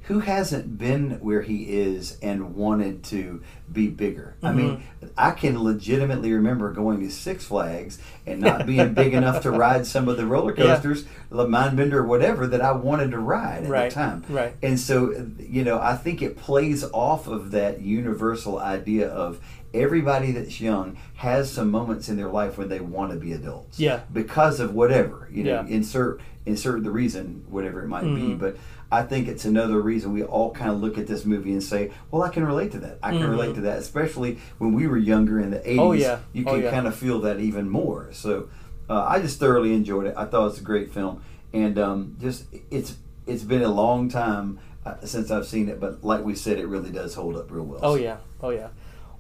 who 0.07 0.19
hasn't 0.19 0.77
been 0.77 1.11
where 1.19 1.41
he 1.41 1.63
is 1.63 2.17
and 2.21 2.55
wanted 2.55 3.03
to 3.05 3.41
be 3.71 3.87
bigger? 3.87 4.35
I 4.41 4.53
mean, 4.53 4.83
I 5.17 5.31
can 5.31 5.61
legitimately 5.61 6.31
remember 6.33 6.71
going 6.71 6.99
to 7.01 7.09
Six 7.11 7.45
Flags 7.45 7.99
and 8.25 8.39
not 8.41 8.65
being 8.65 8.93
big 8.93 9.13
enough 9.21 9.43
to 9.43 9.51
ride 9.51 9.85
some 9.85 10.07
of 10.07 10.17
the 10.17 10.25
roller 10.25 10.53
coasters, 10.53 11.05
the 11.29 11.45
Mindbender 11.45 11.93
or 11.93 12.05
whatever 12.05 12.47
that 12.47 12.61
I 12.61 12.71
wanted 12.71 13.11
to 13.11 13.19
ride 13.19 13.63
at 13.65 13.69
Right, 13.69 13.89
the 13.89 13.95
time. 13.95 14.23
right. 14.29 14.53
And 14.63 14.79
so, 14.79 15.27
you 15.39 15.63
know, 15.63 15.79
I 15.79 15.95
think 15.95 16.21
it 16.21 16.37
plays 16.37 16.83
off 16.93 17.27
of 17.27 17.51
that 17.51 17.81
universal 17.81 18.59
idea 18.59 19.09
of 19.09 19.39
everybody 19.73 20.31
that's 20.31 20.61
young 20.61 20.97
has 21.15 21.51
some 21.51 21.69
moments 21.69 22.07
in 22.07 22.15
their 22.15 22.29
life 22.29 22.57
when 22.57 22.69
they 22.69 22.79
want 22.79 23.11
to 23.11 23.17
be 23.17 23.33
adults. 23.33 23.77
Yeah. 23.79 23.99
Because 24.13 24.59
of 24.61 24.73
whatever, 24.73 25.27
you 25.31 25.43
know, 25.43 25.65
Yeah. 25.67 25.67
insert 25.67 26.21
insert 26.45 26.81
the 26.85 26.91
reason, 26.91 27.43
whatever 27.49 27.83
it 27.83 27.89
might 27.89 28.03
be. 28.05 28.21
Mhm. 28.21 28.39
But 28.39 28.55
I 28.91 29.03
think 29.03 29.27
it's 29.27 29.43
another 29.45 29.81
reason 29.81 30.13
we 30.13 30.23
all 30.23 30.51
kind 30.51 30.71
of 30.71 30.79
look 30.79 30.97
at 30.97 31.07
this 31.07 31.25
movie 31.25 31.51
and 31.51 31.61
say, 31.61 31.91
"Well, 32.09 32.21
I 32.23 32.29
can 32.29 32.45
relate 32.45 32.71
to 32.71 32.79
that. 32.79 32.99
I 33.03 33.11
can 33.11 33.21
Mhm. 33.23 33.29
relate 33.31 33.55
to 33.55 33.61
that." 33.61 33.79
Especially 33.79 34.37
when 34.59 34.73
we 34.73 34.87
were 34.87 34.97
younger 34.97 35.39
in 35.39 35.51
the 35.51 35.59
'80s, 35.69 35.79
Oh, 35.79 35.91
yeah. 35.91 36.19
you 36.33 36.45
Oh, 36.47 36.53
can 36.53 36.63
yeah. 36.63 36.71
kind 36.71 36.87
of 36.87 36.95
feel 36.95 37.19
that 37.21 37.39
even 37.39 37.69
more. 37.69 38.07
So 38.13 38.47
uh, 38.89 39.05
I 39.07 39.19
just 39.19 39.39
thoroughly 39.39 39.73
enjoyed 39.73 40.07
it. 40.07 40.13
I 40.15 40.23
thought 40.25 40.41
it 40.41 40.45
was 40.51 40.59
a 40.61 40.63
great 40.63 40.91
film, 40.93 41.19
and 41.53 41.77
um, 41.77 42.15
just 42.21 42.45
it's 42.71 42.95
it's 43.25 43.43
been 43.43 43.61
a 43.61 43.67
long 43.71 44.07
time 44.07 44.59
uh, 44.85 44.93
since 45.03 45.29
I've 45.31 45.45
seen 45.45 45.67
it, 45.67 45.81
but 45.81 46.01
like 46.05 46.23
we 46.23 46.33
said, 46.33 46.57
it 46.57 46.65
really 46.67 46.91
does 46.91 47.13
hold 47.15 47.35
up 47.35 47.51
real 47.51 47.65
well. 47.65 47.79
Oh 47.83 47.95
yeah, 47.95 48.17
oh 48.41 48.51
yeah. 48.51 48.67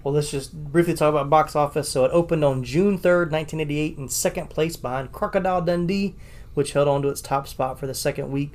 Well, 0.01 0.13
let's 0.13 0.31
just 0.31 0.53
briefly 0.71 0.93
talk 0.93 1.09
about 1.09 1.29
box 1.29 1.57
office. 1.57 1.89
So 1.89 2.05
it 2.05 2.11
opened 2.13 2.45
on 2.45 2.63
June 2.63 2.97
third, 2.97 3.33
nineteen 3.33 3.59
eighty 3.59 3.77
eight, 3.79 3.97
in 3.97 4.07
second 4.07 4.49
place 4.49 4.77
behind 4.77 5.11
Crocodile 5.11 5.61
Dundee, 5.61 6.15
which 6.53 6.71
held 6.71 6.87
on 6.87 7.01
to 7.01 7.09
its 7.09 7.19
top 7.19 7.49
spot 7.49 7.77
for 7.77 7.85
the 7.87 7.93
second 7.93 8.31
week. 8.31 8.53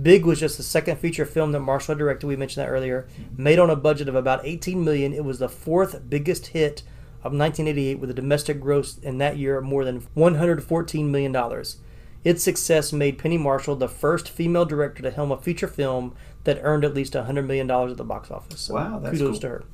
Big 0.00 0.24
was 0.26 0.40
just 0.40 0.56
the 0.58 0.62
second 0.62 0.96
feature 0.98 1.24
film 1.24 1.52
that 1.52 1.60
Marshall 1.60 1.94
directed. 1.94 2.26
We 2.26 2.36
mentioned 2.36 2.64
that 2.66 2.70
earlier. 2.70 3.06
Made 3.36 3.58
on 3.58 3.70
a 3.70 3.76
budget 3.76 4.08
of 4.08 4.14
about 4.14 4.44
18 4.44 4.84
million. 4.84 5.12
It 5.14 5.24
was 5.24 5.38
the 5.38 5.48
fourth 5.48 6.08
biggest 6.10 6.48
hit 6.48 6.82
of 7.24 7.32
1988 7.32 7.98
with 7.98 8.10
a 8.10 8.14
domestic 8.14 8.60
gross 8.60 8.98
in 8.98 9.18
that 9.18 9.36
year 9.38 9.56
of 9.58 9.64
more 9.64 9.84
than 9.84 10.06
114 10.14 11.10
million 11.10 11.32
dollars. 11.32 11.78
Its 12.24 12.42
success 12.42 12.92
made 12.92 13.18
Penny 13.18 13.38
Marshall 13.38 13.76
the 13.76 13.88
first 13.88 14.28
female 14.28 14.64
director 14.64 15.02
to 15.02 15.10
helm 15.10 15.30
a 15.32 15.36
feature 15.40 15.68
film 15.68 16.14
that 16.44 16.58
earned 16.62 16.84
at 16.84 16.92
least 16.94 17.14
100 17.14 17.42
million 17.46 17.66
dollars 17.66 17.92
at 17.92 17.96
the 17.98 18.04
box 18.04 18.30
office. 18.30 18.60
So 18.60 18.74
Wow, 18.74 18.98
that's 18.98 19.16
kudos 19.16 19.32
cool. 19.34 19.40
to 19.40 19.48
her. 19.48 19.64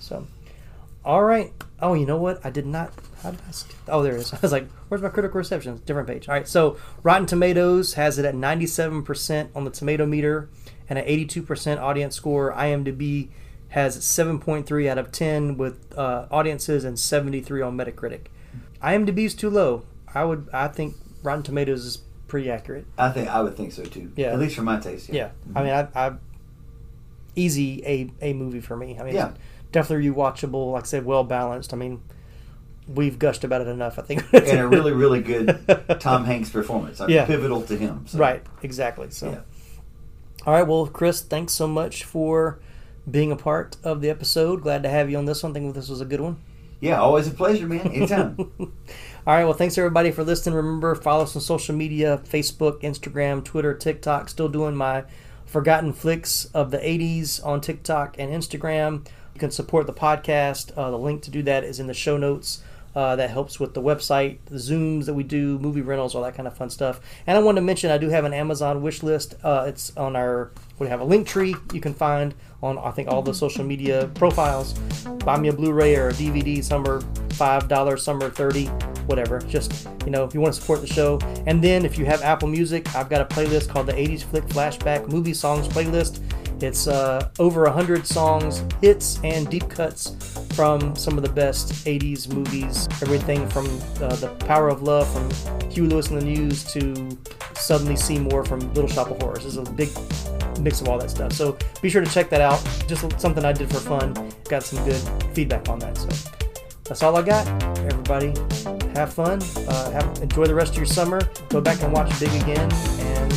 So, 0.00 0.26
all 1.04 1.22
right. 1.24 1.52
Oh, 1.80 1.94
you 1.94 2.06
know 2.06 2.16
what? 2.16 2.44
I 2.44 2.50
did 2.50 2.66
not. 2.66 2.92
How 3.22 3.30
did 3.32 3.40
I? 3.46 3.50
Skip? 3.50 3.76
Oh, 3.88 4.02
there 4.02 4.14
it 4.16 4.20
is. 4.20 4.32
I 4.34 4.38
was 4.40 4.52
like, 4.52 4.68
"Where's 4.88 5.02
my 5.02 5.08
critical 5.08 5.38
reception?" 5.38 5.80
Different 5.86 6.08
page. 6.08 6.28
All 6.28 6.34
right. 6.34 6.46
So, 6.48 6.76
Rotten 7.02 7.26
Tomatoes 7.26 7.94
has 7.94 8.18
it 8.18 8.24
at 8.24 8.34
97% 8.34 9.48
on 9.54 9.64
the 9.64 9.70
tomato 9.70 10.06
meter 10.06 10.48
and 10.88 10.98
an 10.98 11.04
82% 11.06 11.78
audience 11.78 12.14
score. 12.16 12.52
IMDb 12.52 13.28
has 13.70 13.98
7.3 13.98 14.88
out 14.88 14.96
of 14.98 15.12
10 15.12 15.58
with 15.58 15.92
uh, 15.98 16.26
audiences 16.30 16.84
and 16.84 16.98
73 16.98 17.60
on 17.60 17.76
Metacritic. 17.76 18.26
IMDb 18.82 19.18
is 19.26 19.34
too 19.34 19.50
low. 19.50 19.84
I 20.14 20.24
would. 20.24 20.48
I 20.52 20.68
think 20.68 20.94
Rotten 21.22 21.42
Tomatoes 21.42 21.84
is 21.84 21.98
pretty 22.28 22.50
accurate. 22.50 22.86
I 22.96 23.10
think 23.10 23.28
I 23.28 23.42
would 23.42 23.56
think 23.56 23.72
so 23.72 23.82
too. 23.84 24.12
Yeah. 24.16 24.28
At 24.32 24.38
least 24.38 24.54
for 24.56 24.62
my 24.62 24.78
taste. 24.78 25.08
Yeah. 25.08 25.30
Yeah. 25.52 25.58
I 25.58 25.62
mean, 25.64 25.72
I, 25.72 26.06
I 26.08 26.12
easy 27.36 27.82
a 27.84 28.10
a 28.22 28.32
movie 28.32 28.60
for 28.60 28.76
me. 28.76 28.98
I 28.98 29.02
mean, 29.04 29.14
Yeah. 29.14 29.32
definitely 29.72 30.08
rewatchable. 30.08 30.72
Like 30.72 30.84
I 30.84 30.86
said, 30.86 31.04
well 31.04 31.24
balanced. 31.24 31.72
I 31.72 31.76
mean, 31.76 32.00
we've 32.88 33.18
gushed 33.18 33.44
about 33.44 33.60
it 33.60 33.68
enough. 33.68 33.98
I 33.98 34.02
think. 34.02 34.24
and 34.32 34.58
a 34.58 34.66
really, 34.66 34.92
really 34.92 35.20
good 35.20 35.58
Tom 36.00 36.24
Hanks 36.24 36.50
performance. 36.50 37.00
I 37.00 37.06
mean, 37.06 37.16
Yeah. 37.16 37.26
pivotal 37.26 37.62
to 37.62 37.76
him. 37.76 38.04
So. 38.06 38.18
Right. 38.18 38.42
Exactly. 38.62 39.10
So. 39.10 39.30
Yeah. 39.30 39.40
All 40.46 40.54
right. 40.54 40.66
Well, 40.66 40.86
Chris, 40.86 41.20
thanks 41.20 41.52
so 41.52 41.66
much 41.68 42.04
for 42.04 42.58
being 43.10 43.30
a 43.32 43.36
part 43.36 43.76
of 43.84 44.00
the 44.00 44.10
episode. 44.10 44.62
Glad 44.62 44.82
to 44.82 44.88
have 44.88 45.10
you 45.10 45.18
on 45.18 45.24
this 45.26 45.42
one. 45.42 45.52
I 45.52 45.54
think 45.54 45.74
this 45.74 45.88
was 45.88 46.00
a 46.00 46.04
good 46.04 46.20
one. 46.20 46.38
Yeah, 46.80 47.00
always 47.00 47.26
a 47.26 47.32
pleasure, 47.32 47.66
man. 47.66 47.88
Anytime. 47.88 48.36
All 48.58 49.34
right. 49.34 49.44
Well, 49.44 49.52
thanks 49.52 49.76
everybody 49.76 50.10
for 50.12 50.22
listening. 50.22 50.54
Remember, 50.54 50.94
follow 50.94 51.24
us 51.24 51.34
on 51.34 51.42
social 51.42 51.74
media 51.74 52.20
Facebook, 52.24 52.82
Instagram, 52.82 53.44
Twitter, 53.44 53.74
TikTok. 53.74 54.28
Still 54.28 54.48
doing 54.48 54.76
my 54.76 55.04
Forgotten 55.44 55.92
Flicks 55.92 56.44
of 56.54 56.70
the 56.70 56.78
80s 56.78 57.44
on 57.44 57.60
TikTok 57.60 58.14
and 58.18 58.30
Instagram. 58.32 59.06
You 59.34 59.40
can 59.40 59.50
support 59.50 59.86
the 59.88 59.92
podcast. 59.92 60.70
Uh, 60.76 60.90
the 60.92 60.98
link 60.98 61.22
to 61.22 61.30
do 61.32 61.42
that 61.42 61.64
is 61.64 61.80
in 61.80 61.88
the 61.88 61.94
show 61.94 62.16
notes. 62.16 62.62
Uh, 62.98 63.14
that 63.14 63.30
helps 63.30 63.60
with 63.60 63.74
the 63.74 63.80
website, 63.80 64.38
the 64.46 64.56
Zooms 64.56 65.04
that 65.04 65.14
we 65.14 65.22
do, 65.22 65.56
movie 65.60 65.82
rentals, 65.82 66.16
all 66.16 66.22
that 66.24 66.34
kind 66.34 66.48
of 66.48 66.56
fun 66.56 66.68
stuff. 66.68 67.00
And 67.28 67.38
I 67.38 67.40
wanted 67.40 67.60
to 67.60 67.64
mention 67.64 67.92
I 67.92 67.98
do 67.98 68.08
have 68.08 68.24
an 68.24 68.34
Amazon 68.34 68.82
wish 68.82 69.04
list. 69.04 69.36
Uh, 69.44 69.66
it's 69.68 69.96
on 69.96 70.16
our, 70.16 70.50
we 70.80 70.88
have 70.88 71.00
a 71.00 71.04
link 71.04 71.28
tree 71.28 71.54
you 71.72 71.80
can 71.80 71.94
find 71.94 72.34
on, 72.60 72.76
I 72.76 72.90
think, 72.90 73.06
all 73.08 73.22
the 73.22 73.32
social 73.32 73.62
media 73.62 74.10
profiles. 74.14 74.72
Buy 75.24 75.38
me 75.38 75.46
a 75.46 75.52
Blu 75.52 75.72
ray 75.72 75.94
or 75.94 76.08
a 76.08 76.12
DVD. 76.12 76.64
Some 76.64 76.84
are 76.88 76.98
$5, 76.98 78.00
some 78.00 78.20
are 78.20 78.30
30 78.30 78.66
whatever. 79.06 79.38
Just, 79.42 79.88
you 80.04 80.10
know, 80.10 80.24
if 80.24 80.34
you 80.34 80.40
want 80.40 80.54
to 80.54 80.60
support 80.60 80.80
the 80.80 80.88
show. 80.88 81.20
And 81.46 81.62
then 81.62 81.84
if 81.84 81.98
you 81.98 82.04
have 82.04 82.20
Apple 82.22 82.48
Music, 82.48 82.92
I've 82.96 83.08
got 83.08 83.20
a 83.20 83.26
playlist 83.26 83.68
called 83.68 83.86
the 83.86 83.92
80s 83.92 84.24
Flick 84.24 84.44
Flashback 84.46 85.08
Movie 85.08 85.34
Songs 85.34 85.68
Playlist. 85.68 86.20
It's 86.60 86.88
uh, 86.88 87.28
over 87.38 87.62
100 87.64 88.06
songs, 88.06 88.64
hits, 88.80 89.20
and 89.22 89.48
deep 89.48 89.68
cuts 89.68 90.16
from 90.54 90.96
some 90.96 91.16
of 91.16 91.22
the 91.22 91.30
best 91.30 91.72
80s 91.84 92.32
movies. 92.32 92.88
Everything 93.00 93.48
from 93.48 93.66
uh, 94.02 94.16
The 94.16 94.28
Power 94.40 94.68
of 94.68 94.82
Love 94.82 95.08
from 95.12 95.70
Huey 95.70 95.88
Lewis 95.88 96.08
and 96.08 96.20
the 96.20 96.24
News 96.24 96.64
to 96.72 97.16
Suddenly 97.54 97.96
Seymour 97.96 98.44
from 98.44 98.60
Little 98.74 98.90
Shop 98.90 99.10
of 99.10 99.20
Horrors. 99.22 99.42
There's 99.42 99.56
a 99.56 99.62
big 99.72 99.88
mix 100.60 100.80
of 100.80 100.88
all 100.88 100.98
that 100.98 101.10
stuff. 101.10 101.32
So 101.32 101.56
be 101.80 101.88
sure 101.88 102.04
to 102.04 102.10
check 102.10 102.28
that 102.30 102.40
out. 102.40 102.62
Just 102.88 103.20
something 103.20 103.44
I 103.44 103.52
did 103.52 103.70
for 103.70 103.78
fun. 103.78 104.14
Got 104.48 104.64
some 104.64 104.84
good 104.84 105.00
feedback 105.34 105.68
on 105.68 105.78
that. 105.78 105.96
So 105.96 106.08
that's 106.84 107.02
all 107.02 107.16
I 107.16 107.22
got. 107.22 107.46
Everybody, 107.78 108.34
have 108.94 109.12
fun. 109.12 109.40
Uh, 109.68 109.90
have 109.92 110.22
enjoy 110.22 110.46
the 110.46 110.54
rest 110.54 110.72
of 110.72 110.78
your 110.78 110.86
summer. 110.86 111.20
Go 111.50 111.60
back 111.60 111.82
and 111.82 111.92
watch 111.92 112.18
Big 112.18 112.30
again. 112.42 112.70
And 112.98 113.30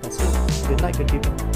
that's 0.00 0.20
it. 0.20 0.68
Good 0.68 0.80
night, 0.80 0.96
good 0.96 1.08
people. 1.08 1.55